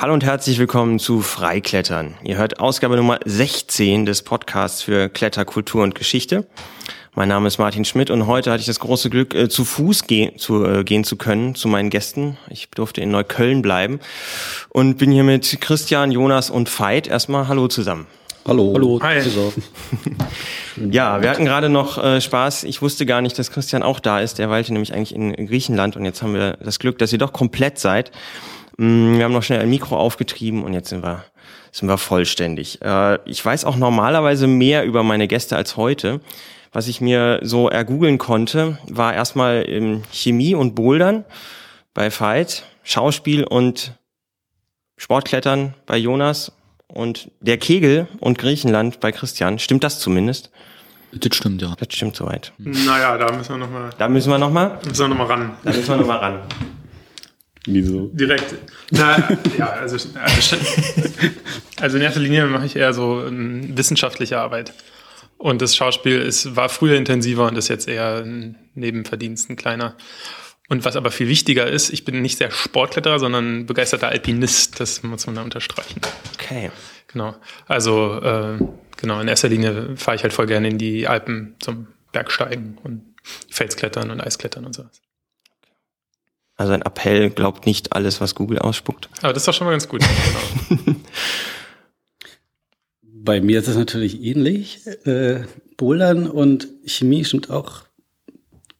Hallo 0.00 0.14
und 0.14 0.22
herzlich 0.22 0.60
willkommen 0.60 1.00
zu 1.00 1.22
Freiklettern. 1.22 2.14
Ihr 2.22 2.36
hört 2.36 2.60
Ausgabe 2.60 2.94
Nummer 2.94 3.18
16 3.24 4.06
des 4.06 4.22
Podcasts 4.22 4.80
für 4.80 5.08
Kletterkultur 5.08 5.82
und 5.82 5.96
Geschichte. 5.96 6.46
Mein 7.16 7.28
Name 7.28 7.48
ist 7.48 7.58
Martin 7.58 7.84
Schmidt 7.84 8.08
und 8.08 8.28
heute 8.28 8.52
hatte 8.52 8.60
ich 8.60 8.66
das 8.66 8.78
große 8.78 9.10
Glück, 9.10 9.34
äh, 9.34 9.48
zu 9.48 9.64
Fuß 9.64 10.04
gehen 10.04 10.38
zu, 10.38 10.64
äh, 10.64 10.84
gehen 10.84 11.02
zu 11.02 11.16
können 11.16 11.56
zu 11.56 11.66
meinen 11.66 11.90
Gästen. 11.90 12.38
Ich 12.48 12.70
durfte 12.70 13.00
in 13.00 13.10
Neukölln 13.10 13.60
bleiben 13.60 13.98
und 14.68 14.98
bin 14.98 15.10
hier 15.10 15.24
mit 15.24 15.60
Christian, 15.60 16.12
Jonas 16.12 16.48
und 16.48 16.68
Veit. 16.78 17.08
Erstmal 17.08 17.48
Hallo 17.48 17.66
zusammen. 17.66 18.06
Hallo. 18.46 18.74
Hallo. 18.74 19.00
Hi. 19.02 19.20
ja, 20.92 21.20
wir 21.20 21.28
hatten 21.28 21.44
gerade 21.44 21.68
noch 21.68 21.98
äh, 21.98 22.20
Spaß. 22.20 22.62
Ich 22.64 22.82
wusste 22.82 23.04
gar 23.04 23.20
nicht, 23.20 23.36
dass 23.36 23.50
Christian 23.50 23.82
auch 23.82 23.98
da 23.98 24.20
ist. 24.20 24.38
Der 24.38 24.48
weilte 24.48 24.72
nämlich 24.72 24.94
eigentlich 24.94 25.12
in 25.12 25.32
Griechenland 25.48 25.96
und 25.96 26.04
jetzt 26.04 26.22
haben 26.22 26.34
wir 26.34 26.56
das 26.62 26.78
Glück, 26.78 26.98
dass 26.98 27.12
ihr 27.12 27.18
doch 27.18 27.32
komplett 27.32 27.80
seid. 27.80 28.12
Mm, 28.78 29.18
wir 29.18 29.24
haben 29.24 29.32
noch 29.32 29.42
schnell 29.42 29.60
ein 29.60 29.70
Mikro 29.70 29.96
aufgetrieben 29.96 30.64
und 30.64 30.72
jetzt 30.72 30.88
sind 30.88 31.04
wir, 31.04 31.24
sind 31.72 31.88
wir 31.88 31.98
vollständig. 31.98 32.80
Äh, 32.80 33.18
ich 33.26 33.44
weiß 33.44 33.64
auch 33.64 33.76
normalerweise 33.76 34.46
mehr 34.46 34.84
über 34.84 35.02
meine 35.02 35.28
Gäste 35.28 35.56
als 35.56 35.76
heute. 35.76 36.20
Was 36.72 36.86
ich 36.86 37.00
mir 37.00 37.40
so 37.42 37.68
ergoogeln 37.68 38.18
konnte, 38.18 38.78
war 38.88 39.14
erstmal 39.14 39.64
Chemie 40.12 40.54
und 40.54 40.74
Bouldern 40.74 41.24
bei 41.94 42.10
Veit, 42.10 42.64
Schauspiel 42.82 43.44
und 43.44 43.94
Sportklettern 44.98 45.74
bei 45.86 45.96
Jonas 45.96 46.52
und 46.86 47.30
der 47.40 47.56
Kegel 47.56 48.06
und 48.20 48.38
Griechenland 48.38 49.00
bei 49.00 49.12
Christian. 49.12 49.58
Stimmt 49.58 49.82
das 49.82 49.98
zumindest? 49.98 50.50
Das 51.12 51.34
stimmt, 51.34 51.62
ja. 51.62 51.74
Das 51.78 51.88
stimmt 51.90 52.16
soweit. 52.16 52.52
Naja, 52.58 53.16
da 53.16 53.32
müssen 53.34 53.54
wir 53.54 53.58
nochmal. 53.58 53.90
Da 53.96 54.08
müssen 54.08 54.30
wir 54.30 54.38
nochmal? 54.38 54.78
Müssen 54.84 54.98
wir 55.00 55.08
nochmal 55.08 55.26
ran. 55.26 55.56
Da 55.64 55.72
müssen 55.72 55.88
wir 55.88 55.96
nochmal 55.96 56.18
ran. 56.18 56.40
Wieso? 57.70 58.08
Direkt. 58.12 58.54
Na, 58.90 59.28
ja, 59.58 59.66
also, 59.70 59.96
also, 60.18 60.56
also 61.80 61.96
in 61.96 62.02
erster 62.02 62.20
Linie 62.20 62.46
mache 62.46 62.66
ich 62.66 62.76
eher 62.76 62.94
so 62.94 63.24
ähm, 63.26 63.76
wissenschaftliche 63.76 64.38
Arbeit. 64.38 64.72
Und 65.36 65.60
das 65.62 65.76
Schauspiel 65.76 66.20
ist, 66.20 66.56
war 66.56 66.68
früher 66.68 66.96
intensiver 66.96 67.46
und 67.46 67.56
ist 67.56 67.68
jetzt 67.68 67.86
eher 67.86 68.22
ein 68.24 68.56
Nebenverdienst, 68.74 69.50
ein 69.50 69.56
kleiner. 69.56 69.96
Und 70.68 70.84
was 70.84 70.96
aber 70.96 71.10
viel 71.10 71.28
wichtiger 71.28 71.66
ist, 71.66 71.90
ich 71.90 72.04
bin 72.04 72.22
nicht 72.22 72.40
der 72.40 72.50
Sportkletterer, 72.50 73.18
sondern 73.18 73.66
begeisterter 73.66 74.08
Alpinist. 74.08 74.80
Das 74.80 75.02
muss 75.02 75.26
man 75.26 75.36
da 75.36 75.42
unterstreichen. 75.42 76.00
Okay. 76.34 76.70
Genau. 77.06 77.34
Also 77.66 78.20
äh, 78.20 78.58
genau, 78.96 79.20
in 79.20 79.28
erster 79.28 79.48
Linie 79.48 79.96
fahre 79.96 80.16
ich 80.16 80.22
halt 80.22 80.32
voll 80.32 80.46
gerne 80.46 80.68
in 80.68 80.78
die 80.78 81.06
Alpen 81.06 81.56
zum 81.60 81.88
Bergsteigen 82.12 82.78
und 82.82 83.14
Felsklettern 83.50 84.10
und 84.10 84.20
Eisklettern 84.20 84.64
und 84.64 84.74
sowas. 84.74 85.00
Also 86.58 86.72
ein 86.72 86.82
Appell 86.82 87.30
glaubt 87.30 87.66
nicht 87.66 87.92
alles, 87.92 88.20
was 88.20 88.34
Google 88.34 88.58
ausspuckt. 88.58 89.08
Aber 89.22 89.32
das 89.32 89.42
ist 89.42 89.48
doch 89.48 89.54
schon 89.54 89.66
mal 89.66 89.70
ganz 89.70 89.88
gut. 89.88 90.02
Genau. 90.68 90.96
Bei 93.02 93.40
mir 93.40 93.60
ist 93.60 93.68
es 93.68 93.76
natürlich 93.76 94.20
ähnlich. 94.22 94.80
Äh, 95.06 95.44
Bouldern 95.76 96.26
und 96.26 96.66
Chemie 96.84 97.24
stimmt 97.24 97.48
auch 97.48 97.82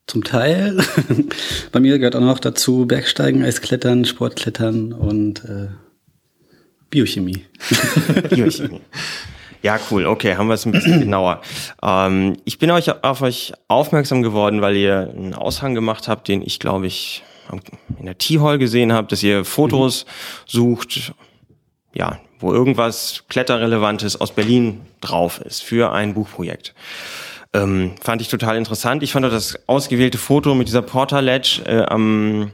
zum 0.07 0.25
Teil. 0.25 0.83
Bei 1.71 1.79
mir 1.79 1.97
gehört 1.99 2.17
auch 2.17 2.21
noch 2.21 2.39
dazu 2.39 2.85
Bergsteigen, 2.85 3.43
Eisklettern, 3.43 4.03
Sportklettern 4.03 4.91
und 4.91 5.45
äh, 5.45 5.69
Biochemie. 6.89 7.45
Biochemie. 8.29 8.81
Ja, 9.61 9.79
cool. 9.89 10.05
Okay, 10.05 10.35
haben 10.35 10.47
wir 10.47 10.55
es 10.55 10.65
ein 10.65 10.73
bisschen 10.73 10.99
genauer. 10.99 11.41
Ähm, 11.81 12.35
ich 12.43 12.59
bin 12.59 12.71
euch 12.71 13.03
auf 13.03 13.21
euch 13.21 13.53
aufmerksam 13.69 14.21
geworden, 14.21 14.61
weil 14.61 14.75
ihr 14.75 15.13
einen 15.15 15.33
Aushang 15.33 15.75
gemacht 15.75 16.09
habt, 16.09 16.27
den 16.27 16.41
ich, 16.41 16.59
glaube 16.59 16.87
ich, 16.87 17.23
in 17.99 18.05
der 18.05 18.17
T-Hall 18.17 18.57
gesehen 18.57 18.93
habe, 18.93 19.07
dass 19.07 19.23
ihr 19.23 19.45
Fotos 19.45 20.05
mhm. 20.05 20.09
sucht, 20.45 21.13
ja, 21.93 22.19
wo 22.39 22.53
irgendwas 22.53 23.25
Kletterrelevantes 23.29 24.19
aus 24.19 24.31
Berlin 24.31 24.81
drauf 25.01 25.41
ist 25.41 25.63
für 25.63 25.91
ein 25.91 26.13
Buchprojekt. 26.13 26.73
Ähm, 27.53 27.93
fand 28.01 28.21
ich 28.21 28.27
total 28.27 28.57
interessant. 28.57 29.01
Ich 29.03 29.11
fand 29.11 29.25
auch 29.25 29.31
das 29.31 29.67
ausgewählte 29.67 30.17
Foto 30.17 30.53
mit 30.53 30.67
dieser 30.67 30.83
Porter 30.83 31.21
Ledge 31.21 31.63
äh, 31.65 31.81
am 31.81 32.51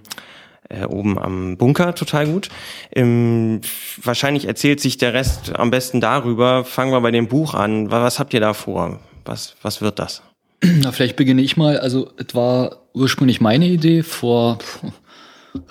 äh, 0.70 0.86
oben 0.86 1.20
am 1.20 1.58
Bunker 1.58 1.94
total 1.94 2.28
gut. 2.28 2.50
Ähm, 2.92 3.62
wahrscheinlich 4.02 4.48
erzählt 4.48 4.80
sich 4.80 4.98
der 4.98 5.14
Rest 5.14 5.56
am 5.56 5.70
besten 5.70 6.02
darüber. 6.02 6.64
Fangen 6.64 6.92
wir 6.92 7.02
bei 7.02 7.12
dem 7.12 7.28
Buch 7.28 7.54
an. 7.54 7.92
Was 7.92 8.20
habt 8.20 8.34
ihr 8.34 8.40
da 8.40 8.54
vor? 8.54 9.00
Was, 9.26 9.56
was 9.62 9.82
wird 9.82 10.00
das? 10.00 10.24
Na, 10.64 10.92
vielleicht 10.92 11.18
beginne 11.18 11.42
ich 11.42 11.58
mal. 11.58 11.78
Also, 11.78 12.12
es 12.18 12.34
war 12.34 12.85
ursprünglich 12.96 13.42
meine 13.42 13.68
Idee 13.68 14.04
vor, 14.04 14.58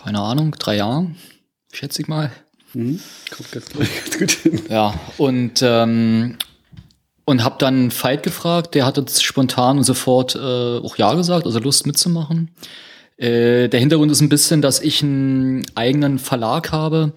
keine 0.03 0.21
Ahnung, 0.21 0.55
drei 0.59 0.77
Jahren, 0.77 1.17
schätze 1.73 2.03
ich 2.03 2.09
mal. 2.09 2.31
Mhm. 2.75 3.01
Kommt 3.31 3.53
ganz, 3.53 3.69
ganz 3.71 3.89
gut 4.19 4.31
hin. 4.31 4.63
Ja, 4.69 4.95
und, 5.17 5.63
ähm, 5.63 6.37
und 7.25 7.43
habe 7.43 7.57
dann 7.59 7.91
Veit 7.91 8.23
gefragt, 8.23 8.75
der 8.75 8.85
hat 8.85 8.99
jetzt 8.99 9.25
spontan 9.25 9.79
und 9.79 9.85
sofort 9.85 10.35
äh, 10.35 10.39
auch 10.39 10.97
Ja 10.97 11.15
gesagt, 11.15 11.47
also 11.47 11.59
Lust 11.59 11.87
mitzumachen. 11.87 12.51
Äh, 13.17 13.69
der 13.69 13.81
Hintergrund 13.81 14.11
ist 14.13 14.21
ein 14.21 14.29
bisschen, 14.29 14.61
dass 14.61 14.81
ich 14.81 15.03
einen 15.03 15.65
eigenen 15.75 16.19
Verlag 16.19 16.73
habe 16.73 17.13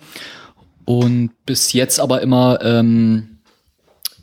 und 0.85 1.31
bis 1.46 1.73
jetzt 1.73 2.00
aber 2.00 2.22
immer 2.22 2.59
ähm, 2.62 3.38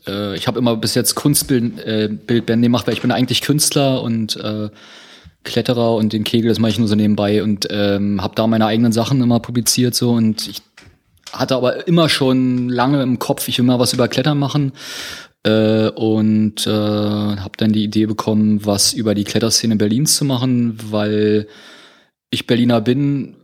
äh, 0.07 0.37
ich 0.37 0.47
habe 0.47 0.59
immer 0.59 0.77
bis 0.77 0.95
jetzt 0.95 1.15
Kunstbildbände 1.15 2.53
äh, 2.53 2.61
gemacht, 2.61 2.87
weil 2.87 2.95
ich 2.95 3.03
bin 3.03 3.11
eigentlich 3.11 3.43
Künstler 3.43 4.03
und 4.03 4.37
äh, 4.37 4.71
Kletterer 5.45 5.95
und 5.95 6.13
den 6.13 6.25
Kegel, 6.25 6.49
das 6.49 6.59
mache 6.59 6.73
ich 6.73 6.79
nur 6.79 6.89
so 6.89 6.95
nebenbei 6.95 7.43
und 7.43 7.69
ähm, 7.71 8.23
habe 8.23 8.35
da 8.35 8.47
meine 8.47 8.67
eigenen 8.67 8.93
Sachen 8.93 9.23
immer 9.23 9.41
publiziert 9.41 9.95
so 9.95 10.13
und 10.13 10.49
ich 10.49 10.63
hatte 11.33 11.57
aber 11.57 11.87
immer 11.87 12.09
schon 12.09 12.69
lange 12.69 13.03
im 13.03 13.19
Kopf, 13.19 13.49
ich 13.49 13.59
will 13.59 13.65
mal 13.65 13.79
was 13.79 13.93
über 13.93 14.09
Klettern 14.09 14.39
machen 14.39 14.73
äh, 15.45 15.89
und 15.89 16.67
äh, 16.67 16.71
habe 16.71 17.57
dann 17.57 17.73
die 17.73 17.85
Idee 17.85 18.07
bekommen, 18.07 18.65
was 18.65 18.93
über 18.93 19.15
die 19.15 19.25
Kletterszene 19.25 19.77
Berlins 19.77 20.17
zu 20.17 20.25
machen, 20.25 20.79
weil 20.91 21.49
ich 22.31 22.47
Berliner 22.47 22.81
bin, 22.81 23.37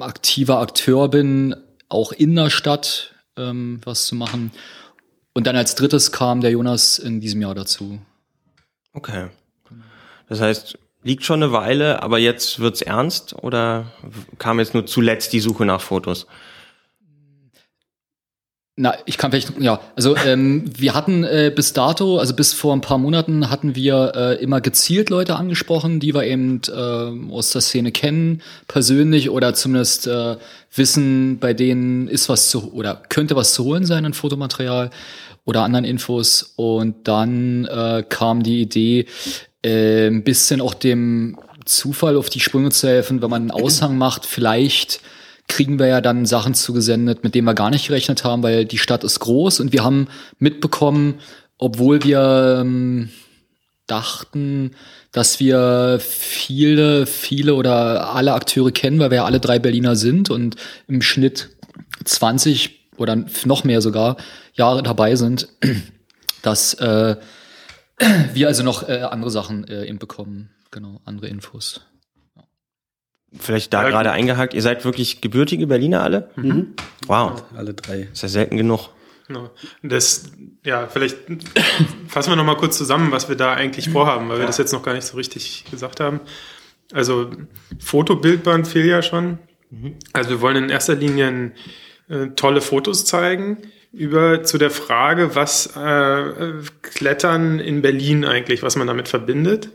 aktiver 0.00 0.60
Akteur 0.60 1.08
bin, 1.08 1.54
auch 1.88 2.12
in 2.12 2.34
der 2.34 2.50
Stadt 2.50 3.14
ähm, 3.36 3.80
was 3.84 4.06
zu 4.06 4.14
machen 4.14 4.52
und 5.34 5.46
dann 5.46 5.56
als 5.56 5.74
drittes 5.74 6.12
kam 6.12 6.40
der 6.40 6.50
Jonas 6.50 6.98
in 6.98 7.20
diesem 7.20 7.40
Jahr 7.40 7.54
dazu. 7.54 7.98
Okay. 8.92 9.28
Das 10.28 10.40
heißt, 10.40 10.78
liegt 11.02 11.24
schon 11.24 11.42
eine 11.42 11.52
Weile, 11.52 12.02
aber 12.02 12.18
jetzt 12.18 12.60
wird's 12.60 12.82
ernst 12.82 13.34
oder 13.42 13.86
kam 14.38 14.58
jetzt 14.58 14.74
nur 14.74 14.86
zuletzt 14.86 15.32
die 15.32 15.40
Suche 15.40 15.64
nach 15.64 15.80
Fotos? 15.80 16.26
Na, 18.74 18.94
ich 19.04 19.18
kann 19.18 19.30
vielleicht, 19.30 19.60
ja, 19.60 19.82
also 19.96 20.16
ähm, 20.16 20.64
wir 20.74 20.94
hatten 20.94 21.24
äh, 21.24 21.52
bis 21.54 21.74
dato, 21.74 22.18
also 22.18 22.34
bis 22.34 22.54
vor 22.54 22.74
ein 22.74 22.80
paar 22.80 22.96
Monaten 22.96 23.50
hatten 23.50 23.74
wir 23.76 24.12
äh, 24.16 24.42
immer 24.42 24.62
gezielt 24.62 25.10
Leute 25.10 25.36
angesprochen, 25.36 26.00
die 26.00 26.14
wir 26.14 26.24
eben 26.24 26.62
äh, 26.68 27.32
aus 27.32 27.50
der 27.50 27.60
Szene 27.60 27.92
kennen, 27.92 28.40
persönlich 28.68 29.28
oder 29.28 29.52
zumindest 29.52 30.06
äh, 30.06 30.36
wissen, 30.74 31.38
bei 31.38 31.52
denen 31.52 32.08
ist 32.08 32.30
was 32.30 32.48
zu 32.48 32.72
oder 32.72 33.02
könnte 33.10 33.36
was 33.36 33.52
zu 33.52 33.64
holen 33.64 33.84
sein 33.84 34.06
an 34.06 34.14
Fotomaterial 34.14 34.88
oder 35.44 35.64
anderen 35.64 35.84
Infos. 35.84 36.54
Und 36.56 37.06
dann 37.06 37.66
äh, 37.66 38.04
kam 38.08 38.42
die 38.42 38.62
Idee, 38.62 39.06
äh, 39.62 40.08
ein 40.08 40.24
bisschen 40.24 40.60
auch 40.60 40.74
dem 40.74 41.38
Zufall 41.64 42.16
auf 42.16 42.28
die 42.30 42.40
Sprünge 42.40 42.70
zu 42.70 42.88
helfen, 42.88 43.22
wenn 43.22 43.30
man 43.30 43.42
einen 43.42 43.50
Aushang 43.62 43.96
macht, 43.96 44.26
vielleicht 44.26 45.00
kriegen 45.48 45.78
wir 45.78 45.86
ja 45.86 46.00
dann 46.00 46.24
Sachen 46.24 46.54
zugesendet, 46.54 47.24
mit 47.24 47.34
denen 47.34 47.46
wir 47.46 47.54
gar 47.54 47.70
nicht 47.70 47.88
gerechnet 47.88 48.24
haben, 48.24 48.42
weil 48.42 48.64
die 48.64 48.78
Stadt 48.78 49.04
ist 49.04 49.20
groß 49.20 49.60
und 49.60 49.72
wir 49.72 49.84
haben 49.84 50.08
mitbekommen, 50.38 51.20
obwohl 51.58 52.02
wir 52.04 52.58
ähm, 52.60 53.10
dachten, 53.86 54.72
dass 55.10 55.40
wir 55.40 56.00
viele, 56.00 57.06
viele 57.06 57.54
oder 57.54 58.14
alle 58.14 58.32
Akteure 58.32 58.70
kennen, 58.70 58.98
weil 58.98 59.10
wir 59.10 59.16
ja 59.16 59.24
alle 59.24 59.40
drei 59.40 59.58
Berliner 59.58 59.94
sind 59.94 60.30
und 60.30 60.56
im 60.88 61.02
Schnitt 61.02 61.50
20 62.04 62.88
oder 62.96 63.24
noch 63.44 63.64
mehr 63.64 63.82
sogar 63.82 64.16
Jahre 64.54 64.82
dabei 64.82 65.16
sind, 65.16 65.48
dass 66.42 66.74
äh, 66.74 67.16
wir 68.32 68.48
also 68.48 68.62
noch 68.62 68.88
äh, 68.88 69.02
andere 69.02 69.30
Sachen 69.30 69.66
äh, 69.68 69.92
bekommen, 69.98 70.50
genau, 70.70 71.00
andere 71.04 71.28
Infos. 71.28 71.82
Vielleicht 73.38 73.72
da 73.72 73.84
ja, 73.84 73.88
gerade 73.88 74.12
eingehakt, 74.12 74.52
ihr 74.52 74.60
seid 74.60 74.84
wirklich 74.84 75.20
gebürtige 75.22 75.66
Berliner 75.66 76.02
alle? 76.02 76.30
Mhm. 76.36 76.74
Wow. 77.06 77.42
Alle 77.56 77.72
drei. 77.72 78.08
Ist 78.12 78.22
ja 78.22 78.28
selten 78.28 78.56
genug. 78.58 78.90
Das, 79.82 80.32
ja, 80.64 80.86
vielleicht 80.86 81.16
fassen 82.08 82.30
wir 82.30 82.36
nochmal 82.36 82.56
kurz 82.56 82.76
zusammen, 82.76 83.12
was 83.12 83.30
wir 83.30 83.36
da 83.36 83.54
eigentlich 83.54 83.88
vorhaben, 83.88 84.28
weil 84.28 84.38
wir 84.38 84.46
das 84.46 84.58
jetzt 84.58 84.72
noch 84.72 84.82
gar 84.82 84.92
nicht 84.92 85.06
so 85.06 85.16
richtig 85.16 85.64
gesagt 85.70 86.00
haben. 86.00 86.20
Also 86.92 87.30
Fotobildband 87.78 88.68
fehlt 88.68 88.86
ja 88.86 89.00
schon. 89.00 89.38
Mhm. 89.70 89.96
Also 90.12 90.30
wir 90.30 90.40
wollen 90.42 90.64
in 90.64 90.68
erster 90.68 90.94
Linie 90.94 91.52
äh, 92.08 92.28
tolle 92.36 92.60
Fotos 92.60 93.06
zeigen 93.06 93.58
über 93.92 94.42
zu 94.42 94.58
der 94.58 94.70
Frage, 94.70 95.34
was 95.34 95.76
äh, 95.76 96.52
Klettern 96.82 97.58
in 97.58 97.82
Berlin 97.82 98.24
eigentlich, 98.24 98.62
was 98.62 98.76
man 98.76 98.86
damit 98.86 99.08
verbindet 99.08 99.70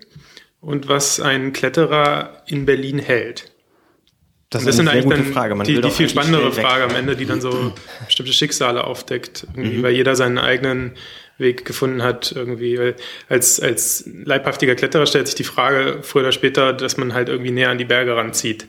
und 0.60 0.88
was 0.88 1.20
ein 1.20 1.54
Kletterer 1.54 2.44
in 2.48 2.66
Berlin 2.66 3.00
hält. 3.00 3.52
Das, 4.50 4.64
das 4.64 4.76
ist 4.76 4.80
eine 4.80 4.92
sehr 4.92 5.04
gute 5.04 5.24
Frage. 5.24 5.56
Man 5.56 5.68
die, 5.68 5.82
die 5.82 5.92
viel 5.92 6.08
spannendere 6.08 6.54
Frage 6.54 6.86
am 6.86 6.96
Ende, 6.96 7.18
die 7.18 7.26
dann 7.26 7.42
so 7.42 7.74
bestimmte 8.06 8.32
Schicksale 8.32 8.86
aufdeckt, 8.86 9.46
mhm. 9.56 9.84
weil 9.84 9.94
jeder 9.94 10.16
seinen 10.16 10.38
eigenen 10.38 10.94
Weg 11.38 11.66
gefunden 11.66 12.02
hat, 12.02 12.32
irgendwie. 12.32 12.94
Als, 13.28 13.60
als 13.60 14.10
leibhaftiger 14.24 14.76
Kletterer 14.76 15.06
stellt 15.06 15.28
sich 15.28 15.36
die 15.36 15.44
Frage 15.44 16.00
früher 16.02 16.24
oder 16.24 16.32
später, 16.32 16.74
dass 16.74 16.98
man 16.98 17.14
halt 17.14 17.30
irgendwie 17.30 17.52
näher 17.52 17.70
an 17.70 17.78
die 17.78 17.86
Berge 17.86 18.16
ranzieht. 18.16 18.68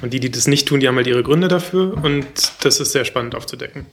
Und 0.00 0.14
die, 0.14 0.20
die 0.20 0.30
das 0.30 0.46
nicht 0.46 0.66
tun, 0.66 0.80
die 0.80 0.88
haben 0.88 0.96
halt 0.96 1.06
ihre 1.06 1.22
Gründe 1.22 1.48
dafür 1.48 2.02
und 2.02 2.24
das 2.62 2.80
ist 2.80 2.92
sehr 2.92 3.04
spannend 3.04 3.34
aufzudecken. 3.34 3.86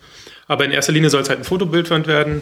Aber 0.50 0.66
in 0.66 0.72
erster 0.72 0.92
Linie 0.92 1.12
soll 1.12 1.22
es 1.22 1.30
halt 1.30 1.40
ein 1.40 1.46
Fotobildwand 1.46 2.08
werden, 2.08 2.42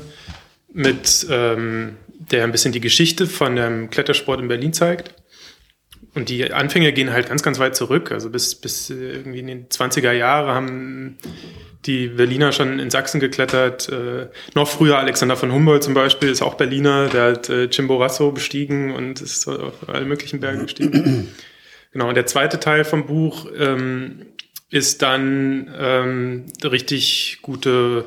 mit 0.72 1.28
ähm, 1.30 1.98
der 2.08 2.46
ein 2.46 2.54
bisschen 2.54 2.72
die 2.72 2.80
Geschichte 2.80 3.28
von 3.28 3.58
dem 3.58 3.90
Klettersport 3.90 4.40
in 4.40 4.48
Berlin 4.48 4.72
zeigt. 4.72 5.14
Und 6.16 6.30
die 6.30 6.52
Anfänge 6.52 6.94
gehen 6.94 7.12
halt 7.12 7.28
ganz, 7.28 7.44
ganz 7.44 7.60
weit 7.60 7.76
zurück. 7.76 8.14
Also 8.14 8.30
bis, 8.30 8.56
bis 8.56 8.90
irgendwie 8.90 9.40
in 9.40 9.48
den 9.48 9.68
20er 9.68 10.14
Jahre 10.14 10.54
haben 10.56 11.18
die 11.86 12.08
Berliner 12.08 12.54
schon 12.54 12.80
in 12.80 12.90
Sachsen 12.90 13.20
geklettert. 13.20 13.90
Äh, 13.90 14.28
noch 14.56 14.70
früher 14.70 14.98
Alexander 14.98 15.36
von 15.36 15.52
Humboldt 15.52 15.84
zum 15.84 15.94
Beispiel 15.94 16.30
ist 16.30 16.42
auch 16.42 16.54
Berliner. 16.54 17.10
Der 17.10 17.34
hat 17.34 17.50
äh, 17.50 17.68
Chimborazo 17.68 18.32
bestiegen 18.32 18.96
und 18.96 19.22
ist 19.22 19.50
auf 19.50 19.88
alle 19.90 20.06
möglichen 20.06 20.40
Berge 20.40 20.64
gestiegen. 20.64 21.28
genau, 21.92 22.08
und 22.08 22.16
der 22.16 22.26
zweite 22.26 22.62
Teil 22.62 22.86
vom 22.86 23.06
Buch 23.06 23.48
ähm, 23.60 24.28
ist 24.70 25.02
dann 25.02 25.74
ähm, 25.78 26.46
richtig 26.64 27.40
gute 27.42 28.06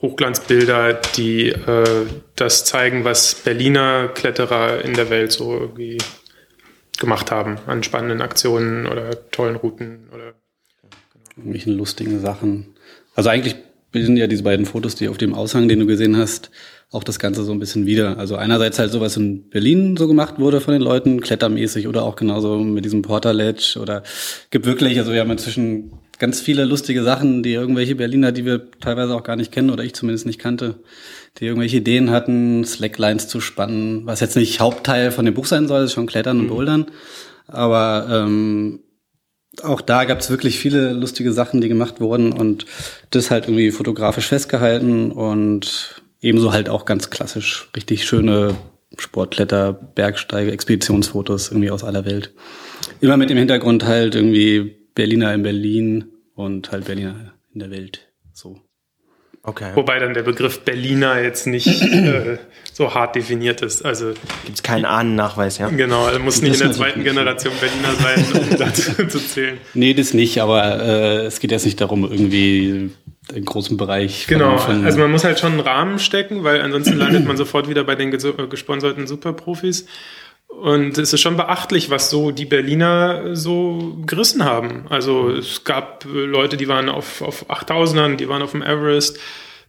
Hochglanzbilder, 0.00 0.94
die 1.16 1.48
äh, 1.48 2.06
das 2.34 2.64
zeigen, 2.64 3.04
was 3.04 3.34
Berliner 3.34 4.08
Kletterer 4.08 4.84
in 4.84 4.94
der 4.94 5.10
Welt 5.10 5.32
so 5.32 5.58
irgendwie 5.58 5.98
gemacht 6.98 7.30
haben 7.30 7.58
an 7.66 7.82
spannenden 7.82 8.22
Aktionen 8.22 8.86
oder 8.86 9.30
tollen 9.30 9.56
Routen 9.56 10.08
oder 10.12 10.34
irgendwelchen 11.36 11.76
lustigen 11.76 12.20
Sachen. 12.20 12.74
Also 13.14 13.30
eigentlich 13.30 13.56
bilden 13.92 14.16
ja 14.16 14.26
diese 14.26 14.42
beiden 14.42 14.66
Fotos, 14.66 14.94
die 14.94 15.08
auf 15.08 15.18
dem 15.18 15.34
Aushang, 15.34 15.68
den 15.68 15.80
du 15.80 15.86
gesehen 15.86 16.16
hast, 16.16 16.50
auch 16.90 17.02
das 17.02 17.18
Ganze 17.18 17.44
so 17.44 17.52
ein 17.52 17.58
bisschen 17.58 17.86
wieder. 17.86 18.18
Also 18.18 18.36
einerseits 18.36 18.78
halt 18.78 18.92
so, 18.92 19.00
was 19.00 19.16
in 19.16 19.48
Berlin 19.50 19.96
so 19.96 20.06
gemacht 20.06 20.38
wurde 20.38 20.60
von 20.60 20.72
den 20.72 20.82
Leuten, 20.82 21.20
klettermäßig 21.20 21.88
oder 21.88 22.04
auch 22.04 22.16
genauso 22.16 22.58
mit 22.58 22.84
diesem 22.84 23.02
Porter 23.02 23.32
Ledge 23.32 23.78
oder 23.80 24.02
gibt 24.50 24.66
wirklich, 24.66 24.98
also 24.98 25.12
wir 25.12 25.20
haben 25.20 25.30
inzwischen 25.30 25.92
ganz 26.18 26.40
viele 26.40 26.64
lustige 26.64 27.02
Sachen, 27.02 27.42
die 27.42 27.52
irgendwelche 27.52 27.96
Berliner, 27.96 28.32
die 28.32 28.44
wir 28.44 28.70
teilweise 28.80 29.14
auch 29.14 29.24
gar 29.24 29.36
nicht 29.36 29.52
kennen 29.52 29.70
oder 29.70 29.84
ich 29.84 29.94
zumindest 29.94 30.26
nicht 30.26 30.38
kannte, 30.38 30.76
die 31.38 31.46
irgendwelche 31.46 31.78
Ideen 31.78 32.10
hatten, 32.10 32.64
Slacklines 32.64 33.28
zu 33.28 33.40
spannen, 33.40 34.06
was 34.06 34.20
jetzt 34.20 34.36
nicht 34.36 34.60
Hauptteil 34.60 35.10
von 35.10 35.24
dem 35.24 35.34
Buch 35.34 35.46
sein 35.46 35.68
soll, 35.68 35.84
ist 35.84 35.92
schon 35.92 36.06
Klettern 36.06 36.38
und 36.38 36.44
mhm. 36.46 36.50
Bouldern. 36.50 36.86
Aber 37.48 38.06
ähm, 38.10 38.80
auch 39.62 39.80
da 39.80 40.04
gab 40.04 40.20
es 40.20 40.30
wirklich 40.30 40.58
viele 40.58 40.92
lustige 40.92 41.32
Sachen, 41.32 41.60
die 41.60 41.68
gemacht 41.68 42.00
wurden 42.00 42.32
und 42.32 42.66
das 43.10 43.30
halt 43.30 43.44
irgendwie 43.44 43.70
fotografisch 43.70 44.28
festgehalten 44.28 45.10
und 45.10 46.02
ebenso 46.26 46.52
halt 46.52 46.68
auch 46.68 46.84
ganz 46.84 47.08
klassisch 47.08 47.68
richtig 47.76 48.04
schöne 48.04 48.56
Sportkletter, 48.98 49.72
Bergsteige, 49.72 50.50
Expeditionsfotos 50.50 51.50
irgendwie 51.50 51.70
aus 51.70 51.84
aller 51.84 52.04
Welt. 52.04 52.32
Immer 53.00 53.16
mit 53.16 53.30
dem 53.30 53.38
Hintergrund 53.38 53.84
halt 53.84 54.14
irgendwie 54.14 54.76
Berliner 54.94 55.32
in 55.34 55.42
Berlin 55.42 56.06
und 56.34 56.72
halt 56.72 56.86
Berliner 56.86 57.34
in 57.52 57.60
der 57.60 57.70
Welt. 57.70 58.08
So. 58.32 58.60
Okay. 59.42 59.70
Wobei 59.74 60.00
dann 60.00 60.12
der 60.14 60.24
Begriff 60.24 60.64
Berliner 60.64 61.22
jetzt 61.22 61.46
nicht 61.46 61.68
äh, 61.68 62.38
so 62.72 62.94
hart 62.94 63.14
definiert 63.14 63.62
ist. 63.62 63.84
Also 63.84 64.08
gibt 64.44 64.56
es 64.56 64.62
keinen 64.64 64.84
Ahnennachweis, 64.84 65.58
ja? 65.58 65.68
Genau, 65.68 66.08
er 66.08 66.18
muss 66.18 66.42
nicht 66.42 66.54
in 66.54 66.66
der 66.66 66.72
zweiten 66.72 67.04
Generation 67.04 67.52
Berliner 67.60 67.94
sein, 67.94 68.42
um 68.50 68.56
dazu 68.58 69.06
zu 69.06 69.20
zählen. 69.20 69.58
Nee, 69.74 69.94
das 69.94 70.14
nicht, 70.14 70.40
aber 70.40 70.82
äh, 70.82 71.26
es 71.26 71.38
geht 71.38 71.52
jetzt 71.52 71.64
nicht 71.64 71.80
darum, 71.80 72.10
irgendwie 72.10 72.90
einen 73.34 73.44
großen 73.44 73.76
Bereich. 73.76 74.26
Genau, 74.28 74.58
von, 74.58 74.84
also 74.84 74.98
man 74.98 75.10
muss 75.10 75.24
halt 75.24 75.38
schon 75.38 75.52
einen 75.52 75.60
Rahmen 75.60 75.98
stecken, 75.98 76.44
weil 76.44 76.60
ansonsten 76.60 76.96
landet 76.96 77.26
man 77.26 77.36
sofort 77.36 77.68
wieder 77.68 77.84
bei 77.84 77.94
den 77.94 78.10
gesponserten 78.10 79.06
Superprofis. 79.06 79.86
Und 80.48 80.96
es 80.96 81.12
ist 81.12 81.20
schon 81.20 81.36
beachtlich, 81.36 81.90
was 81.90 82.08
so 82.08 82.30
die 82.30 82.46
Berliner 82.46 83.36
so 83.36 83.98
gerissen 84.06 84.44
haben. 84.44 84.86
Also 84.88 85.30
es 85.30 85.64
gab 85.64 86.04
Leute, 86.04 86.56
die 86.56 86.68
waren 86.68 86.88
auf, 86.88 87.20
auf 87.20 87.50
8000ern, 87.50 88.16
die 88.16 88.28
waren 88.28 88.42
auf 88.42 88.52
dem 88.52 88.62
Everest. 88.62 89.18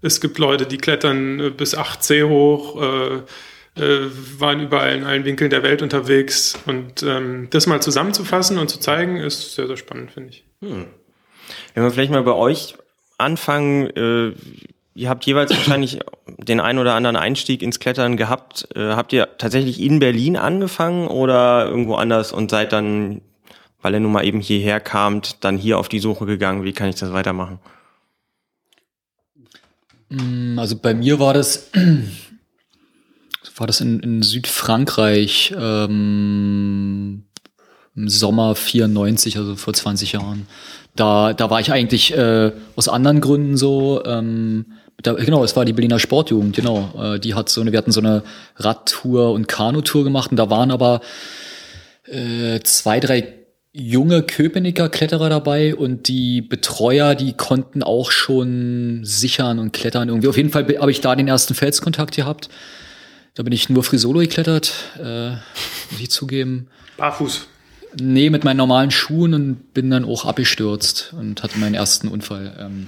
Es 0.01 0.21
gibt 0.21 0.37
Leute, 0.37 0.65
die 0.65 0.77
klettern 0.77 1.53
bis 1.57 1.75
8C 1.75 2.29
hoch, 2.29 2.81
äh, 2.81 3.15
äh, 3.81 4.09
waren 4.37 4.61
überall 4.61 4.95
in 4.95 5.03
allen 5.03 5.25
Winkeln 5.25 5.49
der 5.49 5.63
Welt 5.63 5.81
unterwegs. 5.81 6.57
Und 6.67 7.03
ähm, 7.03 7.47
das 7.49 7.67
mal 7.67 7.81
zusammenzufassen 7.81 8.57
und 8.57 8.69
zu 8.69 8.79
zeigen, 8.79 9.17
ist 9.17 9.55
sehr, 9.55 9.67
sehr 9.67 9.77
spannend, 9.77 10.11
finde 10.11 10.29
ich. 10.29 10.45
Hm. 10.61 10.85
Wenn 11.73 11.83
wir 11.83 11.91
vielleicht 11.91 12.11
mal 12.11 12.23
bei 12.23 12.33
euch 12.33 12.75
anfangen, 13.17 13.87
äh, 13.95 14.33
ihr 14.95 15.09
habt 15.09 15.25
jeweils 15.25 15.51
wahrscheinlich 15.51 15.99
den 16.37 16.59
ein 16.59 16.77
oder 16.79 16.95
anderen 16.95 17.15
Einstieg 17.15 17.61
ins 17.61 17.79
Klettern 17.79 18.17
gehabt. 18.17 18.67
Äh, 18.75 18.93
habt 18.93 19.13
ihr 19.13 19.29
tatsächlich 19.37 19.79
in 19.79 19.99
Berlin 19.99 20.37
angefangen 20.37 21.07
oder 21.07 21.67
irgendwo 21.67 21.95
anders 21.95 22.31
und 22.31 22.51
seid 22.51 22.73
dann, 22.73 23.21
weil 23.81 23.93
ihr 23.93 23.99
nun 23.99 24.11
mal 24.11 24.25
eben 24.25 24.39
hierher 24.39 24.79
kamt, 24.79 25.43
dann 25.43 25.57
hier 25.57 25.77
auf 25.77 25.89
die 25.89 25.99
Suche 25.99 26.25
gegangen? 26.25 26.63
Wie 26.63 26.73
kann 26.73 26.89
ich 26.89 26.95
das 26.95 27.13
weitermachen? 27.13 27.59
Mm, 30.09 30.57
also 30.57 30.77
bei 30.77 30.93
mir 30.93 31.19
war 31.19 31.33
das, 31.33 31.69
war 33.55 33.67
das 33.67 33.81
in, 33.81 33.99
in 33.99 34.21
Südfrankreich 34.23 35.53
ähm, 35.57 37.23
im 37.95 38.09
Sommer 38.09 38.55
94, 38.55 39.37
also 39.37 39.55
vor 39.55 39.73
20 39.73 40.13
Jahren. 40.13 40.47
Da, 40.97 41.33
da 41.33 41.49
war 41.49 41.59
ich 41.59 41.71
eigentlich 41.71 42.15
äh, 42.15 42.51
aus 42.75 42.89
anderen 42.89 43.21
Gründen 43.21 43.55
so. 43.55 44.03
Ähm, 44.05 44.65
da, 45.01 45.13
genau, 45.13 45.43
es 45.43 45.55
war 45.55 45.63
die 45.63 45.73
Berliner 45.73 45.99
Sportjugend, 45.99 46.55
genau. 46.55 46.91
Äh, 46.97 47.19
die 47.19 47.35
hat 47.35 47.49
so 47.49 47.61
eine, 47.61 47.71
wir 47.71 47.77
hatten 47.77 47.91
so 47.91 48.01
eine 48.01 48.23
Radtour 48.55 49.31
und 49.31 49.47
Kanutour 49.47 50.03
gemacht 50.03 50.31
und 50.31 50.37
da 50.37 50.49
waren 50.49 50.71
aber 50.71 51.01
äh, 52.05 52.59
zwei, 52.61 52.99
drei 52.99 53.33
junge 53.73 54.23
Köpenicker 54.23 54.89
Kletterer 54.89 55.29
dabei 55.29 55.75
und 55.75 56.07
die 56.07 56.41
Betreuer, 56.41 57.13
die 57.13 57.33
konnten 57.33 57.83
auch 57.83 58.09
schon 58.09 59.01
sichern 59.03 59.59
und 59.59 59.71
klettern 59.71 60.09
irgendwie. 60.09 60.27
Auf 60.27 60.37
jeden 60.37 60.49
Fall 60.49 60.65
habe 60.79 60.89
ich 60.89 61.01
da 61.01 61.15
den 61.15 61.27
ersten 61.27 61.53
Felskontakt 61.53 62.15
gehabt. 62.15 62.49
Da 63.35 63.43
bin 63.43 63.53
ich 63.53 63.69
nur 63.69 63.83
Frisolo 63.83 64.19
geklettert, 64.19 64.73
äh, 64.99 65.29
muss 65.91 65.99
ich 66.01 66.09
zugeben. 66.09 66.69
Barfuß. 66.97 67.47
Nee, 67.99 68.29
mit 68.29 68.43
meinen 68.43 68.57
normalen 68.57 68.91
Schuhen 68.91 69.33
und 69.33 69.73
bin 69.73 69.89
dann 69.89 70.05
auch 70.05 70.25
abgestürzt 70.25 71.13
und 71.17 71.43
hatte 71.43 71.57
meinen 71.57 71.75
ersten 71.75 72.07
Unfall. 72.07 72.55
Ähm, 72.59 72.87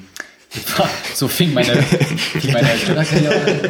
so 1.14 1.28
fing 1.28 1.54
meine, 1.54 1.74
meine 1.74 2.68
Kletterkarriere 2.68 3.70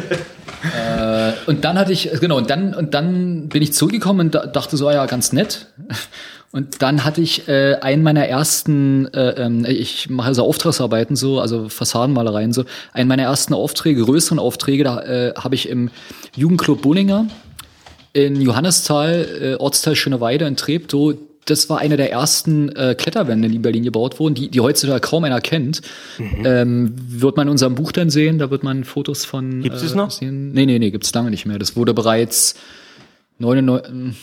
äh, 0.62 1.32
und 1.46 1.64
dann 1.64 1.78
hatte 1.78 1.92
ich, 1.92 2.10
genau, 2.20 2.36
und 2.36 2.50
dann, 2.50 2.74
und 2.74 2.94
dann 2.94 3.48
bin 3.48 3.62
ich 3.62 3.72
zurückgekommen 3.72 4.26
und 4.26 4.34
dachte 4.54 4.76
so, 4.76 4.88
ah 4.88 4.94
ja, 4.94 5.06
ganz 5.06 5.32
nett. 5.32 5.66
Und 6.52 6.82
dann 6.82 7.04
hatte 7.04 7.20
ich 7.20 7.48
äh, 7.48 7.76
einen 7.76 8.02
meiner 8.02 8.26
ersten, 8.26 9.06
äh, 9.14 9.42
ähm, 9.42 9.64
ich 9.64 10.10
mache 10.10 10.28
also 10.28 10.44
Auftragsarbeiten 10.44 11.14
so, 11.14 11.40
also 11.40 11.68
Fassadenmalereien 11.68 12.52
so, 12.52 12.64
einen 12.92 13.08
meiner 13.08 13.22
ersten 13.22 13.54
Aufträge, 13.54 14.04
größeren 14.04 14.40
Aufträge, 14.40 14.82
da 14.82 15.00
äh, 15.00 15.34
habe 15.36 15.54
ich 15.54 15.68
im 15.68 15.90
Jugendclub 16.34 16.82
Bullinger 16.82 17.26
in 18.12 18.40
Johannisthal, 18.40 19.28
äh, 19.40 19.54
Ortsteil 19.56 19.96
Schöneweide 19.96 20.46
in 20.46 20.56
Treptow, 20.56 21.14
das 21.44 21.68
war 21.68 21.78
eine 21.78 21.96
der 21.96 22.12
ersten 22.12 22.68
äh, 22.76 22.94
Kletterwände, 22.96 23.48
die 23.48 23.56
in 23.56 23.62
Berlin 23.62 23.82
gebaut 23.82 24.20
wurden, 24.20 24.34
die, 24.34 24.48
die 24.48 24.60
heutzutage 24.60 25.00
kaum 25.00 25.24
einer 25.24 25.40
kennt. 25.40 25.80
Mhm. 26.18 26.42
Ähm, 26.44 26.94
wird 26.96 27.36
man 27.36 27.48
in 27.48 27.52
unserem 27.52 27.74
Buch 27.74 27.92
dann 27.92 28.10
sehen, 28.10 28.38
da 28.38 28.50
wird 28.50 28.62
man 28.62 28.84
Fotos 28.84 29.24
von. 29.24 29.62
Gibt 29.62 29.76
es 29.76 29.92
äh, 29.92 29.96
noch? 29.96 30.10
Sehen. 30.10 30.52
Nee, 30.52 30.66
nee, 30.66 30.78
nee, 30.78 30.90
gibt's 30.90 31.12
lange 31.12 31.30
nicht 31.30 31.46
mehr. 31.46 31.58
Das 31.58 31.76
wurde 31.76 31.94
bereits 31.94 32.54
99, 33.38 34.16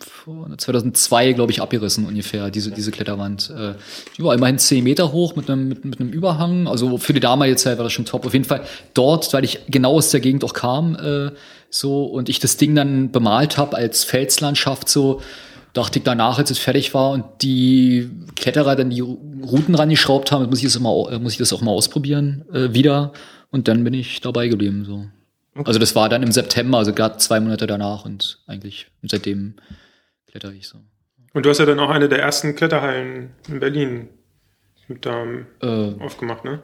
2002, 0.00 1.32
glaube 1.32 1.50
ich, 1.50 1.60
abgerissen 1.60 2.06
ungefähr, 2.06 2.50
diese, 2.50 2.70
diese 2.70 2.92
Kletterwand. 2.92 3.50
Äh, 3.50 3.74
die 4.16 4.22
war 4.22 4.34
immerhin 4.34 4.58
10 4.58 4.84
Meter 4.84 5.12
hoch 5.12 5.34
mit 5.34 5.50
einem, 5.50 5.68
mit, 5.68 5.84
mit 5.84 6.00
einem 6.00 6.10
Überhang. 6.10 6.68
Also 6.68 6.98
für 6.98 7.12
die 7.12 7.20
damalige 7.20 7.56
Zeit 7.56 7.78
war 7.78 7.84
das 7.84 7.92
schon 7.92 8.04
top. 8.04 8.24
Auf 8.24 8.32
jeden 8.32 8.44
Fall 8.44 8.64
dort, 8.94 9.32
weil 9.32 9.44
ich 9.44 9.60
genau 9.68 9.94
aus 9.94 10.10
der 10.10 10.20
Gegend 10.20 10.44
auch 10.44 10.52
kam, 10.52 10.94
äh, 10.94 11.32
so, 11.70 12.04
und 12.04 12.28
ich 12.28 12.38
das 12.38 12.56
Ding 12.56 12.74
dann 12.74 13.10
bemalt 13.10 13.58
habe 13.58 13.76
als 13.76 14.04
Felslandschaft, 14.04 14.88
so, 14.88 15.20
dachte 15.72 15.98
ich 15.98 16.04
danach, 16.04 16.38
als 16.38 16.50
es 16.50 16.58
fertig 16.58 16.94
war 16.94 17.10
und 17.10 17.24
die 17.42 18.08
Kletterer 18.36 18.76
dann 18.76 18.90
die 18.90 19.00
Routen 19.00 19.74
rangeschraubt 19.74 20.32
haben, 20.32 20.48
muss 20.48 20.58
ich 20.58 20.64
das, 20.64 20.76
immer, 20.76 21.18
muss 21.18 21.32
ich 21.32 21.38
das 21.38 21.52
auch 21.52 21.60
mal 21.60 21.72
ausprobieren, 21.72 22.44
äh, 22.52 22.72
wieder. 22.72 23.12
Und 23.50 23.68
dann 23.68 23.84
bin 23.84 23.94
ich 23.94 24.20
dabei 24.20 24.48
geblieben, 24.48 24.84
so. 24.84 25.06
Okay. 25.54 25.66
Also 25.66 25.80
das 25.80 25.96
war 25.96 26.08
dann 26.08 26.22
im 26.22 26.30
September, 26.30 26.78
also 26.78 26.92
gerade 26.92 27.16
zwei 27.18 27.40
Monate 27.40 27.66
danach 27.66 28.04
und 28.04 28.38
eigentlich 28.46 28.86
seitdem 29.02 29.54
kletter 30.30 30.52
ich 30.52 30.68
so. 30.68 30.78
Und 31.34 31.44
du 31.44 31.50
hast 31.50 31.58
ja 31.58 31.66
dann 31.66 31.78
auch 31.80 31.90
eine 31.90 32.08
der 32.08 32.20
ersten 32.20 32.54
Kletterhallen 32.54 33.30
in 33.48 33.60
Berlin 33.60 34.08
mit 34.88 35.04
da 35.04 35.24
äh, 35.60 35.94
aufgemacht, 36.00 36.44
ne? 36.44 36.62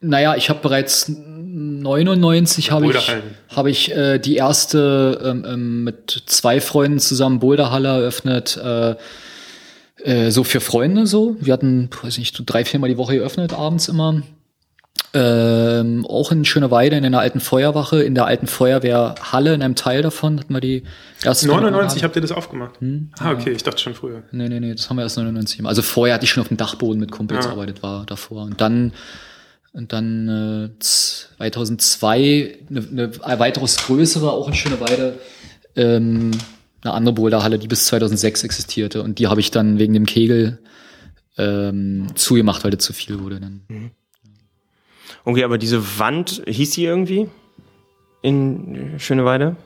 Naja, 0.00 0.36
ich 0.36 0.48
habe 0.48 0.60
bereits 0.60 1.08
99 1.08 2.70
habe 2.70 2.86
ich, 2.86 3.12
hab 3.48 3.66
ich 3.66 3.90
äh, 3.92 4.18
die 4.18 4.36
erste 4.36 5.20
ähm, 5.24 5.44
ähm, 5.46 5.84
mit 5.84 6.22
zwei 6.26 6.60
Freunden 6.60 7.00
zusammen 7.00 7.40
Boulderhalle 7.40 7.88
eröffnet. 7.88 8.56
Äh, 8.56 8.94
Äh, 10.04 10.30
so 10.30 10.44
für 10.44 10.60
Freunde 10.60 11.08
so. 11.08 11.36
Wir 11.40 11.52
hatten, 11.52 11.90
weiß 12.02 12.18
nicht, 12.18 12.36
so 12.36 12.44
drei, 12.46 12.64
viermal 12.64 12.88
die 12.88 12.96
Woche 12.98 13.16
geöffnet, 13.16 13.52
abends 13.52 13.88
immer. 13.88 14.22
Ähm, 15.14 16.04
auch 16.06 16.32
in 16.32 16.44
Schöneweide 16.44 16.96
in 16.96 17.04
einer 17.04 17.20
alten 17.20 17.40
Feuerwache, 17.40 18.02
in 18.02 18.14
der 18.14 18.26
alten 18.26 18.46
Feuerwehrhalle, 18.46 19.54
in 19.54 19.62
einem 19.62 19.74
Teil 19.74 20.02
davon 20.02 20.38
hatten 20.38 20.52
wir 20.52 20.60
die 20.60 20.82
erste. 21.24 21.46
99 21.48 22.04
habt 22.04 22.14
ihr 22.16 22.20
das 22.20 22.30
aufgemacht? 22.30 22.78
Hm? 22.80 23.10
Ah, 23.18 23.32
okay, 23.32 23.52
ich 23.52 23.62
dachte 23.62 23.80
schon 23.80 23.94
früher. 23.94 24.22
Nee, 24.32 24.50
nee, 24.50 24.60
nee, 24.60 24.74
das 24.74 24.90
haben 24.90 24.98
wir 24.98 25.04
erst 25.04 25.16
99 25.16 25.64
Also 25.64 25.80
vorher 25.80 26.14
hatte 26.14 26.24
ich 26.24 26.30
schon 26.30 26.42
auf 26.42 26.48
dem 26.48 26.58
Dachboden 26.58 27.00
mit 27.00 27.10
Kumpels 27.10 27.46
ja. 27.46 27.52
arbeitet, 27.52 27.82
war 27.82 28.04
davor. 28.04 28.42
Und 28.42 28.60
dann, 28.60 28.92
und 29.72 29.94
dann 29.94 30.72
äh, 30.76 30.78
2002 30.78 32.58
eine, 32.68 33.12
eine 33.22 33.38
weiteres 33.38 33.78
größere, 33.78 34.30
auch 34.30 34.46
in 34.48 34.54
Schöneweide, 34.54 35.18
ähm, 35.74 36.32
eine 36.82 36.92
andere 36.92 37.14
Boulderhalle, 37.14 37.58
die 37.58 37.68
bis 37.68 37.86
2006 37.86 38.44
existierte. 38.44 39.02
Und 39.02 39.18
die 39.18 39.28
habe 39.28 39.40
ich 39.40 39.50
dann 39.50 39.78
wegen 39.78 39.94
dem 39.94 40.04
Kegel 40.04 40.58
ähm, 41.38 42.08
zugemacht, 42.14 42.62
weil 42.62 42.72
das 42.72 42.84
zu 42.84 42.92
viel 42.92 43.20
wurde. 43.20 43.40
Dann. 43.40 43.62
Mhm. 43.68 43.90
Okay, 45.28 45.44
aber 45.44 45.58
diese 45.58 45.98
Wand, 45.98 46.42
hieß 46.46 46.72
sie 46.72 46.86
irgendwie 46.86 47.28
in 48.22 48.94
Schöneweide? 48.96 49.56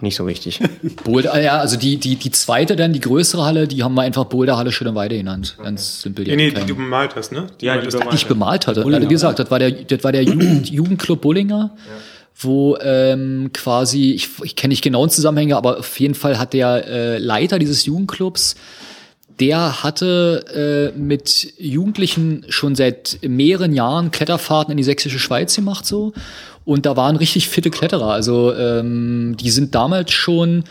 Nicht 0.00 0.14
so 0.14 0.28
wichtig. 0.28 0.60
Boulder, 1.04 1.42
ja, 1.42 1.58
also 1.58 1.76
die, 1.76 1.96
die, 1.96 2.14
die 2.14 2.30
zweite 2.30 2.76
dann, 2.76 2.92
die 2.92 3.00
größere 3.00 3.44
Halle, 3.44 3.66
die 3.66 3.82
haben 3.82 3.96
wir 3.96 4.02
einfach 4.02 4.26
Boulderhalle 4.26 4.70
Schöneweide 4.70 5.16
genannt. 5.16 5.56
Ganz 5.60 6.02
simpel. 6.02 6.24
Die 6.24 6.36
nee, 6.36 6.52
nee, 6.52 6.60
die 6.60 6.66
du 6.66 6.76
bemalt 6.76 7.16
hast, 7.16 7.32
ne? 7.32 7.48
Die 7.60 7.66
ja, 7.66 7.76
die, 7.78 7.88
die 7.88 8.14
ich 8.14 8.28
bemalt 8.28 8.68
hatte. 8.68 8.84
Also, 8.84 9.00
wie 9.00 9.08
gesagt, 9.08 9.40
das 9.40 9.50
war 9.50 9.58
der, 9.58 9.72
das 9.72 10.04
war 10.04 10.12
der 10.12 10.22
Jugend, 10.22 10.70
Jugendclub 10.70 11.20
Bullinger. 11.20 11.74
Ja 11.74 11.92
wo 12.40 12.76
ähm, 12.80 13.50
quasi, 13.52 14.12
ich, 14.12 14.28
ich 14.44 14.54
kenne 14.54 14.70
nicht 14.70 14.82
genauen 14.82 15.10
Zusammenhänge, 15.10 15.56
aber 15.56 15.80
auf 15.80 15.98
jeden 15.98 16.14
Fall 16.14 16.38
hat 16.38 16.52
der 16.52 16.86
äh, 16.86 17.18
Leiter 17.18 17.58
dieses 17.58 17.84
Jugendclubs 17.84 18.54
der 19.40 19.82
hatte 19.82 20.92
äh, 20.94 20.98
mit 20.98 21.54
Jugendlichen 21.58 22.44
schon 22.48 22.74
seit 22.74 23.18
mehreren 23.22 23.72
Jahren 23.72 24.10
Kletterfahrten 24.10 24.72
in 24.72 24.76
die 24.76 24.84
sächsische 24.84 25.18
Schweiz 25.18 25.54
gemacht 25.54 25.86
so 25.86 26.12
und 26.64 26.84
da 26.84 26.96
waren 26.96 27.16
richtig 27.16 27.48
fitte 27.48 27.70
Kletterer. 27.70 28.10
Also 28.10 28.52
ähm, 28.54 29.36
die 29.40 29.48
sind 29.48 29.74
damals 29.74 30.12
schon, 30.12 30.64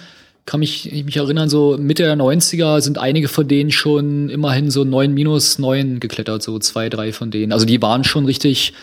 kann 0.46 0.60
mich, 0.60 0.92
ich 0.94 1.06
mich 1.06 1.18
erinnern, 1.18 1.50
so 1.50 1.76
Mitte 1.80 2.04
der 2.04 2.16
90er 2.16 2.82
sind 2.82 3.00
einige 3.00 3.28
von 3.28 3.48
denen 3.48 3.72
schon 3.72 4.30
immerhin 4.30 4.70
so 4.70 4.84
neun 4.84 5.16
minus 5.16 5.58
neun 5.58 6.00
geklettert, 6.00 6.44
so 6.44 6.60
zwei, 6.60 6.90
drei 6.90 7.14
von 7.14 7.32
denen. 7.32 7.52
Also 7.52 7.66
die 7.66 7.82
waren 7.82 8.04
schon 8.04 8.26
richtig 8.26 8.74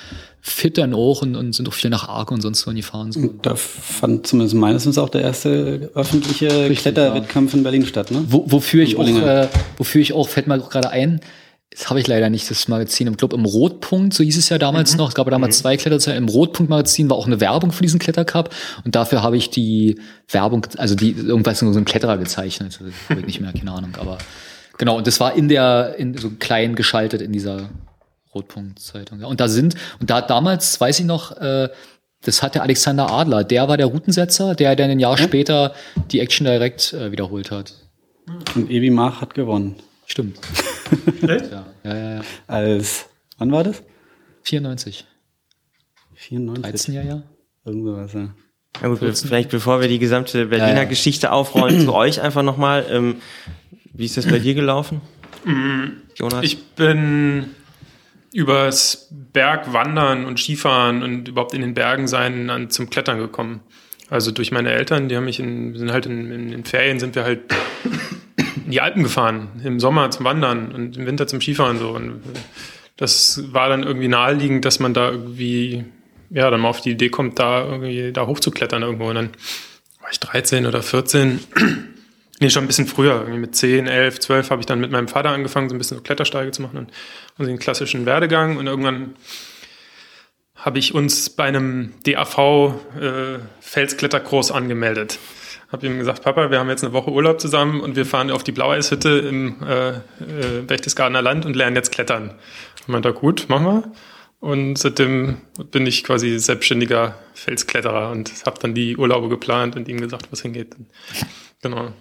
fit 0.47 0.77
dann 0.77 0.93
auch 0.93 1.23
und, 1.23 1.37
und 1.37 1.55
sind 1.55 1.67
auch 1.69 1.73
viel 1.73 1.89
nach 1.89 2.07
Arc 2.07 2.31
und 2.31 2.43
sonst 2.43 2.67
wo 2.67 2.73
gefahren. 2.73 3.11
So. 3.13 3.35
Da 3.41 3.57
fand 3.57 4.27
zumindest 4.27 4.55
meines 4.55 4.99
auch 4.99 5.09
der 5.09 5.23
erste 5.23 5.91
öffentliche 5.95 6.49
Richtig, 6.49 6.81
Kletterwettkampf 6.81 7.53
ja. 7.53 7.59
in 7.59 7.63
Berlin 7.63 7.87
statt, 7.87 8.11
ne? 8.11 8.23
Wo, 8.29 8.45
wofür 8.47 8.83
ich 8.83 8.99
auch, 8.99 9.09
äh, 9.09 9.49
wofür 9.79 10.03
ich 10.03 10.13
auch, 10.13 10.29
fällt 10.29 10.47
mir 10.47 10.59
gerade 10.59 10.91
ein, 10.91 11.21
das 11.71 11.89
habe 11.89 11.99
ich 11.99 12.07
leider 12.07 12.29
nicht, 12.29 12.49
das 12.51 12.69
Magazin. 12.69 13.07
Im 13.07 13.17
Club 13.17 13.33
im 13.33 13.47
Rotpunkt, 13.47 14.13
so 14.13 14.23
hieß 14.23 14.37
es 14.37 14.51
ja 14.51 14.59
damals 14.59 14.93
mhm. 14.93 14.99
noch. 14.99 15.09
Es 15.09 15.15
gab 15.15 15.29
damals 15.31 15.57
mhm. 15.57 15.63
zwei 15.63 15.77
Kletterzeiten. 15.79 16.23
Im 16.23 16.29
Rotpunkt-Magazin 16.29 17.09
war 17.09 17.17
auch 17.17 17.27
eine 17.27 17.41
Werbung 17.41 17.73
für 17.73 17.83
diesen 17.83 17.99
Klettercup. 17.99 18.51
Und 18.85 18.95
dafür 18.95 19.23
habe 19.23 19.39
ich 19.39 19.49
die 19.49 19.99
Werbung, 20.29 20.67
also 20.77 20.95
die 20.95 21.13
irgendwas 21.13 21.59
so 21.59 21.67
einem 21.67 21.85
Kletterer 21.85 22.19
gezeichnet. 22.19 22.79
Habe 23.09 23.21
ich 23.21 23.27
nicht 23.27 23.41
mehr, 23.41 23.53
keine 23.53 23.73
Ahnung. 23.73 23.97
Aber 23.99 24.19
genau, 24.79 24.99
und 24.99 25.07
das 25.07 25.19
war 25.21 25.35
in 25.35 25.49
der, 25.49 25.97
in 25.99 26.17
so 26.17 26.31
klein 26.39 26.77
geschaltet 26.77 27.23
in 27.23 27.33
dieser 27.33 27.71
Rotpunkt-Zeitung. 28.35 29.21
Ja. 29.21 29.27
Und 29.27 29.41
da 29.41 29.49
sind, 29.49 29.75
und 30.01 30.11
da 30.11 30.21
damals, 30.21 30.81
weiß 30.81 31.01
ich 31.01 31.07
noch, 31.07 31.37
äh, 31.37 31.69
das 32.23 32.43
hat 32.43 32.55
der 32.55 32.63
Alexander 32.63 33.11
Adler, 33.11 33.45
der 33.45 33.69
war 33.69 33.77
der 33.77 33.87
Routensetzer, 33.87 34.55
der 34.55 34.75
dann 34.77 34.91
ein 34.91 34.99
Jahr 34.99 35.19
ja. 35.19 35.25
später 35.25 35.75
die 36.11 36.21
Action 36.21 36.47
Direct 36.47 36.93
äh, 36.93 37.13
wiederholt 37.13 37.51
hat. 37.51 37.75
Und 38.55 38.71
Evi 38.71 38.91
Mach 38.91 39.21
hat 39.21 39.35
gewonnen. 39.35 39.77
Stimmt. 40.07 40.39
Ja. 41.23 41.65
Ja, 41.85 41.97
ja, 41.97 42.15
ja. 42.17 42.21
Als, 42.47 43.07
wann 43.39 43.51
war 43.51 43.65
das? 43.65 43.83
94. 44.43 45.07
94? 46.15 46.63
13 46.63 46.95
Jahr, 46.95 47.05
ja. 47.05 47.23
Irgendwas, 47.65 48.13
ja. 48.13 48.29
Ja 48.83 48.89
gut, 48.89 48.99
vielleicht 48.99 49.51
bevor 49.51 49.81
wir 49.81 49.89
die 49.89 49.99
gesamte 49.99 50.47
Berliner 50.47 50.73
ja, 50.73 50.83
ja. 50.83 50.85
Geschichte 50.85 51.33
aufrollen, 51.33 51.81
zu 51.81 51.95
euch 51.95 52.21
einfach 52.21 52.43
nochmal. 52.43 52.85
Ähm, 52.91 53.17
wie 53.93 54.05
ist 54.05 54.17
das 54.17 54.27
bei 54.27 54.39
dir 54.39 54.55
gelaufen? 54.55 55.01
Jonas? 56.17 56.45
Ich 56.45 56.65
bin 56.75 57.51
übers 58.35 59.09
Bergwandern 59.33 60.27
und 60.27 60.41
Skifahren 60.41 61.05
und 61.05 61.29
überhaupt 61.29 61.55
in 61.55 61.61
den 61.61 61.73
Bergen 61.73 62.09
sein 62.09 62.51
an, 62.51 62.69
zum 62.69 62.91
Klettern 62.91 63.19
gekommen. 63.19 63.61
Also 64.11 64.33
durch 64.33 64.51
meine 64.51 64.73
Eltern, 64.73 65.09
die 65.09 65.17
haben 65.17 65.25
mich 65.25 65.39
in, 65.39 65.77
sind 65.77 65.93
halt 65.93 66.07
in, 66.07 66.33
in, 66.33 66.53
in 66.53 66.65
Ferien 66.65 66.99
sind 66.99 67.15
wir 67.15 67.23
halt 67.23 67.43
in 68.65 68.73
die 68.73 68.81
Alpen 68.81 69.05
gefahren, 69.05 69.63
im 69.63 69.79
Sommer 69.79 70.11
zum 70.11 70.25
Wandern 70.25 70.73
und 70.73 70.97
im 70.97 71.07
Winter 71.07 71.29
zum 71.29 71.41
Skifahren 71.41 71.79
so. 71.79 71.91
Und 71.91 72.23
das 72.97 73.41
war 73.53 73.69
dann 73.69 73.85
irgendwie 73.85 74.09
naheliegend, 74.09 74.65
dass 74.65 74.81
man 74.81 74.95
da 74.95 75.13
irgendwie, 75.13 75.85
ja, 76.31 76.51
dann 76.51 76.61
mal 76.61 76.71
auf 76.71 76.81
die 76.81 76.91
Idee 76.91 77.11
kommt, 77.11 77.39
da 77.39 77.65
irgendwie 77.65 78.13
da 78.13 78.27
hochzuklettern 78.27 78.83
irgendwo. 78.83 79.11
Und 79.11 79.15
dann 79.15 79.31
war 80.01 80.11
ich 80.11 80.19
13 80.19 80.67
oder 80.67 80.83
14 80.83 81.39
Nee, 82.41 82.51
schon 82.51 82.65
ein 82.65 82.67
bisschen 82.67 82.87
früher. 82.87 83.21
Irgendwie 83.21 83.39
mit 83.39 83.55
10, 83.55 83.87
11, 83.87 84.21
12 84.21 84.51
habe 84.51 84.61
ich 84.61 84.67
dann 84.67 84.81
mit 84.81 84.91
meinem 84.91 85.09
Vater 85.09 85.31
angefangen, 85.31 85.69
so 85.69 85.75
ein 85.75 85.79
bisschen 85.79 85.99
so 85.99 86.03
Klettersteige 86.03 86.51
zu 86.51 86.63
machen 86.63 86.79
und, 86.79 86.93
und 87.39 87.47
den 87.47 87.59
klassischen 87.59 88.07
Werdegang. 88.07 88.57
Und 88.57 88.67
irgendwann 88.67 89.15
habe 90.57 90.79
ich 90.79 90.95
uns 90.95 91.31
bei 91.31 91.45
einem 91.45 91.93
DAV 92.05 92.39
äh, 92.99 93.39
Felskletterkurs 93.61 94.51
angemeldet. 94.51 95.19
Habe 95.71 95.87
ihm 95.87 95.99
gesagt, 95.99 96.23
Papa, 96.23 96.51
wir 96.51 96.59
haben 96.59 96.69
jetzt 96.69 96.85
eine 96.85 96.93
Woche 96.93 97.11
Urlaub 97.11 97.41
zusammen 97.41 97.81
und 97.81 97.97
wir 97.97 98.07
fahren 98.07 98.31
auf 98.31 98.45
die 98.45 98.53
Blaueishütte 98.53 99.11
im 99.11 99.57
äh, 99.63 99.91
äh, 99.91 100.63
Berchtesgadener 100.67 101.23
Land 101.23 101.47
und 101.47 101.55
lernen 101.55 101.77
jetzt 101.77 101.93
klettern. 101.93 102.31
Und 102.87 102.89
meinte, 102.89 103.13
gut, 103.13 103.47
machen 103.49 103.67
wir. 103.67 103.93
Und 104.41 104.77
seitdem 104.77 105.39
bin 105.71 105.87
ich 105.87 106.05
quasi 106.05 106.39
selbstständiger 106.39 107.19
Felskletterer 107.35 108.11
und 108.11 108.31
habe 108.45 108.59
dann 108.61 108.75
die 108.75 108.97
Urlaube 108.97 109.29
geplant 109.29 109.75
und 109.75 109.89
ihm 109.89 110.01
gesagt, 110.01 110.29
was 110.31 110.43
hingeht. 110.43 110.77
Genau. 111.63 111.93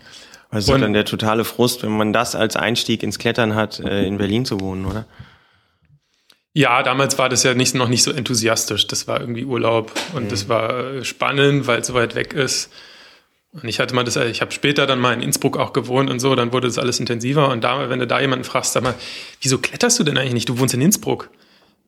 Also 0.53 0.77
dann 0.77 0.93
der 0.93 1.05
totale 1.05 1.45
Frust, 1.45 1.81
wenn 1.81 1.97
man 1.97 2.13
das 2.13 2.35
als 2.35 2.55
Einstieg 2.55 3.01
ins 3.01 3.17
Klettern 3.17 3.55
hat, 3.55 3.79
äh, 3.79 4.05
in 4.05 4.17
Berlin 4.17 4.45
zu 4.45 4.59
wohnen, 4.59 4.85
oder? 4.85 5.05
Ja, 6.53 6.83
damals 6.83 7.17
war 7.17 7.29
das 7.29 7.41
ja 7.41 7.55
nicht, 7.55 7.73
noch 7.73 7.87
nicht 7.87 8.03
so 8.03 8.11
enthusiastisch. 8.11 8.85
Das 8.85 9.07
war 9.07 9.19
irgendwie 9.19 9.45
Urlaub 9.45 9.91
und 10.13 10.25
mhm. 10.25 10.29
das 10.29 10.47
war 10.49 11.03
spannend, 11.03 11.65
weil 11.65 11.79
es 11.79 11.87
so 11.87 11.95
weit 11.95 12.13
weg 12.13 12.33
ist. 12.33 12.71
Und 13.53 13.67
ich 13.67 13.79
hatte 13.79 13.95
mal 13.95 14.03
das, 14.03 14.15
ich 14.15 14.41
habe 14.41 14.51
später 14.51 14.85
dann 14.85 14.99
mal 14.99 15.13
in 15.13 15.21
Innsbruck 15.21 15.57
auch 15.57 15.73
gewohnt 15.73 16.11
und 16.11 16.19
so, 16.19 16.35
dann 16.35 16.53
wurde 16.53 16.67
das 16.67 16.77
alles 16.77 16.99
intensiver. 16.99 17.49
Und 17.49 17.63
da, 17.63 17.89
wenn 17.89 17.99
du 17.99 18.05
da 18.05 18.19
jemanden 18.19 18.45
fragst, 18.45 18.73
sag 18.73 18.83
mal, 18.83 18.93
wieso 19.41 19.57
kletterst 19.57 19.99
du 19.99 20.03
denn 20.03 20.17
eigentlich 20.17 20.33
nicht? 20.33 20.49
Du 20.49 20.59
wohnst 20.59 20.75
in 20.75 20.81
Innsbruck 20.81 21.29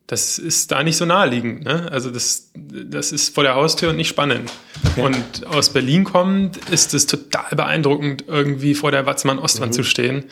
das 0.07 0.37
ist 0.37 0.71
da 0.71 0.83
nicht 0.83 0.97
so 0.97 1.05
naheliegend. 1.05 1.63
Ne? 1.65 1.89
Also 1.91 2.11
das, 2.11 2.51
das 2.55 3.11
ist 3.11 3.33
vor 3.33 3.43
der 3.43 3.55
Haustür 3.55 3.89
und 3.89 3.95
nicht 3.95 4.09
spannend. 4.09 4.51
Okay. 4.91 5.01
Und 5.01 5.47
aus 5.47 5.69
Berlin 5.69 6.03
kommend 6.03 6.57
ist 6.69 6.93
es 6.93 7.07
total 7.07 7.55
beeindruckend, 7.55 8.25
irgendwie 8.27 8.75
vor 8.75 8.91
der 8.91 9.05
Watzmann-Ostwand 9.05 9.71
mhm. 9.71 9.75
zu 9.75 9.83
stehen 9.83 10.25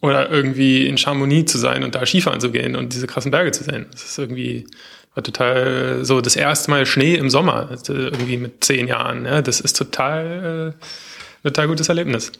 oder 0.00 0.30
irgendwie 0.30 0.86
in 0.86 0.98
Chamonix 0.98 1.52
zu 1.52 1.58
sein 1.58 1.84
und 1.84 1.94
da 1.94 2.04
Skifahren 2.04 2.40
zu 2.40 2.50
gehen 2.50 2.74
und 2.74 2.94
diese 2.94 3.06
krassen 3.06 3.30
Berge 3.30 3.52
zu 3.52 3.64
sehen. 3.64 3.86
Das 3.92 4.04
ist 4.04 4.18
irgendwie 4.18 4.66
war 5.16 5.22
total 5.22 6.04
so 6.04 6.20
das 6.20 6.36
erste 6.36 6.70
Mal 6.70 6.84
Schnee 6.84 7.14
im 7.14 7.30
Sommer, 7.30 7.68
also 7.70 7.94
irgendwie 7.94 8.36
mit 8.36 8.62
zehn 8.62 8.86
Jahren. 8.86 9.24
Ja? 9.24 9.40
Das 9.40 9.60
ist 9.60 9.74
total, 9.74 10.74
äh, 10.76 11.48
total 11.48 11.68
gutes 11.68 11.88
Erlebnis. 11.88 12.32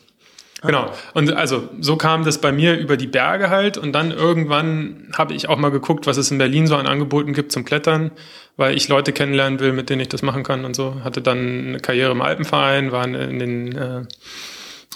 Genau. 0.67 0.93
Und 1.15 1.33
also 1.33 1.69
so 1.81 1.97
kam 1.97 2.25
das 2.25 2.41
bei 2.41 2.53
mir 2.53 2.79
über 2.79 2.97
die 2.97 3.07
Berge 3.07 3.51
halt. 3.51 3.79
Und 3.79 3.93
dann 3.93 4.11
irgendwann 4.11 5.09
habe 5.17 5.35
ich 5.35 5.49
auch 5.49 5.59
mal 5.59 5.71
geguckt, 5.71 6.07
was 6.07 6.17
es 6.17 6.31
in 6.31 6.39
Berlin 6.39 6.67
so 6.67 6.77
an 6.77 6.87
Angeboten 6.87 7.33
gibt 7.33 7.53
zum 7.53 7.65
Klettern, 7.65 8.11
weil 8.57 8.77
ich 8.77 8.89
Leute 8.89 9.13
kennenlernen 9.13 9.61
will, 9.61 9.73
mit 9.73 9.91
denen 9.91 10.01
ich 10.01 10.09
das 10.09 10.23
machen 10.23 10.43
kann 10.43 10.65
und 10.65 10.77
so. 10.77 11.03
Hatte 11.05 11.23
dann 11.23 11.69
eine 11.69 11.81
Karriere 11.81 12.13
im 12.13 12.23
Alpenverein, 12.23 12.93
war 12.93 13.05
in 13.05 13.39
den, 13.39 13.77
äh, 13.77 14.03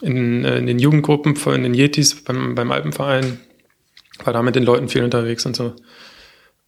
in, 0.03 0.45
äh, 0.45 0.59
in 0.59 0.67
den 0.67 0.79
Jugendgruppen, 0.79 1.37
in 1.55 1.62
den 1.62 1.75
Yetis 1.75 2.23
beim, 2.23 2.55
beim 2.55 2.71
Alpenverein, 2.71 3.41
war 4.25 4.33
da 4.33 4.43
mit 4.43 4.57
den 4.57 4.65
Leuten 4.65 4.89
viel 4.89 5.05
unterwegs 5.05 5.47
und 5.47 5.57
so. 5.57 5.75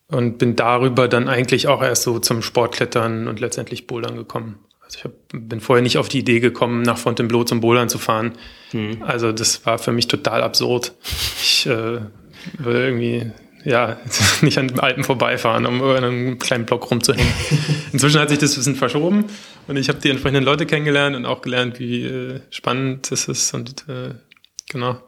Und 0.09 0.39
bin 0.39 0.57
darüber 0.57 1.09
dann 1.09 1.29
eigentlich 1.29 1.69
auch 1.69 1.83
erst 1.83 2.03
so 2.03 2.19
zum 2.19 2.43
Sportklettern 2.43 3.29
und 3.29 3.41
letztendlich 3.41 3.87
Bouldern 3.87 4.17
gekommen. 4.17 4.59
Also 4.93 4.99
ich 4.99 5.05
hab, 5.05 5.49
bin 5.49 5.61
vorher 5.61 5.83
nicht 5.83 5.97
auf 5.99 6.09
die 6.09 6.19
Idee 6.19 6.41
gekommen, 6.41 6.83
nach 6.83 6.99
Fontainebleau 6.99 7.45
zum 7.45 7.61
Bouldern 7.61 7.89
zu 7.89 7.99
fahren. 7.99 8.33
Hm. 8.73 9.03
Also 9.03 9.33
das 9.33 9.65
war 9.65 9.79
für 9.79 9.93
mich 9.93 10.07
total 10.07 10.43
absurd. 10.43 10.93
Ich 11.41 11.67
äh, 11.67 12.01
würde 12.59 12.85
irgendwie 12.85 13.33
ja, 13.65 13.99
nicht 14.43 14.59
an 14.59 14.69
den 14.69 14.81
Alpen 14.81 15.05
vorbeifahren, 15.05 15.67
um 15.67 15.79
über 15.79 15.97
einen 15.97 16.39
kleinen 16.39 16.67
Block 16.67 16.91
rumzuhängen. 16.91 17.33
Inzwischen 17.93 18.21
hat 18.21 18.29
sich 18.29 18.39
das 18.39 18.53
ein 18.53 18.57
bisschen 18.57 18.77
verschoben 18.77 19.27
und 19.67 19.77
ich 19.77 19.89
habe 19.89 19.99
die 19.99 20.11
entsprechenden 20.11 20.45
Leute 20.45 20.67
kennengelernt 20.67 21.17
und 21.17 21.27
auch 21.27 21.43
gelernt, 21.43 21.79
wie 21.79 22.05
äh, 22.05 22.41
spannend 22.51 23.11
das 23.11 23.29
ist 23.29 23.55
und 23.55 23.89
äh, 23.89 24.15
genau. 24.69 25.01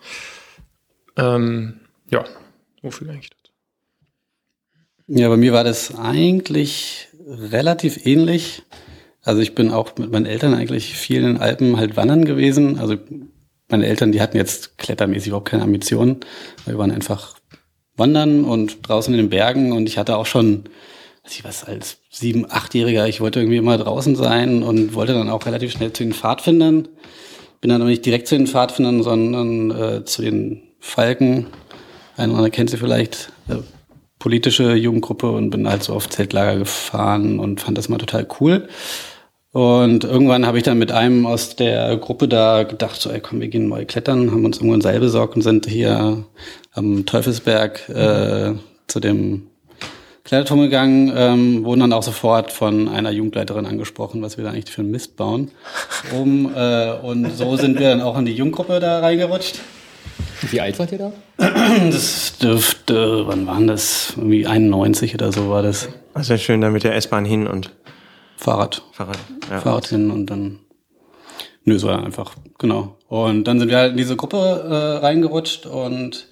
Ähm, 1.16 1.80
ja, 2.10 2.24
wofür 2.80 3.10
eigentlich 3.10 3.30
das? 3.30 3.38
Ja, 5.06 5.28
bei 5.28 5.36
mir 5.36 5.52
war 5.52 5.64
das 5.64 5.94
eigentlich 5.98 7.08
relativ 7.26 8.06
ähnlich. 8.06 8.62
Also 9.24 9.40
ich 9.40 9.54
bin 9.54 9.70
auch 9.70 9.96
mit 9.96 10.12
meinen 10.12 10.26
Eltern 10.26 10.54
eigentlich 10.54 10.94
vielen 10.94 11.38
Alpen 11.38 11.76
halt 11.78 11.96
wandern 11.96 12.24
gewesen. 12.24 12.78
Also 12.78 12.96
meine 13.68 13.86
Eltern, 13.86 14.12
die 14.12 14.20
hatten 14.20 14.36
jetzt 14.36 14.78
klettermäßig 14.78 15.28
überhaupt 15.28 15.48
keine 15.48 15.62
Ambitionen. 15.62 16.20
Wir 16.66 16.78
waren 16.78 16.90
einfach 16.90 17.36
wandern 17.96 18.44
und 18.44 18.86
draußen 18.86 19.12
in 19.14 19.18
den 19.18 19.30
Bergen 19.30 19.72
und 19.72 19.88
ich 19.88 19.96
hatte 19.96 20.16
auch 20.16 20.26
schon, 20.26 20.64
weiß 21.24 21.32
ich 21.32 21.44
was, 21.44 21.64
als 21.64 21.98
sieben, 22.10 22.44
achtjähriger, 22.48 23.08
ich 23.08 23.20
wollte 23.20 23.40
irgendwie 23.40 23.56
immer 23.56 23.78
draußen 23.78 24.14
sein 24.14 24.62
und 24.62 24.94
wollte 24.94 25.14
dann 25.14 25.30
auch 25.30 25.46
relativ 25.46 25.72
schnell 25.72 25.92
zu 25.92 26.02
den 26.02 26.12
Pfadfindern. 26.12 26.88
Bin 27.60 27.70
dann 27.70 27.80
aber 27.80 27.90
nicht 27.90 28.04
direkt 28.04 28.28
zu 28.28 28.36
den 28.36 28.46
Pfadfindern, 28.46 29.02
sondern 29.02 29.70
äh, 29.70 30.04
zu 30.04 30.20
den 30.20 30.62
Falken. 30.80 31.46
Einer 32.16 32.32
oder 32.32 32.38
andere 32.38 32.50
kennt 32.50 32.68
sie 32.68 32.76
vielleicht. 32.76 33.32
Äh, 33.48 33.56
politische 34.18 34.74
Jugendgruppe 34.74 35.30
und 35.30 35.50
bin 35.50 35.68
halt 35.68 35.82
so 35.82 35.92
auf 35.92 36.08
Zeltlager 36.08 36.58
gefahren 36.58 37.38
und 37.38 37.60
fand 37.60 37.76
das 37.76 37.90
mal 37.90 37.98
total 37.98 38.26
cool. 38.40 38.68
Und 39.54 40.02
irgendwann 40.02 40.46
habe 40.46 40.58
ich 40.58 40.64
dann 40.64 40.78
mit 40.78 40.90
einem 40.90 41.26
aus 41.26 41.54
der 41.54 41.96
Gruppe 41.98 42.26
da 42.26 42.64
gedacht, 42.64 43.00
so, 43.00 43.12
ey, 43.12 43.20
komm, 43.20 43.40
wir 43.40 43.46
gehen 43.46 43.68
mal 43.68 43.86
klettern, 43.86 44.32
haben 44.32 44.44
uns 44.44 44.56
irgendwo 44.56 44.74
ein 44.74 44.80
Seil 44.80 44.98
besorgt 44.98 45.36
und 45.36 45.42
sind 45.42 45.66
hier 45.66 46.24
am 46.72 47.06
Teufelsberg 47.06 47.88
äh, 47.88 48.54
zu 48.88 48.98
dem 48.98 49.46
Kletterturm 50.24 50.62
gegangen, 50.62 51.12
ähm, 51.14 51.64
wurden 51.64 51.78
dann 51.78 51.92
auch 51.92 52.02
sofort 52.02 52.50
von 52.50 52.88
einer 52.88 53.12
Jugendleiterin 53.12 53.64
angesprochen, 53.64 54.22
was 54.22 54.38
wir 54.38 54.42
da 54.42 54.50
eigentlich 54.50 54.74
für 54.74 54.82
einen 54.82 54.90
Mist 54.90 55.16
bauen. 55.16 55.52
Um, 56.12 56.52
äh, 56.52 56.90
und 56.90 57.30
so 57.36 57.56
sind 57.56 57.78
wir 57.78 57.90
dann 57.90 58.00
auch 58.00 58.18
in 58.18 58.24
die 58.24 58.34
Jugendgruppe 58.34 58.80
da 58.80 58.98
reingerutscht. 58.98 59.60
Wie 60.50 60.60
alt 60.60 60.80
wart 60.80 60.90
ihr 60.90 60.98
da? 60.98 61.12
Das 61.92 62.38
dürfte, 62.38 63.28
wann 63.28 63.46
waren 63.46 63.68
das? 63.68 64.14
Irgendwie 64.16 64.48
91 64.48 65.14
oder 65.14 65.30
so 65.30 65.48
war 65.48 65.62
das. 65.62 65.88
Also 66.12 66.36
schön 66.38 66.60
da 66.60 66.70
mit 66.70 66.82
der 66.82 66.96
S-Bahn 66.96 67.24
hin 67.24 67.46
und 67.46 67.70
Fahrrad. 68.44 68.82
Fahrrad. 68.92 69.18
Ja. 69.50 69.60
Fahrrad 69.60 69.86
hin 69.86 70.10
und 70.10 70.26
dann. 70.26 70.58
Nö, 71.64 71.78
so 71.78 71.88
einfach, 71.88 72.34
genau. 72.58 72.98
Und 73.08 73.44
dann 73.44 73.58
sind 73.58 73.70
wir 73.70 73.78
halt 73.78 73.92
in 73.92 73.96
diese 73.96 74.16
Gruppe 74.16 74.36
äh, 74.36 74.98
reingerutscht 74.98 75.64
und 75.64 76.26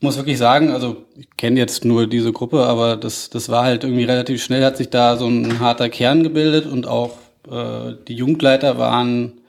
muss 0.00 0.18
wirklich 0.18 0.36
sagen, 0.36 0.70
also 0.70 1.04
ich 1.16 1.30
kenne 1.38 1.58
jetzt 1.58 1.86
nur 1.86 2.06
diese 2.06 2.30
Gruppe, 2.30 2.66
aber 2.66 2.98
das, 2.98 3.30
das 3.30 3.48
war 3.48 3.64
halt 3.64 3.84
irgendwie 3.84 4.04
relativ 4.04 4.44
schnell, 4.44 4.62
hat 4.66 4.76
sich 4.76 4.90
da 4.90 5.16
so 5.16 5.26
ein 5.28 5.58
harter 5.58 5.88
Kern 5.88 6.22
gebildet 6.22 6.66
und 6.66 6.86
auch 6.86 7.12
äh, 7.50 7.94
die 8.06 8.16
Jugendleiter 8.16 8.76
waren 8.76 9.40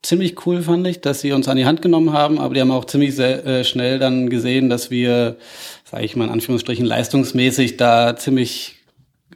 ziemlich 0.00 0.46
cool, 0.46 0.62
fand 0.62 0.86
ich, 0.86 1.02
dass 1.02 1.20
sie 1.20 1.32
uns 1.32 1.46
an 1.46 1.58
die 1.58 1.66
Hand 1.66 1.82
genommen 1.82 2.14
haben, 2.14 2.38
aber 2.38 2.54
die 2.54 2.62
haben 2.62 2.70
auch 2.70 2.86
ziemlich 2.86 3.14
sehr, 3.14 3.44
äh, 3.44 3.64
schnell 3.64 3.98
dann 3.98 4.30
gesehen, 4.30 4.70
dass 4.70 4.90
wir, 4.90 5.36
sage 5.84 6.06
ich 6.06 6.16
mal 6.16 6.24
in 6.24 6.30
Anführungsstrichen, 6.30 6.86
leistungsmäßig 6.86 7.76
da 7.76 8.16
ziemlich 8.16 8.73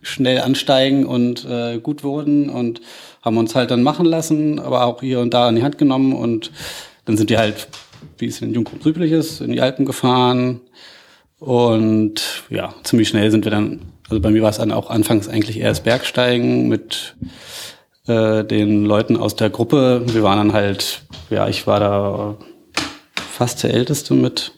schnell 0.08 0.40
ansteigen 0.40 1.06
und 1.06 1.44
äh, 1.44 1.78
gut 1.78 2.02
wurden 2.04 2.50
und 2.50 2.80
haben 3.22 3.36
uns 3.36 3.54
halt 3.54 3.70
dann 3.70 3.82
machen 3.82 4.06
lassen, 4.06 4.58
aber 4.58 4.84
auch 4.84 5.00
hier 5.00 5.20
und 5.20 5.34
da 5.34 5.48
in 5.48 5.56
die 5.56 5.62
Hand 5.62 5.78
genommen 5.78 6.12
und 6.12 6.50
dann 7.04 7.16
sind 7.16 7.30
die 7.30 7.38
halt, 7.38 7.68
wie 8.18 8.26
es 8.26 8.40
in 8.40 8.54
Jungfrau 8.54 8.76
üblich 8.88 9.12
ist, 9.12 9.40
in 9.40 9.52
die 9.52 9.60
Alpen 9.60 9.84
gefahren 9.84 10.60
und 11.38 12.44
ja, 12.50 12.74
ziemlich 12.82 13.08
schnell 13.08 13.30
sind 13.30 13.44
wir 13.44 13.50
dann, 13.50 13.80
also 14.08 14.20
bei 14.20 14.30
mir 14.30 14.42
war 14.42 14.50
es 14.50 14.58
dann 14.58 14.72
auch 14.72 14.90
anfangs 14.90 15.28
eigentlich 15.28 15.58
erst 15.60 15.84
Bergsteigen 15.84 16.68
mit 16.68 17.16
äh, 18.06 18.44
den 18.44 18.84
Leuten 18.84 19.16
aus 19.16 19.36
der 19.36 19.50
Gruppe. 19.50 20.02
Wir 20.06 20.22
waren 20.22 20.38
dann 20.38 20.52
halt, 20.52 21.02
ja, 21.30 21.48
ich 21.48 21.66
war 21.66 21.80
da 21.80 22.36
fast 23.16 23.62
der 23.62 23.72
Älteste 23.72 24.14
mit 24.14 24.52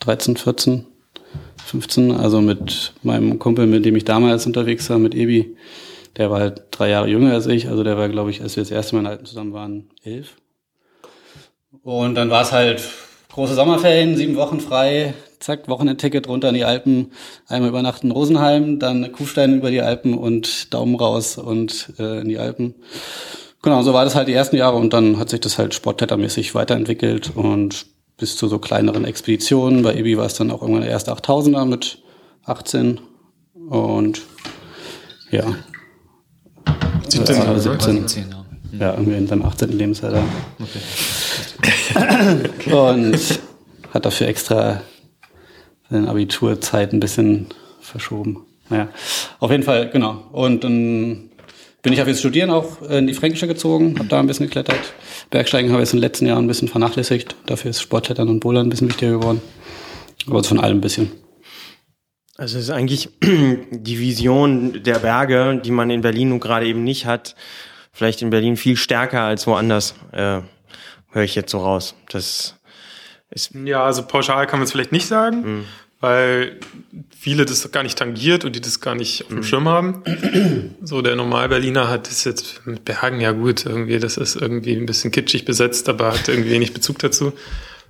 13, 0.00 0.36
14 0.36 0.86
15, 1.72 2.10
also 2.12 2.42
mit 2.42 2.92
meinem 3.02 3.38
Kumpel, 3.38 3.66
mit 3.66 3.86
dem 3.86 3.96
ich 3.96 4.04
damals 4.04 4.46
unterwegs 4.46 4.90
war, 4.90 4.98
mit 4.98 5.14
Ebi. 5.14 5.56
Der 6.18 6.30
war 6.30 6.40
halt 6.40 6.64
drei 6.70 6.90
Jahre 6.90 7.08
jünger 7.08 7.32
als 7.32 7.46
ich, 7.46 7.68
also 7.68 7.82
der 7.82 7.96
war, 7.96 8.10
glaube 8.10 8.30
ich, 8.30 8.42
als 8.42 8.56
wir 8.56 8.62
das 8.62 8.70
erste 8.70 8.94
Mal 8.94 9.00
in 9.00 9.06
Alten 9.06 9.24
zusammen 9.24 9.54
waren, 9.54 9.88
elf. 10.04 10.36
Und 11.82 12.14
dann 12.14 12.28
war 12.28 12.42
es 12.42 12.52
halt 12.52 12.82
große 13.32 13.54
Sommerferien, 13.54 14.16
sieben 14.16 14.36
Wochen 14.36 14.60
frei, 14.60 15.14
zack, 15.40 15.66
Wochenendticket 15.66 16.28
runter 16.28 16.50
in 16.50 16.56
die 16.56 16.64
Alpen, 16.64 17.12
einmal 17.48 17.70
übernachten 17.70 18.08
in 18.08 18.12
Rosenheim, 18.12 18.78
dann 18.78 19.10
Kufstein 19.12 19.56
über 19.56 19.70
die 19.70 19.80
Alpen 19.80 20.18
und 20.18 20.74
Daumen 20.74 20.94
raus 20.94 21.38
und 21.38 21.94
äh, 21.98 22.20
in 22.20 22.28
die 22.28 22.38
Alpen. 22.38 22.74
Genau, 23.62 23.80
so 23.80 23.94
war 23.94 24.04
das 24.04 24.14
halt 24.14 24.28
die 24.28 24.34
ersten 24.34 24.56
Jahre 24.56 24.76
und 24.76 24.92
dann 24.92 25.18
hat 25.18 25.30
sich 25.30 25.40
das 25.40 25.56
halt 25.56 25.72
sportklettermäßig 25.72 26.54
weiterentwickelt 26.54 27.32
und 27.34 27.86
bis 28.22 28.36
zu 28.36 28.46
so 28.46 28.60
kleineren 28.60 29.04
Expeditionen. 29.04 29.82
Bei 29.82 29.96
Ebi 29.96 30.16
war 30.16 30.26
es 30.26 30.34
dann 30.34 30.52
auch 30.52 30.62
irgendwann 30.62 30.82
der 30.82 30.92
erste 30.92 31.12
8000er 31.12 31.64
mit 31.64 31.98
18 32.44 33.00
und 33.68 34.22
ja. 35.32 35.56
17, 37.08 37.36
äh, 37.36 37.58
17. 37.58 38.08
17, 38.08 38.30
ja. 38.30 38.44
Ja, 38.78 38.92
irgendwie 38.92 39.16
in 39.16 39.26
seinem 39.26 39.42
18. 39.42 39.76
Lebensjahr 39.76 40.12
da. 40.12 40.22
Okay. 41.96 42.70
und 42.72 43.40
hat 43.92 44.06
dafür 44.06 44.28
extra 44.28 44.82
seine 45.90 46.08
Abiturzeit 46.08 46.92
ein 46.92 47.00
bisschen 47.00 47.48
verschoben. 47.80 48.46
Naja, 48.68 48.86
auf 49.40 49.50
jeden 49.50 49.64
Fall, 49.64 49.90
genau. 49.90 50.28
Und 50.30 50.62
dann 50.62 51.30
bin 51.82 51.92
ich 51.92 52.00
auf 52.00 52.06
das 52.06 52.20
Studieren 52.20 52.50
auch 52.50 52.82
in 52.82 53.08
die 53.08 53.14
Fränkische 53.14 53.48
gezogen, 53.48 53.98
habe 53.98 54.08
da 54.08 54.20
ein 54.20 54.28
bisschen 54.28 54.46
geklettert. 54.46 54.94
Bergsteigen 55.32 55.72
habe 55.72 55.82
ich 55.82 55.86
jetzt 55.86 55.94
in 55.94 55.98
den 55.98 56.02
letzten 56.02 56.26
Jahren 56.26 56.44
ein 56.44 56.46
bisschen 56.46 56.68
vernachlässigt. 56.68 57.36
Dafür 57.46 57.70
ist 57.70 57.80
Sportklettern 57.80 58.28
und 58.28 58.40
Bouldern 58.40 58.66
ein 58.66 58.70
bisschen 58.70 58.88
wichtiger 58.88 59.12
geworden. 59.12 59.40
Aber 60.26 60.44
von 60.44 60.60
allem 60.60 60.76
ein 60.76 60.80
bisschen. 60.82 61.10
Also 62.36 62.58
es 62.58 62.64
ist 62.64 62.70
eigentlich 62.70 63.08
die 63.22 63.98
Vision 63.98 64.82
der 64.82 64.98
Berge, 64.98 65.60
die 65.64 65.70
man 65.70 65.88
in 65.90 66.02
Berlin 66.02 66.28
nun 66.28 66.40
gerade 66.40 66.66
eben 66.66 66.84
nicht 66.84 67.06
hat, 67.06 67.34
vielleicht 67.92 68.20
in 68.20 68.28
Berlin 68.28 68.58
viel 68.58 68.76
stärker 68.76 69.22
als 69.22 69.46
woanders, 69.46 69.94
äh, 70.12 70.42
höre 71.10 71.22
ich 71.22 71.34
jetzt 71.34 71.50
so 71.50 71.60
raus. 71.60 71.94
Das 72.10 72.56
ist 73.30 73.54
ja, 73.64 73.82
also 73.82 74.02
pauschal 74.02 74.46
kann 74.46 74.58
man 74.58 74.64
es 74.64 74.72
vielleicht 74.72 74.92
nicht 74.92 75.06
sagen. 75.06 75.40
Mhm 75.40 75.64
weil 76.02 76.58
viele 77.16 77.46
das 77.46 77.70
gar 77.70 77.84
nicht 77.84 77.96
tangiert 77.96 78.44
und 78.44 78.56
die 78.56 78.60
das 78.60 78.80
gar 78.80 78.96
nicht 78.96 79.22
auf 79.22 79.28
dem 79.28 79.36
mhm. 79.38 79.42
Schirm 79.44 79.68
haben. 79.68 80.02
So, 80.82 81.00
der 81.00 81.14
Normal-Berliner 81.14 81.88
hat 81.88 82.08
das 82.08 82.24
jetzt 82.24 82.66
mit 82.66 82.84
Bergen, 82.84 83.20
ja 83.20 83.30
gut, 83.30 83.64
irgendwie, 83.64 83.98
das 84.00 84.16
ist 84.16 84.34
irgendwie 84.34 84.74
ein 84.74 84.84
bisschen 84.84 85.12
kitschig 85.12 85.44
besetzt, 85.44 85.88
aber 85.88 86.12
hat 86.12 86.28
irgendwie 86.28 86.50
wenig 86.50 86.74
Bezug 86.74 86.98
dazu. 86.98 87.32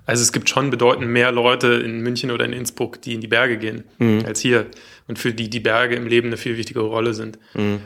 Also 0.04 0.22
es 0.22 0.32
gibt 0.32 0.50
schon 0.50 0.68
bedeutend 0.68 1.08
mehr 1.08 1.32
Leute 1.32 1.68
in 1.68 2.00
München 2.00 2.30
oder 2.30 2.44
in 2.44 2.52
Innsbruck, 2.52 3.00
die 3.00 3.14
in 3.14 3.22
die 3.22 3.28
Berge 3.28 3.56
gehen, 3.56 3.84
mhm. 3.98 4.24
als 4.26 4.40
hier. 4.40 4.66
Und 5.08 5.18
für 5.18 5.32
die 5.32 5.48
die 5.48 5.60
Berge 5.60 5.94
im 5.94 6.06
Leben 6.06 6.26
eine 6.26 6.36
viel 6.36 6.58
wichtigere 6.58 6.84
Rolle 6.84 7.14
sind. 7.14 7.38
Mhm. 7.54 7.80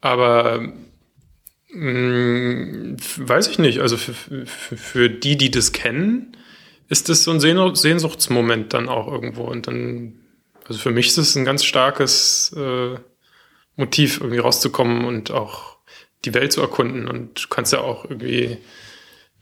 Aber 0.00 0.72
mh, 1.72 1.80
mm, 1.80 2.96
weiß 3.18 3.48
ich 3.48 3.60
nicht, 3.60 3.78
also 3.78 3.96
für, 3.96 4.14
für, 4.14 4.76
für 4.76 5.08
die, 5.08 5.36
die 5.36 5.52
das 5.52 5.72
kennen, 5.72 6.36
ist 6.90 7.08
das 7.08 7.24
so 7.24 7.30
ein 7.30 7.40
Sehnsuchtsmoment 7.40 8.74
dann 8.74 8.88
auch 8.88 9.06
irgendwo. 9.06 9.44
Und 9.44 9.68
dann, 9.68 10.18
also 10.66 10.78
für 10.78 10.90
mich 10.90 11.06
ist 11.06 11.18
es 11.18 11.36
ein 11.36 11.44
ganz 11.44 11.64
starkes 11.64 12.52
äh, 12.56 12.96
Motiv, 13.76 14.18
irgendwie 14.20 14.38
rauszukommen 14.38 15.04
und 15.04 15.30
auch 15.30 15.78
die 16.24 16.34
Welt 16.34 16.52
zu 16.52 16.60
erkunden. 16.60 17.08
Und 17.08 17.44
du 17.44 17.48
kannst 17.48 17.72
ja 17.72 17.80
auch 17.80 18.04
irgendwie 18.04 18.58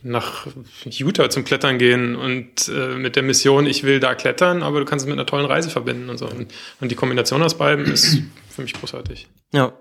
nach 0.02 0.46
Utah 0.84 1.30
zum 1.30 1.44
Klettern 1.44 1.78
gehen 1.78 2.14
und 2.16 2.68
äh, 2.68 2.94
mit 2.96 3.16
der 3.16 3.22
Mission, 3.24 3.66
ich 3.66 3.82
will 3.82 3.98
da 3.98 4.14
klettern, 4.14 4.62
aber 4.62 4.78
du 4.78 4.84
kannst 4.84 5.04
es 5.04 5.08
mit 5.08 5.18
einer 5.18 5.26
tollen 5.26 5.46
Reise 5.46 5.70
verbinden 5.70 6.08
und 6.10 6.18
so. 6.18 6.26
Und, 6.28 6.52
und 6.80 6.90
die 6.90 6.94
Kombination 6.94 7.42
aus 7.42 7.56
beiden 7.56 7.86
ist 7.86 8.22
für 8.50 8.62
mich 8.62 8.74
großartig. 8.74 9.26
Ja, 9.52 9.72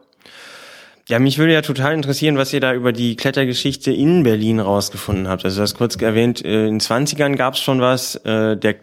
ja, 1.07 1.19
mich 1.19 1.37
würde 1.37 1.53
ja 1.53 1.61
total 1.61 1.93
interessieren, 1.93 2.37
was 2.37 2.51
ihr 2.51 2.59
da 2.59 2.73
über 2.73 2.91
die 2.91 3.15
Klettergeschichte 3.15 3.91
in 3.91 4.23
Berlin 4.23 4.59
rausgefunden 4.59 5.29
habt. 5.29 5.45
Also 5.45 5.57
du 5.57 5.61
hast 5.63 5.75
kurz 5.75 5.95
erwähnt, 5.95 6.43
äh, 6.43 6.67
in 6.67 6.79
den 6.79 6.79
20ern 6.81 7.35
gab 7.35 7.53
es 7.53 7.61
schon 7.61 7.79
was. 7.79 8.15
Äh, 8.17 8.57
der 8.57 8.75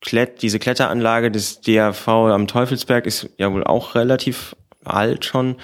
Klett, 0.00 0.42
diese 0.42 0.58
Kletteranlage 0.58 1.30
des 1.30 1.60
DRV 1.60 2.08
am 2.08 2.46
Teufelsberg 2.46 3.06
ist 3.06 3.28
ja 3.38 3.52
wohl 3.52 3.64
auch 3.64 3.94
relativ 3.94 4.56
alt 4.86 5.24
schon. 5.24 5.56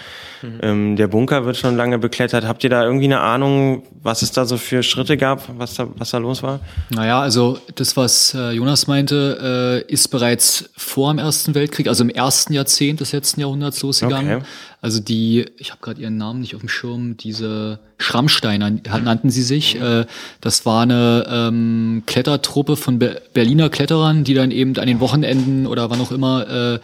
Mhm. 0.43 0.59
Ähm, 0.63 0.97
der 0.97 1.09
Bunker 1.09 1.45
wird 1.45 1.57
schon 1.57 1.77
lange 1.77 1.99
beklettert. 1.99 2.47
Habt 2.47 2.65
ihr 2.65 2.71
da 2.71 2.85
irgendwie 2.85 3.07
eine 3.07 3.21
Ahnung, 3.21 3.85
was 4.03 4.23
es 4.23 4.33
da 4.33 4.45
so 4.45 4.57
für 4.57 4.83
Schritte 4.83 5.17
gab, 5.17 5.49
was 5.59 5.75
da, 5.75 5.89
was 5.97 6.11
da 6.11 6.19
los 6.19 6.43
war? 6.43 6.61
Naja, 6.91 7.21
also 7.21 7.59
das, 7.75 7.97
was 7.97 8.35
äh, 8.35 8.53
Jonas 8.53 8.87
meinte, 8.87 9.85
äh, 9.89 9.93
ist 9.93 10.09
bereits 10.09 10.71
vor 10.77 11.13
dem 11.13 11.19
Ersten 11.19 11.55
Weltkrieg, 11.55 11.89
also 11.89 12.05
im 12.05 12.11
ersten 12.11 12.53
Jahrzehnt 12.53 13.01
des 13.01 13.13
letzten 13.13 13.41
Jahrhunderts 13.41 13.83
losgegangen. 13.83 14.37
Okay. 14.37 14.47
Also 14.81 14.99
die, 14.99 15.47
ich 15.59 15.71
habe 15.71 15.81
gerade 15.81 16.01
ihren 16.01 16.17
Namen 16.17 16.41
nicht 16.41 16.57
auf 16.57 16.61
dem 16.61 16.69
Schirm, 16.69 17.17
diese 17.17 17.79
Schrammsteiner 17.99 18.69
nannten 18.69 19.31
sie 19.31 19.43
sich. 19.43 19.79
Mhm. 19.79 20.07
das 20.41 20.67
war 20.67 20.83
eine 20.83 21.25
ähm, 21.29 22.03
Klettertruppe 22.07 22.75
von 22.77 22.99
Be 22.99 23.23
Berliner 23.33 23.71
Kletterern, 23.71 24.25
die 24.25 24.35
dann 24.35 24.51
eben 24.51 24.77
an 24.79 24.89
den 24.89 24.99
Wochenenden 24.99 25.69
oder 25.69 25.89
wann 25.89 26.01
auch 26.01 26.11
immer 26.11 26.49
äh, 26.49 26.81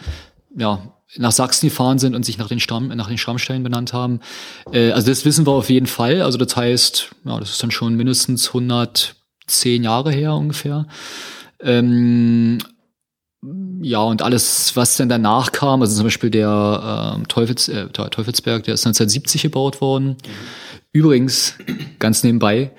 ja, 0.55 0.79
nach 1.17 1.31
Sachsen 1.31 1.67
gefahren 1.67 1.99
sind 1.99 2.15
und 2.15 2.23
sich 2.23 2.37
nach 2.37 2.47
den, 2.47 2.59
Stamm, 2.59 2.89
nach 2.89 3.07
den 3.07 3.17
Schrammsteinen 3.17 3.63
benannt 3.63 3.93
haben. 3.93 4.19
Äh, 4.71 4.91
also 4.91 5.07
das 5.07 5.25
wissen 5.25 5.45
wir 5.47 5.53
auf 5.53 5.69
jeden 5.69 5.87
Fall. 5.87 6.21
Also 6.21 6.37
das 6.37 6.55
heißt, 6.55 7.09
ja, 7.25 7.39
das 7.39 7.51
ist 7.51 7.63
dann 7.63 7.71
schon 7.71 7.95
mindestens 7.95 8.47
110 8.49 9.83
Jahre 9.83 10.11
her 10.11 10.33
ungefähr. 10.35 10.85
Ähm, 11.61 12.59
ja, 13.81 13.99
und 13.99 14.21
alles, 14.21 14.75
was 14.75 14.97
dann 14.97 15.09
danach 15.09 15.51
kam, 15.51 15.81
also 15.81 15.95
zum 15.95 16.03
Beispiel 16.03 16.29
der 16.29 17.17
äh, 17.17 17.23
Teufels, 17.27 17.69
äh, 17.69 17.87
Teufelsberg, 17.87 18.63
der 18.63 18.73
ist 18.73 18.85
1970 18.85 19.43
gebaut 19.43 19.81
worden. 19.81 20.09
Mhm. 20.09 20.15
Übrigens, 20.91 21.55
ganz 21.99 22.23
nebenbei, 22.23 22.71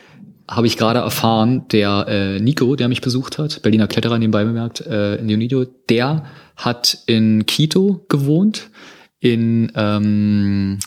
habe 0.49 0.67
ich 0.67 0.77
gerade 0.77 0.99
erfahren, 0.99 1.67
der 1.69 2.07
äh, 2.09 2.41
Nico, 2.41 2.75
der 2.75 2.89
mich 2.89 3.01
besucht 3.01 3.39
hat, 3.39 3.63
Berliner 3.63 3.87
Kletterer 3.87 4.19
nebenbei 4.19 4.45
bemerkt, 4.45 4.81
äh, 4.81 5.15
in 5.17 5.33
Unido, 5.33 5.65
der 5.65 6.25
hat 6.61 6.99
in 7.07 7.47
Quito 7.47 8.05
gewohnt, 8.09 8.71
in 9.19 9.73
ähm, 9.75 10.79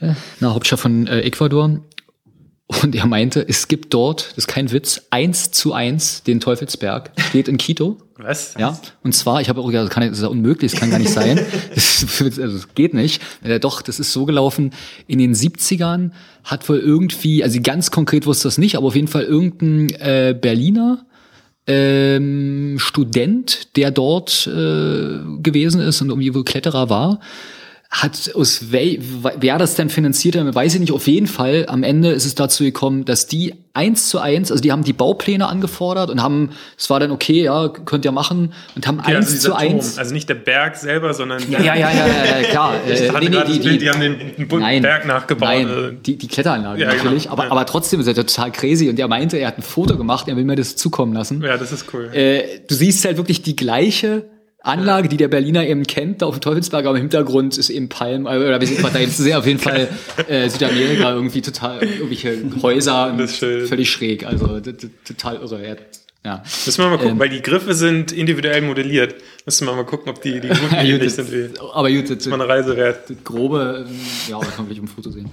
äh, 0.00 0.14
na, 0.40 0.54
Hauptstadt 0.54 0.80
von 0.80 1.06
äh, 1.06 1.20
Ecuador. 1.20 1.80
Und 2.82 2.94
er 2.94 3.06
meinte, 3.06 3.46
es 3.46 3.68
gibt 3.68 3.92
dort, 3.92 4.30
das 4.30 4.38
ist 4.38 4.48
kein 4.48 4.72
Witz, 4.72 5.02
eins 5.10 5.50
zu 5.50 5.74
eins 5.74 6.22
den 6.22 6.40
Teufelsberg, 6.40 7.12
steht 7.28 7.48
in 7.48 7.58
Quito. 7.58 7.98
Was? 8.16 8.54
Ja, 8.58 8.78
und 9.02 9.14
zwar, 9.14 9.40
ich 9.40 9.48
habe 9.48 9.60
auch 9.60 9.66
gesagt, 9.66 9.96
das, 9.96 10.08
das 10.08 10.18
ist 10.18 10.22
ja 10.22 10.28
unmöglich, 10.28 10.72
das 10.72 10.80
kann 10.80 10.90
gar 10.90 10.98
nicht 10.98 11.12
sein. 11.12 11.40
Das, 11.74 12.20
also, 12.22 12.40
das 12.40 12.74
geht 12.74 12.94
nicht. 12.94 13.22
Äh, 13.42 13.60
doch, 13.60 13.82
das 13.82 14.00
ist 14.00 14.12
so 14.12 14.24
gelaufen. 14.26 14.72
In 15.06 15.18
den 15.18 15.34
70ern 15.34 16.10
hat 16.44 16.68
wohl 16.68 16.78
irgendwie, 16.78 17.44
also 17.44 17.60
ganz 17.62 17.90
konkret 17.90 18.26
wusste 18.26 18.48
das 18.48 18.58
nicht, 18.58 18.76
aber 18.76 18.88
auf 18.88 18.94
jeden 18.94 19.08
Fall 19.08 19.24
irgendein 19.24 19.90
äh, 20.00 20.36
Berliner 20.38 21.04
ähm, 21.66 22.76
Student, 22.78 23.76
der 23.76 23.90
dort 23.90 24.46
äh, 24.46 25.18
gewesen 25.42 25.80
ist 25.80 26.00
und 26.02 26.08
irgendwie 26.08 26.34
wohl 26.34 26.44
Kletterer 26.44 26.90
war, 26.90 27.20
hat 27.94 28.30
aus 28.34 28.68
wer 28.70 29.58
das 29.58 29.74
denn 29.74 29.90
finanziert 29.90 30.34
hat, 30.34 30.54
weiß 30.54 30.74
ich 30.74 30.80
nicht. 30.80 30.92
Auf 30.92 31.06
jeden 31.06 31.26
Fall, 31.26 31.66
am 31.68 31.82
Ende 31.82 32.10
ist 32.12 32.24
es 32.24 32.34
dazu 32.34 32.64
gekommen, 32.64 33.04
dass 33.04 33.26
die 33.26 33.52
eins 33.74 34.08
zu 34.08 34.18
eins, 34.18 34.50
also 34.50 34.62
die 34.62 34.72
haben 34.72 34.82
die 34.82 34.94
Baupläne 34.94 35.46
angefordert 35.46 36.08
und 36.08 36.22
haben, 36.22 36.50
es 36.78 36.88
war 36.88 37.00
dann 37.00 37.10
okay, 37.10 37.44
ja, 37.44 37.68
könnt 37.68 38.06
ihr 38.06 38.12
machen 38.12 38.54
und 38.74 38.86
haben 38.86 38.98
Okay, 39.00 39.16
eins 39.16 39.30
also 39.30 39.50
zu 39.50 39.54
eins. 39.54 39.98
Also 39.98 40.14
nicht 40.14 40.26
der 40.30 40.36
Berg 40.36 40.76
selber, 40.76 41.12
sondern 41.12 41.42
Ja, 41.50 41.60
ja, 41.60 41.74
ja, 41.76 41.90
ja, 41.92 42.40
ja, 42.40 42.48
klar. 42.48 42.74
Ich 42.88 43.02
Äh, 43.02 43.10
hatte 43.10 43.30
gerade 43.30 43.48
das 43.50 43.58
Bild, 43.60 43.82
die 43.82 43.90
haben 43.90 44.00
den, 44.00 44.18
den 44.38 44.58
nein, 44.58 44.80
Berg 44.80 45.04
nachgebaut. 45.06 45.46
Nein, 45.48 45.68
Äh, 45.68 45.92
die, 46.02 46.16
die 46.16 46.28
Kletteranlage 46.28 46.80
Ja, 46.80 46.90
genau. 46.92 47.02
natürlich. 47.04 47.28
Aber, 47.30 47.44
Ja. 47.44 47.50
aber 47.50 47.66
trotzdem 47.66 48.00
ist 48.00 48.06
er 48.06 48.14
total 48.14 48.52
crazy. 48.52 48.88
Und 48.88 48.98
er 48.98 49.08
meinte, 49.08 49.36
er 49.36 49.48
hat 49.48 49.58
ein 49.58 49.62
Foto 49.62 49.98
gemacht, 49.98 50.28
er 50.28 50.36
will 50.36 50.44
mir 50.44 50.56
das 50.56 50.76
zukommen 50.76 51.12
lassen. 51.12 51.42
Ja, 51.42 51.58
das 51.58 51.72
ist 51.72 51.92
cool. 51.92 52.08
Äh, 52.14 52.60
du 52.66 52.74
siehst 52.74 53.04
halt 53.04 53.18
wirklich 53.18 53.42
die 53.42 53.54
gleiche 53.54 54.24
Anlage, 54.64 55.08
die 55.08 55.16
der 55.16 55.28
Berliner 55.28 55.66
eben 55.66 55.82
kennt, 55.84 56.22
da 56.22 56.26
auf 56.26 56.36
dem 56.36 56.40
Teufelsberg, 56.40 56.86
aber 56.86 56.96
im 56.96 57.02
Hintergrund 57.02 57.58
ist 57.58 57.68
eben 57.70 57.88
Palm, 57.88 58.26
äh, 58.26 58.30
oder 58.36 58.60
wir 58.60 58.66
sind 58.68 58.82
da 58.82 58.98
jetzt 58.98 59.16
sehr 59.16 59.38
auf 59.38 59.46
jeden 59.46 59.58
Fall 59.58 59.88
äh, 60.28 60.48
Südamerika 60.48 61.12
irgendwie 61.14 61.42
total, 61.42 61.82
irgendwelche 61.82 62.38
Häuser, 62.62 63.14
Das 63.18 63.36
völlig 63.36 63.90
schräg, 63.90 64.24
also 64.26 64.60
total 65.04 65.36
irre. 65.36 65.62
Er- 65.62 65.76
Ja. 66.24 66.44
Müssen 66.64 66.84
wir 66.84 66.88
mal 66.90 66.98
gucken, 66.98 67.12
Ähm. 67.14 67.18
weil 67.18 67.30
die 67.30 67.42
Griffe 67.42 67.74
sind 67.74 68.12
individuell 68.12 68.62
modelliert. 68.62 69.16
Müssen 69.44 69.66
wir 69.66 69.74
mal 69.74 69.84
gucken, 69.84 70.08
ob 70.08 70.22
die, 70.22 70.38
die 70.38 70.46
Routen 70.50 70.78
ähnlich 70.78 71.12
sind 71.14 71.32
wie 71.32 71.48
Aber 71.74 71.90
gut, 71.90 72.08
das, 72.10 72.24
mal 72.26 72.40
eine 72.40 72.48
Reise 72.48 72.76
wert. 72.76 73.10
das 73.10 73.16
grobe, 73.24 73.84
ähm, 73.88 73.96
ja, 74.28 74.38
da 74.38 74.46
kann 74.46 74.54
man 74.58 74.66
gleich 74.66 74.78
im 74.78 74.86
Foto 74.86 75.10
sehen. 75.10 75.28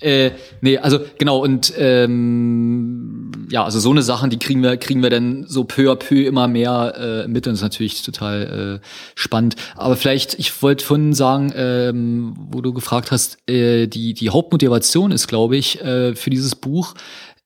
Äh, 0.00 0.32
nee, 0.60 0.76
also 0.76 1.00
genau, 1.16 1.38
und 1.38 1.72
ähm, 1.78 3.27
ja, 3.50 3.64
also 3.64 3.80
so 3.80 3.90
eine 3.90 4.02
Sachen, 4.02 4.30
die 4.30 4.38
kriegen 4.38 4.62
wir, 4.62 4.76
kriegen 4.76 5.02
wir 5.02 5.10
dann 5.10 5.44
so 5.46 5.64
peu 5.64 5.90
à 5.90 5.96
peu 5.96 6.26
immer 6.26 6.48
mehr 6.48 7.24
äh, 7.24 7.28
mit 7.28 7.46
und 7.46 7.52
das 7.52 7.60
ist 7.60 7.62
natürlich 7.62 8.02
total 8.02 8.80
äh, 8.82 8.86
spannend. 9.14 9.56
Aber 9.76 9.96
vielleicht, 9.96 10.38
ich 10.38 10.62
wollte 10.62 10.84
vorhin 10.84 11.14
sagen, 11.14 11.52
ähm, 11.56 12.34
wo 12.50 12.60
du 12.60 12.72
gefragt 12.72 13.10
hast, 13.10 13.38
äh, 13.48 13.86
die, 13.86 14.14
die 14.14 14.30
Hauptmotivation 14.30 15.12
ist, 15.12 15.28
glaube 15.28 15.56
ich, 15.56 15.80
äh, 15.80 16.14
für 16.14 16.30
dieses 16.30 16.54
Buch, 16.54 16.94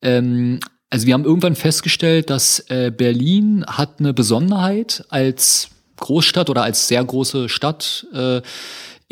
ähm, 0.01 0.61
also 0.91 1.07
wir 1.07 1.15
haben 1.15 1.25
irgendwann 1.25 1.55
festgestellt, 1.55 2.29
dass 2.29 2.67
äh, 2.69 2.93
Berlin 2.95 3.65
hat 3.67 3.99
eine 3.99 4.13
Besonderheit 4.13 5.05
als 5.09 5.71
Großstadt 5.97 6.51
oder 6.51 6.65
als 6.65 6.89
sehr 6.89 7.03
große 7.03 7.49
Stadt 7.49 8.07
äh, 8.13 8.43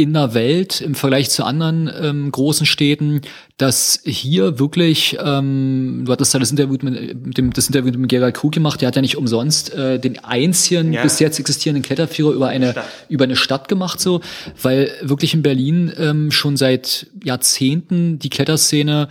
in 0.01 0.13
der 0.15 0.35
Welt 0.35 0.81
im 0.81 0.95
Vergleich 0.95 1.31
zu 1.31 1.45
anderen 1.45 1.91
ähm, 2.03 2.33
großen 2.33 2.67
Städten, 2.67 3.21
dass 3.59 4.01
hier 4.05 4.59
wirklich, 4.59 5.19
ähm, 5.23 6.05
du 6.07 6.13
hattest 6.13 6.35
da 6.35 6.39
das 6.39 6.51
Interview 6.51 6.79
mit, 6.83 7.27
mit 7.27 7.39
dem 7.39 7.53
das 7.53 7.67
Interview 7.67 7.97
mit 7.99 8.09
Gerald 8.09 8.35
Krug 8.35 8.53
gemacht, 8.53 8.81
der 8.81 8.89
hat 8.89 8.97
ja 8.97 9.03
nicht 9.03 9.17
umsonst 9.17 9.75
äh, 9.75 9.99
den 9.99 10.25
einzigen 10.25 10.93
Ja. 10.93 11.03
bis 11.03 11.19
jetzt 11.19 11.39
existierenden 11.39 11.83
Kletterführer 11.83 12.33
über 12.33 12.49
eine 12.49 12.73
Stadt. 12.73 12.85
über 13.09 13.25
eine 13.25 13.37
Stadt 13.37 13.69
gemacht, 13.69 14.01
so, 14.01 14.21
weil 14.63 14.91
wirklich 15.03 15.35
in 15.35 15.43
Berlin 15.43 15.93
ähm, 15.99 16.31
schon 16.31 16.57
seit 16.57 17.07
Jahrzehnten 17.23 18.19
die 18.19 18.31
Kletterszene 18.31 19.09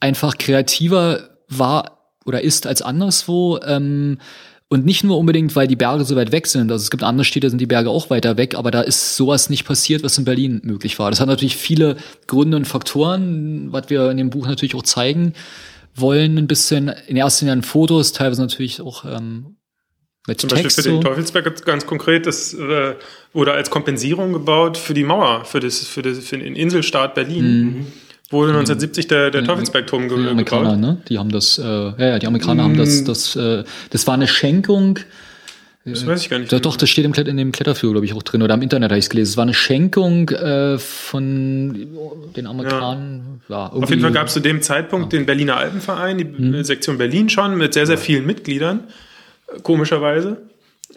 einfach 0.00 0.36
kreativer 0.36 1.30
war 1.48 1.98
oder 2.26 2.42
ist 2.42 2.66
als 2.66 2.82
anderswo. 2.82 3.58
Ähm, 3.64 4.18
und 4.68 4.84
nicht 4.84 5.04
nur 5.04 5.18
unbedingt, 5.18 5.54
weil 5.54 5.68
die 5.68 5.76
Berge 5.76 6.04
so 6.04 6.16
weit 6.16 6.32
weg 6.32 6.46
sind. 6.48 6.72
Also 6.72 6.82
es 6.82 6.90
gibt 6.90 7.02
andere 7.02 7.24
Städte, 7.24 7.48
sind 7.50 7.60
die 7.60 7.66
Berge 7.66 7.90
auch 7.90 8.10
weiter 8.10 8.36
weg, 8.36 8.54
aber 8.56 8.70
da 8.70 8.80
ist 8.80 9.16
sowas 9.16 9.48
nicht 9.48 9.64
passiert, 9.64 10.02
was 10.02 10.18
in 10.18 10.24
Berlin 10.24 10.60
möglich 10.64 10.98
war. 10.98 11.10
Das 11.10 11.20
hat 11.20 11.28
natürlich 11.28 11.56
viele 11.56 11.96
Gründe 12.26 12.56
und 12.56 12.64
Faktoren, 12.66 13.72
was 13.72 13.90
wir 13.90 14.10
in 14.10 14.16
dem 14.16 14.30
Buch 14.30 14.46
natürlich 14.46 14.74
auch 14.74 14.82
zeigen 14.82 15.34
wollen, 15.94 16.36
ein 16.36 16.46
bisschen 16.48 16.88
in 17.06 17.16
erster 17.16 17.46
Linie 17.46 17.62
Fotos, 17.62 18.12
teilweise 18.12 18.42
natürlich 18.42 18.80
auch 18.80 19.04
ähm, 19.04 19.56
mit 20.26 20.40
Zum 20.40 20.50
Beispiel 20.50 20.64
Text. 20.64 20.76
für 20.82 20.88
den 20.88 20.96
so. 20.96 21.08
Teufelsberg 21.08 21.44
ganz- 21.44 21.62
ganz 21.62 21.86
konkret, 21.86 22.26
das 22.26 22.52
äh, 22.52 22.96
wurde 23.32 23.52
als 23.52 23.70
Kompensierung 23.70 24.32
gebaut 24.32 24.76
für 24.76 24.92
die 24.94 25.04
Mauer, 25.04 25.44
für, 25.44 25.60
das, 25.60 25.78
für, 25.86 26.02
das, 26.02 26.18
für 26.18 26.38
den 26.38 26.56
Inselstaat 26.56 27.14
Berlin. 27.14 27.86
Wurde 28.30 28.48
1970 28.50 29.06
der, 29.08 29.30
der 29.30 29.44
Teufelsbergturm 29.44 30.08
ge 30.08 30.18
Die 30.22 30.28
Amerikaner, 30.28 30.70
gebaut. 30.76 30.80
ne? 30.80 30.96
Die 31.08 31.18
haben 31.18 31.30
das, 31.30 31.58
äh, 31.58 31.62
ja, 31.62 31.94
ja, 31.98 32.18
die 32.18 32.26
Amerikaner 32.26 32.64
haben 32.64 32.72
Mm. 32.74 32.78
das, 32.78 33.04
das, 33.04 33.36
äh, 33.36 33.62
das 33.90 34.06
war 34.06 34.14
eine 34.14 34.26
Schenkung. 34.26 34.98
Das 35.84 36.04
weiß 36.04 36.22
ich 36.22 36.28
gar 36.30 36.40
nicht. 36.40 36.52
Doch, 36.52 36.58
doch, 36.58 36.76
das 36.76 36.90
steht 36.90 37.04
im, 37.04 37.12
Klett- 37.12 37.28
in 37.28 37.36
dem 37.36 37.52
Kletterführer, 37.52 37.92
glaube 37.92 38.06
ich, 38.06 38.12
auch 38.14 38.24
drin. 38.24 38.42
Oder 38.42 38.54
im 38.54 38.62
Internet 38.62 38.90
habe 38.90 38.98
ich 38.98 39.04
es 39.04 39.08
gelesen. 39.10 39.30
Es 39.30 39.36
war 39.36 39.44
eine 39.44 39.54
Schenkung 39.54 40.28
äh, 40.30 40.76
von 40.78 41.86
den 42.34 42.46
Amerikanern. 42.48 43.40
Ja. 43.48 43.68
Auf 43.68 43.88
jeden 43.90 44.02
Fall 44.02 44.10
gab 44.10 44.26
es 44.26 44.32
zu 44.32 44.40
dem 44.40 44.60
Zeitpunkt 44.62 45.12
den 45.12 45.26
Berliner 45.26 45.56
Alpenverein, 45.58 46.18
die 46.18 46.24
Mhm. 46.24 46.64
Sektion 46.64 46.98
Berlin 46.98 47.28
schon, 47.28 47.56
mit 47.56 47.72
sehr, 47.74 47.86
sehr 47.86 47.98
vielen 47.98 48.26
Mitgliedern, 48.26 48.80
äh, 49.54 49.60
komischerweise. 49.62 50.38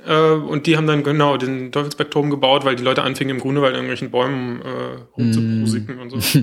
Äh, 0.08 0.32
Und 0.32 0.66
die 0.68 0.78
haben 0.78 0.88
dann 0.88 1.04
genau 1.04 1.38
den 1.38 1.72
Teufelsbergturm 1.72 2.30
gebaut, 2.30 2.64
weil 2.66 2.76
die 2.76 2.84
Leute 2.84 3.04
anfingen 3.04 3.36
im 3.38 3.42
Grunewald 3.42 3.72
an 3.74 3.86
irgendwelchen 3.86 4.12
Bäumen 4.12 4.62
äh, 4.62 4.66
rumzumusiken 5.18 5.96
Mhm. 5.96 6.02
und 6.02 6.10
so. 6.22 6.40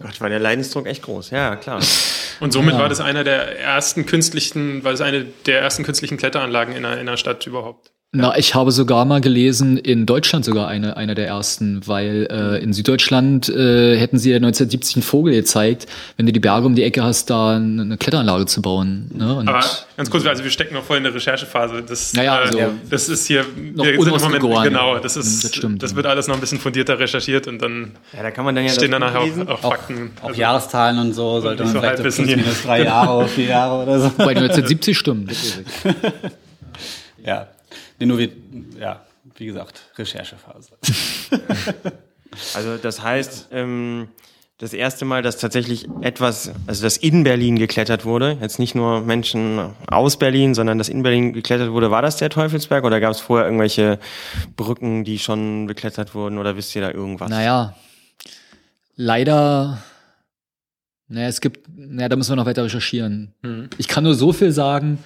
Gott, 0.00 0.20
war 0.20 0.28
der 0.28 0.38
Leidensdruck 0.40 0.86
echt 0.86 1.02
groß. 1.02 1.30
Ja, 1.30 1.56
klar. 1.56 1.80
Und 2.40 2.52
somit 2.52 2.74
war 2.74 2.88
das 2.88 3.00
einer 3.00 3.24
der 3.24 3.58
ersten 3.58 4.04
künstlichen, 4.06 4.84
war 4.84 4.92
das 4.92 5.00
eine 5.00 5.24
der 5.46 5.60
ersten 5.60 5.84
künstlichen 5.84 6.16
Kletteranlagen 6.18 6.74
in 6.76 6.84
einer, 6.84 6.94
in 7.00 7.08
einer 7.08 7.16
Stadt 7.16 7.46
überhaupt. 7.46 7.92
Na, 8.12 8.38
ich 8.38 8.54
habe 8.54 8.70
sogar 8.72 9.04
mal 9.04 9.20
gelesen, 9.20 9.76
in 9.76 10.06
Deutschland 10.06 10.44
sogar 10.44 10.68
eine, 10.68 10.96
eine 10.96 11.14
der 11.14 11.26
ersten, 11.26 11.86
weil 11.86 12.26
äh, 12.30 12.62
in 12.62 12.72
Süddeutschland 12.72 13.48
äh, 13.50 13.98
hätten 13.98 14.16
sie 14.16 14.30
ja 14.30 14.36
1970 14.36 14.96
einen 14.96 15.02
Vogel 15.02 15.34
gezeigt, 15.34 15.86
wenn 16.16 16.24
du 16.24 16.32
die 16.32 16.40
Berge 16.40 16.66
um 16.66 16.74
die 16.74 16.84
Ecke 16.84 17.02
hast, 17.02 17.28
da 17.28 17.56
eine 17.56 17.96
Kletteranlage 17.98 18.46
zu 18.46 18.62
bauen. 18.62 19.10
Ne? 19.12 19.36
Und 19.36 19.48
Aber 19.48 19.62
ganz 19.98 20.08
kurz, 20.08 20.24
also 20.24 20.44
wir 20.44 20.50
stecken 20.50 20.74
noch 20.74 20.84
voll 20.84 20.96
in 20.98 21.02
der 21.02 21.14
Recherchephase. 21.14 21.82
Das, 21.82 22.14
Naja, 22.14 22.36
also- 22.36 22.58
äh, 22.58 22.68
das 22.88 23.08
ist 23.10 23.26
hier 23.26 23.44
Noch 23.74 23.84
wir 23.84 23.92
sind 23.92 24.06
im 24.06 24.12
unausgegoren. 24.14 24.64
genau, 24.68 24.98
das 24.98 25.16
ist 25.18 25.44
Das 25.44 25.54
stimmt. 25.54 25.82
das 25.82 25.94
wird 25.94 26.06
alles 26.06 26.26
noch 26.26 26.36
ein 26.36 26.40
bisschen 26.40 26.58
fundierter 26.60 26.98
recherchiert 26.98 27.48
und 27.48 27.60
dann 27.60 27.90
Ja, 28.16 28.22
da 28.22 28.30
kann 28.30 28.46
man 28.46 28.54
dann 28.54 28.64
ja 28.64 28.70
stehen 28.72 28.92
danach 28.92 29.14
auch, 29.14 29.48
auch 29.48 29.60
Fakten. 29.60 30.12
auch 30.22 30.28
Also- 30.28 30.40
Jahreszahlen 30.40 30.98
und 31.00 31.12
so 31.12 31.40
sollte 31.42 31.64
nicht 31.64 31.74
man 31.74 31.82
so 31.82 31.88
vielleicht 31.98 32.12
so 32.14 32.22
minus 32.22 32.62
drei 32.62 32.82
Jahre, 32.84 33.28
vier 33.28 33.46
Jahre 33.46 33.82
oder 33.82 34.00
so. 34.00 34.10
bei 34.16 34.28
1970 34.34 34.96
stimmt. 34.96 35.32
Ja. 37.24 37.48
Nee, 37.98 38.06
nur 38.06 38.18
wie, 38.18 38.32
ja, 38.78 39.04
wie 39.36 39.46
gesagt, 39.46 39.82
Recherchephase. 39.96 40.72
Also 42.54 42.76
das 42.76 43.02
heißt, 43.02 43.48
ähm, 43.52 44.08
das 44.58 44.72
erste 44.72 45.04
Mal, 45.04 45.22
dass 45.22 45.36
tatsächlich 45.36 45.86
etwas, 46.00 46.50
also 46.66 46.82
das 46.82 46.96
in 46.96 47.24
Berlin 47.24 47.56
geklettert 47.56 48.04
wurde, 48.04 48.38
jetzt 48.40 48.58
nicht 48.58 48.74
nur 48.74 49.02
Menschen 49.02 49.74
aus 49.86 50.18
Berlin, 50.18 50.54
sondern 50.54 50.78
das 50.78 50.88
in 50.88 51.02
Berlin 51.02 51.32
geklettert 51.32 51.72
wurde, 51.72 51.90
war 51.90 52.02
das 52.02 52.16
der 52.16 52.30
Teufelsberg 52.30 52.84
oder 52.84 53.00
gab 53.00 53.10
es 53.10 53.20
vorher 53.20 53.46
irgendwelche 53.46 53.98
Brücken, 54.56 55.04
die 55.04 55.18
schon 55.18 55.66
beklettert 55.66 56.14
wurden 56.14 56.38
oder 56.38 56.56
wisst 56.56 56.74
ihr 56.74 56.82
da 56.82 56.90
irgendwas? 56.90 57.28
Naja, 57.28 57.74
leider, 58.94 59.82
naja, 61.08 61.28
es 61.28 61.40
gibt, 61.42 61.68
naja, 61.74 62.08
da 62.08 62.16
müssen 62.16 62.30
wir 62.32 62.36
noch 62.36 62.46
weiter 62.46 62.64
recherchieren. 62.64 63.34
Ich 63.76 63.88
kann 63.88 64.04
nur 64.04 64.14
so 64.14 64.32
viel 64.32 64.52
sagen. 64.52 64.98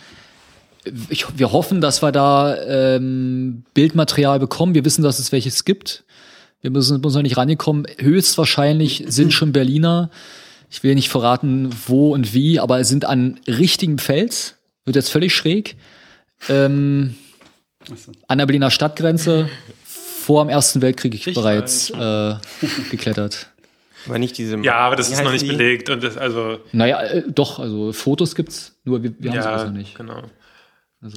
Ich, 1.09 1.27
wir 1.39 1.53
hoffen, 1.53 1.81
dass 1.81 2.03
wir 2.03 2.13
da 2.13 2.57
ähm, 2.57 3.65
Bildmaterial 3.75 4.39
bekommen. 4.39 4.75
Wir 4.75 4.85
wissen, 4.85 5.03
dass 5.03 5.19
es 5.19 5.31
welches 5.33 5.65
gibt. 5.65 6.05
Wir 6.63 6.71
müssen, 6.71 7.01
müssen 7.01 7.17
noch 7.17 7.23
nicht 7.23 7.37
rangekommen. 7.37 7.87
Höchstwahrscheinlich 7.99 9.05
sind 9.09 9.33
schon 9.33 9.53
Berliner. 9.53 10.11
Ich 10.71 10.83
will 10.83 10.95
nicht 10.95 11.09
verraten, 11.09 11.71
wo 11.87 12.13
und 12.13 12.33
wie, 12.33 12.61
aber 12.61 12.81
es 12.81 12.89
sind 12.89 13.05
an 13.05 13.41
richtigem 13.47 13.99
Fels. 13.99 14.57
Wird 14.85 14.97
jetzt 14.97 15.11
völlig 15.11 15.35
schräg. 15.35 15.77
Ähm, 16.49 17.15
an 18.29 18.39
der 18.39 18.47
Berliner 18.47 18.71
Stadtgrenze 18.71 19.49
vor 19.85 20.45
dem 20.45 20.49
Ersten 20.49 20.81
Weltkrieg 20.81 21.13
Richtig, 21.15 21.35
bereits 21.35 21.91
äh, 21.91 22.35
geklettert. 22.91 23.49
Aber 24.07 24.19
nicht 24.19 24.39
diese. 24.39 24.57
ja, 24.59 24.77
aber 24.77 24.97
das 24.97 25.11
ist 25.11 25.23
noch 25.23 25.33
nicht 25.33 25.45
die? 25.45 25.49
belegt 25.49 25.91
und 25.91 26.03
das, 26.03 26.17
also 26.17 26.59
Naja, 26.73 27.03
äh, 27.03 27.23
doch, 27.29 27.59
also 27.59 27.93
Fotos 27.93 28.35
gibt's, 28.35 28.79
nur 28.85 29.03
wir, 29.03 29.13
wir 29.19 29.31
haben 29.31 29.39
ja, 29.39 29.65
noch 29.65 29.73
nicht. 29.73 29.95
genau. 29.95 30.23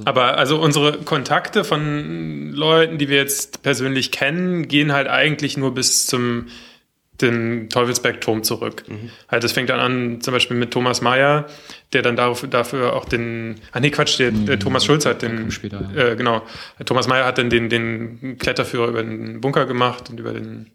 Aber 0.04 0.38
also 0.38 0.60
unsere 0.60 0.98
Kontakte 0.98 1.62
von 1.62 2.52
Leuten, 2.52 2.96
die 2.96 3.08
wir 3.08 3.16
jetzt 3.16 3.62
persönlich 3.62 4.10
kennen, 4.12 4.66
gehen 4.66 4.92
halt 4.92 5.08
eigentlich 5.08 5.56
nur 5.56 5.74
bis 5.74 6.06
zum 6.06 6.46
den 7.20 7.68
Teufelsberg-Turm 7.68 8.42
zurück. 8.42 8.84
Mhm. 8.88 9.10
Halt, 9.28 9.44
das 9.44 9.52
fängt 9.52 9.70
dann 9.70 9.78
an, 9.78 10.20
zum 10.20 10.32
Beispiel 10.32 10.56
mit 10.56 10.72
Thomas 10.72 11.00
Mayer, 11.00 11.46
der 11.92 12.02
dann 12.02 12.16
dafür, 12.16 12.48
dafür 12.48 12.94
auch 12.94 13.04
den, 13.04 13.56
ah 13.72 13.80
nee, 13.80 13.90
Quatsch, 13.90 14.18
der, 14.18 14.32
der 14.32 14.56
mhm. 14.56 14.60
Thomas 14.60 14.84
Schulz 14.84 15.06
hat 15.06 15.22
den, 15.22 15.50
später, 15.50 15.88
ja. 15.94 16.08
äh, 16.08 16.16
genau, 16.16 16.42
Thomas 16.84 17.06
Mayer 17.06 17.24
hat 17.24 17.38
dann 17.38 17.50
den, 17.50 17.68
den 17.68 18.36
Kletterführer 18.38 18.88
über 18.88 19.02
den 19.02 19.40
Bunker 19.40 19.66
gemacht 19.66 20.10
und 20.10 20.18
über 20.18 20.32
den, 20.32 20.72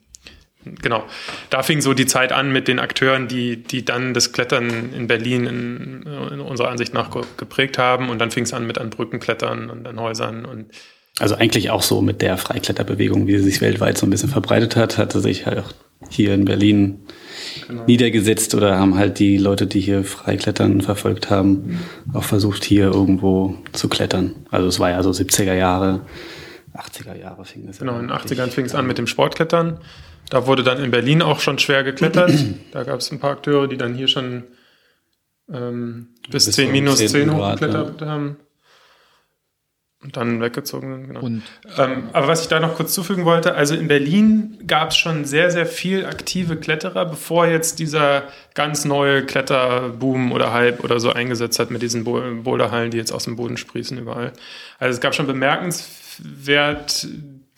genau. 0.82 1.04
Da 1.50 1.64
fing 1.64 1.82
so 1.82 1.94
die 1.94 2.06
Zeit 2.06 2.32
an 2.32 2.52
mit 2.52 2.68
den 2.68 2.80
Akteuren, 2.80 3.28
die, 3.28 3.64
die 3.64 3.86
dann 3.86 4.14
das 4.14 4.32
Klettern 4.32 4.94
in 4.94 5.08
Berlin 5.08 5.46
in, 5.46 6.04
in 6.32 6.40
unserer 6.40 6.70
Ansicht 6.70 6.94
nach 6.94 7.10
geprägt 7.38 7.78
haben 7.78 8.10
und 8.10 8.20
dann 8.20 8.32
fing 8.32 8.44
es 8.44 8.54
an 8.54 8.68
mit 8.68 8.78
an 8.78 8.90
Brückenklettern 8.90 9.70
und 9.70 9.88
an 9.88 10.00
Häusern 10.00 10.46
und 10.46 10.72
also 11.20 11.36
eigentlich 11.36 11.70
auch 11.70 11.82
so 11.82 12.02
mit 12.02 12.22
der 12.22 12.38
Freikletterbewegung, 12.38 13.28
wie 13.28 13.38
sie 13.38 13.44
sich 13.44 13.60
weltweit 13.60 13.98
so 13.98 14.06
ein 14.06 14.10
bisschen 14.10 14.30
verbreitet 14.30 14.78
hat, 14.78 14.98
hatte 14.98 15.20
sich 15.20 15.46
halt 15.46 15.60
auch 15.60 15.74
hier 16.10 16.34
in 16.34 16.46
Berlin 16.46 17.02
genau. 17.68 17.84
niedergesetzt 17.86 18.56
oder 18.56 18.78
haben 18.78 18.98
halt 18.98 19.20
die 19.20 19.38
Leute, 19.38 19.68
die 19.68 19.82
hier 19.82 20.06
Freiklettern 20.06 20.80
verfolgt 20.80 21.30
haben, 21.30 21.80
auch 22.14 22.24
versucht, 22.24 22.64
hier 22.64 22.86
irgendwo 22.86 23.58
zu 23.74 23.90
klettern. 23.90 24.36
Also 24.50 24.68
es 24.68 24.80
war 24.80 24.92
ja 24.92 25.04
so 25.04 25.10
70er 25.10 25.54
Jahre, 25.54 26.02
80er 26.74 27.16
Jahre 27.16 27.44
fing 27.46 27.68
es 27.68 27.82
an. 27.82 27.88
Genau, 27.88 28.00
in 28.00 28.08
den 28.08 28.16
80ern 28.16 28.50
fing 28.50 28.66
es 28.66 28.76
an 28.76 28.88
mit 28.88 28.98
dem 28.98 29.08
Sportklettern. 29.08 29.80
Da 30.30 30.46
wurde 30.46 30.64
dann 30.64 30.84
in 30.84 30.92
Berlin 30.92 31.22
auch 31.22 31.40
schon 31.40 31.60
schwer 31.60 31.84
geklettert. 31.84 32.32
da 32.72 32.84
gab 32.84 33.00
es 33.00 33.12
ein 33.12 33.20
paar 33.20 33.32
Akteure, 33.32 33.68
die 33.68 33.78
dann 33.78 33.96
hier 33.96 34.08
schon 34.08 34.44
ähm, 35.52 36.10
bis, 36.30 36.46
bis 36.46 36.56
10 36.56 36.72
minus 36.72 36.98
10 36.98 37.34
hochgeklettert 37.34 38.02
ja. 38.02 38.08
haben 38.08 38.38
und 40.02 40.16
dann 40.16 40.40
weggezogen 40.42 40.94
sind. 40.94 41.08
Genau. 41.08 41.26
Ähm, 41.78 42.10
aber 42.14 42.28
was 42.28 42.44
ich 42.44 42.48
da 42.48 42.60
noch 42.60 42.76
kurz 42.76 42.94
zufügen 42.94 43.26
wollte, 43.26 43.56
also 43.56 43.76
in 43.76 43.90
Berlin 43.90 44.58
gab 44.66 44.92
es 44.92 44.98
schon 44.98 45.26
sehr, 45.26 45.52
sehr 45.52 45.66
viel 45.66 46.06
aktive 46.06 46.56
Kletterer, 46.56 47.06
bevor 47.06 47.48
jetzt 47.48 47.80
dieser 47.80 48.24
ganz 48.54 48.86
neue 48.86 49.26
Kletterboom 49.26 50.32
oder 50.32 50.54
Hype 50.54 50.84
oder 50.84 51.02
so 51.02 51.12
eingesetzt 51.12 51.60
hat 51.60 51.70
mit 51.70 51.82
diesen 51.82 52.06
Boulderhallen, 52.06 52.92
die 52.92 52.98
jetzt 52.98 53.12
aus 53.12 53.26
dem 53.26 53.36
Boden 53.36 53.58
sprießen 53.58 53.98
überall. 53.98 54.32
Also 54.78 54.96
es 54.96 55.02
gab 55.02 55.16
schon 55.16 55.28
bemerkenswert 55.28 57.08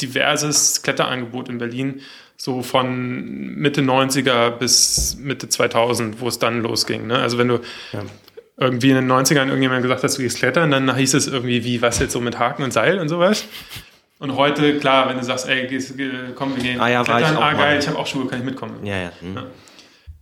diverses 0.02 0.82
Kletterangebot 0.82 1.48
in 1.48 1.60
Berlin, 1.60 2.02
so 2.44 2.64
von 2.64 3.56
Mitte 3.56 3.82
90er 3.82 4.50
bis 4.50 5.16
Mitte 5.20 5.48
2000, 5.48 6.22
wo 6.22 6.28
es 6.28 6.40
dann 6.40 6.64
losging. 6.64 7.06
Ne? 7.06 7.20
Also 7.20 7.38
wenn 7.38 7.50
du 7.50 7.60
ja 7.94 8.02
irgendwie 8.58 8.90
in 8.90 8.96
den 8.96 9.12
90ern 9.12 9.46
irgendjemand 9.46 9.84
gesagt 9.84 10.04
hat, 10.04 10.18
du 10.18 10.22
gehst 10.24 10.40
klettern, 10.40 10.72
dann 10.72 10.96
hieß 10.96 11.14
es 11.14 11.28
irgendwie, 11.28 11.64
wie, 11.64 11.84
was 11.84 12.00
jetzt 12.00 12.14
so 12.14 12.20
mit 12.20 12.40
Haken 12.40 12.64
und 12.64 12.74
Seil 12.74 12.98
und 12.98 13.10
sowas. 13.10 13.46
Und 14.18 14.36
heute, 14.36 14.80
klar, 14.80 15.08
wenn 15.08 15.20
du 15.20 15.24
sagst, 15.24 15.48
ey, 15.48 15.68
gehst, 15.68 15.94
komm, 16.34 16.56
wir 16.56 16.64
gehen 16.64 16.80
ah, 16.80 16.88
ja, 16.88 17.04
klettern, 17.04 17.38
ah, 17.38 17.54
geil, 17.54 17.78
ich 17.80 17.88
habe 17.88 18.00
auch 18.00 18.08
Schuhe, 18.08 18.26
kann 18.26 18.40
ich 18.40 18.46
mitkommen. 18.46 18.84
Ja, 18.86 18.98
ja. 18.98 19.12
Hm. 19.20 19.36
ja. 19.36 19.44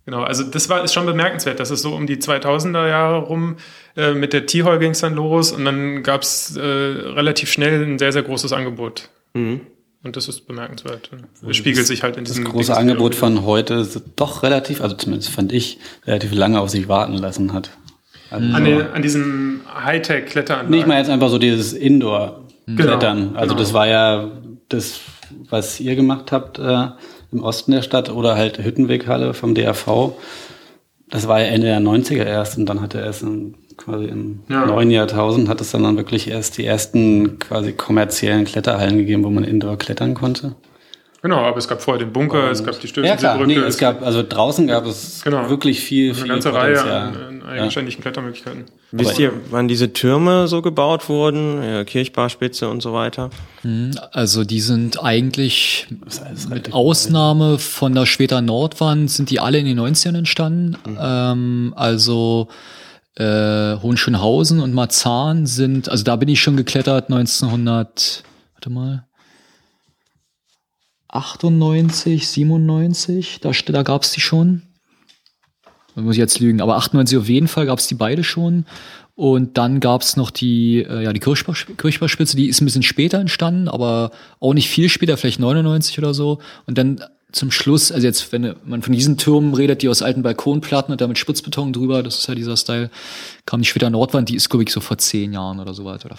Genau, 0.05 0.23
also 0.23 0.43
das 0.43 0.67
war 0.67 0.84
ist 0.84 0.93
schon 0.93 1.05
bemerkenswert, 1.05 1.62
dass 1.62 1.69
es 1.69 1.82
so 1.82 1.95
um 1.95 2.05
die 2.05 2.17
2000er 2.17 2.88
Jahre 2.88 3.19
rum 3.19 3.55
äh, 3.95 4.13
mit 4.13 4.34
der 4.34 4.45
T-Hall 4.45 4.79
ging 4.79 4.91
es 4.91 4.99
dann 4.99 5.15
los 5.15 5.53
und 5.53 5.63
dann 5.63 6.03
gab 6.03 6.23
es 6.23 6.58
äh, 6.58 6.62
relativ 6.62 7.49
schnell 7.49 7.82
ein 7.86 7.97
sehr, 7.97 8.12
sehr 8.12 8.23
großes 8.23 8.51
Angebot. 8.51 9.08
Mhm. 9.34 9.62
Und 10.01 10.15
das 10.15 10.29
ist 10.29 10.47
bemerkenswert. 10.47 11.09
Das 11.41 11.57
spiegelt 11.57 11.85
sich 11.85 12.03
halt 12.03 12.15
in 12.15 12.23
diesem. 12.23 12.45
Das 12.45 12.53
große 12.53 12.75
Angebot 12.77 13.15
von 13.15 13.43
heute 13.43 13.88
doch 14.15 14.43
relativ, 14.43 14.81
also 14.81 14.95
zumindest 14.95 15.29
fand 15.29 15.51
ich, 15.51 15.77
relativ 16.05 16.33
lange 16.33 16.62
auf 16.62 16.69
sich 16.69 16.88
warten 16.88 17.15
lassen 17.15 17.51
hat. 17.51 17.71
Also 18.29 18.53
an, 18.53 18.63
den, 18.63 18.81
an 18.81 19.01
diesem 19.01 19.62
Hightech-Klettern. 19.73 20.69
Nicht 20.69 20.88
mal 20.88 20.99
jetzt 20.99 21.09
einfach 21.09 21.29
so 21.29 21.38
dieses 21.38 21.73
Indoor-Klettern. 21.73 23.17
Genau, 23.17 23.39
also 23.39 23.55
genau. 23.55 23.59
das 23.59 23.73
war 23.73 23.88
ja 23.88 24.31
das, 24.69 25.01
was 25.49 25.79
ihr 25.79 25.95
gemacht 25.95 26.31
habt 26.31 26.59
äh, 26.59 26.88
im 27.31 27.43
Osten 27.43 27.71
der 27.71 27.81
Stadt 27.81 28.09
oder 28.09 28.35
halt 28.35 28.63
Hüttenweghalle 28.63 29.33
vom 29.33 29.55
DRV. 29.55 30.13
Das 31.09 31.27
war 31.27 31.41
ja 31.41 31.47
Ende 31.47 31.67
der 31.67 31.79
90er 31.79 32.23
erst 32.23 32.57
und 32.57 32.67
dann 32.67 32.81
hatte 32.81 32.99
er 33.01 33.07
es 33.07 33.21
in, 33.21 33.55
quasi 33.80 34.06
im 34.06 34.42
ja. 34.50 34.65
neuen 34.65 34.92
Jahrtausend 34.92 35.50
hat 35.50 35.62
es 35.62 35.72
dann, 35.72 35.84
dann 35.84 35.98
wirklich 35.98 36.30
erst 36.30 36.58
die 36.58 36.65
ersten 36.65 37.39
quasi 37.39 37.72
kommerziellen 37.74 38.46
Kletterhallen 38.46 38.98
gegeben, 38.98 39.24
wo 39.24 39.30
man 39.30 39.44
Indoor 39.44 39.78
klettern 39.78 40.13
konnte. 40.13 40.56
Genau, 41.22 41.39
aber 41.39 41.58
es 41.58 41.68
gab 41.68 41.82
vorher 41.82 42.00
den 42.00 42.13
Bunker, 42.13 42.46
und 42.46 42.52
es 42.52 42.63
gab 42.63 42.80
die 42.80 42.88
Stößelbrücke. 42.88 43.24
Ja 43.24 43.36
klar, 43.36 43.46
nee, 43.46 43.56
es 43.56 43.78
gab, 43.78 44.02
also 44.02 44.24
draußen 44.24 44.68
gab 44.68 44.86
es 44.86 45.22
genau. 45.22 45.50
wirklich 45.50 45.82
viel, 45.82 46.13
viel 46.13 46.24
Eine 46.24 46.34
ganze 46.34 46.54
Reihe 46.54 46.82
an, 46.82 47.42
an 47.42 47.44
eigenständigen 47.44 48.00
ja. 48.00 48.04
Klettermöglichkeiten. 48.04 48.65
Wisst 48.92 49.20
ihr, 49.20 49.34
wann 49.50 49.68
diese 49.68 49.92
Türme 49.92 50.48
so 50.48 50.62
gebaut 50.62 51.10
wurden? 51.10 51.62
Ja, 51.62 51.84
Kirchbarspitze 51.84 52.70
und 52.70 52.82
so 52.82 52.94
weiter? 52.94 53.32
Hm, 53.63 53.92
also 54.13 54.46
die 54.46 54.62
sind 54.62 55.04
eigentlich 55.04 55.88
mit 56.50 56.74
Ausnahme 56.74 57.60
von 57.60 57.94
der 57.94 58.06
Schweter 58.06 58.42
Nordwand 58.42 59.12
sind 59.12 59.30
die 59.30 59.42
alle 59.42 59.58
in 59.58 59.65
den 59.65 59.80
90ern 59.80 60.18
entstanden. 60.18 60.78
Mhm. 60.89 60.98
Ähm, 61.02 61.74
also 61.76 62.48
äh, 63.19 63.75
Hohenschönhausen 63.82 64.62
und 64.62 64.73
Marzahn 64.73 65.45
sind, 65.45 65.89
also 65.89 66.03
da 66.03 66.15
bin 66.15 66.29
ich 66.29 66.41
schon 66.41 66.58
geklettert 66.58 67.12
1900, 67.12 68.23
warte 68.53 68.69
mal, 68.69 69.05
98, 71.10 72.27
97, 72.27 73.39
da, 73.41 73.51
da 73.51 73.84
gab 73.84 74.03
es 74.03 74.12
die 74.12 74.21
schon. 74.21 74.62
Da 75.95 76.01
muss 76.01 76.15
ich 76.15 76.19
jetzt 76.19 76.39
lügen, 76.39 76.62
aber 76.62 76.77
98 76.77 77.17
auf 77.17 77.27
jeden 77.27 77.47
Fall 77.47 77.65
gab 77.65 77.79
es 77.79 77.88
die 77.88 77.95
beide 77.95 78.23
schon. 78.23 78.65
Und 79.15 79.58
dann 79.58 79.82
gab 79.82 80.01
es 80.01 80.15
noch 80.15 80.32
die, 80.32 80.77
äh, 80.77 81.03
ja, 81.03 81.12
die 81.12 81.19
Kirchbachspitze, 81.19 82.38
die 82.38 82.47
ist 82.47 82.62
ein 82.62 82.65
bisschen 82.65 82.84
später 82.84 83.19
entstanden, 83.19 83.67
aber 83.67 84.12
auch 84.39 84.53
nicht 84.53 84.69
viel 84.69 84.88
später, 84.88 85.17
vielleicht 85.17 85.41
99 85.41 85.99
oder 85.99 86.13
so. 86.13 86.39
Und 86.67 86.77
dann 86.77 87.03
zum 87.32 87.52
Schluss, 87.52 87.92
also 87.92 88.06
jetzt, 88.08 88.32
wenn 88.32 88.56
man 88.65 88.82
von 88.82 88.94
diesen 88.94 89.18
Türmen 89.18 89.54
redet, 89.54 89.82
die 89.82 89.89
aus 89.89 90.02
alten 90.02 90.24
Balkonplatten 90.24 90.92
und 90.92 91.02
damit 91.02 91.18
Spritzbeton 91.18 91.74
drüber, 91.74 92.02
das 92.02 92.20
ist 92.20 92.28
ja 92.28 92.36
dieser 92.36 92.58
Style, 92.58 92.89
kam 93.46 93.62
die 93.62 93.68
später 93.68 93.89
Nordwand, 93.89 94.30
die 94.30 94.36
ist, 94.36 94.50
glaube 94.50 94.63
ich, 94.63 94.72
so 94.72 94.80
vor 94.80 94.98
zehn 94.98 95.34
Jahren 95.34 95.60
oder 95.60 95.74
so 95.74 95.86
weiter, 95.86 96.08
oder 96.08 96.18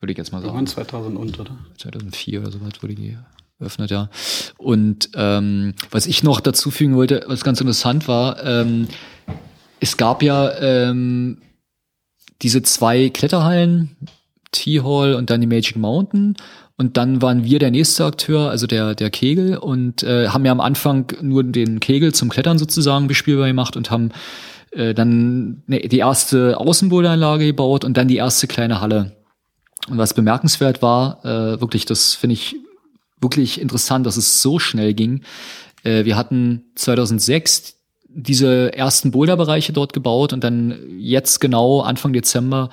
würde 0.00 0.12
ich 0.12 0.18
jetzt 0.18 0.32
mal 0.32 0.42
sagen. 0.42 0.66
2000 0.66 1.16
und, 1.16 1.40
oder? 1.40 1.56
2004 1.78 2.40
oder 2.40 2.52
so 2.52 2.60
weit 2.60 2.82
wurde 2.82 2.94
die 2.94 3.16
öffnet, 3.58 3.90
ja. 3.90 4.10
Und 4.58 5.10
ähm, 5.14 5.74
was 5.90 6.06
ich 6.06 6.22
noch 6.22 6.40
dazu 6.40 6.70
fügen 6.70 6.96
wollte, 6.96 7.24
was 7.26 7.44
ganz 7.44 7.60
interessant 7.60 8.06
war, 8.08 8.42
ähm, 8.44 8.88
es 9.80 9.96
gab 9.96 10.22
ja 10.22 10.52
ähm, 10.60 11.38
diese 12.42 12.62
zwei 12.62 13.10
Kletterhallen, 13.10 13.96
T-Hall 14.52 15.14
und 15.14 15.30
dann 15.30 15.40
die 15.40 15.46
Magic 15.46 15.76
Mountain. 15.76 16.36
Und 16.76 16.96
dann 16.96 17.22
waren 17.22 17.44
wir 17.44 17.60
der 17.60 17.70
nächste 17.70 18.04
Akteur, 18.04 18.50
also 18.50 18.66
der, 18.66 18.94
der 18.94 19.10
Kegel, 19.10 19.56
und 19.56 20.02
äh, 20.02 20.28
haben 20.28 20.44
ja 20.44 20.50
am 20.50 20.60
Anfang 20.60 21.06
nur 21.22 21.44
den 21.44 21.78
Kegel 21.78 22.12
zum 22.12 22.30
Klettern 22.30 22.58
sozusagen 22.58 23.06
bespielbar 23.06 23.46
gemacht 23.46 23.76
und 23.76 23.90
haben 23.90 24.10
äh, 24.72 24.92
dann 24.92 25.62
ne, 25.66 25.80
die 25.80 25.98
erste 25.98 26.58
Außenbodenanlage 26.58 27.46
gebaut 27.46 27.84
und 27.84 27.96
dann 27.96 28.08
die 28.08 28.16
erste 28.16 28.48
kleine 28.48 28.80
Halle. 28.80 29.16
Und 29.88 29.98
was 29.98 30.14
bemerkenswert 30.14 30.82
war, 30.82 31.24
äh, 31.24 31.60
wirklich, 31.60 31.84
das 31.84 32.14
finde 32.14 32.34
ich 32.34 32.56
wirklich 33.20 33.60
interessant, 33.60 34.06
dass 34.06 34.16
es 34.16 34.42
so 34.42 34.58
schnell 34.58 34.94
ging. 34.94 35.22
Äh, 35.84 36.04
wir 36.04 36.16
hatten 36.16 36.64
2006 36.74 37.74
diese 38.08 38.72
ersten 38.74 39.10
Boulderbereiche 39.10 39.72
dort 39.72 39.92
gebaut 39.92 40.32
und 40.32 40.42
dann 40.42 40.76
jetzt 40.98 41.40
genau 41.40 41.80
Anfang 41.80 42.12
Dezember, 42.12 42.70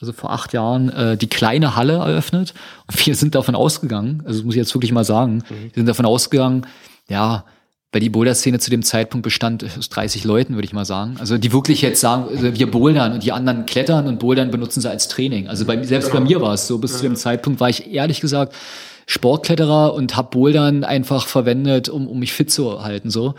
also 0.00 0.12
vor 0.12 0.32
acht 0.32 0.52
Jahren, 0.52 0.88
äh, 0.90 1.16
die 1.16 1.28
kleine 1.28 1.76
Halle 1.76 1.94
eröffnet. 1.94 2.54
Und 2.86 3.06
wir 3.06 3.14
sind 3.14 3.34
davon 3.34 3.54
ausgegangen, 3.54 4.22
also 4.26 4.44
muss 4.44 4.54
ich 4.54 4.58
jetzt 4.58 4.74
wirklich 4.74 4.92
mal 4.92 5.04
sagen, 5.04 5.36
mhm. 5.36 5.44
wir 5.48 5.74
sind 5.74 5.86
davon 5.86 6.06
ausgegangen, 6.06 6.66
ja, 7.08 7.44
weil 7.92 8.00
die 8.00 8.08
Boulder-Szene 8.08 8.60
zu 8.60 8.70
dem 8.70 8.82
Zeitpunkt 8.82 9.24
bestand 9.24 9.64
aus 9.64 9.88
30 9.88 10.24
Leuten, 10.24 10.54
würde 10.54 10.64
ich 10.64 10.72
mal 10.72 10.84
sagen. 10.84 11.16
Also 11.18 11.38
die 11.38 11.52
wirklich 11.52 11.82
jetzt 11.82 12.00
sagen, 12.00 12.26
also 12.30 12.54
wir 12.54 12.70
bouldern 12.70 13.12
und 13.14 13.24
die 13.24 13.32
anderen 13.32 13.66
klettern 13.66 14.06
und 14.06 14.20
bouldern 14.20 14.52
benutzen 14.52 14.80
sie 14.80 14.88
als 14.88 15.08
Training. 15.08 15.48
Also 15.48 15.64
bei, 15.64 15.82
selbst 15.82 16.12
bei 16.12 16.20
mir 16.20 16.40
war 16.40 16.54
es 16.54 16.68
so, 16.68 16.78
bis 16.78 16.98
zu 16.98 17.02
dem 17.02 17.16
Zeitpunkt 17.16 17.58
war 17.58 17.68
ich 17.68 17.90
ehrlich 17.92 18.20
gesagt 18.20 18.54
Sportkletterer 19.06 19.92
und 19.92 20.16
habe 20.16 20.30
Bouldern 20.30 20.84
einfach 20.84 21.26
verwendet, 21.26 21.88
um, 21.88 22.06
um 22.06 22.20
mich 22.20 22.32
fit 22.32 22.52
zu 22.52 22.84
halten. 22.84 23.10
So. 23.10 23.34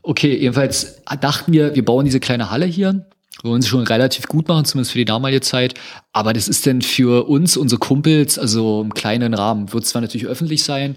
Okay, 0.00 0.34
jedenfalls 0.34 1.02
dachten 1.20 1.52
wir, 1.52 1.74
wir 1.74 1.84
bauen 1.84 2.06
diese 2.06 2.20
kleine 2.20 2.50
Halle 2.50 2.64
hier. 2.64 3.04
Wollen 3.42 3.62
sie 3.62 3.68
schon 3.68 3.82
relativ 3.82 4.26
gut 4.26 4.48
machen, 4.48 4.64
zumindest 4.64 4.92
für 4.92 4.98
die 4.98 5.04
damalige 5.04 5.40
Zeit. 5.40 5.74
Aber 6.12 6.32
das 6.32 6.48
ist 6.48 6.64
denn 6.66 6.82
für 6.82 7.28
uns, 7.28 7.56
unsere 7.56 7.78
Kumpels, 7.78 8.38
also 8.38 8.80
im 8.80 8.94
kleinen 8.94 9.34
Rahmen, 9.34 9.72
wird 9.72 9.84
zwar 9.86 10.00
natürlich 10.00 10.26
öffentlich 10.26 10.62
sein, 10.62 10.96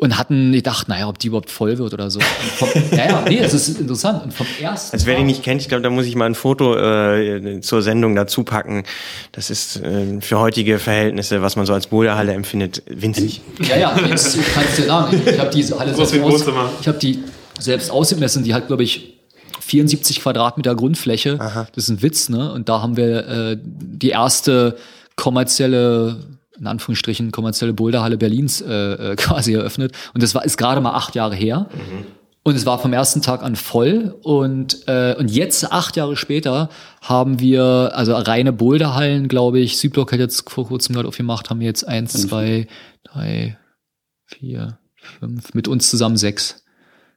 und 0.00 0.16
hatten 0.16 0.52
gedacht, 0.52 0.88
naja, 0.88 1.08
ob 1.08 1.18
die 1.18 1.26
überhaupt 1.26 1.50
voll 1.50 1.76
wird 1.76 1.92
oder 1.92 2.10
so. 2.10 2.20
Vom, 2.20 2.68
ja, 2.92 3.06
ja, 3.06 3.24
nee, 3.28 3.38
es 3.38 3.52
ist 3.52 3.78
interessant. 3.78 4.24
Und 4.24 4.32
vom 4.32 4.46
ersten. 4.58 4.94
Also 4.94 5.06
wer 5.06 5.16
die 5.16 5.24
nicht 5.24 5.42
kennt, 5.42 5.60
ich 5.60 5.68
glaube, 5.68 5.82
da 5.82 5.90
muss 5.90 6.06
ich 6.06 6.16
mal 6.16 6.24
ein 6.24 6.34
Foto 6.34 6.74
äh, 6.74 7.60
zur 7.60 7.82
Sendung 7.82 8.16
dazu 8.16 8.42
packen. 8.42 8.84
Das 9.32 9.50
ist 9.50 9.76
äh, 9.76 10.20
für 10.22 10.38
heutige 10.38 10.78
Verhältnisse, 10.78 11.42
was 11.42 11.56
man 11.56 11.66
so 11.66 11.74
als 11.74 11.88
Boulderhalle 11.88 12.32
empfindet, 12.32 12.82
winzig. 12.86 13.42
Ja, 13.60 13.76
ja, 13.76 13.98
jetzt 14.08 14.38
kannst 14.54 14.78
du 14.78 14.82
dir 14.82 14.88
sagen. 14.88 15.22
Ich, 15.22 15.32
ich 15.34 15.38
habe 15.38 15.50
die 15.50 15.64
Halle 15.64 15.94
selbst 15.94 16.48
aus, 16.48 16.70
ich 16.80 16.88
habe 16.88 16.98
die 16.98 17.22
selbst 17.58 17.90
ausgemessen. 17.90 18.42
Die 18.42 18.54
hat, 18.54 18.68
glaube 18.68 18.84
ich, 18.84 19.19
74 19.70 20.20
Quadratmeter 20.20 20.74
Grundfläche. 20.74 21.38
Aha. 21.40 21.68
Das 21.74 21.84
ist 21.84 21.90
ein 21.90 22.02
Witz, 22.02 22.28
ne? 22.28 22.52
Und 22.52 22.68
da 22.68 22.82
haben 22.82 22.96
wir 22.96 23.28
äh, 23.28 23.58
die 23.62 24.10
erste 24.10 24.76
kommerzielle 25.16 26.16
in 26.58 26.66
Anführungsstrichen 26.66 27.30
kommerzielle 27.30 27.72
Boulderhalle 27.72 28.18
Berlins 28.18 28.60
äh, 28.60 28.72
äh, 28.72 29.16
quasi 29.16 29.54
eröffnet. 29.54 29.92
Und 30.12 30.22
das 30.22 30.34
war 30.34 30.44
ist 30.44 30.58
gerade 30.58 30.80
mal 30.80 30.92
acht 30.92 31.14
Jahre 31.14 31.34
her. 31.34 31.68
Mhm. 31.72 32.06
Und 32.42 32.54
es 32.54 32.64
war 32.64 32.78
vom 32.78 32.92
ersten 32.92 33.20
Tag 33.22 33.42
an 33.42 33.54
voll. 33.54 34.16
Und, 34.22 34.88
äh, 34.88 35.14
und 35.18 35.30
jetzt, 35.30 35.72
acht 35.72 35.96
Jahre 35.96 36.16
später, 36.16 36.70
haben 37.02 37.38
wir, 37.38 37.92
also 37.94 38.14
reine 38.14 38.52
Boulderhallen, 38.52 39.28
glaube 39.28 39.60
ich, 39.60 39.78
Südblock 39.78 40.12
hat 40.12 40.20
jetzt 40.20 40.48
vor 40.48 40.66
kurzem 40.66 40.94
gerade 40.94 41.06
aufgemacht, 41.06 41.50
haben 41.50 41.60
wir 41.60 41.66
jetzt 41.66 41.86
eins, 41.86 42.14
zwei, 42.14 42.66
drei, 43.04 43.58
vier, 44.24 44.78
fünf, 44.96 45.52
mit 45.52 45.68
uns 45.68 45.90
zusammen 45.90 46.16
sechs. 46.16 46.64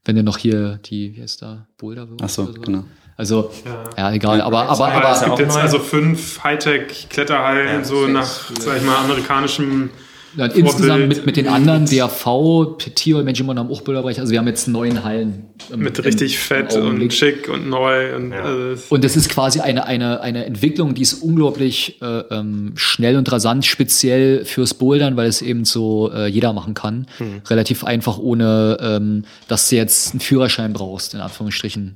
Wenn 0.05 0.17
ihr 0.17 0.23
noch 0.23 0.37
hier 0.37 0.79
die, 0.85 1.15
wie 1.15 1.21
heißt 1.21 1.41
da, 1.41 1.67
Boulder 1.77 2.07
Ach 2.21 2.29
so, 2.29 2.45
so. 2.45 2.53
genau. 2.53 2.83
Also, 3.15 3.51
ja, 3.63 3.89
ja 3.97 4.11
egal, 4.11 4.41
aber, 4.41 4.63
aber, 4.63 4.87
aber, 4.87 5.05
aber 5.05 5.11
es 5.11 5.23
gibt 5.23 5.39
jetzt 5.39 5.55
also 5.55 5.79
fünf 5.79 6.43
Hightech-Kletterhallen, 6.43 7.67
ja, 7.67 7.83
so 7.83 8.07
nach, 8.07 8.49
sag 8.59 8.77
ich 8.77 8.83
mal, 8.83 8.97
amerikanischem 8.97 9.91
ja, 10.35 10.45
insgesamt 10.45 11.07
mit, 11.07 11.25
mit 11.25 11.37
den 11.37 11.47
anderen, 11.47 11.85
DAV, 11.85 12.77
Tier, 12.95 13.23
Menschen 13.23 13.47
haben 13.47 13.69
auch 13.69 13.81
Bilderbereich, 13.81 14.19
also 14.19 14.31
wir 14.31 14.39
haben 14.39 14.47
jetzt 14.47 14.67
neun 14.67 15.03
Hallen. 15.03 15.45
Im, 15.71 15.81
mit 15.81 16.03
richtig 16.03 16.33
im, 16.33 16.39
fett 16.39 16.73
im 16.73 17.01
und 17.01 17.13
schick 17.13 17.49
und 17.49 17.69
neu. 17.69 18.15
Und, 18.15 18.31
ja. 18.31 18.71
äh, 18.73 18.77
und 18.89 19.03
das 19.03 19.15
ist 19.15 19.29
quasi 19.29 19.59
eine, 19.59 19.85
eine, 19.85 20.21
eine 20.21 20.45
Entwicklung, 20.45 20.93
die 20.95 21.01
ist 21.01 21.15
unglaublich 21.15 22.01
äh, 22.01 22.05
ähm, 22.31 22.73
schnell 22.75 23.17
und 23.17 23.31
rasant, 23.31 23.65
speziell 23.65 24.45
fürs 24.45 24.73
Bouldern, 24.73 25.15
weil 25.17 25.27
es 25.27 25.41
eben 25.41 25.65
so 25.65 26.11
äh, 26.11 26.27
jeder 26.27 26.53
machen 26.53 26.73
kann. 26.73 27.07
Hm. 27.17 27.41
Relativ 27.47 27.83
einfach, 27.83 28.17
ohne 28.17 28.77
ähm, 28.81 29.25
dass 29.47 29.69
du 29.69 29.75
jetzt 29.75 30.13
einen 30.13 30.19
Führerschein 30.19 30.73
brauchst, 30.73 31.13
in 31.13 31.19
Anführungsstrichen, 31.19 31.95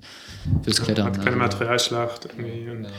fürs 0.64 0.82
Klettern. 0.82 1.08
Hat 1.08 1.18
keine 1.18 1.42
also. 1.42 1.58
Materialschlacht 1.58 2.28
irgendwie. 2.38 2.70
Und, 2.70 2.84
ja. 2.84 2.90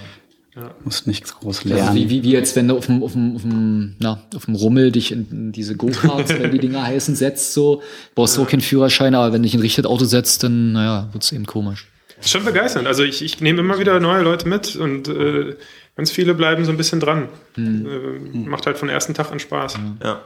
Ja. 0.59 0.71
Musst 0.85 1.07
nichts 1.07 1.39
groß 1.39 1.65
lernen. 1.65 1.89
Also 1.89 1.95
wie, 1.95 2.11
wie, 2.11 2.25
wie 2.25 2.33
jetzt, 2.33 2.57
wenn 2.57 2.67
du 2.67 2.77
auf 2.77 2.87
dem, 2.87 3.03
auf 3.05 3.13
dem, 3.13 3.37
auf 3.37 3.43
dem, 3.43 3.95
na, 4.01 4.23
auf 4.35 4.47
dem 4.47 4.57
Rummel 4.57 4.91
dich 4.91 5.13
in, 5.13 5.53
diese 5.53 5.77
Go-Karts, 5.77 6.31
wenn 6.31 6.51
die 6.51 6.59
Dinger 6.59 6.83
heißen, 6.83 7.15
setzt, 7.15 7.55
so, 7.55 7.81
brauchst 8.17 8.37
du 8.37 8.43
auch 8.43 8.49
keinen 8.49 8.61
Führerschein, 8.61 9.15
aber 9.15 9.33
wenn 9.33 9.45
dich 9.45 9.55
in 9.55 9.61
ein 9.61 9.63
richtiges 9.63 9.89
Auto 9.89 10.05
setzt, 10.05 10.43
dann, 10.43 10.73
naja, 10.73 11.09
wird's 11.13 11.31
eben 11.31 11.47
komisch. 11.47 11.87
Ist 12.21 12.31
schon 12.31 12.45
begeisternd. 12.45 12.89
Also 12.89 13.05
ich, 13.05 13.23
ich 13.23 13.41
nehme 13.41 13.61
immer 13.61 13.79
wieder 13.79 14.01
neue 14.01 14.23
Leute 14.23 14.49
mit 14.49 14.75
und 14.75 15.07
äh, 15.07 15.55
ganz 15.97 16.11
viele 16.11 16.35
bleiben 16.35 16.65
so 16.65 16.73
ein 16.73 16.77
bisschen 16.77 16.99
dran. 16.99 17.29
Hm. 17.55 17.87
Äh, 17.87 18.49
macht 18.49 18.67
halt 18.67 18.79
von 18.79 18.89
ersten 18.89 19.15
Tag 19.15 19.31
an 19.31 19.39
Spaß. 19.39 19.75
Ja. 19.75 20.09
ja. 20.09 20.21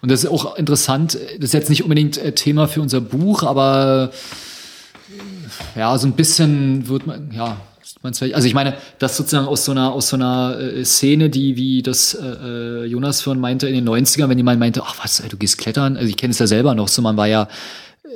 Und 0.00 0.10
das 0.10 0.24
ist 0.24 0.30
auch 0.30 0.56
interessant, 0.56 1.14
das 1.14 1.44
ist 1.44 1.52
jetzt 1.52 1.68
nicht 1.68 1.82
unbedingt 1.82 2.16
äh, 2.16 2.32
Thema 2.32 2.68
für 2.68 2.80
unser 2.80 3.02
Buch, 3.02 3.42
aber 3.42 4.12
ja, 5.76 5.96
so 5.98 6.06
ein 6.06 6.12
bisschen 6.12 6.88
wird 6.88 7.06
man, 7.06 7.30
ja, 7.32 7.58
also 8.02 8.46
ich 8.46 8.54
meine, 8.54 8.74
das 8.98 9.16
sozusagen 9.16 9.46
aus 9.46 9.64
so 9.64 9.72
einer, 9.72 9.92
aus 9.92 10.08
so 10.08 10.16
einer 10.16 10.58
äh, 10.58 10.84
Szene, 10.84 11.30
die, 11.30 11.56
wie 11.56 11.82
das 11.82 12.14
äh, 12.14 12.26
äh 12.26 12.84
Jonas 12.84 13.22
vorhin 13.22 13.40
meinte, 13.40 13.68
in 13.68 13.74
den 13.74 13.88
90ern, 13.88 14.28
wenn 14.28 14.38
jemand 14.38 14.60
meinte, 14.60 14.82
ach 14.84 14.96
was, 15.02 15.22
du 15.28 15.36
gehst 15.36 15.58
klettern, 15.58 15.96
also 15.96 16.08
ich 16.08 16.16
kenne 16.16 16.32
es 16.32 16.38
ja 16.38 16.46
selber 16.46 16.74
noch 16.74 16.88
so, 16.88 17.02
man 17.02 17.16
war 17.16 17.28
ja 17.28 17.48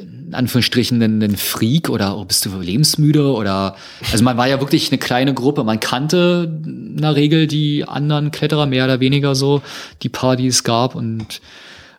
in 0.00 0.35
Anführungsstrichen 0.35 1.02
ein, 1.02 1.22
ein 1.22 1.37
Freak 1.37 1.88
oder 1.88 2.16
oh, 2.16 2.24
bist 2.24 2.44
du 2.44 2.61
lebensmüde 2.61 3.33
oder 3.33 3.76
also 4.12 4.22
man 4.22 4.37
war 4.37 4.46
ja 4.46 4.61
wirklich 4.61 4.90
eine 4.90 4.98
kleine 4.98 5.35
Gruppe. 5.35 5.64
Man 5.64 5.81
kannte 5.81 6.61
in 6.64 6.98
der 6.98 7.16
Regel 7.16 7.46
die 7.46 7.85
anderen 7.85 8.31
Kletterer 8.31 8.66
mehr 8.66 8.85
oder 8.85 9.00
weniger 9.00 9.35
so, 9.35 9.62
die 10.02 10.09
paar, 10.09 10.37
die 10.37 10.46
es 10.46 10.62
gab 10.62 10.94
und, 10.94 11.40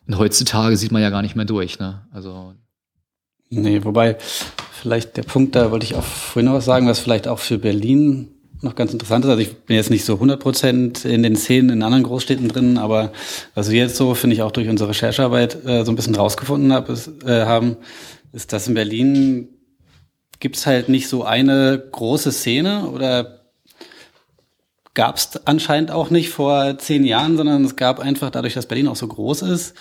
und 0.07 0.17
heutzutage 0.17 0.77
sieht 0.77 0.91
man 0.91 1.01
ja 1.01 1.09
gar 1.09 1.21
nicht 1.21 1.35
mehr 1.35 1.45
durch. 1.45 1.79
Ne? 1.79 2.01
Also 2.11 2.53
Nee, 3.49 3.83
wobei 3.83 4.17
vielleicht 4.71 5.17
der 5.17 5.23
Punkt, 5.23 5.55
da 5.55 5.71
wollte 5.71 5.85
ich 5.85 5.95
auch 5.95 6.03
vorhin 6.03 6.45
noch 6.45 6.57
was 6.57 6.65
sagen, 6.65 6.87
was 6.87 6.99
vielleicht 6.99 7.27
auch 7.27 7.39
für 7.39 7.57
Berlin 7.57 8.29
noch 8.61 8.75
ganz 8.75 8.91
interessant 8.91 9.25
ist. 9.25 9.31
Also 9.31 9.41
ich 9.41 9.57
bin 9.59 9.75
jetzt 9.75 9.89
nicht 9.89 10.05
so 10.05 10.15
100 10.15 10.39
Prozent 10.39 11.05
in 11.05 11.23
den 11.23 11.35
Szenen 11.35 11.69
in 11.69 11.83
anderen 11.83 12.03
Großstädten 12.03 12.49
drin, 12.49 12.77
aber 12.77 13.11
was 13.55 13.71
wir 13.71 13.79
jetzt 13.79 13.95
so, 13.95 14.13
finde 14.13 14.35
ich, 14.35 14.41
auch 14.41 14.51
durch 14.51 14.67
unsere 14.67 14.89
Recherchearbeit 14.89 15.65
äh, 15.65 15.83
so 15.83 15.91
ein 15.91 15.95
bisschen 15.95 16.15
rausgefunden 16.15 16.73
hab, 16.73 16.89
ist, 16.89 17.23
äh, 17.23 17.45
haben, 17.45 17.77
ist, 18.33 18.53
dass 18.53 18.67
in 18.67 18.73
Berlin 18.73 19.49
gibt's 20.39 20.65
halt 20.65 20.89
nicht 20.89 21.07
so 21.07 21.23
eine 21.23 21.81
große 21.91 22.31
Szene 22.31 22.89
oder 22.89 23.39
gab's 24.93 25.37
anscheinend 25.45 25.91
auch 25.91 26.09
nicht 26.09 26.29
vor 26.29 26.77
zehn 26.77 27.05
Jahren, 27.05 27.37
sondern 27.37 27.63
es 27.63 27.75
gab 27.75 27.99
einfach 27.99 28.29
dadurch, 28.29 28.53
dass 28.53 28.65
Berlin 28.65 28.87
auch 28.87 28.95
so 28.95 29.07
groß 29.07 29.43
ist, 29.43 29.73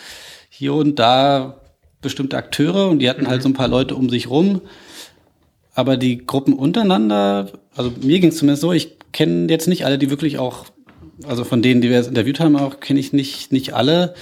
hier 0.49 0.75
und 0.75 0.99
da 0.99 1.61
bestimmte 2.01 2.37
Akteure 2.37 2.89
und 2.89 3.01
die 3.01 3.11
hatten 3.11 3.29
halt 3.29 3.43
so 3.43 3.49
ein 3.49 3.55
paar 3.55 3.69
Leute 3.69 3.97
um 3.97 4.09
sich 4.09 4.31
rum. 4.31 4.63
Aber 5.75 5.97
die 5.97 6.19
Gruppen 6.19 6.55
untereinander, 6.55 7.53
also 7.75 7.93
mir 8.01 8.19
ging 8.21 8.31
es 8.31 8.39
zumindest 8.39 8.63
so, 8.63 8.73
ich 8.73 8.97
kenne 9.13 9.49
jetzt 9.51 9.69
nicht 9.69 9.85
alle, 9.85 9.99
die 9.99 10.11
wirklich 10.11 10.39
auch, 10.39 10.67
also 11.27 11.45
von 11.45 11.63
denen, 11.63 11.81
die 11.81 11.89
wir 11.89 11.97
jetzt 11.97 12.09
interviewt 12.09 12.41
haben, 12.41 12.57
auch 12.57 12.81
kenne 12.81 13.01
ich 13.01 13.13
nicht, 13.13 13.53
nicht 13.53 13.75
alle. 13.75 14.15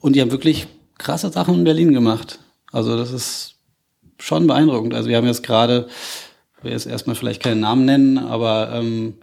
Und 0.00 0.14
die 0.14 0.20
haben 0.20 0.30
wirklich 0.30 0.66
krasse 0.98 1.30
Sachen 1.30 1.54
in 1.54 1.64
Berlin 1.64 1.92
gemacht. 1.92 2.38
Also 2.70 2.96
das 2.96 3.12
ist 3.12 3.54
schon 4.18 4.46
beeindruckend. 4.46 4.94
Also 4.94 5.08
wir 5.08 5.16
haben 5.16 5.26
jetzt 5.26 5.42
gerade, 5.42 5.88
ich 6.58 6.64
will 6.64 6.72
jetzt 6.72 6.86
erstmal 6.86 7.16
vielleicht 7.16 7.42
keinen 7.42 7.60
Namen 7.60 7.84
nennen, 7.84 8.18
aber 8.18 8.72
ähm, 8.74 9.14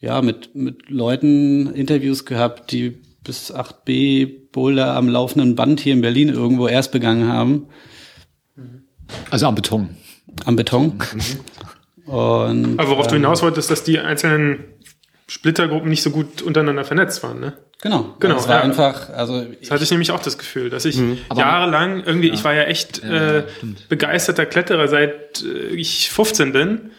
ja, 0.00 0.22
mit, 0.22 0.54
mit 0.54 0.90
Leuten 0.90 1.72
Interviews 1.72 2.24
gehabt, 2.24 2.70
die 2.72 2.90
bis 3.24 3.52
8b 3.52 4.45
Boulder 4.56 4.96
am 4.96 5.10
laufenden 5.10 5.54
Band 5.54 5.80
hier 5.80 5.92
in 5.92 6.00
Berlin 6.00 6.30
irgendwo 6.30 6.66
erst 6.66 6.90
begangen 6.90 7.28
haben. 7.28 7.66
Also 9.30 9.46
am 9.46 9.54
Beton. 9.54 9.90
Am 10.46 10.56
Beton. 10.56 10.98
Mhm. 12.06 12.10
Und, 12.10 12.78
Aber 12.78 12.88
worauf 12.88 13.04
ähm, 13.04 13.10
du 13.10 13.14
hinaus 13.16 13.42
wolltest, 13.42 13.70
dass 13.70 13.84
die 13.84 13.98
einzelnen 13.98 14.64
Splittergruppen 15.28 15.90
nicht 15.90 16.02
so 16.02 16.10
gut 16.10 16.40
untereinander 16.40 16.84
vernetzt 16.84 17.22
waren, 17.22 17.38
ne? 17.38 17.58
Genau. 17.82 18.14
Genau. 18.18 18.36
Es 18.36 18.48
war 18.48 18.56
ja. 18.56 18.62
einfach, 18.62 19.10
also. 19.10 19.44
Das 19.60 19.70
hatte 19.70 19.84
ich 19.84 19.90
nämlich 19.90 20.10
auch 20.10 20.20
das 20.20 20.38
Gefühl, 20.38 20.70
dass 20.70 20.86
ich 20.86 20.96
mhm. 20.96 21.18
jahrelang 21.36 22.02
irgendwie, 22.04 22.28
ja. 22.28 22.34
ich 22.34 22.42
war 22.44 22.54
ja 22.54 22.62
echt 22.62 23.02
ja, 23.02 23.40
äh, 23.40 23.44
begeisterter 23.90 24.46
Kletterer, 24.46 24.88
seit 24.88 25.42
äh, 25.42 25.74
ich 25.74 26.08
15 26.10 26.52
bin. 26.52 26.92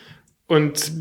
Und 0.46 0.92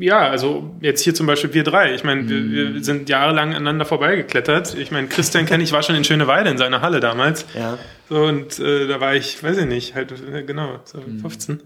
ja, 0.00 0.28
also 0.28 0.74
jetzt 0.80 1.02
hier 1.02 1.14
zum 1.14 1.26
Beispiel 1.26 1.52
wir 1.54 1.64
drei. 1.64 1.94
Ich 1.94 2.04
meine, 2.04 2.28
wir, 2.28 2.50
wir, 2.50 2.70
mhm. 2.70 2.82
sind 2.82 3.08
jahrelang 3.08 3.50
aneinander 3.50 3.84
vorbeigeklettert. 3.84 4.74
Ich 4.74 4.90
meine, 4.90 5.08
Christian 5.08 5.46
kenne 5.46 5.62
ich, 5.62 5.72
war 5.72 5.82
schon 5.82 5.96
in 5.96 6.04
Schöneweide 6.04 6.50
in 6.50 6.58
seiner 6.58 6.80
Halle 6.80 7.00
damals. 7.00 7.46
Ja. 7.54 7.78
So, 8.08 8.24
und 8.24 8.58
äh, 8.58 8.86
da 8.86 9.00
war 9.00 9.14
ich, 9.14 9.42
weiß 9.42 9.58
ich 9.58 9.66
nicht, 9.66 9.94
halt, 9.94 10.12
äh, 10.12 10.42
genau, 10.42 10.80
so 10.84 11.00
15. 11.00 11.56
Mhm. 11.56 11.60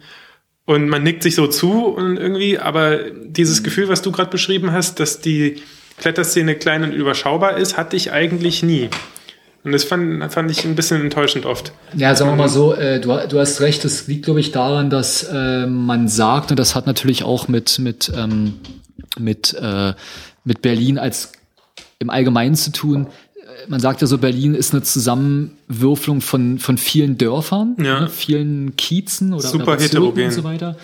Und 0.65 0.89
man 0.89 1.03
nickt 1.03 1.23
sich 1.23 1.35
so 1.35 1.47
zu 1.47 1.87
und 1.87 2.17
irgendwie, 2.17 2.59
aber 2.59 3.11
dieses 3.11 3.61
mhm. 3.61 3.65
Gefühl, 3.65 3.89
was 3.89 4.03
du 4.03 4.13
gerade 4.13 4.31
beschrieben 4.31 4.73
hast, 4.73 5.01
dass 5.01 5.21
die 5.21 5.63
Kletterszene 5.99 6.55
klein 6.55 6.85
und 6.85 6.93
überschaubar 6.93 7.57
ist, 7.57 7.77
hatte 7.77 7.97
ich 7.97 8.13
eigentlich 8.13 8.63
nie. 8.63 8.89
Und 9.65 9.73
das 9.73 9.85
fand, 9.85 10.33
fand 10.33 10.51
ich 10.51 10.65
ein 10.65 10.75
bisschen 10.75 11.01
enttäuschend 11.01 11.47
oft. 11.47 11.73
Ja, 11.97 12.15
sagen 12.17 12.33
wir 12.33 12.37
mal 12.37 12.49
so, 12.49 12.75
äh, 12.75 13.01
du, 13.01 13.17
du 13.29 13.39
hast 13.39 13.61
recht, 13.61 13.85
das 13.85 14.09
liegt, 14.09 14.25
glaube 14.25 14.41
ich, 14.41 14.51
daran, 14.51 14.91
dass 14.91 15.23
äh, 15.25 15.67
man 15.67 16.09
sagt, 16.09 16.51
und 16.51 16.59
das 16.59 16.75
hat 16.75 16.87
natürlich 16.87 17.23
auch 17.23 17.47
mit, 17.47 17.79
mit, 17.79 18.13
ähm, 18.17 18.55
mit, 19.19 19.55
äh, 19.55 19.95
mit 20.45 20.63
Berlin 20.63 20.99
als 20.99 21.33
im 22.01 22.11
Allgemeinen 22.11 22.57
zu 22.57 22.73
tun. 22.73 23.07
Äh, 23.37 23.69
man 23.69 23.79
sagt 23.79 24.01
ja 24.01 24.09
so, 24.09 24.19
Berlin 24.19 24.55
ist 24.55 24.75
eine 24.75 24.83
Zusammenwürfelung 24.83 26.23
von, 26.23 26.59
von 26.59 26.77
vielen 26.77 27.17
Dörfern, 27.17 27.77
ja. 27.79 28.01
ne, 28.01 28.09
vielen 28.09 28.75
Kiezen 28.75 29.33
oder, 29.33 29.47
Super 29.47 29.75
oder 29.75 29.83
heterogen. 29.83 30.25
und 30.25 30.33
so 30.33 30.43
weiter. 30.43 30.77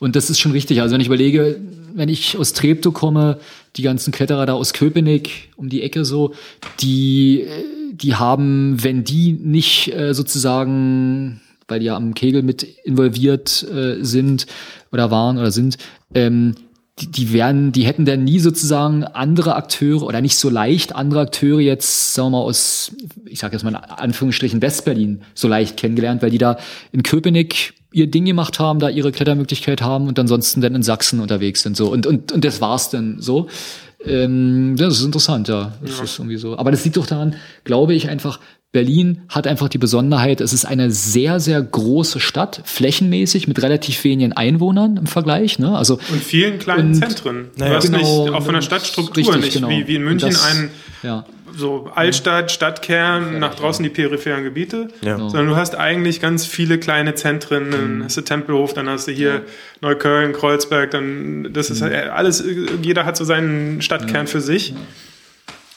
Und 0.00 0.16
das 0.16 0.28
ist 0.28 0.40
schon 0.40 0.52
richtig. 0.52 0.82
Also 0.82 0.94
wenn 0.94 1.00
ich 1.00 1.06
überlege, 1.06 1.60
wenn 1.94 2.08
ich 2.08 2.36
aus 2.36 2.52
Treptow 2.52 2.92
komme, 2.92 3.38
die 3.76 3.82
ganzen 3.82 4.12
Kletterer 4.12 4.44
da 4.44 4.54
aus 4.54 4.72
Köpenick 4.72 5.50
um 5.56 5.68
die 5.68 5.82
Ecke 5.82 6.04
so, 6.04 6.34
die, 6.80 7.42
äh, 7.42 7.64
die 8.04 8.14
haben, 8.14 8.82
wenn 8.82 9.02
die 9.02 9.32
nicht 9.32 9.92
äh, 9.94 10.12
sozusagen, 10.14 11.40
weil 11.68 11.80
die 11.80 11.86
ja 11.86 11.96
am 11.96 12.14
Kegel 12.14 12.42
mit 12.42 12.62
involviert 12.62 13.66
äh, 13.68 14.04
sind 14.04 14.46
oder 14.92 15.10
waren 15.10 15.38
oder 15.38 15.50
sind, 15.50 15.78
ähm, 16.14 16.54
die, 17.00 17.10
die 17.10 17.32
werden, 17.32 17.72
die 17.72 17.86
hätten 17.86 18.04
dann 18.04 18.22
nie 18.22 18.38
sozusagen 18.38 19.02
andere 19.04 19.56
Akteure 19.56 20.02
oder 20.02 20.20
nicht 20.20 20.36
so 20.36 20.48
leicht 20.48 20.94
andere 20.94 21.22
Akteure 21.22 21.60
jetzt, 21.60 22.14
sagen 22.14 22.26
wir 22.26 22.38
mal, 22.38 22.42
aus, 22.42 22.92
ich 23.24 23.40
sage 23.40 23.54
jetzt 23.54 23.64
mal 23.64 23.70
in 23.70 23.76
Anführungsstrichen 23.76 24.62
Westberlin 24.62 25.22
so 25.34 25.48
leicht 25.48 25.76
kennengelernt, 25.76 26.22
weil 26.22 26.30
die 26.30 26.38
da 26.38 26.58
in 26.92 27.02
Köpenick 27.02 27.74
ihr 27.90 28.08
Ding 28.08 28.26
gemacht 28.26 28.60
haben, 28.60 28.78
da 28.80 28.90
ihre 28.90 29.12
Klettermöglichkeit 29.12 29.80
haben 29.80 30.08
und 30.08 30.18
ansonsten 30.18 30.60
dann 30.60 30.74
in 30.74 30.82
Sachsen 30.82 31.20
unterwegs 31.20 31.62
sind 31.62 31.76
so 31.76 31.90
und 31.90 32.06
und 32.06 32.32
und 32.32 32.44
das 32.44 32.60
war's 32.60 32.90
dann 32.90 33.20
so. 33.20 33.48
Ähm, 34.06 34.76
das 34.76 34.98
ist 34.98 35.04
interessant, 35.04 35.48
ja. 35.48 35.72
Das 35.82 35.98
ja. 35.98 36.04
ist 36.04 36.18
irgendwie 36.18 36.36
so. 36.36 36.58
Aber 36.58 36.70
das 36.70 36.84
liegt 36.84 36.96
doch 36.96 37.06
daran, 37.06 37.36
glaube 37.64 37.94
ich 37.94 38.08
einfach, 38.08 38.40
Berlin 38.72 39.22
hat 39.28 39.46
einfach 39.46 39.68
die 39.68 39.78
Besonderheit, 39.78 40.40
es 40.40 40.52
ist 40.52 40.64
eine 40.64 40.90
sehr, 40.90 41.38
sehr 41.38 41.62
große 41.62 42.18
Stadt, 42.18 42.60
flächenmäßig, 42.64 43.46
mit 43.46 43.62
relativ 43.62 44.02
wenigen 44.02 44.32
Einwohnern 44.32 44.96
im 44.96 45.06
Vergleich. 45.06 45.60
Ne? 45.60 45.76
Also, 45.76 45.94
und 46.10 46.22
vielen 46.22 46.58
kleinen 46.58 46.88
und, 46.88 46.94
Zentren. 46.94 47.50
Du 47.56 47.60
naja, 47.60 47.76
hast 47.76 47.84
genau, 47.84 48.24
nicht, 48.24 48.34
auch 48.34 48.42
von 48.42 48.54
der 48.54 48.62
Stadtstruktur 48.62 49.16
richtig, 49.16 49.40
nicht, 49.42 49.52
genau. 49.54 49.68
wie, 49.68 49.86
wie 49.86 49.94
in 49.94 50.02
München 50.02 50.30
das, 50.30 50.44
ein 50.44 50.70
ja 51.02 51.24
so 51.56 51.90
Altstadt, 51.94 52.50
Stadtkern, 52.50 53.38
nach 53.38 53.54
draußen 53.54 53.82
die 53.82 53.90
peripheren 53.90 54.44
Gebiete, 54.44 54.88
ja. 55.02 55.16
sondern 55.16 55.46
du 55.46 55.56
hast 55.56 55.76
eigentlich 55.76 56.20
ganz 56.20 56.46
viele 56.46 56.78
kleine 56.78 57.14
Zentren, 57.14 57.70
dann 57.70 57.98
mhm. 57.98 58.04
hast 58.04 58.16
du 58.16 58.20
Tempelhof, 58.22 58.74
dann 58.74 58.88
hast 58.88 59.08
du 59.08 59.12
hier 59.12 59.42
Neukölln, 59.80 60.32
Kreuzberg, 60.32 60.90
dann 60.90 61.52
das 61.52 61.70
ist 61.70 61.82
mhm. 61.82 61.92
alles, 62.12 62.44
jeder 62.82 63.04
hat 63.04 63.16
so 63.16 63.24
seinen 63.24 63.82
Stadtkern 63.82 64.26
für 64.26 64.40
sich. 64.40 64.74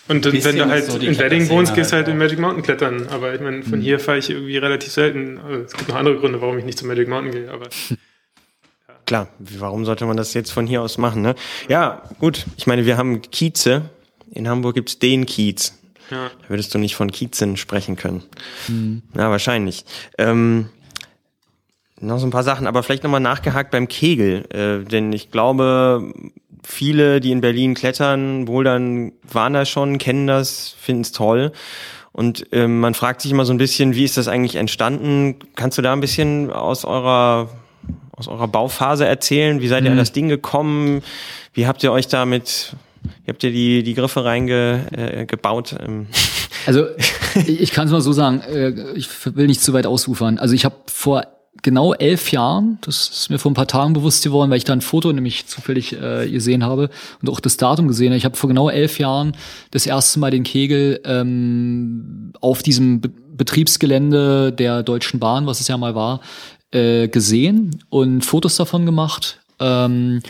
Und 0.07 0.25
dann, 0.25 0.33
wenn 0.43 0.55
du 0.55 0.65
halt 0.67 0.85
so 0.85 0.97
in 0.97 1.17
Wedding 1.19 1.49
wohnst, 1.49 1.75
gehst 1.75 1.91
du 1.91 1.97
halt, 1.97 2.05
halt 2.05 2.13
in 2.13 2.17
Magic 2.17 2.39
Mountain 2.39 2.63
klettern. 2.63 3.07
Aber 3.09 3.33
ich 3.33 3.41
meine, 3.41 3.63
von 3.63 3.79
mhm. 3.79 3.83
hier 3.83 3.99
fahre 3.99 4.17
ich 4.17 4.29
irgendwie 4.29 4.57
relativ 4.57 4.91
selten. 4.91 5.37
Also, 5.37 5.63
es 5.63 5.73
gibt 5.73 5.89
noch 5.89 5.95
andere 5.95 6.17
Gründe, 6.17 6.41
warum 6.41 6.57
ich 6.57 6.65
nicht 6.65 6.77
zu 6.77 6.87
Magic 6.87 7.09
Mountain 7.09 7.33
gehe, 7.33 7.51
aber. 7.51 7.67
Klar, 9.05 9.29
warum 9.39 9.85
sollte 9.85 10.05
man 10.05 10.17
das 10.17 10.33
jetzt 10.33 10.51
von 10.51 10.67
hier 10.67 10.81
aus 10.81 10.97
machen, 10.97 11.21
ne? 11.21 11.35
Ja, 11.69 12.03
gut. 12.19 12.45
Ich 12.57 12.67
meine, 12.67 12.85
wir 12.85 12.97
haben 12.97 13.21
Kieze. 13.21 13.83
In 14.31 14.47
Hamburg 14.47 14.75
gibt's 14.75 14.99
den 14.99 15.25
Kiez. 15.25 15.77
Ja. 16.09 16.29
Da 16.41 16.49
würdest 16.49 16.73
du 16.73 16.77
nicht 16.77 16.95
von 16.95 17.11
Kiezen 17.11 17.57
sprechen 17.57 17.95
können. 17.95 18.23
Mhm. 18.67 19.01
Ja, 19.15 19.29
wahrscheinlich. 19.29 19.85
Ähm, 20.17 20.69
noch 21.99 22.19
so 22.19 22.27
ein 22.27 22.31
paar 22.31 22.43
Sachen, 22.43 22.67
aber 22.67 22.83
vielleicht 22.83 23.03
nochmal 23.03 23.19
nachgehakt 23.19 23.71
beim 23.71 23.87
Kegel. 23.87 24.45
Äh, 24.51 24.87
denn 24.87 25.11
ich 25.11 25.31
glaube, 25.31 26.13
viele, 26.63 27.19
die 27.19 27.31
in 27.31 27.41
Berlin 27.41 27.73
klettern, 27.73 28.45
bouldern, 28.45 29.13
waren 29.23 29.53
da 29.53 29.65
schon, 29.65 29.97
kennen 29.97 30.27
das, 30.27 30.75
finden 30.79 31.01
es 31.01 31.11
toll. 31.11 31.51
Und 32.11 32.47
ähm, 32.51 32.79
man 32.79 32.93
fragt 32.93 33.21
sich 33.21 33.31
immer 33.31 33.45
so 33.45 33.53
ein 33.53 33.57
bisschen, 33.57 33.95
wie 33.95 34.03
ist 34.03 34.17
das 34.17 34.27
eigentlich 34.27 34.55
entstanden? 34.55 35.35
Kannst 35.55 35.77
du 35.77 35.81
da 35.81 35.93
ein 35.93 36.01
bisschen 36.01 36.51
aus 36.51 36.85
eurer 36.85 37.49
aus 38.11 38.27
eurer 38.27 38.47
Bauphase 38.47 39.05
erzählen? 39.05 39.61
Wie 39.61 39.67
seid 39.67 39.83
ihr 39.83 39.91
mhm. 39.91 39.93
an 39.93 39.99
das 39.99 40.11
Ding 40.11 40.27
gekommen? 40.27 41.03
Wie 41.53 41.67
habt 41.67 41.83
ihr 41.83 41.91
euch 41.91 42.07
damit, 42.07 42.75
wie 43.23 43.29
habt 43.29 43.43
ihr 43.43 43.51
die, 43.51 43.83
die 43.83 43.93
Griffe 43.93 44.23
reingebaut? 44.23 45.73
Äh, 45.73 45.85
ähm. 45.85 46.07
also 46.65 46.85
ich 47.47 47.71
kann 47.71 47.87
es 47.87 47.91
mal 47.91 48.01
so 48.01 48.13
sagen, 48.13 48.41
äh, 48.41 48.93
ich 48.95 49.09
will 49.35 49.47
nicht 49.47 49.61
zu 49.61 49.73
weit 49.73 49.85
ausufern. 49.85 50.37
Also 50.39 50.53
ich 50.53 50.65
habe 50.65 50.75
vor 50.87 51.25
genau 51.63 51.93
elf 51.93 52.31
Jahren, 52.31 52.77
das 52.81 53.09
ist 53.09 53.29
mir 53.29 53.39
vor 53.39 53.51
ein 53.51 53.55
paar 53.55 53.67
Tagen 53.67 53.93
bewusst 53.93 54.23
geworden, 54.23 54.49
weil 54.49 54.57
ich 54.57 54.63
da 54.63 54.73
ein 54.73 54.81
Foto 54.81 55.11
nämlich 55.11 55.47
zufällig 55.47 55.93
äh, 55.93 56.29
gesehen 56.29 56.63
habe 56.63 56.89
und 57.21 57.29
auch 57.29 57.39
das 57.39 57.57
Datum 57.57 57.87
gesehen 57.87 58.09
habe. 58.09 58.17
Ich 58.17 58.25
habe 58.25 58.37
vor 58.37 58.47
genau 58.47 58.69
elf 58.69 58.99
Jahren 58.99 59.35
das 59.71 59.85
erste 59.85 60.19
Mal 60.19 60.31
den 60.31 60.43
Kegel 60.43 61.01
ähm, 61.03 62.33
auf 62.41 62.63
diesem 62.63 63.01
Be 63.01 63.11
Betriebsgelände 63.37 64.51
der 64.51 64.81
Deutschen 64.81 65.19
Bahn, 65.19 65.45
was 65.45 65.59
es 65.59 65.67
ja 65.67 65.77
mal 65.77 65.93
war, 65.93 66.21
äh, 66.71 67.07
gesehen 67.07 67.83
und 67.89 68.25
Fotos 68.25 68.55
davon 68.55 68.87
gemacht. 68.87 69.37
Ähm, 69.59 70.21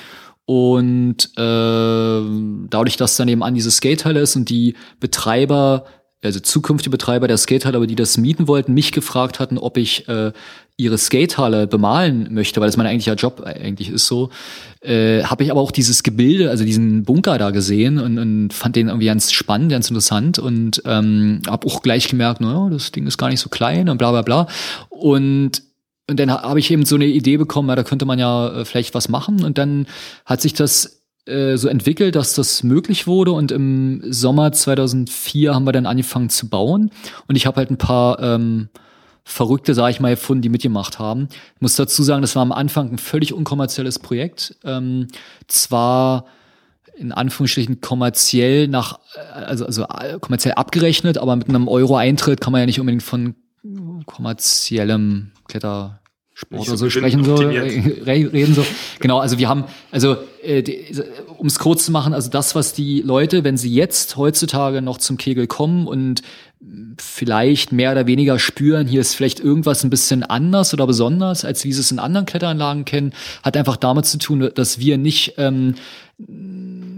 und 0.48 1.30
äh, 1.36 2.22
dadurch, 2.70 2.96
dass 2.96 3.18
dann 3.18 3.28
eben 3.28 3.44
an 3.44 3.54
diese 3.54 3.70
Skatehalle 3.70 4.22
ist 4.22 4.38
und 4.38 4.50
die 4.50 4.76
Betreiber 5.02 5.84
also 6.24 6.40
zukünftige 6.40 6.90
Betreiber 6.90 7.28
der 7.28 7.38
Skatehalle, 7.38 7.78
aber 7.78 7.88
die 7.88 7.96
das 7.96 8.18
mieten 8.18 8.48
wollten, 8.48 8.74
mich 8.74 8.92
gefragt 8.92 9.40
hatten, 9.40 9.58
ob 9.58 9.78
ich 9.78 10.08
äh, 10.08 10.32
ihre 10.76 10.98
Skatehalle 10.98 11.68
bemalen 11.68 12.34
möchte, 12.34 12.60
weil 12.60 12.68
das 12.68 12.78
mein 12.78 12.88
eigentlicher 12.88 13.16
Job 13.16 13.42
eigentlich 13.46 13.90
ist 13.90 14.08
so, 14.08 14.32
äh, 14.82 15.24
habe 15.24 15.44
ich 15.44 15.52
aber 15.52 15.62
auch 15.62 15.72
dieses 15.72 16.02
Gebilde, 16.02 16.50
also 16.50 16.66
diesen 16.66 17.04
Bunker 17.04 17.38
da 17.38 17.52
gesehen 17.52 18.00
und, 18.00 18.18
und 18.18 18.54
fand 18.54 18.76
den 18.76 18.88
irgendwie 18.88 19.08
ganz 19.08 19.32
spannend, 19.32 19.72
ganz 19.72 19.90
interessant 19.90 20.40
und 20.40 20.82
ähm, 20.86 21.42
habe 21.48 21.68
auch 21.68 21.84
gleich 21.84 22.08
gemerkt, 22.08 22.42
naja, 22.42 22.70
das 22.72 22.92
Ding 22.92 23.06
ist 23.06 23.18
gar 23.18 23.30
nicht 23.30 23.40
so 23.40 23.50
klein 23.50 23.88
und 23.88 23.98
bla 23.98 24.12
bla 24.12 24.24
bla. 24.24 24.48
Und 24.90 25.67
und 26.10 26.20
dann 26.20 26.32
habe 26.32 26.60
ich 26.60 26.72
eben 26.72 26.86
so 26.86 26.96
eine 26.96 27.06
Idee 27.06 27.38
bekommen, 27.38 27.70
ja, 27.70 27.76
da 27.76 27.84
könnte 27.84 28.06
man 28.06 28.18
ja 28.18 28.62
äh, 28.62 28.66
vielleicht 28.66 28.94
was 28.94 29.10
machen. 29.10 29.44
Und 29.44 29.58
dann 29.58 29.88
hat 30.26 30.42
sich 30.42 30.54
das 30.54 31.04
äh, 31.26 31.58
so 31.58 31.68
entwickelt, 31.68 32.16
dass 32.16 32.34
das 32.34 32.64
möglich 32.64 33.08
wurde 33.08 33.34
und 33.34 33.52
im 33.52 34.02
Sommer 34.10 34.54
2004 34.54 35.54
haben 35.54 35.66
wir 35.66 35.74
dann 35.74 35.86
angefangen 35.86 36.30
zu 36.30 36.50
bauen 36.50 36.92
und 37.28 37.36
ich 37.36 37.46
habe 37.46 37.58
halt 37.58 37.70
ein 37.70 37.78
paar 37.78 38.22
ähm, 38.22 38.70
Verrückte, 39.26 39.74
sage 39.74 39.92
ich 39.92 40.00
mal, 40.00 40.12
gefunden, 40.12 40.42
die 40.42 40.50
mitgemacht 40.50 41.00
haben. 41.00 41.28
Ich 41.56 41.62
muss 41.62 41.76
dazu 41.76 42.02
sagen, 42.02 42.22
das 42.22 42.38
war 42.38 42.44
am 42.44 42.54
Anfang 42.54 42.92
ein 42.92 42.98
völlig 42.98 43.34
unkommerzielles 43.34 44.00
Projekt. 44.00 44.56
Ähm, 44.64 45.08
zwar 45.48 46.28
in 46.96 47.12
Anführungsstrichen 47.12 47.82
kommerziell 47.82 48.70
nach, 48.70 49.00
äh, 49.16 49.40
also, 49.44 49.66
also 49.66 49.84
äh, 49.84 50.18
kommerziell 50.22 50.54
abgerechnet, 50.54 51.18
aber 51.18 51.36
mit 51.36 51.50
einem 51.50 51.68
Euro-Eintritt 51.68 52.40
kann 52.40 52.54
man 52.54 52.62
ja 52.62 52.66
nicht 52.68 52.80
unbedingt 52.80 53.04
von 53.04 53.36
kommerziellem 54.06 55.32
Kletter 55.48 56.00
Sport 56.40 56.68
oder 56.68 56.78
so 56.78 56.88
sprechen 56.92 57.24
so, 57.24 57.34
reden 57.34 58.54
so. 58.54 58.64
Genau, 59.00 59.18
also 59.18 59.40
wir 59.40 59.50
haben, 59.50 59.64
also 59.90 60.18
äh, 60.44 60.64
um 61.36 61.48
es 61.48 61.58
kurz 61.58 61.86
zu 61.86 61.92
machen, 61.92 62.14
also 62.14 62.30
das, 62.30 62.54
was 62.54 62.74
die 62.74 63.02
Leute, 63.02 63.44
wenn 63.44 63.58
sie 63.58 63.74
jetzt 63.74 64.18
heutzutage 64.18 64.84
noch 64.84 65.00
zum 65.00 65.18
Kegel 65.18 65.48
kommen 65.48 65.88
und 65.88 66.22
vielleicht 67.00 67.72
mehr 67.72 67.92
oder 67.92 68.06
weniger 68.06 68.38
spüren, 68.38 68.86
hier 68.86 69.02
ist 69.02 69.16
vielleicht 69.16 69.40
irgendwas 69.40 69.84
ein 69.84 69.90
bisschen 69.90 70.22
anders 70.22 70.76
oder 70.76 70.86
besonders, 70.86 71.44
als 71.44 71.64
wie 71.64 71.74
sie 71.74 71.82
es 71.82 71.92
in 71.92 71.98
anderen 71.98 72.28
Kletteranlagen 72.28 72.86
kennen, 72.86 73.14
hat 73.42 73.58
einfach 73.58 73.78
damit 73.78 74.06
zu 74.06 74.20
tun, 74.20 74.48
dass 74.54 74.78
wir 74.78 75.00
nicht 75.00 75.34
ähm, 75.38 75.74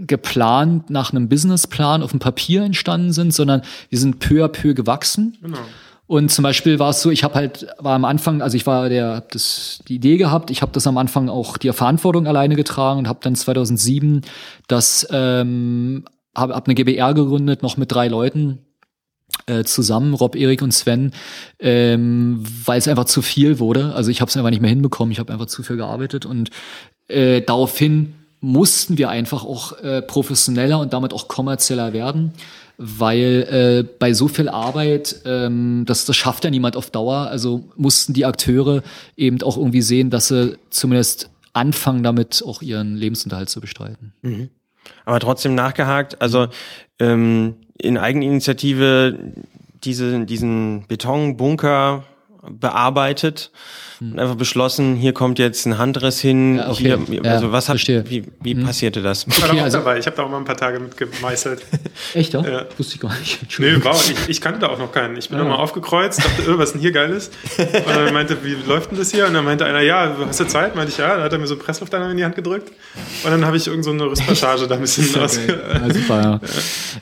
geplant 0.06 0.90
nach 0.90 1.12
einem 1.12 1.30
Businessplan 1.30 2.02
auf 2.02 2.10
dem 2.10 2.20
Papier 2.20 2.62
entstanden 2.62 3.12
sind, 3.14 3.32
sondern 3.32 3.62
wir 3.88 3.98
sind 3.98 4.18
peu 4.18 4.44
à 4.44 4.48
peu 4.48 4.74
gewachsen. 4.74 5.38
Genau. 5.40 5.58
Und 6.10 6.32
zum 6.32 6.42
Beispiel 6.42 6.80
war 6.80 6.90
es 6.90 7.02
so, 7.02 7.10
ich 7.12 7.22
habe 7.22 7.36
halt, 7.36 7.68
war 7.78 7.94
am 7.94 8.04
Anfang, 8.04 8.42
also 8.42 8.56
ich 8.56 8.66
war 8.66 8.88
der, 8.88 9.14
hab 9.14 9.30
das 9.30 9.78
die 9.86 9.94
Idee 9.94 10.16
gehabt, 10.16 10.50
ich 10.50 10.60
habe 10.60 10.72
das 10.72 10.88
am 10.88 10.98
Anfang 10.98 11.28
auch 11.28 11.56
die 11.56 11.72
Verantwortung 11.72 12.26
alleine 12.26 12.56
getragen 12.56 12.98
und 12.98 13.06
habe 13.06 13.20
dann 13.22 13.36
2007 13.36 14.22
das, 14.66 15.06
ähm, 15.12 16.04
habe 16.34 16.56
hab 16.56 16.66
eine 16.66 16.74
GBR 16.74 17.14
gegründet, 17.14 17.62
noch 17.62 17.76
mit 17.76 17.92
drei 17.92 18.08
Leuten 18.08 18.58
äh, 19.46 19.62
zusammen, 19.62 20.12
Rob, 20.14 20.34
Erik 20.34 20.62
und 20.62 20.72
Sven, 20.74 21.12
ähm, 21.60 22.42
weil 22.64 22.80
es 22.80 22.88
einfach 22.88 23.04
zu 23.04 23.22
viel 23.22 23.60
wurde. 23.60 23.94
Also 23.94 24.10
ich 24.10 24.20
habe 24.20 24.30
es 24.30 24.36
einfach 24.36 24.50
nicht 24.50 24.62
mehr 24.62 24.70
hinbekommen, 24.70 25.12
ich 25.12 25.20
habe 25.20 25.32
einfach 25.32 25.46
zu 25.46 25.62
viel 25.62 25.76
gearbeitet 25.76 26.26
und 26.26 26.50
äh, 27.06 27.40
daraufhin 27.40 28.14
mussten 28.40 28.98
wir 28.98 29.10
einfach 29.10 29.44
auch 29.44 29.78
äh, 29.78 30.02
professioneller 30.02 30.80
und 30.80 30.92
damit 30.92 31.12
auch 31.12 31.28
kommerzieller 31.28 31.92
werden 31.92 32.32
weil 32.82 33.84
äh, 33.86 33.88
bei 33.98 34.14
so 34.14 34.26
viel 34.26 34.48
Arbeit, 34.48 35.16
ähm, 35.26 35.84
das, 35.86 36.06
das 36.06 36.16
schafft 36.16 36.44
ja 36.44 36.50
niemand 36.50 36.76
auf 36.76 36.88
Dauer, 36.88 37.28
also 37.28 37.68
mussten 37.76 38.14
die 38.14 38.24
Akteure 38.24 38.82
eben 39.18 39.42
auch 39.42 39.58
irgendwie 39.58 39.82
sehen, 39.82 40.08
dass 40.08 40.28
sie 40.28 40.56
zumindest 40.70 41.28
anfangen, 41.52 42.02
damit 42.02 42.42
auch 42.46 42.62
ihren 42.62 42.96
Lebensunterhalt 42.96 43.50
zu 43.50 43.60
bestreiten. 43.60 44.14
Mhm. 44.22 44.48
Aber 45.04 45.20
trotzdem 45.20 45.54
nachgehakt, 45.54 46.22
also 46.22 46.48
ähm, 46.98 47.56
in 47.76 47.98
Eigeninitiative 47.98 49.18
diese, 49.84 50.24
diesen 50.24 50.86
Betonbunker 50.88 52.04
bearbeitet 52.48 53.50
hm. 53.98 54.12
und 54.12 54.18
einfach 54.18 54.34
beschlossen, 54.34 54.96
hier 54.96 55.12
kommt 55.12 55.38
jetzt 55.38 55.66
ein 55.66 55.78
Handriss 55.78 56.20
hin. 56.20 56.56
Ja, 56.56 56.70
okay. 56.70 56.98
hier, 57.06 57.24
also 57.24 57.52
was 57.52 57.68
hat, 57.68 57.76
wie, 57.86 58.24
wie 58.40 58.54
hm. 58.54 58.64
passierte 58.64 59.02
das? 59.02 59.26
Ich 59.26 59.40
war 59.40 59.48
da 59.48 59.54
auch 59.54 59.64
also, 59.64 59.78
dabei. 59.78 59.98
Ich 59.98 60.06
habe 60.06 60.16
da 60.16 60.22
auch 60.22 60.30
mal 60.30 60.38
ein 60.38 60.44
paar 60.44 60.56
Tage 60.56 60.80
mit 60.80 60.96
gemeißelt. 60.96 61.62
Echt, 62.14 62.32
ja? 62.32 62.40
ja. 62.40 62.66
Wusste 62.78 62.94
ich 62.94 63.00
gar 63.00 63.16
nicht. 63.18 63.58
Nee, 63.58 63.76
wow, 63.82 64.10
ich, 64.10 64.28
ich 64.28 64.40
kannte 64.40 64.60
da 64.60 64.68
auch 64.68 64.78
noch 64.78 64.92
keinen. 64.92 65.16
Ich 65.16 65.28
bin 65.28 65.38
ja. 65.38 65.44
nochmal 65.44 65.60
aufgekreuzt, 65.60 66.20
dachte, 66.20 66.50
öh, 66.50 66.58
was 66.58 66.68
ist 66.68 66.72
denn 66.74 66.80
hier 66.80 66.92
Geiles? 66.92 67.30
Und 67.58 67.86
dann 67.86 68.12
meinte, 68.14 68.42
wie 68.42 68.54
läuft 68.66 68.90
denn 68.90 68.98
das 68.98 69.10
hier? 69.10 69.26
Und 69.26 69.34
dann 69.34 69.44
meinte 69.44 69.64
einer, 69.66 69.80
ja, 69.80 70.16
hast 70.26 70.40
du 70.40 70.44
Zeit? 70.46 70.74
Meinte 70.74 70.92
ich, 70.92 70.98
ja. 70.98 71.16
Dann 71.16 71.24
hat 71.24 71.32
er 71.32 71.38
mir 71.38 71.46
so 71.46 71.56
Pressluftdämmer 71.56 72.10
in 72.10 72.16
die 72.16 72.24
Hand 72.24 72.36
gedrückt. 72.36 72.72
Und 73.22 73.30
dann 73.30 73.44
habe 73.44 73.56
ich 73.56 73.66
irgend 73.66 73.84
so 73.84 73.90
eine 73.90 74.04
Rüstpassage 74.04 74.66
da 74.66 74.76
ein 74.76 74.80
bisschen 74.80 75.08
okay. 75.10 75.20
aus. 75.20 75.38
Ja, 75.46 75.94
super, 75.94 76.22
ja. 76.22 76.40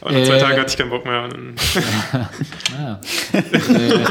Und 0.01 0.15
nach 0.15 0.25
zwei 0.25 0.37
äh, 0.37 0.41
Tagen 0.41 0.59
hatte 0.59 0.71
ich 0.71 0.77
keinen 0.77 0.91
Bock 0.91 1.05
mehr. 1.05 1.29
ja. 2.73 3.01
äh, 3.39 4.05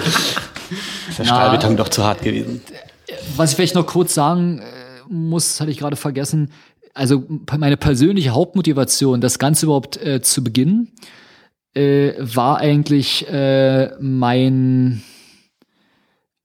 ist 1.09 1.19
der 1.19 1.25
Stahlbeton 1.25 1.77
doch 1.77 1.89
zu 1.89 2.03
hart 2.03 2.21
gewesen. 2.21 2.61
Was 3.35 3.51
ich 3.51 3.55
vielleicht 3.55 3.75
noch 3.75 3.85
kurz 3.85 4.13
sagen 4.13 4.59
äh, 4.59 4.63
muss, 5.09 5.59
hatte 5.59 5.71
ich 5.71 5.77
gerade 5.77 5.95
vergessen. 5.95 6.51
Also 6.93 7.23
meine 7.57 7.77
persönliche 7.77 8.31
Hauptmotivation, 8.31 9.21
das 9.21 9.39
Ganze 9.39 9.67
überhaupt 9.67 9.97
äh, 9.97 10.21
zu 10.21 10.43
beginnen, 10.43 10.91
äh, 11.75 12.13
war 12.19 12.57
eigentlich 12.57 13.27
äh, 13.29 13.91
mein, 13.99 15.03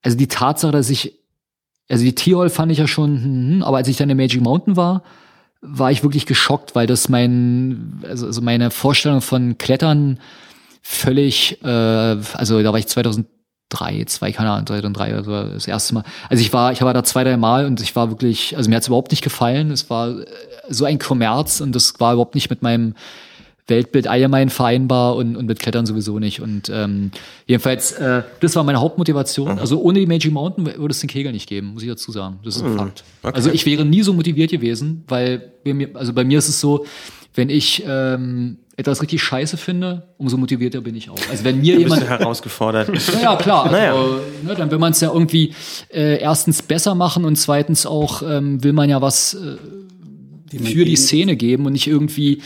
also 0.03 0.16
die 0.16 0.29
Tatsache, 0.29 0.73
dass 0.73 0.91
ich, 0.91 1.18
also 1.89 2.05
die 2.05 2.14
Tierhol 2.14 2.51
fand 2.51 2.70
ich 2.70 2.79
ja 2.79 2.87
schon, 2.87 3.25
hm, 3.25 3.62
aber 3.62 3.79
als 3.79 3.89
ich 3.89 3.97
dann 3.97 4.11
in 4.11 4.16
Magic 4.18 4.43
Mountain 4.43 4.77
war, 4.77 5.03
war 5.62 5.91
ich 5.91 6.03
wirklich 6.03 6.27
geschockt, 6.27 6.75
weil 6.75 6.87
das 6.87 7.09
mein, 7.09 8.03
also, 8.03 8.27
also 8.27 8.43
meine 8.43 8.70
Vorstellung 8.70 9.20
von 9.23 9.57
Klettern 9.57 10.18
völlig, 10.83 11.62
äh, 11.62 11.66
also 11.66 12.62
da 12.62 12.73
war 12.73 12.79
ich 12.79 12.89
2000 12.89 13.27
drei, 13.73 14.05
zwei, 14.05 14.33
keine 14.33 14.51
Ahnung, 14.51 14.66
2003 14.66 15.12
oder 15.12 15.25
so, 15.25 15.55
das 15.55 15.66
erste 15.66 15.95
Mal. 15.95 16.05
Also 16.29 16.43
ich 16.43 16.53
war, 16.53 16.73
ich 16.73 16.83
war 16.83 16.93
da 16.95 17.03
zwei, 17.05 17.25
drei 17.25 17.37
Mal 17.37 17.66
und 17.66 17.81
ich 17.81 17.97
war 17.97 18.11
wirklich, 18.11 18.57
also 18.57 18.68
mir 18.68 18.77
hat 18.77 18.83
es 18.83 18.89
überhaupt 18.89 19.11
nicht 19.11 19.23
gefallen. 19.23 19.70
Es 19.70 19.89
war 19.91 20.11
äh, 20.11 20.27
so 20.68 20.85
ein 20.85 20.99
Kommerz 20.99 21.61
und 21.61 21.75
das 21.75 21.95
war 21.99 22.12
überhaupt 22.12 22.35
nicht 22.35 22.51
mit 22.51 22.62
meinem 22.62 22.95
Weltbild 23.68 24.09
allgemein 24.09 24.51
vereinbar 24.51 25.16
und, 25.16 25.37
und 25.37 25.47
mit 25.47 25.61
Klettern 25.61 25.87
sowieso 25.87 26.18
nicht. 26.18 26.41
Und 26.41 26.68
ähm, 26.68 27.12
jedenfalls, 27.47 27.93
äh, 27.93 28.23
das 28.41 28.57
war 28.57 28.64
meine 28.64 28.81
Hauptmotivation. 28.81 29.53
Mhm. 29.53 29.59
Also 29.59 29.81
ohne 29.81 30.01
die 30.01 30.07
Magic 30.07 30.33
Mountain 30.33 30.66
würde 30.66 30.93
es 30.93 31.01
den 31.01 31.09
Kegel 31.09 31.33
nicht 31.33 31.49
geben, 31.49 31.68
muss 31.75 31.83
ich 31.83 31.89
dazu 31.89 32.11
sagen. 32.12 32.41
Das 32.45 32.57
ist 32.57 32.62
ein 32.62 32.73
mhm. 32.73 32.79
Fakt. 32.79 33.05
Okay. 33.23 33.35
Also 33.35 33.51
ich 33.51 33.64
wäre 33.64 33.85
nie 33.85 34.03
so 34.03 34.12
motiviert 34.12 34.51
gewesen, 34.51 35.05
weil 35.09 35.53
mir, 35.64 35.91
also 35.95 36.12
bei 36.12 36.25
mir 36.25 36.39
ist 36.39 36.49
es 36.49 36.61
so, 36.61 36.85
wenn 37.35 37.49
ich 37.49 37.83
ähm, 37.87 38.59
etwas 38.76 39.03
richtig 39.03 39.22
scheiße 39.22 39.57
finde, 39.57 40.09
umso 40.18 40.37
motivierter 40.37 40.80
bin 40.80 40.97
ich 40.97 41.11
auch. 41.11 41.18
Also 41.30 41.45
wenn 41.45 41.61
mir 41.61 41.78
jemand 41.78 42.09
herausgefordert. 42.09 42.89
naja, 43.14 43.37
klar. 43.37 43.64
Also, 43.64 43.76
naja. 43.76 43.95
Ne, 44.43 44.55
dann 44.55 44.70
will 44.70 44.78
man 44.78 44.93
es 44.93 45.01
ja 45.01 45.12
irgendwie 45.12 45.55
äh, 45.93 46.20
erstens 46.20 46.62
besser 46.62 46.95
machen 46.95 47.24
und 47.24 47.37
zweitens 47.37 47.87
auch 47.87 48.22
ähm, 48.22 48.62
will 48.64 48.72
man 48.72 48.89
ja 48.89 49.01
was 49.01 49.35
äh, 49.35 50.59
für 50.59 50.85
die 50.85 50.97
Szene 50.97 51.37
geben 51.37 51.66
und 51.66 51.72
nicht 51.72 51.87
irgendwie 51.87 52.43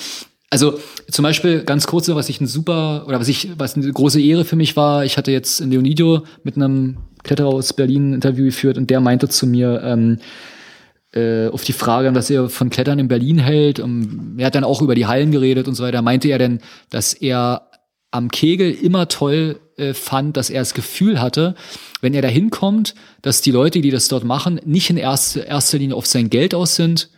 also 0.48 0.78
zum 1.10 1.24
Beispiel 1.24 1.64
ganz 1.64 1.86
kurz, 1.86 2.08
was 2.08 2.28
ich 2.28 2.40
ein 2.40 2.46
super 2.46 3.04
oder 3.08 3.18
was 3.18 3.28
ich 3.28 3.50
was 3.58 3.74
eine 3.74 3.90
große 3.90 4.20
Ehre 4.20 4.44
für 4.44 4.56
mich 4.56 4.76
war. 4.76 5.04
Ich 5.04 5.16
hatte 5.16 5.32
jetzt 5.32 5.60
in 5.60 5.70
Leonidio 5.70 6.22
mit 6.44 6.56
einem 6.56 6.98
Kletterer 7.24 7.48
aus 7.48 7.72
Berlin 7.72 8.10
ein 8.10 8.14
Interview 8.14 8.44
geführt 8.44 8.78
und 8.78 8.88
der 8.88 9.00
meinte 9.00 9.28
zu 9.28 9.46
mir 9.46 9.82
ähm, 9.84 10.18
äh, 11.16 11.48
auf 11.48 11.64
die 11.64 11.72
Frage, 11.72 12.14
was 12.14 12.30
er 12.30 12.48
von 12.50 12.70
Klettern 12.70 12.98
in 12.98 13.08
Berlin 13.08 13.38
hält. 13.38 13.80
Und 13.80 14.36
er 14.38 14.46
hat 14.46 14.54
dann 14.54 14.64
auch 14.64 14.82
über 14.82 14.94
die 14.94 15.06
Hallen 15.06 15.32
geredet 15.32 15.66
und 15.66 15.74
so 15.74 15.82
weiter. 15.82 16.02
Meinte 16.02 16.28
er 16.28 16.38
denn, 16.38 16.60
dass 16.90 17.14
er 17.14 17.70
am 18.10 18.30
Kegel 18.30 18.70
immer 18.70 19.08
toll 19.08 19.58
äh, 19.76 19.94
fand, 19.94 20.36
dass 20.36 20.50
er 20.50 20.60
das 20.60 20.74
Gefühl 20.74 21.20
hatte, 21.20 21.54
wenn 22.00 22.14
er 22.14 22.22
da 22.22 22.28
hinkommt, 22.28 22.94
dass 23.22 23.40
die 23.40 23.50
Leute, 23.50 23.80
die 23.80 23.90
das 23.90 24.08
dort 24.08 24.24
machen, 24.24 24.60
nicht 24.64 24.90
in 24.90 24.96
erster, 24.96 25.46
erster 25.46 25.78
Linie 25.78 25.96
auf 25.96 26.06
sein 26.06 26.30
Geld 26.30 26.54
aus 26.54 26.76
sind, 26.76 27.10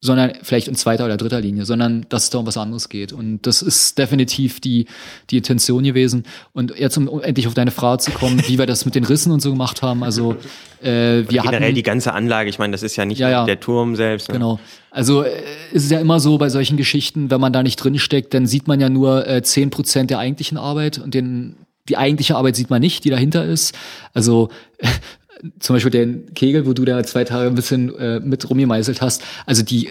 sondern 0.00 0.32
vielleicht 0.42 0.68
in 0.68 0.76
zweiter 0.76 1.04
oder 1.04 1.16
dritter 1.16 1.40
Linie, 1.40 1.64
sondern 1.64 2.06
dass 2.08 2.24
es 2.24 2.30
da 2.30 2.38
um 2.38 2.46
was 2.46 2.56
anderes 2.56 2.88
geht. 2.88 3.12
Und 3.12 3.42
das 3.42 3.62
ist 3.62 3.98
definitiv 3.98 4.60
die, 4.60 4.86
die 5.30 5.38
Intention 5.38 5.82
gewesen. 5.82 6.24
Und 6.52 6.78
jetzt, 6.78 6.96
um 6.96 7.20
endlich 7.20 7.48
auf 7.48 7.54
deine 7.54 7.72
Frage 7.72 8.02
zu 8.02 8.12
kommen, 8.12 8.40
wie 8.46 8.58
wir 8.58 8.66
das 8.66 8.84
mit 8.84 8.94
den 8.94 9.02
Rissen 9.02 9.32
und 9.32 9.40
so 9.40 9.50
gemacht 9.50 9.82
haben, 9.82 10.04
also 10.04 10.36
äh, 10.82 10.86
wir 10.86 11.24
generell 11.26 11.62
hatten... 11.62 11.74
die 11.74 11.82
ganze 11.82 12.12
Anlage, 12.12 12.48
ich 12.48 12.60
meine, 12.60 12.70
das 12.70 12.84
ist 12.84 12.94
ja 12.94 13.04
nicht 13.04 13.18
Ja, 13.18 13.28
ja. 13.28 13.44
der 13.44 13.58
Turm 13.58 13.96
selbst. 13.96 14.28
Ne? 14.28 14.34
Genau. 14.34 14.60
Also 14.92 15.24
äh, 15.24 15.32
es 15.72 15.82
ist 15.84 15.90
ja 15.90 15.98
immer 15.98 16.20
so 16.20 16.38
bei 16.38 16.48
solchen 16.48 16.76
Geschichten, 16.76 17.32
wenn 17.32 17.40
man 17.40 17.52
da 17.52 17.64
nicht 17.64 17.76
drin 17.76 17.98
steckt, 17.98 18.34
dann 18.34 18.46
sieht 18.46 18.68
man 18.68 18.80
ja 18.80 18.88
nur 18.88 19.26
äh, 19.26 19.42
zehn 19.42 19.70
Prozent 19.70 20.10
der 20.10 20.20
eigentlichen 20.20 20.58
Arbeit 20.58 20.98
und 20.98 21.12
den 21.12 21.56
die 21.88 21.96
eigentliche 21.96 22.36
Arbeit 22.36 22.54
sieht 22.54 22.70
man 22.70 22.80
nicht, 22.80 23.04
die 23.04 23.10
dahinter 23.10 23.44
ist. 23.44 23.74
Also 24.12 24.50
zum 25.58 25.76
Beispiel 25.76 25.90
den 25.90 26.34
Kegel, 26.34 26.66
wo 26.66 26.72
du 26.72 26.84
da 26.84 27.02
zwei 27.04 27.24
Tage 27.24 27.48
ein 27.48 27.54
bisschen 27.54 27.94
äh, 27.96 28.20
mit 28.20 28.48
rumgemeißelt 28.48 29.00
hast. 29.00 29.22
Also 29.46 29.62
die 29.62 29.88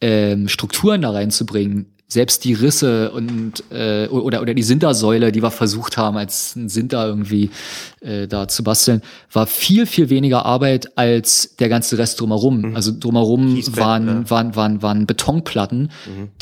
ähm, 0.00 0.48
Strukturen 0.48 1.02
da 1.02 1.10
reinzubringen, 1.10 1.86
selbst 2.12 2.44
die 2.44 2.54
Risse 2.54 3.12
und 3.12 3.62
äh, 3.70 4.08
oder 4.08 4.42
oder 4.42 4.52
die 4.52 4.62
Sintersäule, 4.62 5.30
die 5.30 5.42
wir 5.42 5.52
versucht 5.52 5.96
haben, 5.96 6.16
als 6.16 6.56
ein 6.56 6.68
Sinter 6.68 7.06
irgendwie 7.06 7.50
äh, 8.00 8.26
da 8.26 8.48
zu 8.48 8.64
basteln, 8.64 9.00
war 9.32 9.46
viel 9.46 9.86
viel 9.86 10.10
weniger 10.10 10.44
Arbeit 10.44 10.98
als 10.98 11.54
der 11.60 11.68
ganze 11.68 11.98
Rest 11.98 12.20
drumherum. 12.20 12.74
Also 12.74 12.92
drumherum 12.98 13.62
waren, 13.76 14.06
ja. 14.08 14.30
waren 14.30 14.56
waren 14.56 14.82
waren 14.82 15.06
Betonplatten, 15.06 15.90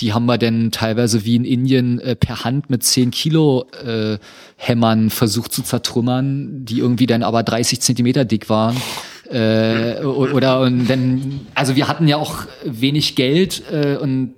die 0.01 0.15
haben 0.15 0.25
wir 0.27 0.39
dann 0.39 0.71
teilweise 0.71 1.25
wie 1.27 1.37
in 1.37 1.45
Indien 1.45 2.01
äh, 2.01 2.17
per 2.17 2.45
Hand 2.45 2.71
mit 2.71 2.83
10 2.83 3.11
Kilo 3.11 3.67
äh, 3.85 4.19
Hämmern 4.57 5.11
versucht 5.11 5.53
zu 5.53 5.63
zertrümmern, 5.63 6.65
die 6.65 6.79
irgendwie 6.79 7.07
dann 7.07 7.23
aber 7.23 7.43
30 7.43 7.81
Zentimeter 7.81 8.25
dick 8.25 8.49
waren. 8.49 8.77
Äh, 9.31 10.03
oder 10.03 10.61
und 10.61 10.89
dann, 10.89 11.41
also 11.55 11.77
wir 11.77 11.87
hatten 11.87 12.09
ja 12.09 12.17
auch 12.17 12.47
wenig 12.65 13.15
Geld 13.15 13.63
äh, 13.71 13.97
und 13.97 14.35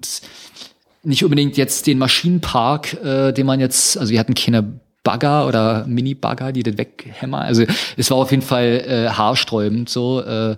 nicht 1.02 1.24
unbedingt 1.24 1.56
jetzt 1.56 1.86
den 1.86 1.98
Maschinenpark, 1.98 2.94
äh, 3.02 3.32
den 3.32 3.46
man 3.46 3.60
jetzt, 3.60 3.96
also 3.98 4.12
wir 4.12 4.20
hatten 4.20 4.34
keine 4.34 4.80
Bagger 5.02 5.46
oder 5.46 5.86
Mini-Bagger, 5.86 6.52
die 6.52 6.62
den 6.62 6.76
weghämmern. 6.76 7.42
Also 7.42 7.64
es 7.96 8.10
war 8.10 8.18
auf 8.18 8.30
jeden 8.30 8.42
Fall 8.42 8.84
äh, 8.86 9.08
haarsträubend 9.08 9.88
so. 9.88 10.20
Äh, 10.20 10.56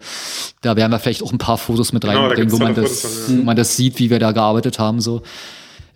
da 0.62 0.76
werden 0.76 0.90
wir 0.90 0.98
vielleicht 0.98 1.22
auch 1.22 1.32
ein 1.32 1.38
paar 1.38 1.58
Fotos 1.58 1.92
mit 1.92 2.02
Genau, 2.02 2.26
reinbringen, 2.26 2.50
wo 2.50 2.58
man 2.58 2.74
das, 2.74 3.02
von, 3.02 3.34
ja. 3.34 3.40
wo 3.40 3.44
man 3.44 3.56
das 3.56 3.76
sieht, 3.76 4.00
wie 4.00 4.10
wir 4.10 4.18
da 4.18 4.32
gearbeitet 4.32 4.80
haben 4.80 5.00
so. 5.00 5.22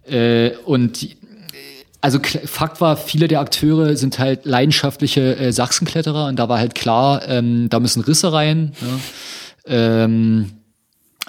Äh, 0.09 0.51
und 0.64 1.16
also 2.01 2.20
Fakt 2.44 2.80
war, 2.80 2.97
viele 2.97 3.26
der 3.26 3.40
Akteure 3.40 3.97
sind 3.97 4.20
halt 4.20 4.44
leidenschaftliche 4.44 5.36
äh, 5.38 5.53
Sachsenkletterer 5.53 6.26
und 6.26 6.36
da 6.36 6.49
war 6.49 6.59
halt 6.59 6.76
klar, 6.76 7.26
ähm, 7.26 7.68
da 7.68 7.80
müssen 7.80 8.01
Risse 8.03 8.32
rein. 8.32 8.74
Ja. 8.80 10.05
Ähm, 10.05 10.53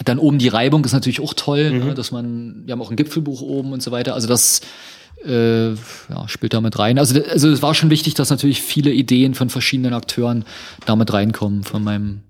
dann 0.04 0.20
oben 0.20 0.38
die 0.38 0.48
Reibung 0.48 0.86
ist 0.86 0.94
natürlich 0.94 1.22
auch 1.22 1.34
toll, 1.34 1.72
ne, 1.72 1.94
dass 1.94 2.12
man, 2.12 2.64
wir 2.66 2.74
haben 2.74 2.82
auch 2.82 2.92
ein 2.92 2.96
Gipfelbuch 2.96 3.42
oben 3.42 3.74
und 3.74 3.82
so 3.82 3.92
weiter. 3.92 4.14
Also 4.14 4.28
das 4.28 4.62
äh, 5.26 5.70
ja, 5.72 6.28
spielt 6.28 6.54
da 6.54 6.62
mit 6.62 6.78
rein. 6.78 7.00
Also, 7.00 7.22
also 7.22 7.50
es 7.50 7.62
war 7.62 7.74
schon 7.74 7.90
wichtig, 7.90 8.14
dass 8.14 8.30
natürlich 8.30 8.62
viele 8.62 8.92
Ideen 8.92 9.34
von 9.34 9.50
verschiedenen 9.50 9.94
Akteuren 9.94 10.46
damit 10.86 11.12
reinkommen, 11.12 11.64
von 11.64 11.84
meinem 11.84 12.22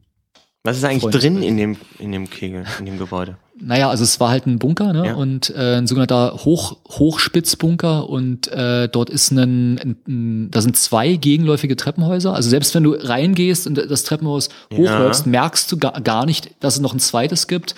Was 0.63 0.77
ist 0.77 0.83
eigentlich 0.85 1.01
Freunde. 1.01 1.19
drin 1.19 1.43
in 1.43 1.57
dem, 1.57 1.77
in 1.99 2.11
dem 2.11 2.29
Kegel, 2.29 2.65
in 2.79 2.85
dem 2.85 2.97
Gebäude? 2.97 3.37
Naja, 3.59 3.89
also 3.89 4.03
es 4.03 4.19
war 4.19 4.29
halt 4.29 4.45
ein 4.45 4.59
Bunker, 4.59 4.93
ne? 4.93 5.07
Ja. 5.07 5.15
Und 5.15 5.49
äh, 5.55 5.75
ein 5.77 5.87
sogenannter 5.87 6.33
Hoch, 6.45 6.77
Hochspitzbunker 6.89 8.09
und 8.09 8.47
äh, 8.47 8.87
dort 8.87 9.09
ist 9.09 9.31
ein, 9.31 9.79
ein, 9.79 9.95
ein, 10.07 10.51
da 10.51 10.61
sind 10.61 10.77
zwei 10.77 11.15
gegenläufige 11.15 11.75
Treppenhäuser. 11.75 12.33
Also 12.33 12.49
selbst 12.49 12.75
wenn 12.75 12.83
du 12.83 12.93
reingehst 12.93 13.67
und 13.67 13.75
das 13.75 14.03
Treppenhaus 14.03 14.49
hochläufst, 14.73 15.25
merkst 15.25 15.71
du 15.71 15.77
gar, 15.77 15.99
gar 16.01 16.25
nicht, 16.25 16.51
dass 16.59 16.75
es 16.75 16.81
noch 16.81 16.93
ein 16.93 16.99
zweites 16.99 17.47
gibt. 17.47 17.73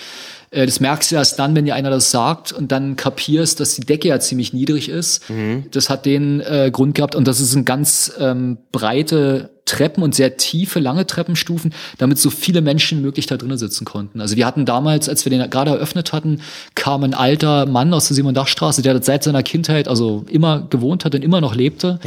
Äh, 0.51 0.65
Das 0.65 0.79
merkst 0.79 1.11
du 1.11 1.15
erst 1.15 1.39
dann, 1.39 1.55
wenn 1.55 1.65
dir 1.65 1.75
einer 1.75 1.89
das 1.89 2.11
sagt 2.11 2.51
und 2.51 2.71
dann 2.71 2.95
kapierst, 2.95 3.59
dass 3.59 3.75
die 3.75 3.85
Decke 3.85 4.09
ja 4.09 4.19
ziemlich 4.19 4.51
niedrig 4.53 4.89
ist. 4.89 5.23
Das 5.71 5.89
hat 5.89 6.05
den 6.05 6.41
äh, 6.41 6.69
Grund 6.73 6.95
gehabt 6.95 7.15
und 7.15 7.27
das 7.27 7.39
ist 7.39 7.55
ein 7.55 7.65
ganz 7.65 8.11
ähm, 8.19 8.57
breite 8.71 9.51
Treppen 9.69 10.01
und 10.03 10.15
sehr 10.15 10.37
tiefe, 10.37 10.79
lange 10.79 11.05
Treppenstufen, 11.05 11.73
damit 11.99 12.17
so 12.17 12.31
viele 12.31 12.61
Menschen 12.61 13.01
möglich 13.01 13.27
da 13.27 13.37
drinnen 13.37 13.57
sitzen 13.57 13.85
konnten. 13.85 14.19
Also 14.19 14.35
wir 14.35 14.45
hatten 14.45 14.65
damals, 14.65 15.07
als 15.07 15.25
wir 15.25 15.29
den 15.29 15.47
gerade 15.49 15.71
eröffnet 15.71 16.11
hatten, 16.11 16.41
kam 16.73 17.03
ein 17.03 17.13
alter 17.13 17.67
Mann 17.67 17.93
aus 17.93 18.07
der 18.07 18.15
Simon-Dach-Straße, 18.15 18.81
der 18.81 19.01
seit 19.03 19.23
seiner 19.23 19.43
Kindheit 19.43 19.87
also 19.87 20.25
immer 20.27 20.67
gewohnt 20.69 21.05
hat 21.05 21.13
und 21.13 21.23
immer 21.23 21.39
noch 21.39 21.53
lebte. 21.53 21.99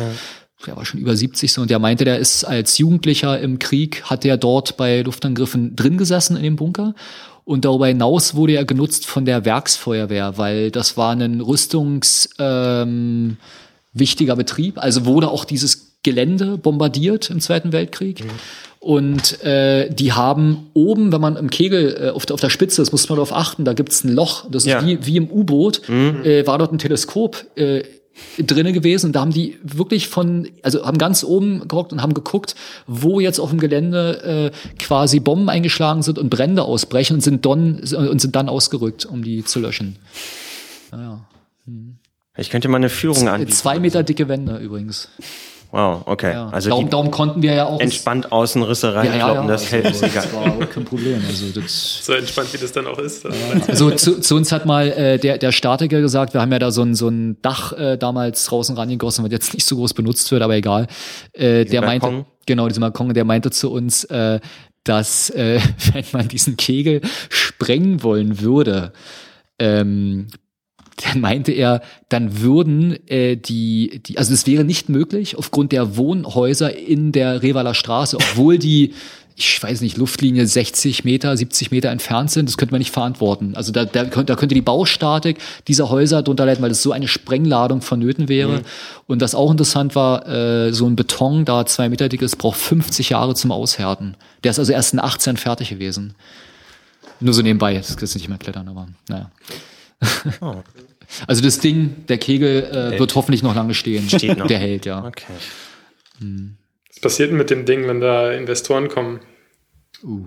Der 0.66 0.76
war 0.76 0.84
schon 0.84 1.00
über 1.00 1.16
70 1.16 1.52
so 1.52 1.62
und 1.62 1.70
der 1.70 1.78
meinte, 1.78 2.04
der 2.04 2.18
ist 2.18 2.44
als 2.44 2.78
Jugendlicher 2.78 3.38
im 3.40 3.58
Krieg, 3.58 4.02
hat 4.04 4.24
der 4.24 4.36
dort 4.36 4.76
bei 4.76 5.02
Luftangriffen 5.02 5.74
drin 5.76 5.98
gesessen 5.98 6.36
in 6.36 6.42
dem 6.42 6.56
Bunker. 6.56 6.94
Und 7.44 7.64
darüber 7.64 7.88
hinaus 7.88 8.34
wurde 8.34 8.54
er 8.54 8.64
genutzt 8.64 9.06
von 9.06 9.24
der 9.24 9.44
Werksfeuerwehr, 9.44 10.38
weil 10.38 10.70
das 10.70 10.96
war 10.96 11.12
ein 11.12 11.40
Rüstungs, 11.40 12.28
ähm, 12.38 13.36
wichtiger 13.92 14.36
Betrieb. 14.36 14.78
Also 14.78 15.06
wurde 15.06 15.30
auch 15.30 15.44
dieses 15.44 15.91
Gelände 16.02 16.58
bombardiert 16.58 17.30
im 17.30 17.40
Zweiten 17.40 17.72
Weltkrieg. 17.72 18.24
Und 18.80 19.40
äh, 19.44 19.88
die 19.94 20.12
haben 20.12 20.68
oben, 20.74 21.12
wenn 21.12 21.20
man 21.20 21.36
im 21.36 21.50
Kegel 21.50 21.96
äh, 22.00 22.08
auf, 22.10 22.26
der, 22.26 22.34
auf 22.34 22.40
der 22.40 22.50
Spitze, 22.50 22.82
das 22.82 22.90
muss 22.90 23.08
man 23.08 23.16
darauf 23.16 23.32
achten, 23.32 23.64
da 23.64 23.74
gibt's 23.74 24.02
ein 24.02 24.12
Loch, 24.12 24.44
das 24.50 24.64
Ja. 24.64 24.78
ist 24.80 24.86
wie, 24.86 25.06
wie 25.06 25.16
im 25.18 25.30
U-Boot, 25.30 25.88
äh, 25.88 26.44
war 26.46 26.58
dort 26.58 26.72
ein 26.72 26.78
Teleskop 26.78 27.46
äh, 27.56 27.84
drinne 28.40 28.72
gewesen. 28.72 29.06
Und 29.06 29.12
da 29.12 29.20
haben 29.20 29.32
die 29.32 29.56
wirklich 29.62 30.08
von, 30.08 30.48
also 30.62 30.84
haben 30.84 30.98
ganz 30.98 31.22
oben 31.22 31.68
gehockt 31.68 31.92
und 31.92 32.02
haben 32.02 32.12
geguckt, 32.12 32.56
wo 32.88 33.20
jetzt 33.20 33.38
auf 33.38 33.50
dem 33.50 33.60
Gelände 33.60 34.50
äh, 34.52 34.74
quasi 34.82 35.20
Bomben 35.20 35.48
eingeschlagen 35.48 36.02
sind 36.02 36.18
und 36.18 36.28
Brände 36.28 36.64
ausbrechen 36.64 37.14
und 37.14 37.20
sind, 37.20 37.46
dann, 37.46 37.76
und 37.78 38.20
sind 38.20 38.34
dann 38.34 38.48
ausgerückt, 38.48 39.06
um 39.06 39.22
die 39.22 39.44
zu 39.44 39.60
löschen. 39.60 39.96
Ich 42.36 42.50
könnte 42.50 42.68
mal 42.68 42.78
eine 42.78 42.88
Führung 42.88 43.28
anbieten. 43.28 43.52
Zwei 43.52 43.78
Meter 43.78 44.02
dicke 44.02 44.26
Wände 44.28 44.56
übrigens. 44.56 45.08
Wow, 45.72 46.02
okay. 46.04 46.34
Ja. 46.34 46.50
Also 46.50 46.68
darum, 46.68 46.90
darum 46.90 47.10
konnten 47.10 47.40
wir 47.40 47.54
ja 47.54 47.64
auch 47.64 47.80
entspannt 47.80 48.30
außen 48.30 48.62
Risse 48.62 48.94
reinkloppen, 48.94 49.48
das 49.48 49.72
hält 49.72 49.86
also, 49.86 50.00
sich 50.00 50.12
das 50.12 50.30
war 50.34 50.42
auch 50.42 50.68
kein 50.68 50.84
Problem. 50.84 51.22
Also, 51.26 51.46
das, 51.58 52.04
So 52.04 52.12
entspannt, 52.12 52.52
wie 52.52 52.58
das 52.58 52.72
dann 52.72 52.86
auch 52.86 52.98
ist. 52.98 53.24
also 53.66 53.90
zu, 53.92 54.20
zu 54.20 54.36
uns 54.36 54.52
hat 54.52 54.66
mal 54.66 54.88
äh, 54.88 55.18
der, 55.18 55.38
der 55.38 55.50
Statiker 55.50 56.02
gesagt, 56.02 56.34
wir 56.34 56.42
haben 56.42 56.52
ja 56.52 56.58
da 56.58 56.70
so 56.70 56.82
ein, 56.82 56.94
so 56.94 57.08
ein 57.08 57.40
Dach 57.40 57.72
äh, 57.72 57.96
damals 57.96 58.44
draußen 58.44 58.76
rangegossen, 58.76 59.24
was 59.24 59.32
jetzt 59.32 59.54
nicht 59.54 59.64
so 59.64 59.76
groß 59.76 59.94
benutzt 59.94 60.30
wird, 60.30 60.42
aber 60.42 60.56
egal. 60.56 60.88
Äh, 61.32 61.64
der 61.64 61.80
meinte, 61.80 62.06
Balkon? 62.06 62.26
genau, 62.44 62.68
dieser 62.68 62.82
Balkon, 62.82 63.14
der 63.14 63.24
meinte 63.24 63.50
zu 63.50 63.72
uns, 63.72 64.04
äh, 64.04 64.40
dass 64.84 65.30
äh, 65.30 65.58
wenn 65.94 66.04
man 66.12 66.28
diesen 66.28 66.58
Kegel 66.58 67.00
sprengen 67.30 68.02
wollen 68.02 68.40
würde, 68.42 68.92
ähm, 69.58 70.26
dann 71.04 71.20
meinte 71.20 71.52
er, 71.52 71.82
dann 72.08 72.40
würden 72.40 72.98
äh, 73.08 73.36
die, 73.36 74.00
die, 74.04 74.18
also 74.18 74.32
es 74.32 74.46
wäre 74.46 74.64
nicht 74.64 74.88
möglich 74.88 75.36
aufgrund 75.36 75.72
der 75.72 75.96
Wohnhäuser 75.96 76.76
in 76.76 77.12
der 77.12 77.42
Revaler 77.42 77.74
Straße, 77.74 78.16
obwohl 78.16 78.58
die, 78.58 78.94
ich 79.36 79.62
weiß 79.62 79.80
nicht, 79.80 79.96
Luftlinie 79.96 80.46
60 80.46 81.04
Meter, 81.04 81.36
70 81.36 81.70
Meter 81.70 81.90
entfernt 81.90 82.30
sind, 82.30 82.48
das 82.48 82.58
könnte 82.58 82.72
man 82.72 82.80
nicht 82.80 82.92
verantworten. 82.92 83.54
Also 83.54 83.72
da, 83.72 83.84
da, 83.84 84.04
könnte, 84.04 84.32
da 84.32 84.36
könnte 84.36 84.54
die 84.54 84.60
Baustatik 84.60 85.38
dieser 85.68 85.88
Häuser 85.90 86.22
drunter 86.22 86.46
leiden, 86.46 86.62
weil 86.62 86.70
es 86.70 86.82
so 86.82 86.92
eine 86.92 87.08
Sprengladung 87.08 87.80
vonnöten 87.80 88.28
wäre. 88.28 88.62
Und 89.06 89.22
das 89.22 89.34
auch 89.34 89.50
interessant 89.50 89.94
war, 89.94 90.28
äh, 90.28 90.72
so 90.72 90.86
ein 90.86 90.96
Beton, 90.96 91.44
da 91.44 91.64
zwei 91.66 91.88
Meter 91.88 92.08
dick 92.08 92.22
ist, 92.22 92.36
braucht 92.36 92.58
50 92.58 93.10
Jahre 93.10 93.34
zum 93.34 93.52
Aushärten. 93.52 94.16
Der 94.44 94.50
ist 94.50 94.58
also 94.58 94.72
erst 94.72 94.92
in 94.92 95.00
18 95.00 95.36
fertig 95.36 95.70
gewesen. 95.70 96.14
Nur 97.20 97.34
so 97.34 97.42
nebenbei, 97.42 97.74
das 97.74 97.90
ist 97.90 98.14
nicht 98.14 98.28
mehr 98.28 98.38
klettern, 98.38 98.68
aber 98.68 98.88
naja. 99.08 99.30
Also 101.26 101.42
das 101.42 101.58
Ding, 101.58 102.06
der 102.08 102.18
Kegel, 102.18 102.64
äh, 102.64 102.98
wird 102.98 103.14
hoffentlich 103.14 103.42
noch 103.42 103.54
lange 103.54 103.74
stehen. 103.74 104.08
Steht 104.08 104.38
noch. 104.38 104.46
Der 104.46 104.58
hält, 104.58 104.86
ja. 104.86 105.04
Okay. 105.04 105.32
Was 106.90 107.00
passiert 107.00 107.30
denn 107.30 107.38
mit 107.38 107.50
dem 107.50 107.64
Ding, 107.64 107.86
wenn 107.88 108.00
da 108.00 108.32
Investoren 108.32 108.88
kommen? 108.88 109.20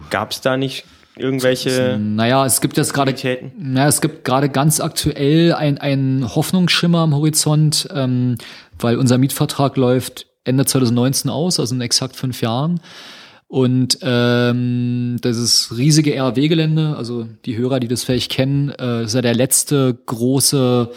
Gab 0.10 0.32
es 0.32 0.42
da 0.42 0.58
nicht 0.58 0.86
irgendwelche 1.18 1.98
Naja, 2.00 2.46
es 2.46 2.62
gibt 2.62 2.78
jetzt 2.78 2.94
gerade, 2.94 3.14
Qualitäten? 3.14 3.54
naja, 3.58 3.88
es 3.88 4.02
gibt 4.02 4.26
gerade 4.26 4.50
ganz 4.50 4.80
aktuell 4.80 5.54
ein, 5.54 5.78
ein 5.78 6.36
Hoffnungsschimmer 6.36 7.00
am 7.00 7.16
Horizont, 7.16 7.88
ähm, 7.94 8.38
weil 8.80 8.98
unser 8.98 9.18
Mietvertrag 9.18 9.78
läuft 9.78 10.28
Ende 10.44 10.66
2019 10.66 11.32
aus, 11.32 11.60
also 11.60 11.74
in 11.74 11.82
exakt 11.82 12.16
fünf 12.16 12.42
Jahren. 12.42 12.80
Und 13.48 14.00
ähm, 14.02 15.18
das 15.22 15.38
ist 15.38 15.78
riesige 15.78 16.20
RW-Gelände, 16.20 16.96
also 16.98 17.28
die 17.46 17.58
Hörer, 17.58 17.80
die 17.80 17.88
das 17.88 18.04
vielleicht 18.04 18.32
kennen, 18.32 18.70
äh, 18.70 19.04
ist 19.04 19.14
ja 19.14 19.22
der 19.22 19.36
letzte 19.36 19.98
große 20.06 20.92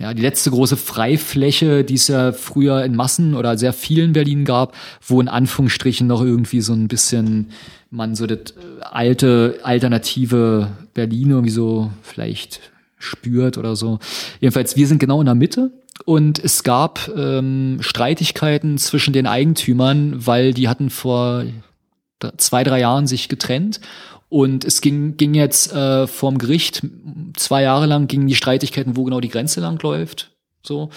ja, 0.00 0.14
die 0.14 0.22
letzte 0.22 0.50
große 0.50 0.76
Freifläche, 0.76 1.84
die 1.84 1.94
es 1.94 2.08
ja 2.08 2.32
früher 2.32 2.84
in 2.84 2.96
Massen 2.96 3.34
oder 3.34 3.56
sehr 3.56 3.72
vielen 3.72 4.12
Berlin 4.12 4.44
gab, 4.44 4.74
wo 5.06 5.20
in 5.20 5.28
Anführungsstrichen 5.28 6.06
noch 6.06 6.22
irgendwie 6.22 6.60
so 6.60 6.72
ein 6.72 6.88
bisschen 6.88 7.50
man 7.90 8.14
so 8.14 8.26
das 8.26 8.38
äh, 8.38 8.82
alte, 8.82 9.60
alternative 9.62 10.72
Berlin 10.94 11.30
irgendwie 11.30 11.50
so 11.50 11.90
vielleicht 12.02 12.60
spürt 12.98 13.58
oder 13.58 13.76
so. 13.76 13.98
Jedenfalls, 14.40 14.76
wir 14.76 14.86
sind 14.86 14.98
genau 14.98 15.20
in 15.20 15.26
der 15.26 15.34
Mitte 15.34 15.70
und 16.04 16.38
es 16.42 16.62
gab 16.62 17.10
ähm, 17.16 17.78
Streitigkeiten 17.80 18.78
zwischen 18.78 19.12
den 19.12 19.26
Eigentümern, 19.26 20.26
weil 20.26 20.52
die 20.52 20.68
hatten 20.68 20.90
vor 20.90 21.44
zwei, 22.36 22.64
drei 22.64 22.80
Jahren 22.80 23.06
sich 23.06 23.28
getrennt 23.28 23.80
und 24.28 24.64
es 24.64 24.80
ging, 24.80 25.16
ging 25.16 25.34
jetzt 25.34 25.72
äh, 25.72 26.06
vorm 26.06 26.38
Gericht, 26.38 26.82
zwei 27.36 27.62
Jahre 27.62 27.86
lang 27.86 28.08
gingen 28.08 28.26
die 28.26 28.34
Streitigkeiten, 28.34 28.96
wo 28.96 29.04
genau 29.04 29.20
die 29.20 29.28
Grenze 29.28 29.60
lang 29.60 29.80
läuft. 29.82 30.32
So. 30.62 30.90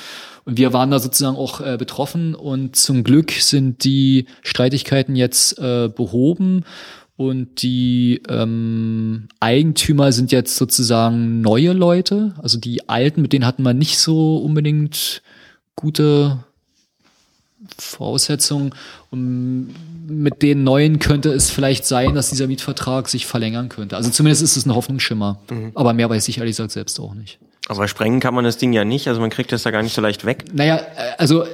Und 0.45 0.58
wir 0.58 0.74
waren 0.74 0.91
da 0.91 1.00
sozusagen 1.00 1.36
auch 1.36 1.60
äh, 1.60 1.78
betroffen 1.78 2.34
und 2.34 2.76
zum 2.76 3.04
Glück 3.04 3.32
sind 3.32 3.84
die 3.84 4.28
Streitigkeiten 4.41 5.16
jetzt 5.16 5.60
äh, 5.60 5.89
behoben 5.89 6.64
und 7.18 7.63
die 7.63 8.22
ähm, 8.30 9.28
Eigentümer 9.39 10.11
sind 10.11 10.32
jetzt 10.32 10.55
sozusagen 10.55 11.41
neue 11.41 11.74
Leute. 11.74 12.36
Also 12.41 12.59
die 12.59 12.88
alten, 12.88 13.24
mit 13.24 13.34
denen 13.34 13.45
hatten 13.45 13.63
wir 13.63 13.74
nicht 13.74 13.97
so 13.97 14.38
unbedingt 14.38 15.24
gute 15.76 16.43
Voraussetzungen. 17.76 18.76
Und 19.09 19.74
mit 20.07 20.43
den 20.43 20.63
neuen 20.63 20.99
könnte 20.99 21.34
es 21.34 21.49
vielleicht 21.49 21.86
sein, 21.86 22.13
dass 22.13 22.30
dieser 22.30 22.45
Mietvertrag 22.45 23.09
sich 23.09 23.26
verlängern 23.26 23.70
könnte. 23.70 23.97
Also 23.97 24.11
zumindest 24.11 24.43
ist 24.43 24.55
es 24.55 24.68
ein 24.68 24.76
Hoffnungsschimmer. 24.76 25.39
Mhm. 25.49 25.72
Aber 25.74 25.93
mehr 25.93 26.11
weiß 26.11 26.28
ich 26.28 26.38
ehrlich 26.38 26.51
gesagt 26.51 26.72
selbst 26.72 26.99
auch 26.99 27.15
nicht. 27.15 27.39
Aber 27.68 27.88
sprengen 27.88 28.20
kann 28.20 28.36
man 28.36 28.45
das 28.45 28.57
Ding 28.57 28.74
ja 28.74 28.86
nicht, 28.86 29.07
also 29.07 29.20
man 29.20 29.30
kriegt 29.32 29.51
das 29.51 29.63
da 29.63 29.72
gar 29.72 29.82
nicht 29.82 29.93
so 29.93 30.01
leicht 30.01 30.24
weg. 30.24 30.45
Naja, 30.53 30.78
äh, 30.78 31.13
also 31.18 31.45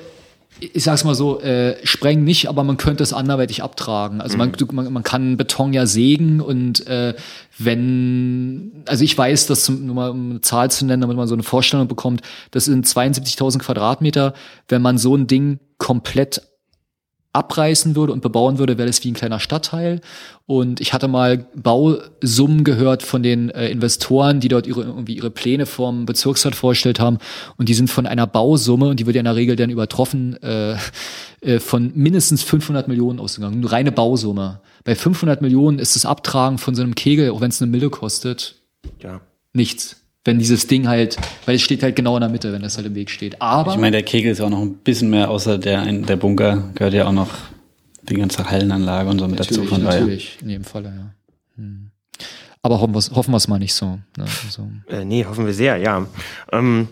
ich 0.73 0.83
sag's 0.83 1.03
mal 1.03 1.15
so, 1.15 1.39
äh, 1.41 1.75
sprengen 1.85 2.23
nicht, 2.23 2.47
aber 2.47 2.63
man 2.63 2.77
könnte 2.77 3.03
es 3.03 3.13
anderweitig 3.13 3.63
abtragen. 3.63 4.21
Also 4.21 4.37
mhm. 4.37 4.51
man, 4.71 4.85
man, 4.85 4.93
man 4.93 5.03
kann 5.03 5.37
Beton 5.37 5.73
ja 5.73 5.85
sägen 5.85 6.41
und 6.41 6.87
äh, 6.87 7.15
wenn, 7.57 8.83
also 8.87 9.03
ich 9.03 9.17
weiß, 9.17 9.47
dass 9.47 9.65
zum, 9.65 9.85
nur 9.85 9.95
mal 9.95 10.09
um 10.09 10.31
eine 10.31 10.41
Zahl 10.41 10.71
zu 10.71 10.85
nennen, 10.85 11.01
damit 11.01 11.17
man 11.17 11.27
so 11.27 11.35
eine 11.35 11.43
Vorstellung 11.43 11.87
bekommt, 11.87 12.21
das 12.51 12.65
sind 12.65 12.85
72.000 12.85 13.59
Quadratmeter. 13.59 14.33
Wenn 14.67 14.81
man 14.81 14.97
so 14.97 15.15
ein 15.15 15.27
Ding 15.27 15.59
komplett 15.77 16.41
abreißen 17.33 17.95
würde 17.95 18.13
und 18.13 18.21
bebauen 18.21 18.59
würde, 18.59 18.77
wäre 18.77 18.87
das 18.87 19.03
wie 19.03 19.11
ein 19.11 19.15
kleiner 19.15 19.39
Stadtteil. 19.39 20.01
Und 20.45 20.79
ich 20.79 20.93
hatte 20.93 21.07
mal 21.07 21.47
Bausummen 21.55 22.63
gehört 22.63 23.01
von 23.01 23.23
den 23.23 23.49
äh, 23.49 23.69
Investoren, 23.69 24.39
die 24.39 24.49
dort 24.49 24.67
ihre, 24.67 24.83
irgendwie 24.83 25.15
ihre 25.15 25.31
Pläne 25.31 25.65
vom 25.65 26.05
Bezirksrat 26.05 26.55
vorgestellt 26.55 26.99
haben. 26.99 27.17
Und 27.57 27.69
die 27.69 27.73
sind 27.73 27.89
von 27.89 28.05
einer 28.05 28.27
Bausumme, 28.27 28.87
und 28.87 28.99
die 28.99 29.07
wird 29.07 29.15
ja 29.15 29.21
in 29.21 29.25
der 29.25 29.35
Regel 29.35 29.55
dann 29.55 29.71
übertroffen, 29.71 30.41
äh, 30.43 30.77
äh, 31.41 31.59
von 31.59 31.91
mindestens 31.95 32.43
500 32.43 32.87
Millionen 32.87 33.19
ausgegangen. 33.19 33.57
Eine 33.57 33.71
reine 33.71 33.91
Bausumme. 33.91 34.61
Bei 34.83 34.95
500 34.95 35.41
Millionen 35.41 35.79
ist 35.79 35.95
das 35.95 36.05
Abtragen 36.05 36.59
von 36.59 36.75
so 36.75 36.83
einem 36.83 36.93
Kegel, 36.93 37.31
auch 37.31 37.41
wenn 37.41 37.49
es 37.49 37.61
eine 37.61 37.71
Mille 37.71 37.89
kostet, 37.89 38.55
ja. 39.01 39.21
nichts 39.53 40.02
wenn 40.25 40.39
dieses 40.39 40.67
Ding 40.67 40.87
halt, 40.87 41.17
weil 41.45 41.55
es 41.55 41.61
steht 41.61 41.83
halt 41.83 41.95
genau 41.95 42.15
in 42.15 42.21
der 42.21 42.29
Mitte, 42.29 42.53
wenn 42.53 42.61
das 42.61 42.77
halt 42.77 42.87
im 42.87 42.95
Weg 42.95 43.09
steht. 43.09 43.41
Aber 43.41 43.71
ich 43.71 43.77
meine, 43.77 43.91
der 43.91 44.03
Kegel 44.03 44.31
ist 44.31 44.41
auch 44.41 44.49
noch 44.49 44.61
ein 44.61 44.75
bisschen 44.75 45.09
mehr, 45.09 45.29
außer 45.29 45.57
der 45.57 45.85
der 45.85 46.15
Bunker 46.15 46.63
gehört 46.75 46.93
ja 46.93 47.07
auch 47.07 47.11
noch 47.11 47.29
die 48.03 48.15
ganze 48.15 48.49
Hallenanlage 48.49 49.09
und 49.09 49.19
so 49.19 49.27
mit 49.27 49.39
dazu. 49.39 49.63
Von 49.63 49.83
natürlich, 49.83 50.37
in 50.41 50.49
jedem 50.49 50.63
Falle, 50.63 50.89
ja. 50.89 51.13
Hm. 51.57 51.89
Aber 52.61 52.79
hoffen 52.79 52.93
wir 52.93 53.15
hoffen 53.15 53.33
es 53.33 53.47
mal 53.47 53.59
nicht 53.59 53.73
so. 53.73 53.99
Ne? 54.17 54.25
Also. 54.45 54.69
Äh, 54.87 55.03
nee, 55.03 55.25
hoffen 55.25 55.45
wir 55.45 55.53
sehr, 55.53 55.77
ja. 55.77 56.07
Ähm, 56.51 56.87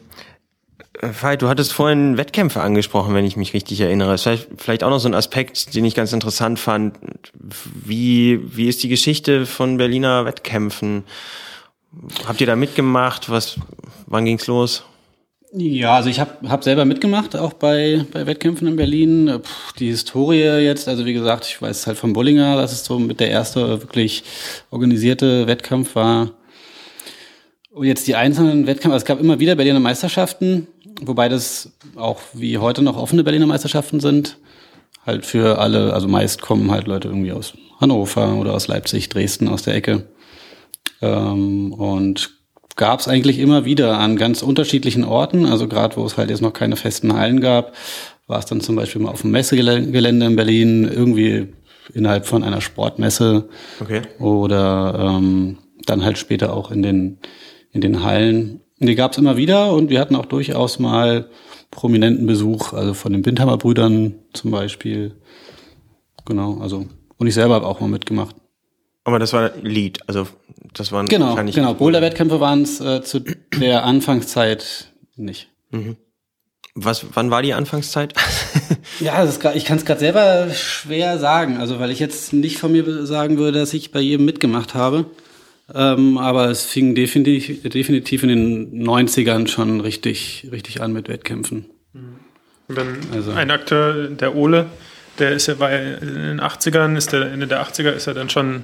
Veit, 1.02 1.42
du 1.42 1.48
hattest 1.48 1.74
vorhin 1.74 2.18
Wettkämpfe 2.18 2.62
angesprochen, 2.62 3.16
wenn 3.16 3.26
ich 3.26 3.38
mich 3.38 3.54
richtig 3.54 3.80
erinnere. 3.80 4.18
Vielleicht, 4.18 4.50
vielleicht 4.58 4.84
auch 4.84 4.90
noch 4.90 5.00
so 5.00 5.08
ein 5.08 5.16
Aspekt, 5.16 5.74
den 5.74 5.86
ich 5.86 5.96
ganz 5.96 6.14
interessant 6.14 6.60
fand. 6.60 7.00
Wie, 7.34 8.40
wie 8.56 8.68
ist 8.68 8.84
die 8.84 8.90
Geschichte 8.90 9.46
von 9.46 9.78
Berliner 9.78 10.26
Wettkämpfen? 10.26 11.04
Habt 12.26 12.42
ihr 12.42 12.48
da 12.48 12.56
mitgemacht? 12.56 13.30
Was, 13.30 13.58
wann 14.08 14.26
ging's 14.26 14.48
los? 14.48 14.84
Ja, 15.54 15.96
also 15.96 16.10
ich 16.10 16.22
habe 16.22 16.50
hab 16.50 16.64
selber 16.64 16.86
mitgemacht, 16.86 17.36
auch 17.36 17.52
bei, 17.52 18.06
bei 18.14 18.26
Wettkämpfen 18.26 18.68
in 18.70 18.78
Berlin. 18.78 19.26
Puh, 19.26 19.78
die 19.78 19.88
Historie 19.88 20.60
jetzt, 20.64 20.88
also 20.88 21.06
wie 21.06 21.14
gesagt, 21.14 21.46
ich 21.46 21.62
weiß 21.62 21.88
halt 21.88 21.98
von 21.98 22.14
Bullinger, 22.14 22.56
dass 22.56 22.72
es 22.72 22.86
so 22.86 23.00
mit 23.00 23.20
der 23.20 23.32
erste 23.32 23.82
wirklich 23.82 24.24
organisierte 24.70 25.48
Wettkampf 25.48 25.96
war. 25.96 26.32
Und 27.70 27.86
jetzt 27.86 28.08
die 28.08 28.16
einzelnen 28.16 28.66
Wettkämpfe, 28.66 28.94
also 28.94 29.04
es 29.04 29.08
gab 29.08 29.20
immer 29.20 29.40
wieder 29.40 29.56
Berliner 29.56 29.82
Meisterschaften, 29.82 30.68
wobei 31.02 31.28
das 31.28 31.74
auch 31.98 32.22
wie 32.34 32.58
heute 32.58 32.82
noch 32.82 32.96
offene 32.96 33.26
Berliner 33.26 33.48
Meisterschaften 33.48 34.00
sind. 34.00 34.38
Halt 35.06 35.26
für 35.26 35.58
alle, 35.60 35.94
also 35.94 36.08
meist 36.08 36.42
kommen 36.42 36.72
halt 36.72 36.88
Leute 36.88 37.10
irgendwie 37.10 37.34
aus 37.34 37.54
Hannover 37.82 38.36
oder 38.36 38.54
aus 38.54 38.68
Leipzig, 38.68 39.10
Dresden, 39.10 39.50
aus 39.50 39.64
der 39.64 39.76
Ecke. 39.76 40.06
Ähm, 41.02 41.74
und 41.74 42.32
gab 42.76 43.00
es 43.00 43.08
eigentlich 43.08 43.40
immer 43.40 43.66
wieder 43.66 44.00
an 44.00 44.16
ganz 44.16 44.42
unterschiedlichen 44.42 45.04
Orten. 45.04 45.46
Also 45.46 45.68
gerade 45.68 45.98
wo 45.98 46.06
es 46.06 46.18
halt 46.18 46.30
jetzt 46.30 46.42
noch 46.42 46.54
keine 46.54 46.76
festen 46.76 47.14
Hallen 47.14 47.42
gab, 47.42 47.74
war 48.28 48.40
es 48.40 48.46
dann 48.46 48.62
zum 48.62 48.76
Beispiel 48.76 49.02
mal 49.02 49.12
auf 49.12 49.22
dem 49.22 49.32
Messegelände 49.32 50.26
in 50.26 50.36
Berlin, 50.36 50.84
irgendwie 50.84 51.50
innerhalb 51.94 52.26
von 52.26 52.44
einer 52.44 52.62
Sportmesse. 52.62 53.50
Okay. 53.80 54.02
Oder 54.20 55.18
ähm, 55.18 55.58
dann 55.86 56.04
halt 56.04 56.18
später 56.18 56.54
auch 56.54 56.72
in 56.72 56.82
den, 56.82 57.18
in 57.72 57.82
den 57.82 58.04
Hallen. 58.04 58.62
Die 58.80 58.96
gab 58.96 59.12
es 59.12 59.18
immer 59.18 59.38
wieder 59.38 59.74
und 59.74 59.90
wir 59.90 60.00
hatten 60.00 60.16
auch 60.16 60.26
durchaus 60.26 60.80
mal 60.80 61.30
prominenten 61.70 62.26
Besuch, 62.26 62.74
also 62.74 62.94
von 62.94 63.14
den 63.14 63.22
Bindhammer 63.22 63.58
Brüdern 63.58 64.16
zum 64.34 64.52
Beispiel. 64.52 65.16
Genau, 66.26 66.60
also 66.62 66.86
und 67.18 67.28
ich 67.28 67.34
selber 67.34 67.56
habe 67.56 67.68
auch 67.68 67.80
mal 67.80 67.90
mitgemacht. 67.90 68.36
Aber 69.04 69.20
das 69.20 69.34
war 69.34 69.52
Lead, 69.62 70.00
also 70.08 70.28
das 70.74 70.92
waren 70.92 71.08
genau, 71.08 71.30
wahrscheinlich 71.30 71.56
genau. 71.56 71.74
Boulder-Wettkämpfe 71.74 72.40
waren 72.40 72.62
es 72.62 72.80
äh, 72.80 73.02
zu 73.02 73.20
der 73.60 73.84
Anfangszeit 73.84 74.92
nicht. 75.16 75.50
Mhm. 75.72 75.98
Was, 76.74 77.06
wann 77.14 77.32
war 77.32 77.42
die 77.42 77.54
Anfangszeit? 77.54 78.14
ja, 79.00 79.22
ist 79.24 79.42
grad, 79.42 79.56
ich 79.56 79.66
kann 79.66 79.78
es 79.78 79.86
gerade 79.86 80.00
selber 80.00 80.50
schwer 80.54 81.20
sagen, 81.20 81.58
also 81.58 81.80
weil 81.80 81.92
ich 81.92 82.00
jetzt 82.00 82.32
nicht 82.32 82.60
von 82.60 82.72
mir 82.72 83.06
sagen 83.06 83.38
würde, 83.38 83.60
dass 83.60 83.74
ich 83.74 83.92
bei 83.92 84.00
jedem 84.00 84.26
mitgemacht 84.26 84.74
habe. 84.74 85.06
Ähm, 85.74 86.18
aber 86.18 86.50
es 86.50 86.66
fing 86.66 86.96
definitiv, 86.96 87.64
definitiv 87.64 88.24
in 88.24 88.30
den 88.30 88.88
90ern 88.88 89.48
schon 89.48 89.82
richtig, 89.82 90.48
richtig 90.52 90.82
an 90.82 90.94
mit 90.94 91.08
Wettkämpfen. 91.10 91.66
Mhm. 91.94 92.16
Und 92.68 92.78
dann 92.78 92.98
also. 93.14 93.32
ein 93.32 93.52
Akteur, 93.52 94.08
der 94.08 94.36
Ole, 94.36 94.68
der 95.20 95.32
ist 95.32 95.48
ja 95.48 95.56
bei 95.56 95.98
in 96.02 96.14
den 96.16 96.42
80ern, 96.42 96.96
ist 96.96 97.12
der 97.12 97.32
Ende 97.32 97.48
der 97.48 97.66
80er 97.66 97.92
ist 97.92 98.08
er 98.08 98.14
dann 98.14 98.30
schon 98.30 98.64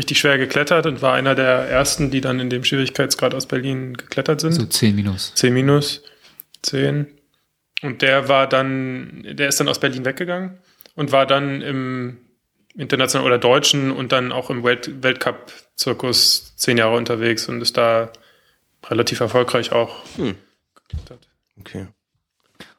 richtig 0.00 0.18
schwer 0.18 0.38
geklettert 0.38 0.86
und 0.86 1.02
war 1.02 1.12
einer 1.12 1.34
der 1.34 1.68
ersten, 1.68 2.10
die 2.10 2.22
dann 2.22 2.40
in 2.40 2.48
dem 2.48 2.64
Schwierigkeitsgrad 2.64 3.34
aus 3.34 3.44
Berlin 3.44 3.94
geklettert 3.98 4.40
sind. 4.40 4.52
So 4.52 4.64
10 4.64 4.96
minus. 4.96 5.34
10 5.34 5.52
minus. 5.52 6.02
10. 6.62 7.06
Und 7.82 8.00
der 8.00 8.28
war 8.28 8.48
dann, 8.48 9.22
der 9.30 9.48
ist 9.48 9.60
dann 9.60 9.68
aus 9.68 9.78
Berlin 9.78 10.06
weggegangen 10.06 10.58
und 10.94 11.12
war 11.12 11.26
dann 11.26 11.60
im 11.60 12.16
internationalen 12.74 13.26
oder 13.26 13.38
deutschen 13.38 13.90
und 13.90 14.10
dann 14.10 14.32
auch 14.32 14.48
im 14.48 14.64
Welt 14.64 15.02
Weltcup-Zirkus 15.02 16.56
zehn 16.56 16.78
Jahre 16.78 16.96
unterwegs 16.96 17.46
und 17.46 17.60
ist 17.60 17.76
da 17.76 18.10
relativ 18.88 19.20
erfolgreich 19.20 19.72
auch 19.72 20.02
hm. 20.16 20.34
geklettert. 20.88 21.28
Okay. 21.58 21.88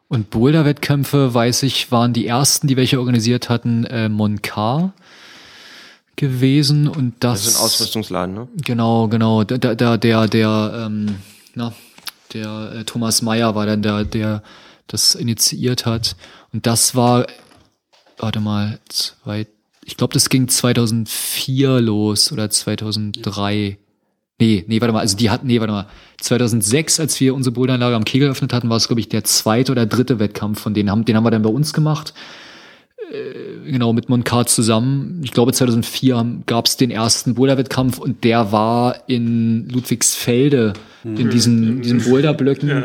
Und 0.08 0.32
Boulder-Wettkämpfe, 0.32 1.36
weiß 1.36 1.64
ich, 1.64 1.92
waren 1.92 2.14
die 2.14 2.26
ersten, 2.26 2.68
die 2.68 2.78
welche 2.78 3.00
organisiert 3.00 3.48
hatten, 3.50 3.86
äh, 3.86 4.10
Moncar 4.10 4.94
gewesen 6.16 6.88
und 6.88 7.16
das. 7.20 7.44
Das 7.44 7.54
ist 7.54 7.60
ein 7.60 7.66
Ausrüstungsladen, 7.66 8.36
ne? 8.36 8.48
Genau, 8.64 9.08
genau. 9.08 9.44
Der, 9.44 9.58
der, 9.58 9.98
der, 9.98 10.28
der, 10.28 10.86
ähm, 10.86 11.16
na, 11.56 11.74
der 12.34 12.74
äh, 12.76 12.84
Thomas 12.84 13.22
Meyer 13.22 13.56
war 13.56 13.66
dann 13.66 13.82
der, 13.82 14.06
der 14.06 14.44
das 14.88 15.16
initiiert 15.16 15.86
hat. 15.86 16.16
Und 16.54 16.66
das 16.68 16.96
war, 16.96 17.26
warte 18.18 18.40
mal, 18.40 18.80
zwei, 18.90 19.48
ich 19.86 19.98
glaube, 19.98 20.14
das 20.14 20.30
ging 20.30 20.48
2004 20.48 21.82
los 21.82 22.32
oder 22.32 22.50
2003. 22.50 23.78
Nee, 24.40 24.66
nee, 24.68 24.82
warte 24.82 24.94
mal, 24.94 25.00
also 25.00 25.16
die 25.18 25.30
hatten, 25.30 25.48
nee, 25.48 25.60
warte 25.60 25.74
mal, 25.74 25.88
2006, 26.20 27.00
als 27.00 27.20
wir 27.20 27.36
unsere 27.36 27.54
Boulderanlage 27.54 27.96
am 27.96 28.06
Kegel 28.06 28.28
geöffnet 28.28 28.54
hatten, 28.54 28.70
war 28.70 28.78
es, 28.78 28.88
glaube 28.88 29.00
ich, 29.00 29.10
der 29.10 29.24
zweite 29.24 29.72
oder 29.72 29.86
dritte 29.86 30.20
Wettkampf 30.20 30.60
von 30.60 30.74
denen. 30.74 30.90
Haben, 30.90 31.06
den 31.06 31.16
haben 31.16 31.24
wir 31.24 31.32
dann 31.32 31.44
bei 31.44 31.50
uns 31.50 31.74
gemacht. 31.74 32.14
Äh, 33.12 33.72
genau 33.72 33.94
mit 33.94 34.10
Moncard 34.10 34.50
zusammen. 34.50 35.22
Ich 35.24 35.32
glaube 35.32 35.54
2004 35.54 36.44
gab 36.46 36.66
es 36.66 36.78
den 36.78 36.92
ersten 36.92 37.36
Boulder-Wettkampf 37.36 38.00
und 38.00 38.24
der 38.24 38.52
war 38.52 39.08
in 39.08 39.68
Ludwigsfelde 39.70 40.74
in 41.04 41.30
diesen, 41.30 41.82
diesen 41.82 42.04
Boulderblöcken. 42.04 42.70
Ja. 42.70 42.84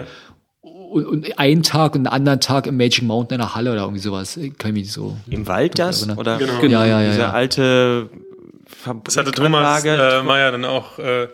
und, 0.62 1.06
und 1.06 1.38
einen 1.38 1.62
Tag 1.62 1.94
und 1.94 2.06
einen 2.06 2.06
anderen 2.06 2.40
Tag 2.40 2.66
im 2.66 2.76
Magic 2.76 3.02
Mountain 3.02 3.36
in 3.36 3.40
der 3.40 3.54
Halle 3.54 3.72
oder 3.72 3.82
irgendwie 3.82 4.00
sowas. 4.00 4.38
Kann 4.58 4.70
ich 4.70 4.82
mich 4.82 4.92
so. 4.92 5.16
Im 5.28 5.46
Wald 5.46 5.78
das? 5.78 6.08
Oder 6.08 6.38
Genau. 6.38 6.80
Ja, 6.80 6.86
ja, 6.86 7.02
ja. 7.02 7.10
diese 7.10 7.28
alte 7.30 8.08
Das 9.04 9.16
hatte 9.16 9.32
Thomas 9.32 9.84
äh, 9.84 10.22
Meyer 10.22 10.52
dann 10.52 10.64
auch 10.64 10.98
äh, 10.98 11.28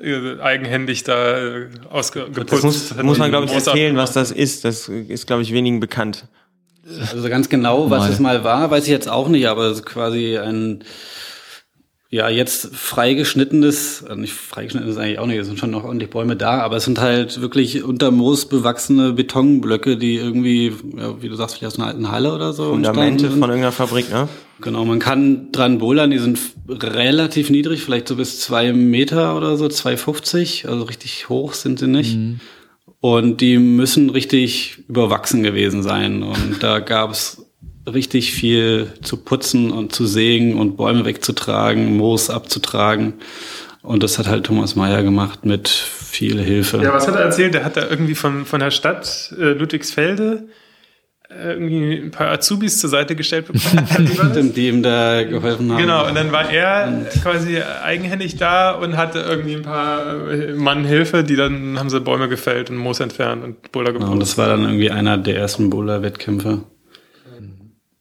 äh, 0.00 0.40
eigenhändig 0.40 1.04
da 1.04 1.38
äh, 1.38 1.68
ausgeputzt. 1.90 2.52
das 2.52 2.62
muss, 2.62 3.02
muss 3.02 3.18
man, 3.18 3.30
glaube 3.30 3.46
ich, 3.46 3.52
erzählen, 3.52 3.96
was 3.96 4.12
das 4.12 4.30
ist. 4.30 4.64
Das 4.64 4.88
ist, 4.88 5.26
glaube 5.26 5.42
ich, 5.42 5.52
wenigen 5.52 5.80
bekannt. 5.80 6.26
Also 7.12 7.28
ganz 7.28 7.48
genau, 7.48 7.90
was 7.90 8.04
Mal. 8.04 8.10
es 8.12 8.18
mal 8.18 8.44
war, 8.44 8.70
weiß 8.70 8.84
ich 8.84 8.90
jetzt 8.90 9.08
auch 9.08 9.28
nicht, 9.28 9.48
aber 9.48 9.66
es 9.66 9.78
ist 9.78 9.86
quasi 9.86 10.38
ein 10.38 10.84
ja 12.10 12.30
jetzt 12.30 12.74
freigeschnittenes, 12.74 14.04
also 14.04 14.18
nicht 14.18 14.32
freigeschnittenes 14.32 14.96
eigentlich 14.96 15.18
auch 15.18 15.26
nicht, 15.26 15.38
es 15.38 15.46
sind 15.46 15.58
schon 15.58 15.70
noch 15.70 15.84
ordentlich 15.84 16.08
Bäume 16.08 16.36
da, 16.36 16.60
aber 16.60 16.76
es 16.76 16.84
sind 16.84 17.00
halt 17.00 17.42
wirklich 17.42 17.84
unter 17.84 18.10
Moos 18.10 18.46
bewachsene 18.46 19.12
Betonblöcke, 19.12 19.98
die 19.98 20.16
irgendwie, 20.16 20.72
ja, 20.96 21.20
wie 21.20 21.28
du 21.28 21.34
sagst, 21.34 21.56
vielleicht 21.56 21.74
aus 21.74 21.78
einer 21.78 21.88
alten 21.88 22.10
Halle 22.10 22.34
oder 22.34 22.54
so. 22.54 22.70
Fundamente 22.70 23.28
von 23.30 23.42
irgendeiner 23.42 23.72
Fabrik, 23.72 24.10
ne? 24.10 24.28
Genau, 24.60 24.84
man 24.84 24.98
kann 24.98 25.52
dran 25.52 25.78
bouldern, 25.78 26.10
die 26.10 26.18
sind 26.18 26.40
relativ 26.68 27.50
niedrig, 27.50 27.82
vielleicht 27.82 28.08
so 28.08 28.16
bis 28.16 28.40
zwei 28.40 28.72
Meter 28.72 29.36
oder 29.36 29.56
so, 29.56 29.66
2,50, 29.66 30.66
also 30.66 30.84
richtig 30.84 31.28
hoch 31.28 31.52
sind 31.52 31.78
sie 31.78 31.86
nicht. 31.86 32.18
Und 33.00 33.40
die 33.40 33.58
müssen 33.58 34.10
richtig 34.10 34.84
überwachsen 34.88 35.42
gewesen 35.42 35.82
sein. 35.82 36.22
Und 36.22 36.62
da 36.62 36.80
gab's 36.80 37.44
richtig 37.86 38.32
viel 38.32 38.92
zu 39.02 39.16
putzen 39.16 39.70
und 39.70 39.94
zu 39.94 40.06
sägen 40.06 40.58
und 40.58 40.76
Bäume 40.76 41.04
wegzutragen, 41.04 41.96
Moos 41.96 42.30
abzutragen. 42.30 43.14
Und 43.82 44.02
das 44.02 44.18
hat 44.18 44.26
halt 44.26 44.44
Thomas 44.44 44.76
Meyer 44.76 45.02
gemacht 45.02 45.44
mit 45.46 45.68
viel 45.68 46.42
Hilfe. 46.42 46.78
Ja, 46.78 46.92
was 46.92 47.06
hat 47.06 47.14
er 47.14 47.22
erzählt? 47.22 47.54
Der 47.54 47.64
hat 47.64 47.76
da 47.76 47.88
irgendwie 47.88 48.14
von, 48.14 48.44
von 48.44 48.60
der 48.60 48.70
Stadt 48.70 49.32
äh, 49.38 49.52
Ludwigsfelde 49.52 50.48
irgendwie 51.30 51.94
ein 51.96 52.10
paar 52.10 52.28
Azubis 52.28 52.78
zur 52.80 52.88
Seite 52.88 53.14
gestellt 53.14 53.46
bekommen. 53.46 54.52
Die 54.54 54.68
ihm 54.68 54.82
da 54.82 55.22
geholfen 55.24 55.70
haben. 55.70 55.78
Genau, 55.78 56.06
und 56.08 56.14
dann 56.14 56.32
war 56.32 56.50
er 56.50 57.06
quasi 57.22 57.60
eigenhändig 57.60 58.36
da 58.36 58.70
und 58.72 58.96
hatte 58.96 59.18
irgendwie 59.20 59.54
ein 59.56 59.62
paar 59.62 60.30
äh, 60.30 60.54
Mann 60.54 60.84
Hilfe, 60.84 61.24
die 61.24 61.36
dann 61.36 61.78
haben 61.78 61.90
sie 61.90 62.00
Bäume 62.00 62.28
gefällt 62.28 62.70
und 62.70 62.76
Moos 62.78 63.00
entfernt 63.00 63.44
und 63.44 63.72
Boulder 63.72 63.92
Genau, 63.92 64.06
und 64.06 64.10
gebaut. 64.12 64.22
das 64.22 64.38
war 64.38 64.48
dann 64.48 64.62
irgendwie 64.64 64.90
einer 64.90 65.18
der 65.18 65.36
ersten 65.36 65.68
Boulder-Wettkämpfe. 65.68 66.62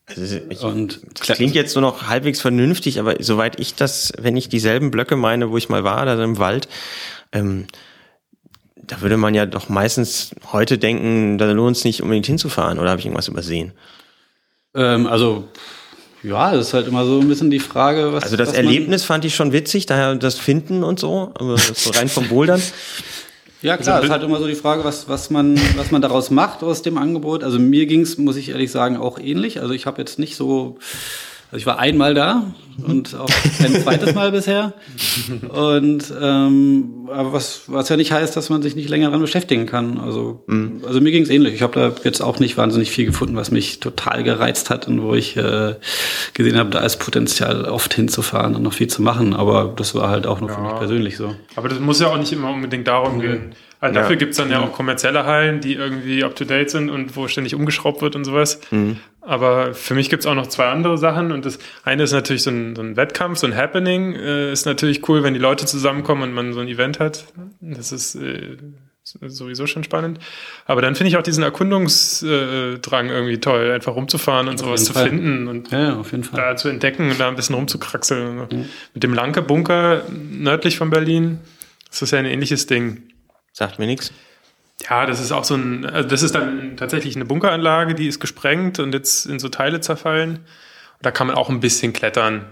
Also 0.10 0.38
ich, 0.50 0.62
Und 0.62 1.02
das 1.20 1.36
klingt 1.36 1.54
jetzt 1.54 1.76
nur 1.76 1.82
noch 1.82 2.08
halbwegs 2.08 2.40
vernünftig, 2.40 2.98
aber 3.02 3.16
soweit 3.20 3.60
ich 3.60 3.76
das, 3.76 4.14
wenn 4.18 4.38
ich 4.38 4.48
dieselben 4.48 4.90
Blöcke 4.90 5.18
meine, 5.18 5.52
wo 5.52 5.58
ich 5.58 5.68
mal 5.68 5.84
war, 5.84 6.06
da 6.06 6.24
im 6.24 6.40
Wald, 6.40 6.70
ähm, 7.34 7.68
da 8.86 9.02
würde 9.02 9.18
man 9.18 9.34
ja 9.34 9.46
doch 9.46 9.70
meistens 9.70 10.32
heute 10.52 10.78
denken, 10.78 11.38
da 11.38 11.52
lohnt 11.52 11.78
es 11.78 11.84
nicht 11.84 12.02
unbedingt 12.02 12.26
hinzufahren, 12.26 12.80
oder 12.80 12.90
habe 12.90 13.00
ich 13.00 13.06
irgendwas 13.06 13.28
übersehen? 13.28 13.72
Ähm, 14.76 15.08
also, 15.08 15.46
ja, 16.24 16.52
das 16.52 16.68
ist 16.68 16.74
halt 16.74 16.88
immer 16.88 17.06
so 17.06 17.20
ein 17.20 17.28
bisschen 17.28 17.50
die 17.50 17.60
Frage, 17.60 18.14
was. 18.14 18.24
Also 18.24 18.38
das 18.38 18.50
was 18.50 18.56
Erlebnis 18.56 19.04
fand 19.04 19.26
ich 19.26 19.36
schon 19.36 19.54
witzig, 19.54 19.86
daher 19.86 20.16
das 20.16 20.38
Finden 20.38 20.84
und 20.84 21.00
so, 21.00 21.32
aber 21.36 21.58
so 21.58 21.92
rein 21.92 22.10
vom 22.10 22.28
Bouldern. 22.28 22.62
Ja, 23.64 23.76
klar, 23.76 24.00
es 24.00 24.06
ist 24.06 24.12
halt 24.12 24.22
immer 24.22 24.38
so 24.38 24.48
die 24.48 24.56
Frage, 24.56 24.84
was, 24.84 25.10
was, 25.10 25.32
man, 25.32 25.60
was 25.76 25.90
man 25.90 26.02
daraus 26.02 26.30
macht 26.30 26.62
aus 26.62 26.84
dem 26.84 26.98
Angebot. 26.98 27.44
Also 27.44 27.58
mir 27.58 27.88
ging's, 27.88 28.18
muss 28.18 28.36
ich 28.36 28.50
ehrlich 28.50 28.72
sagen, 28.72 28.98
auch 28.98 29.18
ähnlich. 29.18 29.60
Also 29.60 29.74
ich 29.74 29.88
habe 29.88 30.00
jetzt 30.00 30.20
nicht 30.20 30.36
so. 30.36 30.78
Also 31.50 31.58
ich 31.58 31.66
war 31.66 31.80
einmal 31.80 32.14
da 32.14 32.52
und 32.86 33.16
auch 33.16 33.30
kein 33.58 33.74
zweites 33.82 34.14
Mal 34.14 34.32
bisher. 34.32 34.74
Und 35.50 36.14
ähm, 36.22 37.08
aber 37.10 37.32
was, 37.32 37.64
was 37.68 37.88
ja 37.88 37.96
nicht 37.96 38.12
heißt, 38.12 38.36
dass 38.36 38.50
man 38.50 38.62
sich 38.62 38.76
nicht 38.76 38.90
länger 38.90 39.08
daran 39.08 39.22
beschäftigen 39.22 39.66
kann. 39.66 39.98
Also, 39.98 40.44
also 40.86 41.00
mir 41.00 41.12
ging's 41.12 41.30
ähnlich. 41.30 41.54
Ich 41.54 41.62
habe 41.62 41.74
da 41.74 41.96
jetzt 42.04 42.22
auch 42.22 42.40
nicht 42.40 42.58
wahnsinnig 42.58 42.92
viel 42.92 43.06
gefunden, 43.06 43.36
was 43.38 43.50
mich 43.50 43.80
total 43.80 44.24
gereizt 44.24 44.70
hat 44.70 44.88
und 44.88 45.02
wo 45.02 45.16
ich 45.16 45.38
äh, 45.38 45.76
gesehen 46.34 46.58
habe, 46.58 46.70
da 46.70 46.80
ist 46.80 46.98
Potenzial 46.98 47.66
oft 47.66 47.94
hinzufahren 47.94 48.56
und 48.56 48.64
noch 48.64 48.74
viel 48.74 48.88
zu 48.88 49.02
machen. 49.02 49.34
Aber 49.34 49.74
das 49.76 49.96
war 49.96 50.10
halt 50.10 50.28
auch 50.28 50.42
nur 50.42 50.50
für 50.50 50.62
mich 50.62 50.76
persönlich 50.76 51.18
so. 51.18 51.34
Aber 51.56 51.70
das 51.70 51.80
muss 51.80 52.02
ja 52.02 52.08
auch 52.08 52.18
nicht 52.18 52.34
immer 52.34 52.50
unbedingt 52.50 52.88
darum 52.88 53.22
gehen. 53.22 53.56
Also 53.80 53.96
Ja. 53.96 54.02
dafür 54.02 54.16
gibt's 54.16 54.38
dann 54.38 54.50
ja 54.50 54.60
auch 54.60 54.74
kommerzielle 54.74 55.26
Hallen, 55.26 55.62
die 55.62 55.76
irgendwie 55.76 56.24
up-to-date 56.24 56.70
sind 56.70 56.90
und 56.90 57.16
wo 57.16 57.28
ständig 57.28 57.54
umgeschraubt 57.56 58.02
wird 58.02 58.16
und 58.16 58.24
sowas. 58.26 58.60
Aber 59.22 59.74
für 59.74 59.94
mich 59.94 60.10
gibt's 60.10 60.26
auch 60.26 60.36
noch 60.36 60.48
zwei 60.48 60.68
andere 60.68 60.98
Sachen. 60.98 61.32
Und 61.32 61.46
das 61.46 61.60
eine 61.84 62.04
ist 62.04 62.14
natürlich 62.14 62.44
so 62.44 62.50
ein, 62.50 62.76
so 62.76 62.82
ein 62.82 62.96
Wettkampf, 62.98 63.38
so 63.40 63.46
ein 63.48 63.56
Happening. 63.56 64.14
Äh, 64.16 64.52
ist 64.52 64.66
natürlich 64.66 65.08
cool, 65.10 65.22
wenn 65.24 65.34
die 65.34 65.40
Leute 65.40 65.66
zusammenkommen 65.66 66.24
und 66.24 66.34
man 66.34 66.54
so 66.54 66.60
ein 66.62 66.68
Event 66.68 67.00
hat. 67.00 67.26
Das 67.60 67.92
ist 67.92 68.16
äh, 68.16 68.58
sowieso 69.04 69.68
schon 69.68 69.84
spannend. 69.84 70.20
Aber 70.66 70.82
dann 70.82 70.96
finde 70.96 71.10
ich 71.10 71.18
auch 71.18 71.24
diesen 71.24 71.44
Erkundungsdrang 71.44 73.10
irgendwie 73.10 73.40
toll, 73.40 73.72
einfach 73.72 73.96
rumzufahren 73.96 74.48
und 74.48 74.58
sowas 74.58 74.86
zu 74.86 74.94
Fall. 74.94 75.10
finden 75.10 75.48
und 75.48 75.72
Ja, 75.72 75.96
auf 76.00 76.12
da 76.34 76.56
zu 76.56 76.70
entdecken 76.70 77.10
und 77.12 77.20
da 77.20 77.28
ein 77.28 77.36
bisschen 77.36 77.56
rumzukraxeln. 77.56 78.48
Mit 78.94 79.04
dem 79.04 79.14
Lanke-Bunker 79.14 80.04
nördlich 80.10 80.78
von 80.78 80.90
Berlin 80.90 81.40
ist 81.92 82.02
das 82.02 82.12
ja 82.12 82.20
ein 82.20 82.26
ähnliches 82.26 82.66
Ding. 82.68 83.04
Sagt 83.58 83.80
mir 83.80 83.88
nichts. 83.88 84.14
Ja, 84.88 85.08
das 85.08 85.20
ist 85.20 85.32
auch 85.32 85.44
so 85.44 85.56
ein, 85.56 85.84
also 85.84 86.08
das 86.08 86.22
ist 86.22 86.36
dann 86.36 86.78
tatsächlich 86.78 87.16
eine 87.16 87.26
Bunkeranlage, 87.26 87.96
die 87.96 88.08
ist 88.08 88.20
gesprengt 88.20 88.78
und 88.78 88.94
jetzt 88.94 89.26
in 89.26 89.40
so 89.40 89.50
Teile 89.50 89.82
zerfallen. 89.82 90.36
Und 90.36 91.02
da 91.02 91.10
kann 91.10 91.26
man 91.26 91.36
auch 91.36 91.50
ein 91.50 91.60
bisschen 91.60 91.92
klettern. 91.92 92.46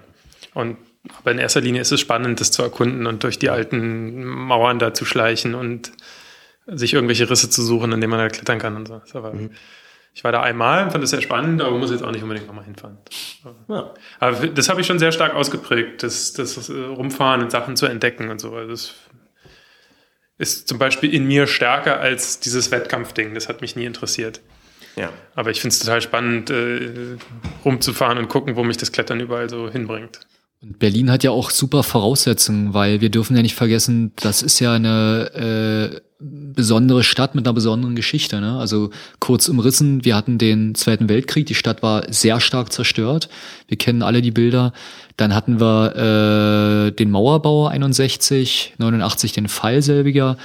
Und 0.55 0.77
aber 1.19 1.29
in 1.29 1.37
erster 1.37 1.61
Linie 1.61 1.81
ist 1.81 1.91
es 1.91 1.99
spannend, 1.99 2.41
das 2.41 2.49
zu 2.49 2.63
erkunden 2.63 3.05
und 3.05 3.23
durch 3.23 3.37
die 3.37 3.51
alten 3.51 4.25
Mauern 4.25 4.79
da 4.79 4.95
zu 4.95 5.05
schleichen 5.05 5.53
und 5.53 5.91
sich 6.65 6.95
irgendwelche 6.95 7.29
Risse 7.29 7.51
zu 7.51 7.61
suchen, 7.61 7.91
in 7.91 8.01
denen 8.01 8.09
man 8.09 8.21
da 8.21 8.29
klettern 8.29 8.57
kann 8.57 8.75
und 8.75 8.87
so. 8.87 8.99
Aber 9.13 9.35
Ich 10.15 10.23
war 10.23 10.31
da 10.31 10.41
einmal 10.41 10.85
und 10.85 10.91
fand 10.91 11.03
das 11.03 11.11
sehr 11.11 11.21
spannend, 11.21 11.61
aber 11.61 11.77
muss 11.77 11.91
jetzt 11.91 12.03
auch 12.03 12.09
nicht 12.09 12.23
unbedingt 12.23 12.47
nochmal 12.47 12.65
hinfahren. 12.65 12.97
Ja. 13.67 13.93
Aber 14.19 14.47
das 14.47 14.69
habe 14.69 14.81
ich 14.81 14.87
schon 14.87 14.97
sehr 14.97 15.11
stark 15.11 15.35
ausgeprägt, 15.35 16.01
das, 16.01 16.33
das 16.33 16.67
äh, 16.69 16.73
Rumfahren 16.73 17.43
und 17.43 17.51
Sachen 17.51 17.75
zu 17.75 17.85
entdecken 17.85 18.31
und 18.31 18.41
so. 18.41 18.55
Also 18.55 18.71
das 18.71 18.95
ist 20.37 20.67
zum 20.67 20.77
Beispiel 20.77 21.13
in 21.13 21.25
mir 21.25 21.47
stärker 21.47 21.99
als 21.99 22.39
dieses 22.39 22.71
Wettkampfding. 22.71 23.33
Das 23.33 23.47
hat 23.47 23.61
mich 23.61 23.75
nie 23.75 23.85
interessiert. 23.85 24.41
Ja. 24.95 25.11
Aber 25.35 25.51
ich 25.51 25.61
finde 25.61 25.73
es 25.73 25.79
total 25.79 26.01
spannend, 26.01 26.49
äh, 26.49 27.17
rumzufahren 27.63 28.17
und 28.17 28.29
gucken, 28.29 28.55
wo 28.55 28.63
mich 28.63 28.77
das 28.77 28.91
Klettern 28.91 29.19
überall 29.19 29.49
so 29.49 29.69
hinbringt. 29.69 30.21
Und 30.61 30.79
Berlin 30.79 31.11
hat 31.11 31.23
ja 31.23 31.31
auch 31.31 31.49
super 31.49 31.83
Voraussetzungen, 31.83 32.73
weil 32.73 33.01
wir 33.01 33.09
dürfen 33.09 33.35
ja 33.35 33.41
nicht 33.41 33.55
vergessen, 33.55 34.13
das 34.15 34.41
ist 34.41 34.59
ja 34.59 34.73
eine 34.73 35.91
äh, 35.93 36.01
besondere 36.19 37.03
Stadt 37.03 37.35
mit 37.35 37.45
einer 37.45 37.53
besonderen 37.53 37.95
Geschichte. 37.95 38.39
Ne? 38.39 38.57
Also 38.57 38.89
kurz 39.19 39.49
umrissen, 39.49 40.05
wir 40.05 40.15
hatten 40.15 40.37
den 40.37 40.73
Zweiten 40.73 41.09
Weltkrieg, 41.09 41.45
die 41.45 41.55
Stadt 41.55 41.83
war 41.83 42.11
sehr 42.11 42.39
stark 42.39 42.71
zerstört. 42.71 43.29
Wir 43.67 43.77
kennen 43.77 44.01
alle 44.01 44.21
die 44.21 44.31
Bilder. 44.31 44.73
Dann 45.17 45.33
hatten 45.33 45.59
wir 45.59 46.87
äh, 46.87 46.91
den 46.91 47.11
Mauerbau 47.11 47.67
61, 47.67 48.73
89 48.77 49.31
den 49.31 49.47
Fall 49.47 49.81
selbiger. 49.81 50.37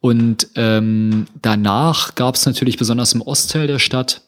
Und 0.00 0.48
ähm, 0.56 1.26
danach 1.40 2.14
gab 2.14 2.34
es 2.34 2.46
natürlich 2.46 2.76
besonders 2.76 3.12
im 3.12 3.22
Ostteil 3.22 3.66
der 3.66 3.78
Stadt 3.78 4.22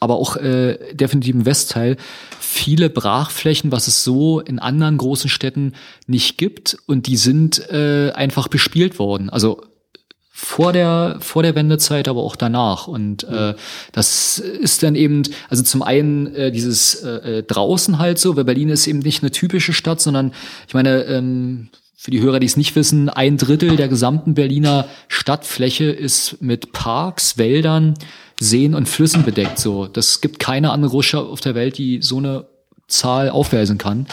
aber 0.00 0.16
auch 0.16 0.36
äh, 0.36 0.94
definitiv 0.94 1.34
im 1.34 1.46
Westteil 1.46 1.96
viele 2.38 2.90
Brachflächen, 2.90 3.72
was 3.72 3.88
es 3.88 4.04
so 4.04 4.40
in 4.40 4.58
anderen 4.58 4.98
großen 4.98 5.30
Städten 5.30 5.72
nicht 6.06 6.38
gibt 6.38 6.76
und 6.86 7.06
die 7.06 7.16
sind 7.16 7.70
äh, 7.70 8.12
einfach 8.12 8.48
bespielt 8.48 8.98
worden. 8.98 9.30
Also 9.30 9.62
vor 10.36 10.72
der 10.72 11.18
vor 11.20 11.44
der 11.44 11.54
Wendezeit, 11.54 12.08
aber 12.08 12.24
auch 12.24 12.34
danach 12.34 12.88
und 12.88 13.22
äh, 13.22 13.54
das 13.92 14.40
ist 14.40 14.82
dann 14.82 14.96
eben 14.96 15.22
also 15.48 15.62
zum 15.62 15.80
einen 15.80 16.34
äh, 16.34 16.50
dieses 16.50 16.96
äh, 17.04 17.38
äh, 17.38 17.42
draußen 17.44 18.00
halt 18.00 18.18
so, 18.18 18.34
weil 18.34 18.42
Berlin 18.42 18.68
ist 18.68 18.88
eben 18.88 18.98
nicht 18.98 19.22
eine 19.22 19.30
typische 19.30 19.72
Stadt, 19.72 20.00
sondern 20.00 20.32
ich 20.66 20.74
meine 20.74 21.04
ähm, 21.04 21.68
für 21.96 22.10
die 22.10 22.20
Hörer, 22.20 22.40
die 22.40 22.46
es 22.46 22.56
nicht 22.56 22.74
wissen, 22.74 23.08
ein 23.08 23.36
Drittel 23.36 23.76
der 23.76 23.86
gesamten 23.86 24.34
Berliner 24.34 24.88
Stadtfläche 25.06 25.84
ist 25.84 26.42
mit 26.42 26.72
Parks, 26.72 27.38
Wäldern, 27.38 27.94
Seen 28.40 28.74
und 28.74 28.88
Flüssen 28.88 29.22
bedeckt. 29.22 29.60
So, 29.60 29.86
das 29.86 30.20
gibt 30.20 30.40
keine 30.40 30.72
andere 30.72 30.90
Großstadt 30.90 31.26
auf 31.26 31.40
der 31.40 31.54
Welt, 31.54 31.78
die 31.78 32.02
so 32.02 32.18
eine 32.18 32.44
Zahl 32.94 33.30
aufweisen 33.30 33.78
kann. 33.78 34.06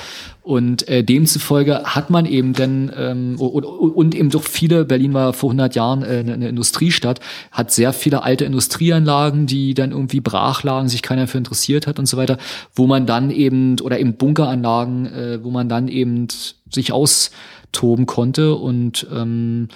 Und 0.44 0.88
äh, 0.88 1.04
demzufolge 1.04 1.84
hat 1.84 2.10
man 2.10 2.26
eben 2.26 2.54
dann 2.54 2.92
ähm, 2.98 3.40
und, 3.40 3.64
und 3.64 4.16
eben 4.16 4.32
doch 4.32 4.42
viele, 4.44 4.86
Berlin 4.86 5.14
war 5.14 5.34
vor 5.34 5.52
100 5.52 5.76
Jahren 5.76 6.02
äh, 6.02 6.18
eine, 6.20 6.34
eine 6.34 6.50
Industriestadt, 6.50 7.20
hat 7.52 7.72
sehr 7.72 7.94
viele 7.94 8.24
alte 8.24 8.46
Industrieanlagen, 8.46 9.46
die 9.46 9.76
dann 9.76 9.92
irgendwie 9.92 10.20
brach 10.20 10.64
lagen, 10.64 10.90
sich 10.90 11.04
keiner 11.04 11.28
für 11.28 11.38
interessiert 11.38 11.86
hat 11.86 12.00
und 12.00 12.08
so 12.08 12.18
weiter, 12.18 12.40
wo 12.74 12.88
man 12.88 13.06
dann 13.06 13.30
eben, 13.30 13.80
oder 13.82 14.00
eben 14.00 14.16
Bunkeranlagen, 14.16 15.06
äh, 15.06 15.44
wo 15.44 15.52
man 15.52 15.70
dann 15.70 15.88
eben 15.88 16.28
sich 16.72 16.92
austoben 16.92 18.08
konnte 18.08 18.56
und 18.56 19.06
ähm, 19.14 19.68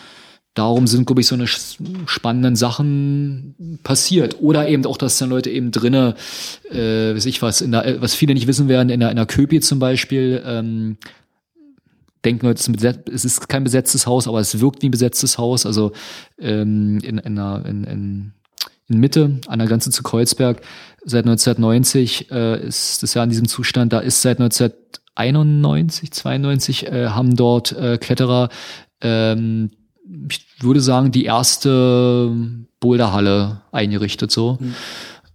darum 0.55 0.87
sind, 0.87 1.05
glaube 1.05 1.21
ich, 1.21 1.27
so 1.27 1.35
eine 1.35 1.47
spannenden 1.47 2.55
Sachen 2.55 3.79
passiert. 3.83 4.37
Oder 4.41 4.67
eben 4.67 4.85
auch, 4.85 4.97
dass 4.97 5.17
dann 5.17 5.29
Leute 5.29 5.51
eben 5.51 5.71
drinne, 5.71 6.15
äh, 6.71 7.13
weiß 7.13 7.25
ich 7.27 7.41
was, 7.41 7.61
in 7.61 7.71
der, 7.71 8.01
was 8.01 8.15
viele 8.15 8.33
nicht 8.33 8.47
wissen 8.47 8.67
werden, 8.67 8.89
in 8.89 9.01
der, 9.01 9.11
in 9.11 9.17
der 9.17 9.25
Köpi 9.25 9.59
zum 9.59 9.79
Beispiel, 9.79 10.41
ähm, 10.45 10.97
denken 12.23 12.47
Leute, 12.47 13.03
es 13.13 13.25
ist 13.25 13.49
kein 13.49 13.63
besetztes 13.63 14.07
Haus, 14.07 14.27
aber 14.27 14.39
es 14.39 14.59
wirkt 14.59 14.81
wie 14.81 14.87
ein 14.87 14.91
besetztes 14.91 15.37
Haus. 15.37 15.65
Also 15.65 15.91
ähm, 16.39 16.99
in, 17.03 17.19
in, 17.19 17.37
einer, 17.37 17.65
in, 17.65 17.83
in, 17.83 18.31
in 18.87 18.99
Mitte 18.99 19.39
an 19.47 19.59
der 19.59 19.67
Grenze 19.67 19.91
zu 19.91 20.03
Kreuzberg 20.03 20.61
seit 21.03 21.25
1990 21.25 22.31
äh, 22.31 22.65
ist 22.65 23.03
das 23.03 23.13
ja 23.13 23.23
in 23.23 23.29
diesem 23.29 23.47
Zustand. 23.47 23.93
Da 23.93 23.99
ist 23.99 24.21
seit 24.21 24.39
1991, 24.39 26.11
92 26.11 26.87
äh, 26.87 27.07
haben 27.09 27.35
dort 27.35 27.73
äh, 27.73 27.97
Kletterer 27.97 28.49
ähm, 29.01 29.69
ich 30.29 30.45
würde 30.59 30.81
sagen, 30.81 31.11
die 31.11 31.25
erste 31.25 32.31
Boulderhalle 32.79 33.61
eingerichtet 33.71 34.31
so. 34.31 34.57
Mhm. 34.59 34.75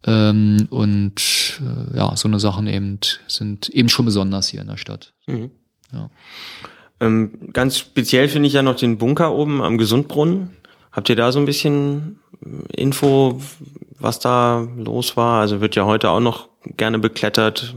Ähm, 0.06 0.68
und 0.70 1.60
äh, 1.60 1.96
ja, 1.96 2.16
so 2.16 2.28
eine 2.28 2.40
Sachen 2.40 2.66
eben 2.66 2.98
sind 3.26 3.68
eben 3.68 3.88
schon 3.88 4.06
besonders 4.06 4.48
hier 4.48 4.62
in 4.62 4.68
der 4.68 4.76
Stadt. 4.76 5.12
Mhm. 5.26 5.50
Ja. 5.92 6.10
Ähm, 7.00 7.50
ganz 7.52 7.78
speziell 7.78 8.28
finde 8.28 8.46
ich 8.46 8.54
ja 8.54 8.62
noch 8.62 8.76
den 8.76 8.98
Bunker 8.98 9.32
oben 9.32 9.62
am 9.62 9.78
Gesundbrunnen. 9.78 10.50
Habt 10.92 11.08
ihr 11.08 11.16
da 11.16 11.32
so 11.32 11.38
ein 11.38 11.46
bisschen 11.46 12.18
Info, 12.74 13.40
was 13.98 14.18
da 14.18 14.66
los 14.76 15.16
war? 15.16 15.40
Also 15.40 15.60
wird 15.60 15.76
ja 15.76 15.84
heute 15.84 16.10
auch 16.10 16.20
noch 16.20 16.48
gerne 16.76 16.98
beklettert. 16.98 17.76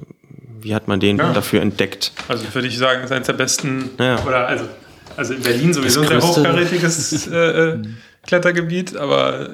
Wie 0.62 0.74
hat 0.74 0.88
man 0.88 1.00
den 1.00 1.18
ja. 1.18 1.34
dafür 1.34 1.62
entdeckt? 1.62 2.14
Also 2.28 2.46
würde 2.54 2.68
ich 2.68 2.78
sagen, 2.78 3.04
ist 3.04 3.12
eines 3.12 3.28
der 3.28 3.34
besten, 3.34 3.90
ja. 4.00 4.24
oder 4.26 4.48
also 4.48 4.66
also 5.18 5.34
in 5.34 5.42
Berlin 5.42 5.74
sowieso 5.74 6.02
ein 6.02 6.08
sehr 6.08 6.22
hochkarätiges 6.22 7.28
äh, 7.32 7.36
äh, 7.36 7.82
Klettergebiet, 8.26 8.96
aber 8.96 9.50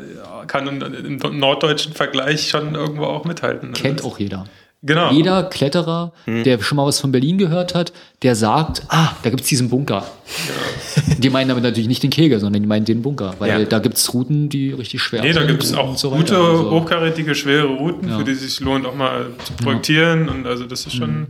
kann 0.47 0.67
im, 0.67 0.81
im, 1.21 1.39
norddeutschen 1.39 1.93
Vergleich 1.93 2.49
schon 2.49 2.75
irgendwo 2.75 3.05
auch 3.05 3.25
mithalten. 3.25 3.73
Kennt 3.73 4.03
auch 4.03 4.19
jeder. 4.19 4.45
Genau. 4.81 5.11
Jeder 5.11 5.43
Kletterer, 5.43 6.13
hm. 6.23 6.45
der 6.45 6.61
schon 6.61 6.77
mal 6.77 6.85
was 6.85 7.01
von 7.01 7.11
Berlin 7.11 7.37
gehört 7.37 7.75
hat, 7.75 7.91
der 8.21 8.35
sagt, 8.35 8.83
ah, 8.87 9.11
da 9.23 9.29
gibt's 9.29 9.49
diesen 9.49 9.69
Bunker. 9.69 10.05
Ja. 10.05 11.15
Die 11.17 11.29
meinen 11.29 11.49
damit 11.49 11.63
natürlich 11.63 11.89
nicht 11.89 12.01
den 12.01 12.11
Kegel, 12.11 12.39
sondern 12.39 12.61
die 12.61 12.67
meinen 12.67 12.85
den 12.85 13.01
Bunker, 13.01 13.35
weil 13.39 13.49
ja. 13.49 13.65
da 13.65 13.79
gibt's 13.79 14.13
Routen, 14.13 14.47
die 14.47 14.71
richtig 14.71 15.01
schwer 15.01 15.21
nee, 15.21 15.33
sind. 15.33 15.41
Nee, 15.41 15.47
da 15.47 15.51
gibt's 15.51 15.73
auch 15.73 15.97
so 15.97 16.11
gute, 16.11 16.37
also, 16.37 16.71
hochkarätige, 16.71 17.35
schwere 17.35 17.67
Routen, 17.67 18.07
ja. 18.07 18.19
für 18.19 18.23
die 18.23 18.31
es 18.31 18.41
sich 18.41 18.61
lohnt, 18.61 18.85
auch 18.85 18.95
mal 18.95 19.25
zu 19.43 19.51
projektieren. 19.53 20.29
Und 20.29 20.47
also 20.47 20.65
das 20.65 20.85
ist 20.85 20.95
schon 20.95 21.21
mhm. 21.21 21.27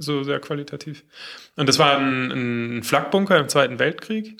So 0.00 0.22
sehr 0.22 0.40
qualitativ. 0.40 1.04
Und 1.56 1.68
das 1.68 1.78
war 1.78 1.98
ein, 1.98 2.78
ein 2.78 2.82
Flakbunker 2.82 3.38
im 3.38 3.48
Zweiten 3.48 3.78
Weltkrieg, 3.78 4.36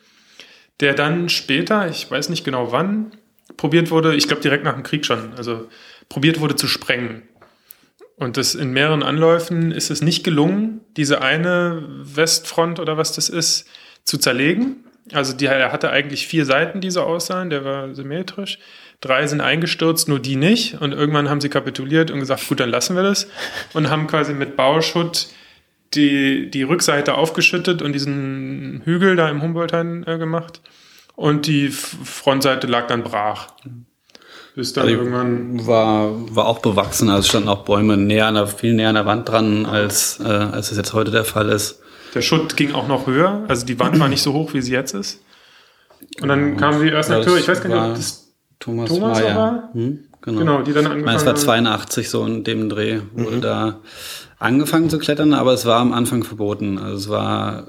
der 0.80 0.94
dann 0.94 1.28
später, 1.28 1.88
ich 1.88 2.10
weiß 2.10 2.28
nicht 2.28 2.44
genau 2.44 2.72
wann, 2.72 3.12
probiert 3.56 3.90
wurde, 3.90 4.14
ich 4.14 4.26
glaube 4.26 4.42
direkt 4.42 4.64
nach 4.64 4.74
dem 4.74 4.82
Krieg 4.82 5.04
schon, 5.04 5.34
also 5.34 5.68
probiert 6.08 6.40
wurde 6.40 6.56
zu 6.56 6.66
sprengen. 6.66 7.22
Und 8.16 8.36
das 8.36 8.54
in 8.54 8.72
mehreren 8.72 9.02
Anläufen 9.02 9.72
ist 9.72 9.90
es 9.90 10.02
nicht 10.02 10.24
gelungen, 10.24 10.80
diese 10.96 11.22
eine 11.22 11.82
Westfront 11.88 12.78
oder 12.78 12.98
was 12.98 13.12
das 13.12 13.28
ist, 13.28 13.66
zu 14.04 14.18
zerlegen. 14.18 14.84
Also 15.12 15.32
die, 15.32 15.46
er 15.46 15.72
hatte 15.72 15.90
eigentlich 15.90 16.26
vier 16.26 16.44
Seiten, 16.44 16.80
die 16.80 16.90
so 16.90 17.02
aussahen, 17.02 17.50
der 17.50 17.64
war 17.64 17.94
symmetrisch. 17.94 18.58
Drei 19.00 19.26
sind 19.26 19.40
eingestürzt, 19.40 20.08
nur 20.08 20.20
die 20.20 20.36
nicht. 20.36 20.80
Und 20.80 20.92
irgendwann 20.92 21.30
haben 21.30 21.40
sie 21.40 21.48
kapituliert 21.48 22.10
und 22.10 22.20
gesagt, 22.20 22.46
gut, 22.46 22.60
dann 22.60 22.68
lassen 22.68 22.94
wir 22.94 23.02
das. 23.02 23.26
Und 23.72 23.88
haben 23.88 24.06
quasi 24.06 24.34
mit 24.34 24.56
Bauschutt 24.56 25.28
die, 25.94 26.50
die 26.50 26.62
Rückseite 26.62 27.14
aufgeschüttet 27.14 27.82
und 27.82 27.92
diesen 27.92 28.82
Hügel 28.84 29.16
da 29.16 29.28
im 29.28 29.42
Humboldthain 29.42 30.04
äh, 30.06 30.18
gemacht. 30.18 30.60
Und 31.16 31.46
die 31.46 31.68
Frontseite 31.68 32.66
lag 32.66 32.86
dann 32.86 33.02
brach. 33.02 33.48
Bis 34.54 34.72
dann 34.72 34.86
also 34.86 34.96
irgendwann. 34.96 35.66
War, 35.66 36.12
war 36.34 36.46
auch 36.46 36.60
bewachsen, 36.60 37.10
also 37.10 37.28
standen 37.28 37.48
auch 37.48 37.64
Bäume 37.64 37.96
näher 37.96 38.26
an 38.26 38.34
der, 38.34 38.46
viel 38.46 38.74
näher 38.74 38.88
an 38.88 38.94
der 38.94 39.06
Wand 39.06 39.28
dran, 39.28 39.66
als, 39.66 40.20
äh, 40.20 40.28
als 40.28 40.70
es 40.70 40.76
jetzt 40.76 40.92
heute 40.92 41.10
der 41.10 41.24
Fall 41.24 41.48
ist. 41.48 41.80
Der 42.14 42.22
Schutt 42.22 42.56
ging 42.56 42.72
auch 42.72 42.88
noch 42.88 43.06
höher, 43.06 43.44
also 43.46 43.64
die 43.64 43.78
Wand 43.78 44.00
war 44.00 44.08
nicht 44.08 44.22
so 44.22 44.32
hoch, 44.32 44.52
wie 44.52 44.60
sie 44.60 44.72
jetzt 44.72 44.94
ist. 44.94 45.22
Und 46.20 46.28
dann 46.28 46.56
genau. 46.56 46.58
kam 46.58 46.82
die 46.82 46.88
erste 46.88 47.16
Akteur, 47.16 47.36
ich 47.36 47.46
weiß 47.46 47.62
gar 47.62 47.68
nicht, 47.68 47.78
ob 47.78 47.94
das 47.94 48.34
Thomas, 48.58 48.88
Thomas 48.88 49.22
war. 49.22 49.70
Hm, 49.72 50.04
genau. 50.20 50.38
genau, 50.38 50.62
die 50.62 50.72
dann 50.72 50.86
angefangen 50.86 51.08
haben. 51.08 51.16
Es 51.16 51.26
war 51.26 51.34
82 51.36 52.10
so 52.10 52.26
in 52.26 52.42
dem 52.42 52.68
Dreh, 52.68 53.00
wurde 53.12 53.36
mhm. 53.36 53.40
da 53.40 53.80
angefangen 54.40 54.90
zu 54.90 54.98
klettern, 54.98 55.34
aber 55.34 55.52
es 55.52 55.66
war 55.66 55.78
am 55.78 55.92
Anfang 55.92 56.24
verboten. 56.24 56.78
Also 56.78 56.96
es 56.96 57.08
war 57.08 57.66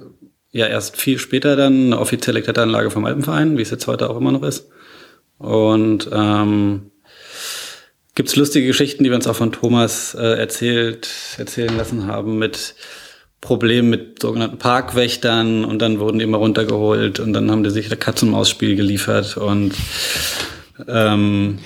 ja 0.51 0.65
erst 0.65 0.97
viel 0.97 1.19
später 1.19 1.55
dann 1.55 1.85
eine 1.87 1.99
offizielle 1.99 2.41
Kletteranlage 2.41 2.89
vom 2.89 3.05
Alpenverein, 3.05 3.57
wie 3.57 3.61
es 3.61 3.69
jetzt 3.69 3.87
heute 3.87 4.09
auch 4.09 4.17
immer 4.17 4.31
noch 4.31 4.43
ist. 4.43 4.69
Und 5.37 6.09
ähm, 6.11 6.91
gibt 8.15 8.35
lustige 8.35 8.67
Geschichten, 8.67 9.03
die 9.03 9.09
wir 9.09 9.15
uns 9.15 9.27
auch 9.27 9.35
von 9.35 9.51
Thomas 9.51 10.15
äh, 10.15 10.39
erzählt, 10.39 11.09
erzählen 11.37 11.75
lassen 11.75 12.07
haben 12.07 12.37
mit 12.39 12.75
Problemen 13.41 13.89
mit 13.89 14.21
sogenannten 14.21 14.59
Parkwächtern 14.59 15.65
und 15.65 15.79
dann 15.79 15.99
wurden 15.99 16.19
die 16.19 16.23
immer 16.23 16.37
runtergeholt 16.37 17.19
und 17.19 17.33
dann 17.33 17.49
haben 17.49 17.63
die 17.63 17.71
sich 17.71 17.89
der 17.89 17.97
Katz-und-Maus-Spiel 17.97 18.75
geliefert 18.75 19.35
und 19.35 19.73
ähm, 20.87 21.57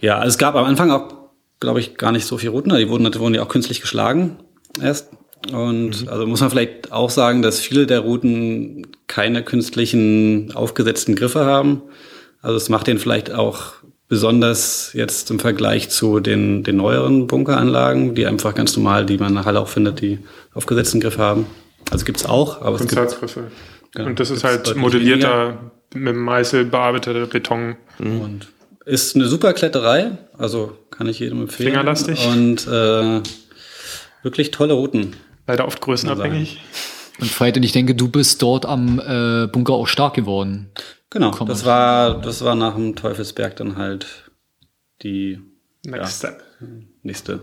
ja, 0.00 0.18
also 0.18 0.28
es 0.28 0.38
gab 0.38 0.54
am 0.54 0.64
Anfang 0.64 0.92
auch 0.92 1.17
glaube 1.60 1.80
ich, 1.80 1.96
gar 1.96 2.12
nicht 2.12 2.26
so 2.26 2.38
viel 2.38 2.50
Routen. 2.50 2.74
Die 2.76 2.88
wurden, 2.88 3.10
die 3.10 3.18
wurden 3.18 3.34
ja 3.34 3.42
auch 3.42 3.48
künstlich 3.48 3.80
geschlagen 3.80 4.36
erst. 4.82 5.10
Und 5.52 6.02
mhm. 6.02 6.08
also 6.08 6.26
muss 6.26 6.40
man 6.40 6.50
vielleicht 6.50 6.92
auch 6.92 7.10
sagen, 7.10 7.42
dass 7.42 7.60
viele 7.60 7.86
der 7.86 8.00
Routen 8.00 8.86
keine 9.06 9.42
künstlichen 9.42 10.52
aufgesetzten 10.54 11.14
Griffe 11.14 11.44
haben. 11.44 11.82
Also 12.42 12.56
es 12.56 12.68
macht 12.68 12.86
den 12.86 12.98
vielleicht 12.98 13.32
auch 13.32 13.74
besonders 14.08 14.92
jetzt 14.94 15.30
im 15.30 15.38
Vergleich 15.38 15.90
zu 15.90 16.20
den, 16.20 16.64
den 16.64 16.76
neueren 16.76 17.26
Bunkeranlagen, 17.26 18.14
die 18.14 18.26
einfach 18.26 18.54
ganz 18.54 18.76
normal, 18.76 19.06
die 19.06 19.18
man 19.18 19.28
in 19.28 19.34
der 19.34 19.44
Halle 19.44 19.60
auch 19.60 19.68
findet, 19.68 20.00
die 20.00 20.18
aufgesetzten 20.54 21.00
Griffe 21.00 21.18
haben. 21.18 21.46
Also 21.90 22.04
gibt's 22.04 22.24
auch, 22.24 22.62
aber 22.62 22.76
es 22.76 22.86
gibt 22.86 22.94
genau, 23.92 24.08
Und 24.08 24.20
das 24.20 24.30
ist 24.30 24.44
halt 24.44 24.74
modellierter, 24.76 25.48
weniger. 25.48 25.70
mit 25.94 26.16
Meißel 26.16 26.64
bearbeiteter 26.64 27.26
Beton. 27.26 27.76
Mhm. 27.98 28.20
Und 28.20 28.48
ist 28.88 29.14
eine 29.14 29.26
super 29.28 29.52
Kletterei, 29.52 30.18
also 30.36 30.76
kann 30.90 31.08
ich 31.08 31.18
jedem 31.18 31.42
empfehlen. 31.42 31.70
Fingerlastig. 31.70 32.26
Und 32.26 32.66
äh, 32.66 33.22
wirklich 34.22 34.50
tolle 34.50 34.74
Routen. 34.74 35.14
Leider 35.46 35.66
oft 35.66 35.80
größenabhängig. 35.80 36.60
Und 37.20 37.40
Veit, 37.40 37.56
und 37.56 37.62
ich 37.62 37.72
denke, 37.72 37.94
du 37.94 38.08
bist 38.08 38.40
dort 38.42 38.64
am 38.64 38.98
äh, 39.00 39.46
Bunker 39.46 39.74
auch 39.74 39.88
stark 39.88 40.14
geworden. 40.14 40.70
Genau, 41.10 41.30
das 41.30 41.64
war, 41.64 42.20
das 42.20 42.44
war 42.44 42.54
nach 42.54 42.74
dem 42.74 42.96
Teufelsberg 42.96 43.56
dann 43.56 43.76
halt 43.76 44.30
die 45.02 45.40
Next 45.84 46.22
ja, 46.22 46.30
Step. 46.30 46.42
nächste, 47.02 47.42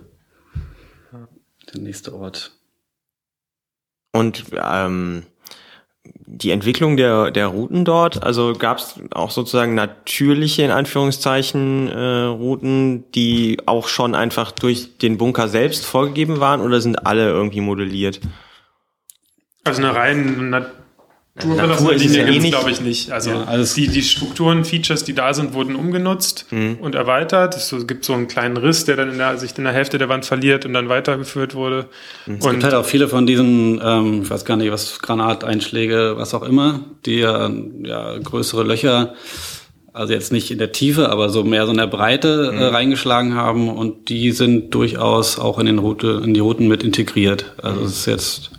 der 1.73 1.81
nächste 1.81 2.13
Ort. 2.13 2.51
Und 4.11 4.45
ähm, 4.53 5.25
die 6.27 6.51
Entwicklung 6.51 6.97
der, 6.97 7.31
der 7.31 7.47
Routen 7.47 7.85
dort, 7.85 8.23
also 8.23 8.53
gab 8.53 8.79
es 8.79 8.99
auch 9.11 9.29
sozusagen 9.29 9.75
natürliche, 9.75 10.63
in 10.63 10.71
Anführungszeichen, 10.71 11.87
äh, 11.87 12.23
Routen, 12.23 13.09
die 13.11 13.59
auch 13.65 13.87
schon 13.87 14.15
einfach 14.15 14.51
durch 14.51 14.97
den 14.97 15.17
Bunker 15.17 15.47
selbst 15.47 15.85
vorgegeben 15.85 16.39
waren 16.39 16.61
oder 16.61 16.81
sind 16.81 17.05
alle 17.05 17.29
irgendwie 17.29 17.61
modelliert? 17.61 18.21
Also 19.63 19.81
eine 19.81 19.95
rein 19.95 20.55
Natur 21.43 21.93
ist 21.93 22.03
Linie 22.03 22.25
gibt 22.25 22.45
es, 22.45 22.49
glaube 22.49 22.71
ich, 22.71 22.81
nicht. 22.81 23.11
Also, 23.11 23.31
ja, 23.31 23.43
also 23.43 23.75
die, 23.75 23.89
die 23.89 24.03
Strukturen, 24.03 24.63
Features, 24.63 25.03
die 25.03 25.13
da 25.13 25.33
sind, 25.33 25.53
wurden 25.53 25.75
umgenutzt 25.75 26.45
mhm. 26.51 26.77
und 26.79 26.95
erweitert. 26.95 27.57
Es 27.57 27.75
gibt 27.87 28.05
so 28.05 28.13
einen 28.13 28.27
kleinen 28.27 28.55
Riss, 28.55 28.85
der 28.85 28.95
dann 28.95 29.11
in 29.11 29.17
der, 29.17 29.37
sich 29.37 29.57
in 29.57 29.65
der 29.65 29.73
Hälfte 29.73 29.97
der 29.97 30.07
Wand 30.07 30.25
verliert 30.25 30.65
und 30.65 30.71
dann 30.73 30.87
weitergeführt 30.87 31.53
wurde. 31.53 31.89
Mhm. 32.25 32.35
Es 32.35 32.45
und 32.45 32.51
gibt 32.51 32.63
halt 32.63 32.73
auch 32.73 32.85
viele 32.85 33.09
von 33.09 33.25
diesen, 33.25 33.81
ähm, 33.83 34.21
ich 34.23 34.29
weiß 34.29 34.45
gar 34.45 34.55
nicht, 34.55 34.71
was 34.71 34.99
Granateinschläge, 34.99 36.13
was 36.15 36.33
auch 36.33 36.43
immer, 36.43 36.85
die 37.05 37.19
ja, 37.19 37.51
ja 37.83 38.17
größere 38.17 38.63
Löcher 38.63 39.13
also 39.95 40.11
jetzt 40.11 40.33
nicht 40.33 40.51
in 40.51 40.57
der 40.57 40.73
Tiefe, 40.73 41.09
aber 41.09 41.29
so 41.29 41.45
mehr 41.45 41.65
so 41.65 41.71
in 41.71 41.77
der 41.77 41.87
Breite 41.87 42.51
äh, 42.53 42.55
mhm. 42.57 42.75
reingeschlagen 42.75 43.35
haben 43.35 43.69
und 43.69 44.09
die 44.09 44.31
sind 44.31 44.75
durchaus 44.75 45.39
auch 45.39 45.57
in 45.57 45.67
den 45.67 45.79
Route, 45.79 46.21
in 46.21 46.33
die 46.33 46.41
Routen 46.41 46.67
mit 46.67 46.83
integriert. 46.83 47.53
Also 47.61 47.79
mhm. 47.79 47.85
es 47.85 47.91
ist 47.99 48.05
jetzt 48.05 48.51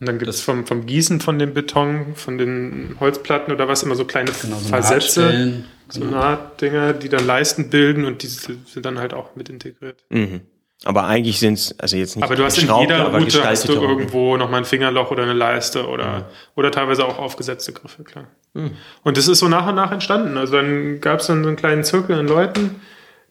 und 0.00 0.06
dann 0.06 0.18
gibt 0.18 0.28
es 0.28 0.40
vom, 0.40 0.66
vom 0.66 0.86
Gießen 0.86 1.20
von 1.20 1.38
dem 1.38 1.54
Beton, 1.54 2.14
von 2.14 2.38
den 2.38 2.96
Holzplatten 3.00 3.52
oder 3.52 3.66
was 3.66 3.82
immer 3.82 3.96
so 3.96 4.04
kleine 4.04 4.30
genau, 4.40 4.56
so 4.56 4.68
Versätze, 4.68 5.64
so 5.88 6.00
genau. 6.00 6.12
Nahtdinger, 6.12 6.92
die 6.92 7.08
dann 7.08 7.26
Leisten 7.26 7.68
bilden 7.70 8.04
und 8.04 8.22
die 8.22 8.28
sind 8.28 8.84
dann 8.84 8.98
halt 8.98 9.12
auch 9.12 9.34
mit 9.34 9.48
integriert. 9.48 10.04
Mhm. 10.10 10.42
Aber 10.84 11.06
eigentlich 11.06 11.40
sind 11.40 11.54
es, 11.54 11.76
also 11.80 11.96
jetzt 11.96 12.14
nicht 12.14 12.24
Aber 12.24 12.36
du 12.36 12.44
hast 12.44 12.58
in 12.58 12.72
jeder 12.78 13.12
Route 13.12 13.44
hast 13.44 13.68
du 13.68 13.72
irgendwo 13.72 14.36
nochmal 14.36 14.60
ein 14.60 14.64
Fingerloch 14.64 15.10
oder 15.10 15.24
eine 15.24 15.32
Leiste 15.32 15.88
oder, 15.88 16.18
mhm. 16.18 16.24
oder 16.54 16.70
teilweise 16.70 17.04
auch 17.04 17.18
aufgesetzte 17.18 17.72
Griffe, 17.72 18.04
klar. 18.04 18.28
Mhm. 18.54 18.70
Und 19.02 19.16
das 19.16 19.26
ist 19.26 19.40
so 19.40 19.48
nach 19.48 19.66
und 19.66 19.74
nach 19.74 19.90
entstanden. 19.90 20.36
Also 20.36 20.56
dann 20.56 21.00
gab 21.00 21.18
es 21.18 21.26
dann 21.26 21.42
so 21.42 21.48
einen 21.48 21.56
kleinen 21.56 21.82
Zirkel 21.82 22.16
an 22.16 22.28
Leuten. 22.28 22.76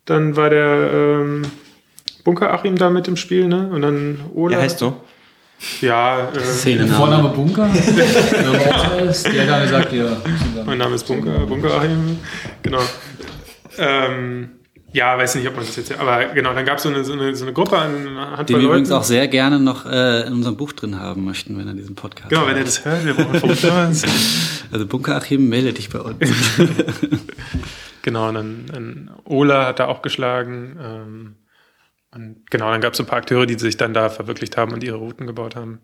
Dann 0.04 0.36
war 0.36 0.50
der 0.50 0.92
ähm, 0.94 1.44
Bunker 2.26 2.54
Achim 2.54 2.76
da 2.76 2.90
mit 2.90 3.08
im 3.08 3.16
Spiel, 3.16 3.48
ne? 3.48 3.70
Und 3.72 3.82
dann 3.82 4.20
Ola. 4.36 4.58
Der 4.58 4.64
heißt 4.66 4.80
so? 4.80 5.02
Ja, 5.82 6.30
äh, 6.30 6.40
Szene 6.40 6.88
Vorname 6.88 7.30
Bunker. 7.30 7.68
der 9.34 9.46
Name 9.46 9.68
sagt 9.68 9.94
ja. 9.94 10.18
Mein 10.66 10.78
Name 10.78 10.96
ist 10.96 11.08
Bunker, 11.08 11.46
Bunker 11.46 11.74
Achim. 11.80 12.20
Genau. 12.62 12.82
Ähm, 13.78 14.50
Ja, 14.94 15.18
weiß 15.18 15.36
nicht, 15.36 15.48
ob 15.48 15.56
man 15.56 15.66
das 15.66 15.76
jetzt. 15.76 15.98
Aber 15.98 16.26
genau, 16.28 16.54
dann 16.54 16.66
gab 16.66 16.80
so 16.80 16.90
es 16.90 16.96
eine, 16.96 17.04
so, 17.04 17.14
eine, 17.14 17.36
so 17.36 17.44
eine 17.46 17.54
Gruppe 17.54 17.78
an 17.78 18.18
Handvoll 18.18 18.46
Den 18.46 18.60
wir 18.60 18.68
übrigens 18.70 18.92
auch 18.92 19.04
sehr 19.04 19.28
gerne 19.28 19.60
noch 19.60 19.86
äh, 19.86 20.22
in 20.28 20.34
unserem 20.34 20.58
Buch 20.58 20.72
drin 20.74 21.00
haben 21.00 21.26
möchten, 21.26 21.58
wenn 21.58 21.68
er 21.68 21.74
diesen 21.74 21.96
Podcast 21.96 22.30
Genau, 22.30 22.42
hört. 22.42 22.52
wenn 22.52 22.58
er 22.58 22.64
das 22.64 22.86
hört, 22.86 23.06
wir 23.06 23.14
brauchen 23.14 23.40
Fotos. 23.40 24.04
also 24.72 24.86
Bunkerachim, 24.88 25.50
melde 25.50 25.74
dich 25.74 25.90
bei 25.90 26.00
uns. 26.00 26.18
genau, 28.02 28.30
und 28.30 28.36
dann, 28.36 28.66
dann 28.72 29.12
Ola 29.26 29.66
hat 29.68 29.80
da 29.80 29.88
auch 29.88 30.02
geschlagen. 30.02 30.78
Ähm, 30.82 31.34
und 32.14 32.50
genau, 32.50 32.72
dann 32.72 32.82
gab 32.82 32.94
es 32.94 33.00
ein 33.00 33.06
paar 33.06 33.20
Akteure, 33.20 33.46
die 33.46 33.60
sich 33.60 33.78
dann 33.78 33.94
da 33.94 34.10
verwirklicht 34.10 34.58
haben 34.58 34.74
und 34.74 34.84
ihre 34.84 34.98
Routen 34.98 35.28
gebaut 35.28 35.56
haben. 35.56 35.80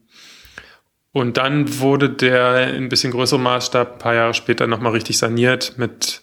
Und 1.12 1.38
dann 1.38 1.80
wurde 1.80 2.10
der 2.10 2.74
in 2.74 2.86
ein 2.86 2.90
bisschen 2.90 3.12
größerem 3.12 3.44
Maßstab 3.44 3.94
ein 3.94 4.00
paar 4.00 4.16
Jahre 4.16 4.34
später 4.34 4.66
nochmal 4.66 4.94
richtig 4.94 5.18
saniert 5.18 5.78
mit 5.78 6.22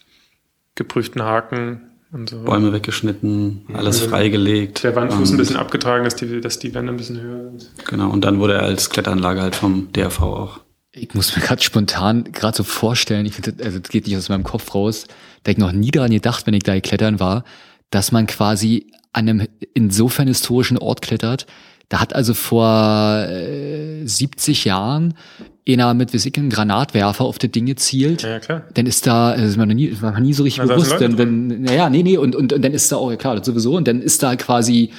geprüften 0.75 1.23
Haken 1.23 1.91
und 2.13 2.29
so. 2.31 2.43
Bäume 2.43 2.73
weggeschnitten, 2.73 3.67
alles 3.73 4.01
also 4.01 4.11
freigelegt. 4.11 4.83
Der 4.83 4.97
Wandfuß 4.97 5.31
ein 5.31 5.37
bisschen 5.37 5.57
abgetragen, 5.57 6.05
dass 6.05 6.17
die, 6.17 6.41
dass 6.41 6.59
die 6.59 6.75
Wände 6.75 6.93
ein 6.93 6.97
bisschen 6.97 7.21
höher 7.21 7.51
sind. 7.51 7.71
Genau, 7.87 8.11
und 8.11 8.25
dann 8.25 8.41
wurde 8.41 8.55
er 8.55 8.63
als 8.63 8.91
Kletteranlage 8.91 9.43
halt 9.43 9.55
vom 9.55 9.93
DRV 9.93 10.23
auch. 10.23 10.61
Ich 10.93 11.15
muss 11.15 11.37
mir 11.37 11.43
gerade 11.43 11.63
spontan 11.63 12.25
gerade 12.33 12.57
so 12.57 12.65
vorstellen, 12.65 13.27
ich 13.27 13.35
finde, 13.35 13.63
also 13.65 13.79
das 13.79 13.91
geht 13.91 14.09
nicht 14.09 14.17
aus 14.17 14.29
meinem 14.29 14.43
Kopf 14.43 14.75
raus, 14.75 15.07
da 15.45 15.53
ich 15.53 15.59
noch 15.59 15.71
nie 15.71 15.93
daran 15.93 16.11
gedacht, 16.11 16.49
wenn 16.49 16.55
ich 16.55 16.65
da 16.65 16.79
klettern 16.81 17.21
war, 17.21 17.45
dass 17.91 18.11
man 18.11 18.27
quasi 18.27 18.91
an 19.13 19.29
einem 19.29 19.49
insofern 19.75 20.29
historischen 20.29 20.79
Ort 20.79 21.03
klettert. 21.03 21.47
Da 21.89 22.01
hat 22.01 22.15
also 22.15 22.35
vor 22.35 23.27
äh, 23.29 24.07
70 24.07 24.65
Jahren 24.65 25.15
einer 25.69 25.95
mit 25.95 26.13
wie 26.13 26.41
einen 26.41 26.51
Granatwerfer 26.51 27.25
auf 27.25 27.39
das 27.39 27.51
Ding 27.51 27.67
gezielt, 27.67 28.23
ja, 28.23 28.39
klar. 28.41 28.63
dann 28.75 28.87
ist 28.87 29.07
da, 29.07 29.37
das 29.37 29.51
ist 29.51 29.57
mir 29.57 29.67
noch 29.67 29.75
nie, 29.75 29.95
war 30.01 30.19
nie 30.19 30.33
so 30.33 30.43
richtig 30.43 30.65
Na, 30.67 30.75
bewusst, 30.75 30.99
denn, 31.01 31.19
wenn, 31.19 31.63
naja, 31.63 31.91
nee, 31.91 32.03
nee, 32.03 32.17
und, 32.17 32.35
und, 32.35 32.53
und 32.53 32.65
dann 32.65 32.73
ist 32.73 32.91
da 32.91 32.97
auch, 32.97 33.11
ja 33.11 33.17
klar, 33.17 33.37
das 33.37 33.47
sowieso, 33.47 33.77
und 33.77 33.87
dann 33.87 34.01
ist 34.01 34.23
da 34.23 34.37
quasi, 34.37 34.91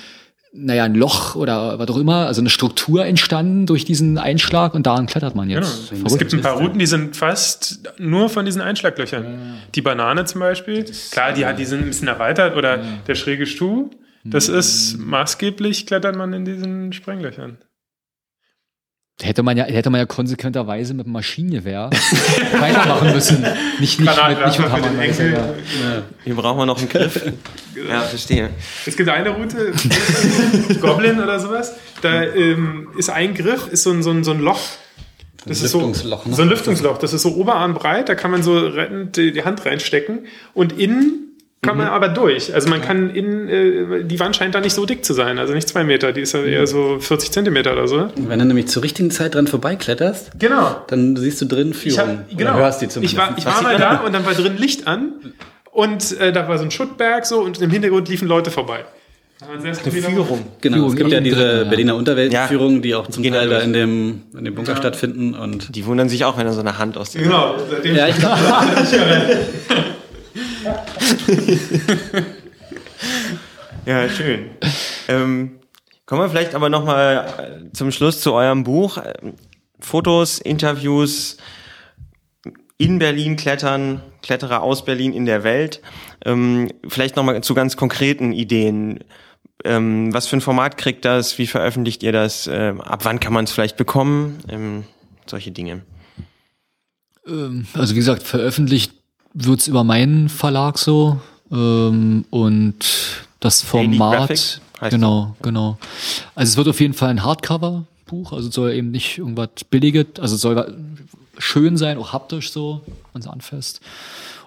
naja, 0.53 0.83
ein 0.83 0.95
Loch 0.95 1.35
oder 1.35 1.79
was 1.79 1.89
auch 1.89 1.97
immer, 1.97 2.27
also 2.27 2.41
eine 2.41 2.49
Struktur 2.49 3.05
entstanden 3.05 3.65
durch 3.65 3.85
diesen 3.85 4.17
Einschlag 4.17 4.73
und 4.73 4.85
daran 4.85 5.05
klettert 5.05 5.35
man 5.35 5.49
jetzt. 5.49 5.89
Genau. 5.89 6.07
Es 6.07 6.17
gibt 6.17 6.33
ein 6.33 6.41
paar 6.41 6.57
Routen, 6.57 6.77
die 6.77 6.85
sind 6.85 7.15
fast 7.15 7.89
nur 7.97 8.29
von 8.29 8.45
diesen 8.45 8.61
Einschlaglöchern. 8.61 9.23
Ja. 9.23 9.39
Die 9.73 9.81
Banane 9.81 10.25
zum 10.25 10.41
Beispiel, 10.41 10.85
klar, 11.11 11.31
die, 11.33 11.45
hat, 11.45 11.57
die 11.57 11.65
sind 11.65 11.79
ein 11.79 11.87
bisschen 11.87 12.09
erweitert 12.09 12.57
oder 12.57 12.77
ja. 12.77 12.83
der 13.07 13.15
schräge 13.15 13.45
Stuhl, 13.45 13.89
das 14.25 14.49
mhm. 14.49 14.55
ist 14.55 14.97
maßgeblich, 14.97 15.87
klettert 15.87 16.15
man 16.15 16.33
in 16.33 16.43
diesen 16.43 16.91
Sprenglöchern. 16.91 17.57
Hätte 19.21 19.43
man 19.43 19.55
ja, 19.55 19.65
hätte 19.65 19.89
man 19.89 19.99
ja 19.99 20.05
konsequenterweise 20.05 20.93
mit 20.93 21.05
dem 21.05 21.13
Maschinengewehr 21.13 21.89
weitermachen 22.59 23.11
müssen. 23.13 23.41
Nicht, 23.79 23.99
nicht, 23.99 23.99
mit, 23.99 24.45
nicht 24.45 24.59
mit 24.59 24.71
Hammer. 24.71 25.03
Ja. 25.03 25.53
Hier 26.23 26.35
brauchen 26.35 26.57
wir 26.57 26.65
noch 26.65 26.79
einen 26.79 26.89
Griff. 26.89 27.21
ja, 27.87 28.01
verstehe. 28.01 28.49
Es 28.85 28.97
gibt 28.97 29.09
eine 29.09 29.29
Route, 29.29 29.73
Goblin 30.81 31.21
oder 31.21 31.39
sowas. 31.39 31.75
Da 32.01 32.23
ähm, 32.23 32.87
ist 32.97 33.09
ein 33.11 33.35
Griff, 33.35 33.67
ist 33.67 33.83
so 33.83 33.91
ein, 33.91 34.01
so 34.01 34.09
ein, 34.09 34.23
so 34.23 34.31
ein 34.31 34.39
Loch. 34.39 34.61
Das 35.45 35.59
ein 35.59 35.65
ist 35.65 35.71
so, 35.71 35.87
ne? 35.87 35.93
so 35.93 36.41
ein 36.41 36.49
Lüftungsloch. 36.49 36.97
Das 36.97 37.13
ist 37.13 37.21
so 37.21 37.35
oberarmbreit. 37.35 38.09
Da 38.09 38.15
kann 38.15 38.31
man 38.31 38.41
so 38.41 38.57
rettend 38.57 39.17
die 39.17 39.43
Hand 39.43 39.65
reinstecken. 39.65 40.25
Und 40.53 40.79
innen 40.79 41.30
kann 41.63 41.75
mhm. 41.75 41.83
man 41.83 41.93
aber 41.93 42.09
durch. 42.09 42.53
Also 42.53 42.69
man 42.69 42.81
kann 42.81 43.11
in, 43.11 43.47
äh, 43.47 44.03
die 44.03 44.19
Wand 44.19 44.35
scheint 44.35 44.55
da 44.55 44.59
nicht 44.59 44.73
so 44.73 44.85
dick 44.85 45.05
zu 45.05 45.13
sein, 45.13 45.37
also 45.37 45.53
nicht 45.53 45.67
zwei 45.67 45.83
Meter, 45.83 46.11
die 46.11 46.21
ist 46.21 46.33
ja 46.33 46.43
eher 46.43 46.65
so 46.65 46.97
40 46.99 47.31
Zentimeter 47.31 47.73
oder 47.73 47.87
so. 47.87 47.97
Und 47.97 48.29
wenn 48.29 48.39
du 48.39 48.45
nämlich 48.45 48.67
zur 48.67 48.81
richtigen 48.81 49.11
Zeit 49.11 49.35
dran 49.35 49.45
vorbeikletterst, 49.45 50.39
genau. 50.39 50.81
dann 50.87 51.15
siehst 51.15 51.39
du 51.41 51.45
drin 51.45 51.73
Führung. 51.73 52.21
Ich 52.27 52.33
hab, 52.33 52.37
genau. 52.37 52.53
hörst 52.55 52.81
die 52.81 52.87
zumindest. 52.87 53.13
Ich 53.13 53.19
war, 53.19 53.37
ich 53.37 53.45
war 53.45 53.61
mal 53.61 53.77
da 53.77 53.97
und 53.97 54.13
dann 54.13 54.25
war 54.25 54.33
drin 54.33 54.57
Licht 54.57 54.87
an 54.87 55.13
und 55.71 56.19
äh, 56.19 56.31
da 56.31 56.47
war 56.47 56.57
so 56.57 56.63
ein 56.63 56.71
Schuttberg 56.71 57.27
so 57.27 57.41
und 57.41 57.61
im 57.61 57.69
Hintergrund 57.69 58.09
liefen 58.09 58.27
Leute 58.27 58.49
vorbei. 58.49 58.83
Eine 59.41 59.73
Führung. 59.73 60.45
Genau, 60.61 60.75
Führung 60.77 60.89
es 60.91 60.95
gibt 60.95 61.11
ja 61.11 61.19
diese 61.19 61.65
Berliner 61.65 61.95
Unterweltführungen, 61.95 62.75
ja. 62.75 62.81
die 62.81 62.95
auch 62.95 63.07
zum 63.07 63.23
Teil 63.23 63.49
da 63.49 63.59
in 63.59 63.73
dem, 63.73 64.21
in 64.37 64.45
dem 64.45 64.53
Bunker 64.53 64.73
ja. 64.73 64.77
stattfinden. 64.77 65.33
Und 65.33 65.75
die 65.75 65.85
wundern 65.87 66.09
sich 66.09 66.25
auch, 66.25 66.37
wenn 66.37 66.45
da 66.45 66.53
so 66.53 66.59
eine 66.59 66.77
Hand 66.77 66.95
aus 66.95 67.11
dem... 67.11 67.23
Genau. 67.23 67.55
Ja, 67.83 68.07
ich 68.07 68.17
glaube... 68.17 68.37
ja, 73.85 74.09
schön. 74.09 74.51
Ähm, 75.07 75.59
kommen 76.05 76.21
wir 76.21 76.29
vielleicht 76.29 76.55
aber 76.55 76.69
noch 76.69 76.85
mal 76.85 77.69
zum 77.73 77.91
Schluss 77.91 78.21
zu 78.21 78.33
eurem 78.33 78.63
Buch. 78.63 78.97
Fotos, 79.79 80.39
Interviews, 80.39 81.37
in 82.77 82.99
Berlin 82.99 83.35
klettern, 83.35 84.01
Kletterer 84.23 84.63
aus 84.63 84.85
Berlin 84.85 85.13
in 85.13 85.25
der 85.25 85.43
Welt. 85.43 85.81
Ähm, 86.25 86.71
vielleicht 86.87 87.15
noch 87.15 87.23
mal 87.23 87.41
zu 87.43 87.53
ganz 87.53 87.77
konkreten 87.77 88.31
Ideen. 88.31 89.03
Ähm, 89.63 90.13
was 90.13 90.27
für 90.27 90.37
ein 90.37 90.41
Format 90.41 90.77
kriegt 90.77 91.05
das? 91.05 91.37
Wie 91.37 91.47
veröffentlicht 91.47 92.01
ihr 92.03 92.11
das? 92.11 92.47
Ähm, 92.51 92.81
ab 92.81 93.05
wann 93.05 93.19
kann 93.19 93.33
man 93.33 93.45
es 93.45 93.51
vielleicht 93.51 93.77
bekommen? 93.77 94.39
Ähm, 94.49 94.85
solche 95.27 95.51
Dinge. 95.51 95.83
Ähm, 97.27 97.67
also 97.73 97.93
wie 97.93 97.99
gesagt, 97.99 98.23
veröffentlicht 98.23 98.93
wird's 99.33 99.67
über 99.67 99.83
meinen 99.83 100.29
Verlag 100.29 100.77
so 100.77 101.19
ähm, 101.51 102.25
und 102.29 102.75
das 103.39 103.61
Format. 103.61 104.61
Genau, 104.89 105.35
genau. 105.41 105.77
Also 106.33 106.51
es 106.51 106.57
wird 106.57 106.67
auf 106.67 106.81
jeden 106.81 106.93
Fall 106.93 107.09
ein 107.09 107.23
Hardcover-Buch, 107.23 108.33
also 108.33 108.49
soll 108.49 108.73
eben 108.73 108.89
nicht 108.89 109.19
irgendwas 109.19 109.49
billiges, 109.69 110.19
also 110.19 110.35
soll 110.35 110.75
schön 111.37 111.77
sein, 111.77 111.97
auch 111.99 112.13
haptisch 112.13 112.51
so, 112.51 112.81
wenn 113.13 113.21
es 113.21 113.27
anfasst. 113.27 113.81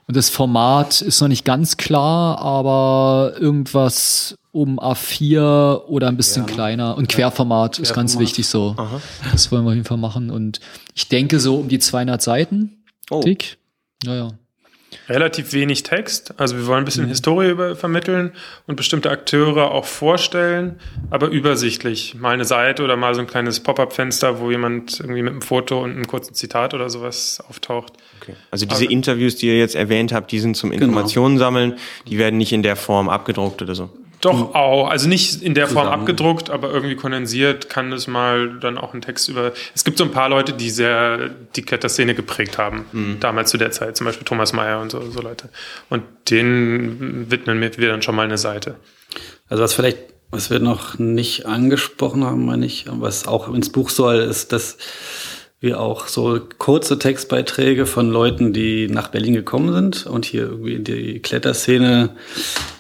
Und 0.06 0.16
das 0.16 0.30
Format 0.30 1.00
ist 1.00 1.20
noch 1.20 1.28
nicht 1.28 1.44
ganz 1.44 1.76
klar, 1.76 2.38
aber 2.38 3.34
irgendwas 3.38 4.36
um 4.50 4.78
A4 4.78 5.84
oder 5.86 6.08
ein 6.08 6.16
bisschen 6.16 6.46
ja, 6.46 6.52
kleiner. 6.52 6.96
Und 6.96 7.08
Querformat, 7.08 7.76
Querformat 7.76 7.78
ist 7.78 7.94
ganz 7.94 8.18
wichtig 8.18 8.46
so. 8.46 8.74
Aha. 8.76 9.00
Das 9.32 9.50
wollen 9.50 9.64
wir 9.64 9.70
auf 9.70 9.74
jeden 9.74 9.86
Fall 9.86 9.96
machen. 9.96 10.30
Und 10.30 10.60
ich 10.94 11.08
denke 11.08 11.40
so 11.40 11.56
um 11.56 11.68
die 11.68 11.78
200 11.78 12.20
Seiten 12.20 12.84
oh. 13.10 13.22
dick. 13.22 13.56
Naja 14.04 14.32
relativ 15.08 15.52
wenig 15.52 15.82
Text. 15.82 16.34
Also 16.38 16.56
wir 16.56 16.66
wollen 16.66 16.80
ein 16.80 16.84
bisschen 16.84 17.04
mhm. 17.04 17.10
Historie 17.10 17.50
über, 17.50 17.76
vermitteln 17.76 18.32
und 18.66 18.76
bestimmte 18.76 19.10
Akteure 19.10 19.70
auch 19.70 19.84
vorstellen, 19.84 20.78
aber 21.10 21.28
übersichtlich. 21.28 22.14
Mal 22.14 22.34
eine 22.34 22.44
Seite 22.44 22.82
oder 22.82 22.96
mal 22.96 23.14
so 23.14 23.20
ein 23.20 23.26
kleines 23.26 23.60
Pop-up-Fenster, 23.60 24.40
wo 24.40 24.50
jemand 24.50 25.00
irgendwie 25.00 25.22
mit 25.22 25.32
einem 25.32 25.42
Foto 25.42 25.82
und 25.82 25.92
einem 25.92 26.06
kurzen 26.06 26.34
Zitat 26.34 26.74
oder 26.74 26.90
sowas 26.90 27.42
auftaucht. 27.48 27.94
Okay. 28.20 28.34
Also 28.50 28.66
diese 28.66 28.84
aber, 28.84 28.92
Interviews, 28.92 29.36
die 29.36 29.46
ihr 29.46 29.58
jetzt 29.58 29.74
erwähnt 29.74 30.12
habt, 30.12 30.32
die 30.32 30.38
sind 30.38 30.56
zum 30.56 30.70
genau. 30.70 30.84
Informationen 30.84 31.36
genau. 31.36 31.46
sammeln, 31.46 31.74
die 32.08 32.18
werden 32.18 32.38
nicht 32.38 32.52
in 32.52 32.62
der 32.62 32.76
Form 32.76 33.08
abgedruckt 33.08 33.62
oder 33.62 33.74
so. 33.74 33.90
Doch 34.20 34.54
auch, 34.54 34.88
also 34.88 35.08
nicht 35.08 35.42
in 35.42 35.54
der 35.54 35.68
Form 35.68 35.88
abgedruckt, 35.88 36.48
aber 36.48 36.70
irgendwie 36.70 36.96
kondensiert 36.96 37.68
kann 37.68 37.92
es 37.92 38.06
mal 38.06 38.58
dann 38.58 38.78
auch 38.78 38.94
ein 38.94 39.02
Text 39.02 39.28
über. 39.28 39.52
Es 39.74 39.84
gibt 39.84 39.98
so 39.98 40.04
ein 40.04 40.12
paar 40.12 40.28
Leute, 40.28 40.52
die 40.52 40.70
sehr 40.70 41.30
die 41.56 41.62
Kletterszene 41.62 42.14
geprägt 42.14 42.56
haben, 42.56 42.86
mhm. 42.92 43.20
damals 43.20 43.50
zu 43.50 43.58
der 43.58 43.70
Zeit, 43.70 43.96
zum 43.96 44.06
Beispiel 44.06 44.24
Thomas 44.24 44.52
Mayer 44.52 44.80
und 44.80 44.90
so, 44.90 45.10
so 45.10 45.20
Leute. 45.20 45.50
Und 45.90 46.04
denen 46.30 47.30
widmen 47.30 47.60
wir 47.60 47.88
dann 47.88 48.02
schon 48.02 48.14
mal 48.14 48.24
eine 48.24 48.38
Seite. 48.38 48.76
Also 49.48 49.62
was 49.62 49.74
vielleicht, 49.74 49.98
was 50.30 50.50
wir 50.50 50.58
noch 50.58 50.98
nicht 50.98 51.46
angesprochen 51.46 52.24
haben, 52.24 52.46
meine 52.46 52.66
ich, 52.66 52.86
was 52.88 53.26
auch 53.26 53.52
ins 53.52 53.70
Buch 53.70 53.90
soll, 53.90 54.16
ist, 54.16 54.52
dass 54.52 54.78
wir 55.64 55.80
auch 55.80 56.06
so 56.06 56.38
kurze 56.58 56.98
Textbeiträge 56.98 57.86
von 57.86 58.10
Leuten, 58.10 58.52
die 58.52 58.86
nach 58.88 59.08
Berlin 59.08 59.34
gekommen 59.34 59.72
sind 59.72 60.06
und 60.06 60.24
hier 60.24 60.42
irgendwie 60.42 60.74
in 60.74 60.84
die 60.84 61.20
Kletterszene 61.20 62.10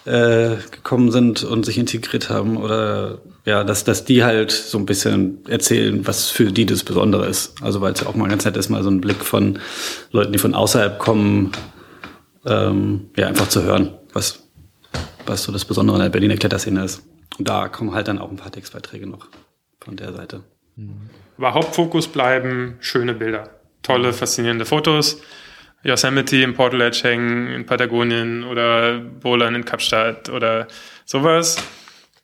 äh, 0.04 0.56
gekommen 0.70 1.10
sind 1.10 1.42
und 1.42 1.64
sich 1.64 1.78
integriert 1.78 2.30
haben 2.30 2.56
oder 2.56 3.18
ja, 3.44 3.64
dass, 3.64 3.84
dass 3.84 4.04
die 4.04 4.22
halt 4.22 4.52
so 4.52 4.78
ein 4.78 4.86
bisschen 4.86 5.44
erzählen, 5.48 6.06
was 6.06 6.30
für 6.30 6.52
die 6.52 6.66
das 6.66 6.84
Besondere 6.84 7.26
ist. 7.26 7.62
Also 7.62 7.80
weil 7.80 7.92
es 7.92 8.00
ja 8.00 8.06
auch 8.06 8.14
mal 8.14 8.28
ganz 8.28 8.44
nett 8.44 8.56
ist, 8.56 8.68
mal 8.68 8.82
so 8.82 8.90
ein 8.90 9.00
Blick 9.00 9.24
von 9.24 9.58
Leuten, 10.12 10.32
die 10.32 10.38
von 10.38 10.54
außerhalb 10.54 10.98
kommen, 10.98 11.52
ähm, 12.46 13.10
ja, 13.16 13.26
einfach 13.26 13.48
zu 13.48 13.62
hören, 13.62 13.94
was, 14.12 14.44
was 15.26 15.42
so 15.42 15.52
das 15.52 15.64
Besondere 15.64 15.96
in 15.96 16.02
der 16.02 16.10
Berliner 16.10 16.36
Kletterszene 16.36 16.84
ist. 16.84 17.02
Und 17.38 17.48
da 17.48 17.68
kommen 17.68 17.94
halt 17.94 18.08
dann 18.08 18.18
auch 18.18 18.30
ein 18.30 18.36
paar 18.36 18.52
Textbeiträge 18.52 19.06
noch 19.06 19.26
von 19.80 19.96
der 19.96 20.12
Seite. 20.12 20.42
Mhm. 20.76 21.10
Aber 21.36 21.54
Hauptfokus 21.54 22.08
bleiben 22.08 22.76
schöne 22.80 23.14
Bilder. 23.14 23.50
Tolle, 23.82 24.12
faszinierende 24.12 24.64
Fotos. 24.64 25.20
Yosemite 25.82 26.36
im 26.38 26.54
Portal 26.54 26.80
Edge 26.80 27.00
hängen 27.02 27.48
in 27.48 27.66
Patagonien 27.66 28.44
oder 28.44 28.98
Bowlern 28.98 29.54
in 29.54 29.64
Kapstadt 29.64 30.30
oder 30.30 30.66
sowas. 31.04 31.56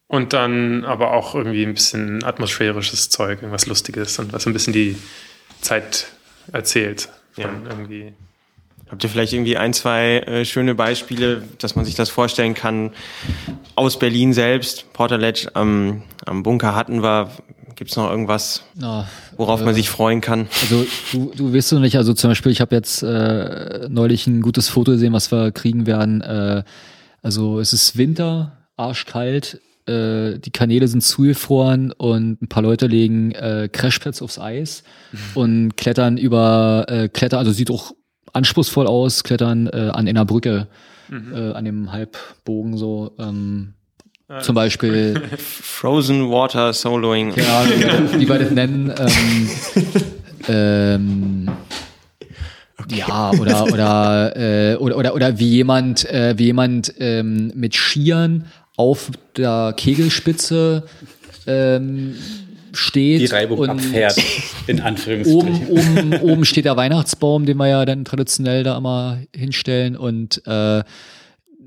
Und 0.06 0.32
dann 0.32 0.84
aber 0.84 1.12
auch 1.12 1.34
irgendwie 1.34 1.64
ein 1.64 1.74
bisschen 1.74 2.24
atmosphärisches 2.24 3.10
Zeug, 3.10 3.42
irgendwas 3.42 3.66
Lustiges 3.66 4.18
und 4.18 4.32
was 4.32 4.46
ein 4.46 4.52
bisschen 4.52 4.72
die 4.72 4.96
Zeit 5.60 6.08
erzählt. 6.52 7.10
Ja. 7.36 7.50
irgendwie 7.68 8.12
Habt 8.90 9.04
ihr 9.04 9.10
vielleicht 9.10 9.32
irgendwie 9.32 9.56
ein, 9.56 9.72
zwei 9.72 10.18
äh, 10.18 10.44
schöne 10.44 10.74
Beispiele, 10.74 11.44
dass 11.58 11.76
man 11.76 11.84
sich 11.84 11.94
das 11.94 12.10
vorstellen 12.10 12.54
kann? 12.54 12.90
Aus 13.76 13.98
Berlin 13.98 14.32
selbst, 14.32 14.92
Porterledge 14.92 15.48
am, 15.54 16.02
am 16.26 16.42
Bunker 16.42 16.74
hatten 16.74 17.02
wir. 17.02 17.30
Gibt 17.80 17.92
es 17.92 17.96
noch 17.96 18.10
irgendwas, 18.10 18.62
Na, 18.74 19.08
worauf 19.38 19.62
äh, 19.62 19.64
man 19.64 19.74
sich 19.74 19.88
freuen 19.88 20.20
kann? 20.20 20.48
Also 20.60 20.84
du, 21.12 21.32
du 21.34 21.54
weißt 21.54 21.72
du 21.72 21.78
nicht, 21.78 21.96
also 21.96 22.12
zum 22.12 22.28
Beispiel, 22.28 22.52
ich 22.52 22.60
habe 22.60 22.74
jetzt 22.76 23.02
äh, 23.02 23.88
neulich 23.88 24.26
ein 24.26 24.42
gutes 24.42 24.68
Foto 24.68 24.92
gesehen, 24.92 25.14
was 25.14 25.32
wir 25.32 25.50
kriegen 25.50 25.86
werden. 25.86 26.20
Äh, 26.20 26.62
Also 27.22 27.58
es 27.58 27.72
ist 27.72 27.96
Winter, 27.96 28.68
arschkalt, 28.76 29.62
äh, 29.86 30.38
die 30.38 30.50
Kanäle 30.50 30.88
sind 30.88 31.00
zugefroren 31.02 31.90
und 31.92 32.42
ein 32.42 32.48
paar 32.48 32.62
Leute 32.62 32.86
legen 32.86 33.32
äh, 33.32 33.70
Crashpads 33.72 34.20
aufs 34.20 34.38
Eis 34.38 34.82
mhm. 35.12 35.18
und 35.36 35.76
klettern 35.78 36.18
über, 36.18 36.84
äh, 36.86 37.08
klettern, 37.08 37.38
also 37.38 37.50
sieht 37.50 37.70
auch 37.70 37.92
anspruchsvoll 38.34 38.88
aus, 38.88 39.24
klettern 39.24 39.68
äh, 39.68 39.88
an 39.90 40.06
einer 40.06 40.26
Brücke, 40.26 40.68
mhm. 41.08 41.32
äh, 41.34 41.52
an 41.52 41.64
dem 41.64 41.90
Halbbogen 41.90 42.76
so. 42.76 43.14
Ähm, 43.18 43.72
zum 44.42 44.54
Beispiel 44.54 45.20
Frozen 45.38 46.30
Water 46.30 46.72
Soloing. 46.72 47.34
Ja, 47.36 47.64
wie 48.16 48.28
wir 48.28 48.38
das 48.38 48.50
nennen. 48.50 48.92
Ähm, 48.96 49.48
ähm, 50.48 51.48
okay. 52.78 52.96
Ja, 52.96 53.32
oder 53.32 53.64
oder, 53.64 54.36
äh, 54.36 54.76
oder 54.76 54.96
oder 54.96 55.14
oder 55.14 55.38
wie 55.38 55.48
jemand 55.48 56.08
äh, 56.08 56.34
wie 56.36 56.44
jemand 56.44 56.94
ähm, 56.98 57.52
mit 57.54 57.74
Skiern 57.74 58.46
auf 58.76 59.10
der 59.36 59.74
Kegelspitze 59.76 60.84
ähm, 61.46 62.14
steht. 62.72 63.20
Die 63.20 63.26
Reibung 63.26 63.58
und 63.58 63.70
abfährt, 63.70 64.16
in 64.66 64.80
Anführungsstrichen. 64.80 65.66
Oben, 65.68 66.12
oben, 66.12 66.20
oben 66.20 66.44
steht 66.44 66.64
der 66.64 66.76
Weihnachtsbaum, 66.76 67.46
den 67.46 67.56
wir 67.56 67.66
ja 67.66 67.84
dann 67.84 68.04
traditionell 68.04 68.62
da 68.62 68.78
immer 68.78 69.18
hinstellen 69.34 69.96
und 69.96 70.46
äh, 70.46 70.82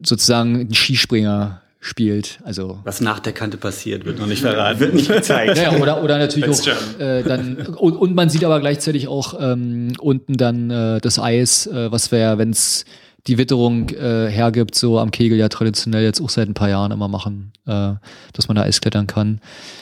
sozusagen 0.01 0.61
ein 0.61 0.73
Skispringer 0.73 1.62
spielt. 1.83 2.39
Also 2.43 2.79
was 2.85 3.01
nach 3.01 3.19
der 3.19 3.33
Kante 3.33 3.57
passiert, 3.57 4.05
wird 4.05 4.17
noch 4.17 4.25
nicht 4.25 4.41
verraten, 4.41 4.79
wird 4.79 4.93
nicht 4.93 5.09
gezeigt. 5.09 5.57
Naja, 5.57 5.77
oder, 5.79 6.01
oder 6.01 6.17
natürlich 6.17 6.49
auch 6.49 6.99
äh, 6.99 7.23
dann 7.23 7.57
und, 7.57 7.95
und 7.95 8.15
man 8.15 8.29
sieht 8.29 8.43
aber 8.45 8.59
gleichzeitig 8.59 9.07
auch 9.07 9.35
ähm, 9.39 9.93
unten 9.99 10.37
dann 10.37 10.69
äh, 10.69 11.01
das 11.01 11.19
Eis, 11.19 11.67
äh, 11.67 11.91
was 11.91 12.11
wäre, 12.11 12.37
wenn 12.37 12.51
es 12.51 12.85
die 13.27 13.37
Witterung 13.37 13.89
äh, 13.89 14.29
hergibt, 14.29 14.75
so 14.75 14.97
am 14.99 15.11
Kegel 15.11 15.37
ja 15.37 15.49
traditionell 15.49 16.03
jetzt 16.03 16.21
auch 16.21 16.29
seit 16.29 16.47
ein 16.47 16.53
paar 16.53 16.69
Jahren 16.69 16.91
immer 16.91 17.09
machen, 17.09 17.51
äh, 17.65 17.93
dass 18.31 18.47
man 18.47 18.55
da 18.55 18.63
Eis 18.63 18.81
klettern 18.81 19.07
kann, 19.07 19.41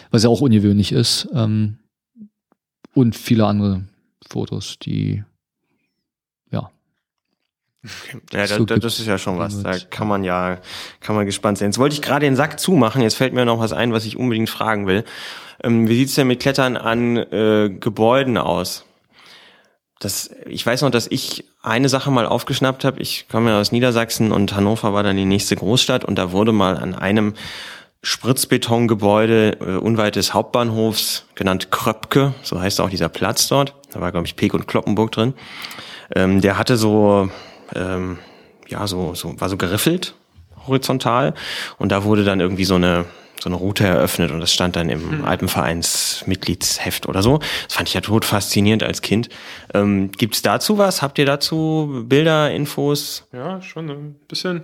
was 0.10 0.24
ja 0.24 0.30
auch 0.30 0.42
ungewöhnlich 0.42 0.92
ist. 0.92 1.28
Ähm, 1.34 1.78
und 2.94 3.16
viele 3.16 3.46
andere 3.46 3.84
Fotos, 4.28 4.78
die. 4.80 5.24
Ja, 8.32 8.46
so 8.46 8.64
da, 8.66 8.78
das 8.78 9.00
ist 9.00 9.08
ja 9.08 9.18
schon 9.18 9.40
was. 9.40 9.64
Da 9.64 9.78
kann 9.80 10.08
man 10.08 10.24
ja, 10.24 10.60
kann 11.00 11.16
man 11.16 11.26
gespannt 11.26 11.58
sein. 11.58 11.70
Jetzt 11.70 11.80
wollte 11.80 11.96
ich 11.96 12.02
gerade 12.02 12.26
den 12.26 12.36
Sack 12.36 12.60
zumachen. 12.60 13.02
Jetzt 13.02 13.16
fällt 13.16 13.34
mir 13.34 13.46
noch 13.46 13.60
was 13.60 13.74
ein, 13.74 13.92
was 13.92 14.06
ich 14.06 14.18
unbedingt 14.18 14.50
fragen 14.50 14.86
will. 14.86 15.04
Ähm, 15.64 15.88
wie 15.88 15.96
sieht's 15.96 16.16
denn 16.16 16.28
mit 16.28 16.40
Klettern 16.40 16.78
an 16.78 17.18
äh, 17.18 17.70
Gebäuden 17.70 18.38
aus? 18.38 18.86
Das, 20.00 20.32
ich 20.48 20.66
weiß 20.66 20.82
noch, 20.82 20.90
dass 20.90 21.08
ich 21.08 21.46
eine 21.62 21.90
Sache 21.90 22.10
mal 22.10 22.26
aufgeschnappt 22.26 22.86
habe. 22.86 23.00
Ich 23.02 23.28
komme 23.30 23.52
ja 23.52 23.60
aus 23.60 23.72
Niedersachsen 23.72 24.32
und 24.32 24.56
Hannover 24.56 24.94
war 24.94 25.04
dann 25.04 25.16
die 25.16 25.26
nächste 25.26 25.56
Großstadt 25.56 26.06
und 26.06 26.16
da 26.18 26.32
wurde 26.32 26.52
mal 26.52 26.78
an 26.78 26.96
einem 26.96 27.36
Spritzbetongebäude 28.04 29.58
äh, 29.60 29.78
unweit 29.78 30.16
des 30.16 30.34
Hauptbahnhofs, 30.34 31.26
genannt 31.36 31.70
Kröpke, 31.70 32.34
so 32.42 32.60
heißt 32.60 32.82
auch 32.82 32.90
dieser 32.90 33.10
Platz 33.10 33.48
dort. 33.48 33.76
Da 33.92 34.02
war, 34.02 34.12
glaube 34.12 34.26
ich, 34.26 34.36
Peek 34.36 34.56
und 34.56 34.68
Kloppenburg 34.68 35.12
drin. 35.12 35.36
Ähm, 36.16 36.42
der 36.42 36.58
hatte 36.58 36.78
so, 36.78 37.30
ähm, 37.76 38.20
ja, 38.68 38.88
so, 38.88 39.14
so, 39.16 39.40
war 39.40 39.50
so 39.50 39.58
geriffelt, 39.58 40.16
horizontal. 40.68 41.34
Und 41.78 41.92
da 41.92 42.04
wurde 42.04 42.24
dann 42.24 42.40
irgendwie 42.40 42.66
so 42.66 42.76
eine 42.76 43.06
so 43.42 43.50
eine 43.50 43.56
Route 43.56 43.86
eröffnet 43.86 44.30
und 44.32 44.40
das 44.40 44.54
stand 44.54 44.76
dann 44.76 44.90
im 44.90 45.20
mhm. 45.20 45.26
Alpenvereinsmitgliedsheft 45.26 47.08
oder 47.08 47.24
so. 47.24 47.40
Das 47.68 47.76
fand 47.76 47.88
ich 47.88 47.96
ja 47.96 48.02
tot 48.02 48.24
faszinierend 48.24 48.84
als 48.84 49.02
Kind. 49.02 49.30
Ähm, 49.74 50.12
Gibt 50.12 50.46
dazu 50.46 50.78
was? 50.78 51.02
Habt 51.02 51.18
ihr 51.18 51.26
dazu 51.26 52.04
Bilder, 52.06 52.52
Infos? 52.52 53.28
Ja, 53.34 53.62
schon 53.62 53.90
ein 53.90 54.16
bisschen. 54.28 54.64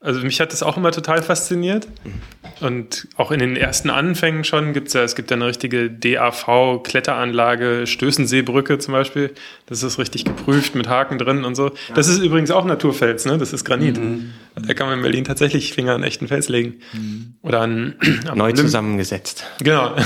Also 0.00 0.20
mich 0.20 0.40
hat 0.40 0.52
das 0.52 0.62
auch 0.62 0.76
immer 0.76 0.92
total 0.92 1.22
fasziniert. 1.22 1.88
Und 2.60 3.08
auch 3.16 3.32
in 3.32 3.40
den 3.40 3.56
ersten 3.56 3.90
Anfängen 3.90 4.44
schon 4.44 4.72
gibt 4.72 4.88
es 4.88 4.94
ja, 4.94 5.02
es 5.02 5.16
gibt 5.16 5.30
ja 5.30 5.36
eine 5.36 5.46
richtige 5.46 5.90
DAV-Kletteranlage, 5.90 7.86
Stößenseebrücke 7.86 8.78
zum 8.78 8.92
Beispiel. 8.92 9.34
Das 9.66 9.82
ist 9.82 9.98
richtig 9.98 10.24
geprüft 10.24 10.76
mit 10.76 10.88
Haken 10.88 11.18
drin 11.18 11.44
und 11.44 11.56
so. 11.56 11.72
Das 11.94 12.06
ist 12.06 12.18
übrigens 12.18 12.52
auch 12.52 12.64
Naturfels, 12.64 13.24
ne? 13.24 13.38
Das 13.38 13.52
ist 13.52 13.64
Granit. 13.64 13.98
Mhm. 13.98 14.34
Da 14.54 14.72
kann 14.74 14.86
man 14.86 14.98
in 14.98 15.02
Berlin 15.02 15.24
tatsächlich 15.24 15.72
Finger 15.72 15.94
an 15.94 16.04
echten 16.04 16.28
Fels 16.28 16.48
legen. 16.48 16.80
Mhm. 16.92 17.34
Oder 17.42 17.60
an, 17.60 17.96
Neu 18.34 18.44
Olymp 18.44 18.58
zusammengesetzt. 18.58 19.46
Genau. 19.60 19.96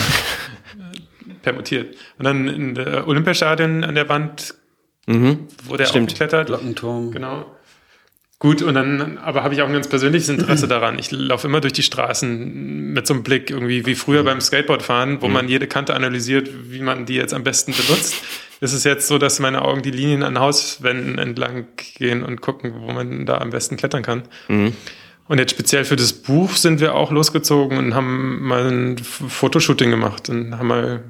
Permutiert. 1.43 1.97
Und 2.19 2.25
dann 2.25 2.49
in 2.49 2.75
der 2.75 3.07
Olympiastadion 3.07 3.85
an 3.85 3.95
der 3.95 4.09
Wand 4.09 4.55
mhm. 5.07 5.49
wurde 5.65 5.83
er 5.83 5.87
Stimmt. 5.87 6.13
aufgeklettert. 6.13 6.47
Glockenturm. 6.47 7.11
Genau. 7.11 7.47
Gut, 8.43 8.61
und 8.61 8.75
dann, 8.75 9.19
aber 9.19 9.45
habe 9.45 9.55
ich 9.55 9.63
auch 9.63 9.69
ein 9.69 9.73
ganz 9.73 9.87
persönliches 9.87 10.29
Interesse 10.29 10.67
daran. 10.69 10.99
Ich 10.99 11.13
laufe 11.13 11.47
immer 11.47 11.61
durch 11.61 11.75
die 11.75 11.85
Straßen 11.85 12.93
mit 12.93 13.07
so 13.07 13.15
einem 13.15 13.23
Blick, 13.23 13.51
irgendwie 13.51 13.87
wie 13.87 13.95
früher 13.95 14.25
beim 14.25 14.41
Skateboardfahren, 14.41 15.23
wo 15.23 15.29
mhm. 15.29 15.33
man 15.33 15.49
jede 15.49 15.69
Kante 15.69 15.95
analysiert, 15.95 16.51
wie 16.69 16.81
man 16.81 17.07
die 17.07 17.15
jetzt 17.15 17.35
am 17.35 17.45
besten 17.45 17.73
benutzt. 17.73 18.17
Es 18.61 18.73
ist 18.73 18.83
jetzt 18.83 19.07
so, 19.07 19.19
dass 19.19 19.39
meine 19.39 19.63
Augen 19.63 19.83
die 19.83 19.93
Linien 19.93 20.25
an 20.25 20.41
Hauswänden 20.41 21.19
entlang 21.19 21.69
gehen 21.77 22.25
und 22.25 22.41
gucken, 22.41 22.75
wo 22.81 22.91
man 22.91 23.27
da 23.27 23.39
am 23.39 23.51
besten 23.51 23.77
klettern 23.77 24.03
kann. 24.03 24.25
Mhm. 24.49 24.73
Und 25.29 25.39
jetzt 25.39 25.53
speziell 25.53 25.85
für 25.85 25.95
das 25.95 26.13
Buch 26.13 26.57
sind 26.57 26.81
wir 26.81 26.97
auch 26.97 27.13
losgezogen 27.13 27.79
und 27.79 27.95
haben 27.95 28.43
mal 28.43 28.67
ein 28.67 28.99
Fotoshooting 28.99 29.93
gemacht 29.93 30.29
und 30.31 30.59
haben 30.59 30.67
mal 30.67 31.05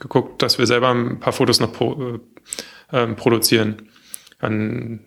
geguckt, 0.00 0.42
dass 0.42 0.58
wir 0.58 0.66
selber 0.66 0.90
ein 0.90 1.20
paar 1.20 1.32
Fotos 1.32 1.60
noch 1.60 1.72
pro, 1.72 2.18
äh, 2.92 3.02
ähm, 3.04 3.14
produzieren. 3.14 3.82
An 4.40 4.98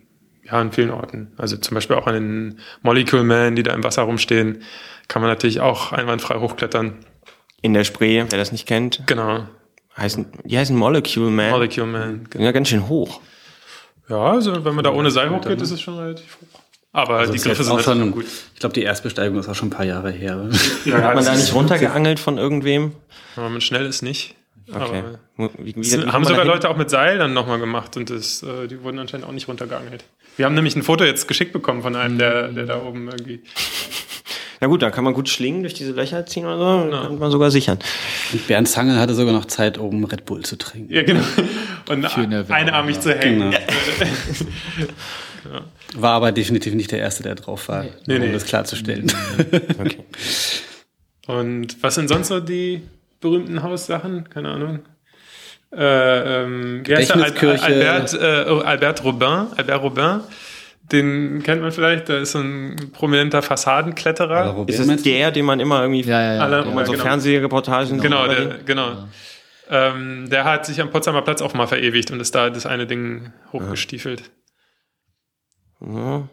ja, 0.52 0.60
an 0.60 0.72
vielen 0.72 0.92
Orten. 0.92 1.32
Also 1.38 1.58
zum 1.58 1.76
Beispiel 1.76 1.96
auch 1.96 2.08
an 2.08 2.14
den 2.14 2.60
Molecule 2.82 3.24
Man, 3.24 3.56
die 3.56 3.64
da 3.64 3.74
im 3.74 3.84
Wasser 3.84 4.04
rumstehen, 4.04 4.64
kann 5.08 5.22
man 5.22 5.30
natürlich 5.30 5.60
auch 5.60 5.92
einwandfrei 5.92 6.40
hochklettern. 6.40 6.94
In 7.62 7.74
der 7.74 7.84
Spree, 7.84 8.24
wer 8.30 8.38
das 8.38 8.52
nicht 8.52 8.68
kennt. 8.68 9.04
Genau. 9.06 9.46
Heißen, 9.98 10.26
die 10.46 10.58
heißen 10.58 10.76
Molecule 10.76 11.30
Man. 11.30 11.50
Molecule 11.52 11.88
Man. 11.88 12.28
Genau. 12.30 12.46
Ja, 12.46 12.52
ganz 12.52 12.70
schön 12.70 12.88
hoch. 12.88 13.20
Ja, 14.08 14.32
also 14.32 14.64
wenn 14.66 14.76
man 14.76 14.84
da 14.84 14.92
ohne 14.92 15.12
Seil 15.12 15.30
hochgeht, 15.30 15.62
ist 15.62 15.72
es 15.72 15.82
schon 15.82 15.98
relativ 15.98 16.38
hoch. 16.42 16.62
Aber 16.92 17.18
also 17.18 17.34
die 17.34 17.40
Griffe 17.40 17.64
sind 17.64 17.74
auch 17.74 17.82
schon 17.82 18.12
gut. 18.12 18.26
Ich 18.54 18.60
glaube, 18.60 18.74
die 18.74 18.82
Erstbesteigung 18.82 19.38
ist 19.38 19.48
auch 19.48 19.56
schon 19.56 19.68
ein 19.68 19.72
paar 19.72 19.86
Jahre 19.86 20.10
her. 20.10 20.50
Ja, 20.86 21.02
Hat 21.04 21.16
man 21.16 21.26
da 21.26 21.36
nicht 21.36 21.54
runtergeangelt 21.54 22.20
von 22.20 22.38
irgendwem? 22.40 22.94
Wenn 23.36 23.52
man 23.52 23.62
schnell 23.62 23.86
ist, 23.86 24.02
nicht. 24.02 24.36
Okay. 24.72 25.04
Wie, 25.38 25.76
wie, 25.76 25.76
wie 25.76 26.06
haben 26.08 26.26
sogar 26.26 26.46
Leute 26.46 26.70
auch 26.70 26.78
mit 26.78 26.90
Seil 26.90 27.18
dann 27.18 27.34
nochmal 27.34 27.60
gemacht 27.60 27.98
und 27.98 28.10
das, 28.10 28.44
äh, 28.44 28.68
die 28.68 28.84
wurden 28.84 29.00
anscheinend 29.00 29.26
auch 29.26 29.32
nicht 29.32 29.48
runtergeangelt. 29.48 30.04
Wir 30.38 30.46
haben 30.46 30.54
nämlich 30.56 30.76
ein 30.76 30.84
Foto 30.84 31.04
jetzt 31.04 31.28
geschickt 31.28 31.54
bekommen 31.54 31.82
von 31.82 31.96
einem, 31.96 32.18
der, 32.18 32.50
der 32.50 32.66
da 32.66 32.82
oben 32.82 33.08
irgendwie. 33.08 33.42
Na 34.62 34.68
gut, 34.68 34.82
dann 34.82 34.92
kann 34.92 35.04
man 35.06 35.14
gut 35.14 35.30
schlingen, 35.30 35.62
durch 35.62 35.74
diese 35.74 35.94
Löcher 35.94 36.26
ziehen 36.26 36.46
oder 36.46 36.58
so, 36.58 36.92
ja. 36.92 37.04
kann 37.04 37.18
man 37.18 37.32
sogar 37.32 37.50
sichern. 37.50 37.80
Und 38.34 38.46
Bernd 38.48 38.68
Zangel 38.68 39.00
hatte 39.00 39.14
sogar 39.14 39.34
noch 39.34 39.46
Zeit, 39.46 39.80
oben 39.80 40.04
Red 40.04 40.26
Bull 40.26 40.44
zu 40.44 40.58
trinken. 40.58 40.94
Ja, 40.94 41.04
genau. 41.04 41.24
Und 41.90 42.06
einarmig 42.52 42.98
ja. 42.98 43.02
zu 43.02 43.18
hängen. 43.18 43.52
Genau. 43.52 43.58
ja. 45.54 45.62
War 45.96 46.12
aber 46.12 46.32
definitiv 46.32 46.74
nicht 46.74 46.92
der 46.92 47.00
Erste, 47.00 47.24
der 47.24 47.36
drauf 47.36 47.70
war, 47.70 47.86
nee, 48.06 48.16
um 48.16 48.22
nee. 48.22 48.32
das 48.32 48.46
klarzustellen. 48.46 49.12
okay. 49.80 50.04
Und 51.26 51.82
was 51.82 51.96
sind 51.96 52.10
sonst 52.10 52.28
so 52.28 52.40
die 52.40 52.82
berühmten 53.20 53.64
Haussachen, 53.64 54.30
keine 54.30 54.50
Ahnung. 54.50 54.80
Äh, 55.72 56.44
ähm, 56.44 56.84
Gedächtniskirche. 56.84 57.64
Albert, 57.64 58.14
äh, 58.14 58.66
Albert 58.66 59.04
Robin, 59.04 59.48
Albert 59.56 59.82
Robin, 59.84 60.22
den 60.92 61.44
kennt 61.44 61.62
man 61.62 61.72
vielleicht, 61.72 62.10
der 62.10 62.22
ist 62.22 62.32
so 62.32 62.40
ein 62.40 62.92
prominenter 62.92 63.42
Fassadenkletterer. 63.42 64.66
Ist 64.68 64.80
das 64.80 65.04
der, 65.04 65.32
den 65.32 65.46
man 65.46 65.60
immer 65.60 65.82
irgendwie, 65.82 66.02
ja, 66.02 66.22
ja, 66.22 66.34
ja, 66.36 66.42
alle, 66.42 66.66
ja, 66.66 66.86
so 66.86 66.92
genau. 66.94 67.04
Fernsehreportagen 67.04 68.02
Genau, 68.02 68.28
der, 68.28 68.60
genau. 68.66 69.08
Ähm, 69.70 70.28
der 70.30 70.46
hat 70.46 70.66
sich 70.66 70.82
am 70.82 70.90
Potsdamer 70.90 71.22
Platz 71.22 71.44
auch 71.44 71.54
mal 71.54 71.68
verewigt 71.68 72.10
und 72.10 72.20
ist 72.20 72.34
da 72.34 72.50
das 72.50 72.66
eine 72.66 72.88
Ding 72.88 73.32
hochgestiefelt. 73.54 74.32
Ja. 75.80 76.28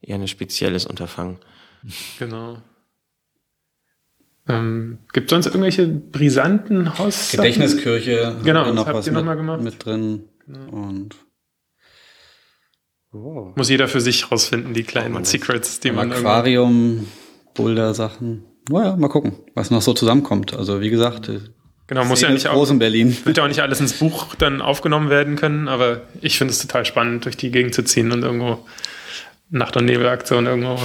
Eher 0.00 0.14
ein 0.14 0.28
spezielles 0.28 0.86
Unterfangen. 0.86 1.38
Genau. 2.18 2.58
Ähm, 4.50 4.98
Gibt 5.12 5.26
es 5.26 5.30
sonst 5.30 5.46
irgendwelche 5.46 5.86
brisanten 5.86 6.98
Haus? 6.98 7.30
Gedächtniskirche. 7.30 8.36
Genau, 8.44 8.72
noch 8.72 8.86
was 8.86 9.06
mit, 9.06 9.14
gemacht? 9.14 9.62
mit 9.62 9.84
drin. 9.84 10.24
Genau. 10.46 10.70
Und 10.70 11.16
oh. 13.12 13.52
muss 13.56 13.68
jeder 13.68 13.88
für 13.88 14.00
sich 14.00 14.30
rausfinden, 14.30 14.74
die 14.74 14.82
kleinen 14.82 15.16
oh, 15.16 15.24
Secrets, 15.24 15.80
die 15.80 15.92
man. 15.92 16.12
Aquarium, 16.12 17.06
Boulder-Sachen. 17.54 18.44
Naja, 18.68 18.96
mal 18.96 19.08
gucken, 19.08 19.36
was 19.54 19.70
noch 19.70 19.82
so 19.82 19.94
zusammenkommt. 19.94 20.54
Also 20.54 20.80
wie 20.80 20.90
gesagt, 20.90 21.28
äh, 21.28 21.40
Genau, 21.90 22.04
muss 22.04 22.20
ja 22.20 22.30
nicht 22.30 22.46
auch, 22.46 22.70
in 22.70 22.78
Berlin. 22.78 23.16
wird 23.24 23.36
ja 23.36 23.42
auch 23.42 23.48
nicht 23.48 23.62
alles 23.62 23.80
ins 23.80 23.94
Buch 23.94 24.36
dann 24.36 24.62
aufgenommen 24.62 25.10
werden 25.10 25.34
können, 25.34 25.66
aber 25.66 26.02
ich 26.20 26.38
finde 26.38 26.52
es 26.52 26.60
total 26.60 26.84
spannend, 26.84 27.24
durch 27.24 27.36
die 27.36 27.50
Gegend 27.50 27.74
zu 27.74 27.82
ziehen 27.82 28.12
und 28.12 28.22
irgendwo 28.22 28.64
Nacht- 29.48 29.76
und 29.76 29.86
Nebelaktion 29.86 30.46
irgendwo 30.46 30.78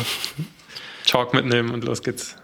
Chalk 1.05 1.35
mitnehmen 1.35 1.69
und 1.69 1.83
los 1.83 2.01
geht's. 2.01 2.37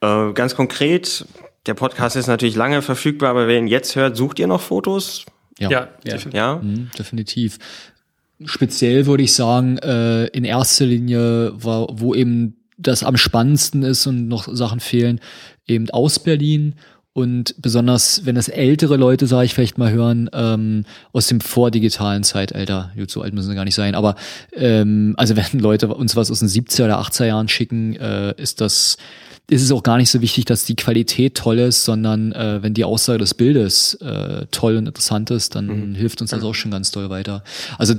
Äh, 0.00 0.32
ganz 0.32 0.54
konkret, 0.54 1.26
der 1.66 1.74
Podcast 1.74 2.16
ist 2.16 2.26
natürlich 2.26 2.56
lange 2.56 2.82
verfügbar, 2.82 3.30
aber 3.30 3.46
wer 3.46 3.58
ihn 3.58 3.66
jetzt 3.66 3.96
hört, 3.96 4.16
sucht 4.16 4.38
ihr 4.38 4.46
noch 4.46 4.60
Fotos? 4.60 5.26
Ja, 5.58 5.70
ja, 5.70 5.88
definitiv. 6.04 6.34
Ja? 6.34 6.56
Mhm, 6.56 6.90
definitiv. 6.98 7.58
speziell 8.46 9.04
würde 9.04 9.22
ich 9.22 9.34
sagen, 9.34 9.76
äh, 9.78 10.26
in 10.28 10.44
erster 10.44 10.86
Linie, 10.86 11.52
war, 11.54 11.88
wo 11.90 12.14
eben 12.14 12.56
das 12.78 13.02
am 13.02 13.18
spannendsten 13.18 13.82
ist 13.82 14.06
und 14.06 14.28
noch 14.28 14.48
Sachen 14.50 14.80
fehlen, 14.80 15.20
eben 15.66 15.90
aus 15.90 16.18
Berlin 16.18 16.76
und 17.12 17.54
besonders, 17.58 18.24
wenn 18.24 18.36
das 18.36 18.48
ältere 18.48 18.96
Leute, 18.96 19.26
sage 19.26 19.44
ich 19.44 19.54
vielleicht 19.54 19.76
mal 19.76 19.92
hören, 19.92 20.30
ähm, 20.32 20.86
aus 21.12 21.26
dem 21.26 21.40
vordigitalen 21.40 22.22
Zeitalter, 22.22 22.92
gut, 22.96 23.10
so 23.10 23.20
alt 23.20 23.34
müssen 23.34 23.50
sie 23.50 23.54
gar 23.54 23.66
nicht 23.66 23.74
sein, 23.74 23.94
aber 23.94 24.14
ähm, 24.54 25.14
also 25.18 25.36
wenn 25.36 25.60
Leute 25.60 25.88
uns 25.88 26.16
was 26.16 26.30
aus 26.30 26.38
den 26.38 26.48
70er 26.48 26.84
oder 26.84 27.00
80er 27.00 27.26
Jahren 27.26 27.48
schicken, 27.48 27.96
äh, 27.96 28.34
ist 28.40 28.62
das 28.62 28.96
ist 29.50 29.62
es 29.62 29.72
auch 29.72 29.82
gar 29.82 29.96
nicht 29.96 30.10
so 30.10 30.20
wichtig, 30.20 30.44
dass 30.44 30.64
die 30.64 30.76
Qualität 30.76 31.34
toll 31.34 31.58
ist, 31.58 31.84
sondern 31.84 32.32
äh, 32.32 32.62
wenn 32.62 32.72
die 32.72 32.84
Aussage 32.84 33.18
des 33.18 33.34
Bildes 33.34 33.94
äh, 33.94 34.46
toll 34.50 34.76
und 34.76 34.86
interessant 34.86 35.30
ist, 35.30 35.56
dann 35.56 35.90
mhm. 35.90 35.94
hilft 35.94 36.20
uns 36.20 36.30
das 36.30 36.42
auch 36.44 36.54
schon 36.54 36.70
ganz 36.70 36.92
toll 36.92 37.10
weiter. 37.10 37.42
Also 37.76 37.94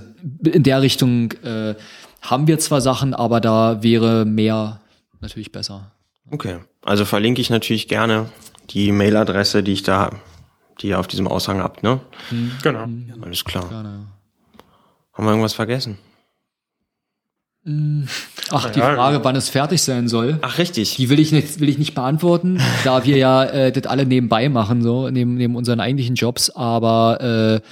in 0.45 0.63
der 0.63 0.81
Richtung 0.81 1.33
äh, 1.43 1.75
haben 2.21 2.47
wir 2.47 2.57
zwar 2.59 2.79
Sachen, 2.79 3.13
aber 3.13 3.41
da 3.41 3.83
wäre 3.83 4.23
mehr 4.25 4.79
natürlich 5.19 5.51
besser. 5.51 5.91
Okay, 6.29 6.59
also 6.83 7.03
verlinke 7.03 7.41
ich 7.41 7.49
natürlich 7.49 7.89
gerne 7.89 8.29
die 8.69 8.93
Mailadresse, 8.93 9.61
die 9.61 9.73
ich 9.73 9.83
da, 9.83 10.11
die 10.79 10.87
ihr 10.87 10.99
auf 10.99 11.07
diesem 11.07 11.27
Aushang 11.27 11.59
habt, 11.59 11.83
ne? 11.83 11.99
Mhm. 12.31 12.51
Genau. 12.63 12.87
Alles 13.21 13.43
klar. 13.43 13.67
Gerne. 13.67 14.07
Haben 15.13 15.25
wir 15.25 15.31
irgendwas 15.31 15.53
vergessen? 15.53 15.97
Mm. 17.63 18.03
Ach, 18.49 18.69
die 18.69 18.79
Frage, 18.79 19.23
wann 19.23 19.35
es 19.35 19.49
fertig 19.49 19.81
sein 19.81 20.07
soll. 20.07 20.39
Ach, 20.41 20.57
richtig. 20.57 20.95
Die 20.95 21.09
will 21.09 21.19
ich 21.19 21.31
nicht, 21.31 21.59
will 21.59 21.69
ich 21.69 21.77
nicht 21.77 21.93
beantworten, 21.93 22.59
da 22.83 23.05
wir 23.05 23.17
ja 23.17 23.43
äh, 23.43 23.71
das 23.71 23.85
alle 23.85 24.05
nebenbei 24.05 24.49
machen, 24.49 24.81
so, 24.81 25.09
neben, 25.09 25.35
neben 25.35 25.55
unseren 25.55 25.79
eigentlichen 25.79 26.15
Jobs, 26.15 26.49
aber 26.49 27.61
äh, 27.61 27.67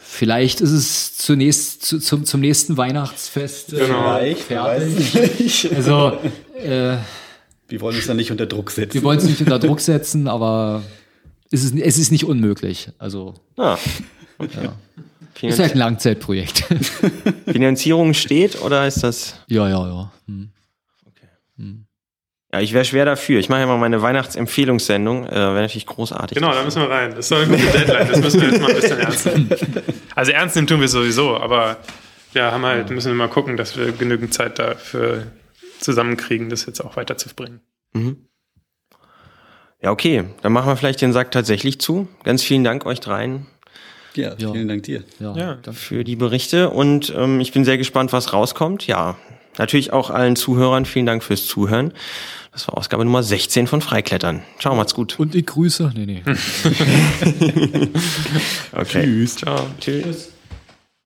vielleicht 0.00 0.60
ist 0.60 0.72
es 0.72 1.16
zunächst 1.16 1.84
zu, 1.84 2.00
zum, 2.00 2.24
zum 2.24 2.40
nächsten 2.40 2.76
Weihnachtsfest 2.76 3.72
äh, 3.72 3.86
genau. 3.86 4.18
fertig. 4.36 5.70
Also 5.74 6.18
äh, 6.56 6.96
wir 7.68 7.80
wollen 7.80 7.96
uns 7.96 8.06
da 8.06 8.14
nicht 8.14 8.30
unter 8.30 8.46
Druck 8.46 8.70
setzen. 8.70 8.94
Wir 8.94 9.02
wollen 9.04 9.18
es 9.18 9.24
nicht 9.24 9.40
unter 9.40 9.58
Druck 9.58 9.80
setzen, 9.80 10.26
aber 10.26 10.82
es 11.50 11.62
ist, 11.62 11.76
es 11.76 11.98
ist 11.98 12.10
nicht 12.10 12.24
unmöglich. 12.24 12.90
Also. 12.98 13.34
Ah, 13.56 13.78
okay. 14.38 14.64
ja. 14.64 14.74
Ist 15.42 15.58
halt 15.58 15.72
ein 15.72 15.78
Langzeitprojekt. 15.78 16.64
Finanzierung 17.46 18.14
steht 18.14 18.60
oder 18.60 18.86
ist 18.86 19.04
das? 19.04 19.40
Ja, 19.46 19.68
ja, 19.68 19.86
ja. 19.86 20.12
Hm. 20.26 20.50
Okay. 21.06 21.28
Hm. 21.56 21.86
Ja, 22.52 22.60
ich 22.60 22.72
wäre 22.72 22.84
schwer 22.84 23.04
dafür. 23.04 23.38
Ich 23.38 23.48
mache 23.48 23.60
ja 23.60 23.66
mal 23.66 23.78
meine 23.78 24.02
Weihnachtsempfehlungssendung. 24.02 25.26
Äh, 25.26 25.30
wäre 25.30 25.54
natürlich 25.54 25.86
großartig. 25.86 26.36
Genau, 26.36 26.52
da 26.52 26.64
müssen 26.64 26.82
wir 26.82 26.90
rein. 26.90 27.10
Das 27.10 27.30
ist 27.30 27.30
doch 27.30 27.42
eine 27.42 27.56
gute 27.56 27.78
Deadline. 27.78 28.08
Das 28.08 28.20
müssen 28.20 28.40
wir 28.40 28.48
jetzt 28.48 28.60
mal 28.60 28.70
ein 28.70 28.76
bisschen 28.76 28.98
ernst 28.98 29.26
nehmen. 29.26 29.50
Also 30.14 30.32
ernst 30.32 30.56
nehmen 30.56 30.66
tun 30.66 30.80
wir 30.80 30.88
sowieso, 30.88 31.36
aber 31.36 31.76
wir 32.32 32.50
haben 32.50 32.64
halt, 32.64 32.90
müssen 32.90 33.08
wir 33.08 33.14
mal 33.14 33.28
gucken, 33.28 33.56
dass 33.56 33.76
wir 33.76 33.92
genügend 33.92 34.34
Zeit 34.34 34.58
dafür 34.58 35.26
zusammenkriegen, 35.78 36.48
das 36.48 36.66
jetzt 36.66 36.80
auch 36.80 36.96
weiterzubringen. 36.96 37.60
Mhm. 37.92 38.28
Ja, 39.80 39.92
okay. 39.92 40.24
Dann 40.42 40.52
machen 40.52 40.68
wir 40.68 40.76
vielleicht 40.76 41.00
den 41.00 41.12
Sack 41.12 41.30
tatsächlich 41.30 41.80
zu. 41.80 42.08
Ganz 42.24 42.42
vielen 42.42 42.64
Dank 42.64 42.84
euch 42.84 43.00
dreien. 43.00 43.46
Ja, 44.18 44.36
vielen 44.36 44.54
ja. 44.54 44.64
Dank 44.64 44.82
dir. 44.82 45.04
Ja, 45.20 45.36
ja. 45.36 45.58
Für 45.72 46.04
die 46.04 46.16
Berichte 46.16 46.70
und 46.70 47.12
ähm, 47.16 47.40
ich 47.40 47.52
bin 47.52 47.64
sehr 47.64 47.78
gespannt, 47.78 48.12
was 48.12 48.32
rauskommt. 48.32 48.86
Ja, 48.86 49.16
natürlich 49.58 49.92
auch 49.92 50.10
allen 50.10 50.36
Zuhörern 50.36 50.84
vielen 50.84 51.06
Dank 51.06 51.22
fürs 51.22 51.46
Zuhören. 51.46 51.92
Das 52.52 52.66
war 52.66 52.76
Ausgabe 52.76 53.04
Nummer 53.04 53.22
16 53.22 53.68
von 53.68 53.80
Freiklettern. 53.80 54.42
Ciao, 54.58 54.74
macht's 54.74 54.94
gut. 54.94 55.18
Und 55.20 55.34
ich 55.34 55.46
grüße. 55.46 55.92
Nee, 55.94 56.06
nee. 56.06 56.22
okay. 58.72 59.04
Tschüss. 59.04 59.36
Ciao. 59.36 59.66
Tschüss. 59.80 60.32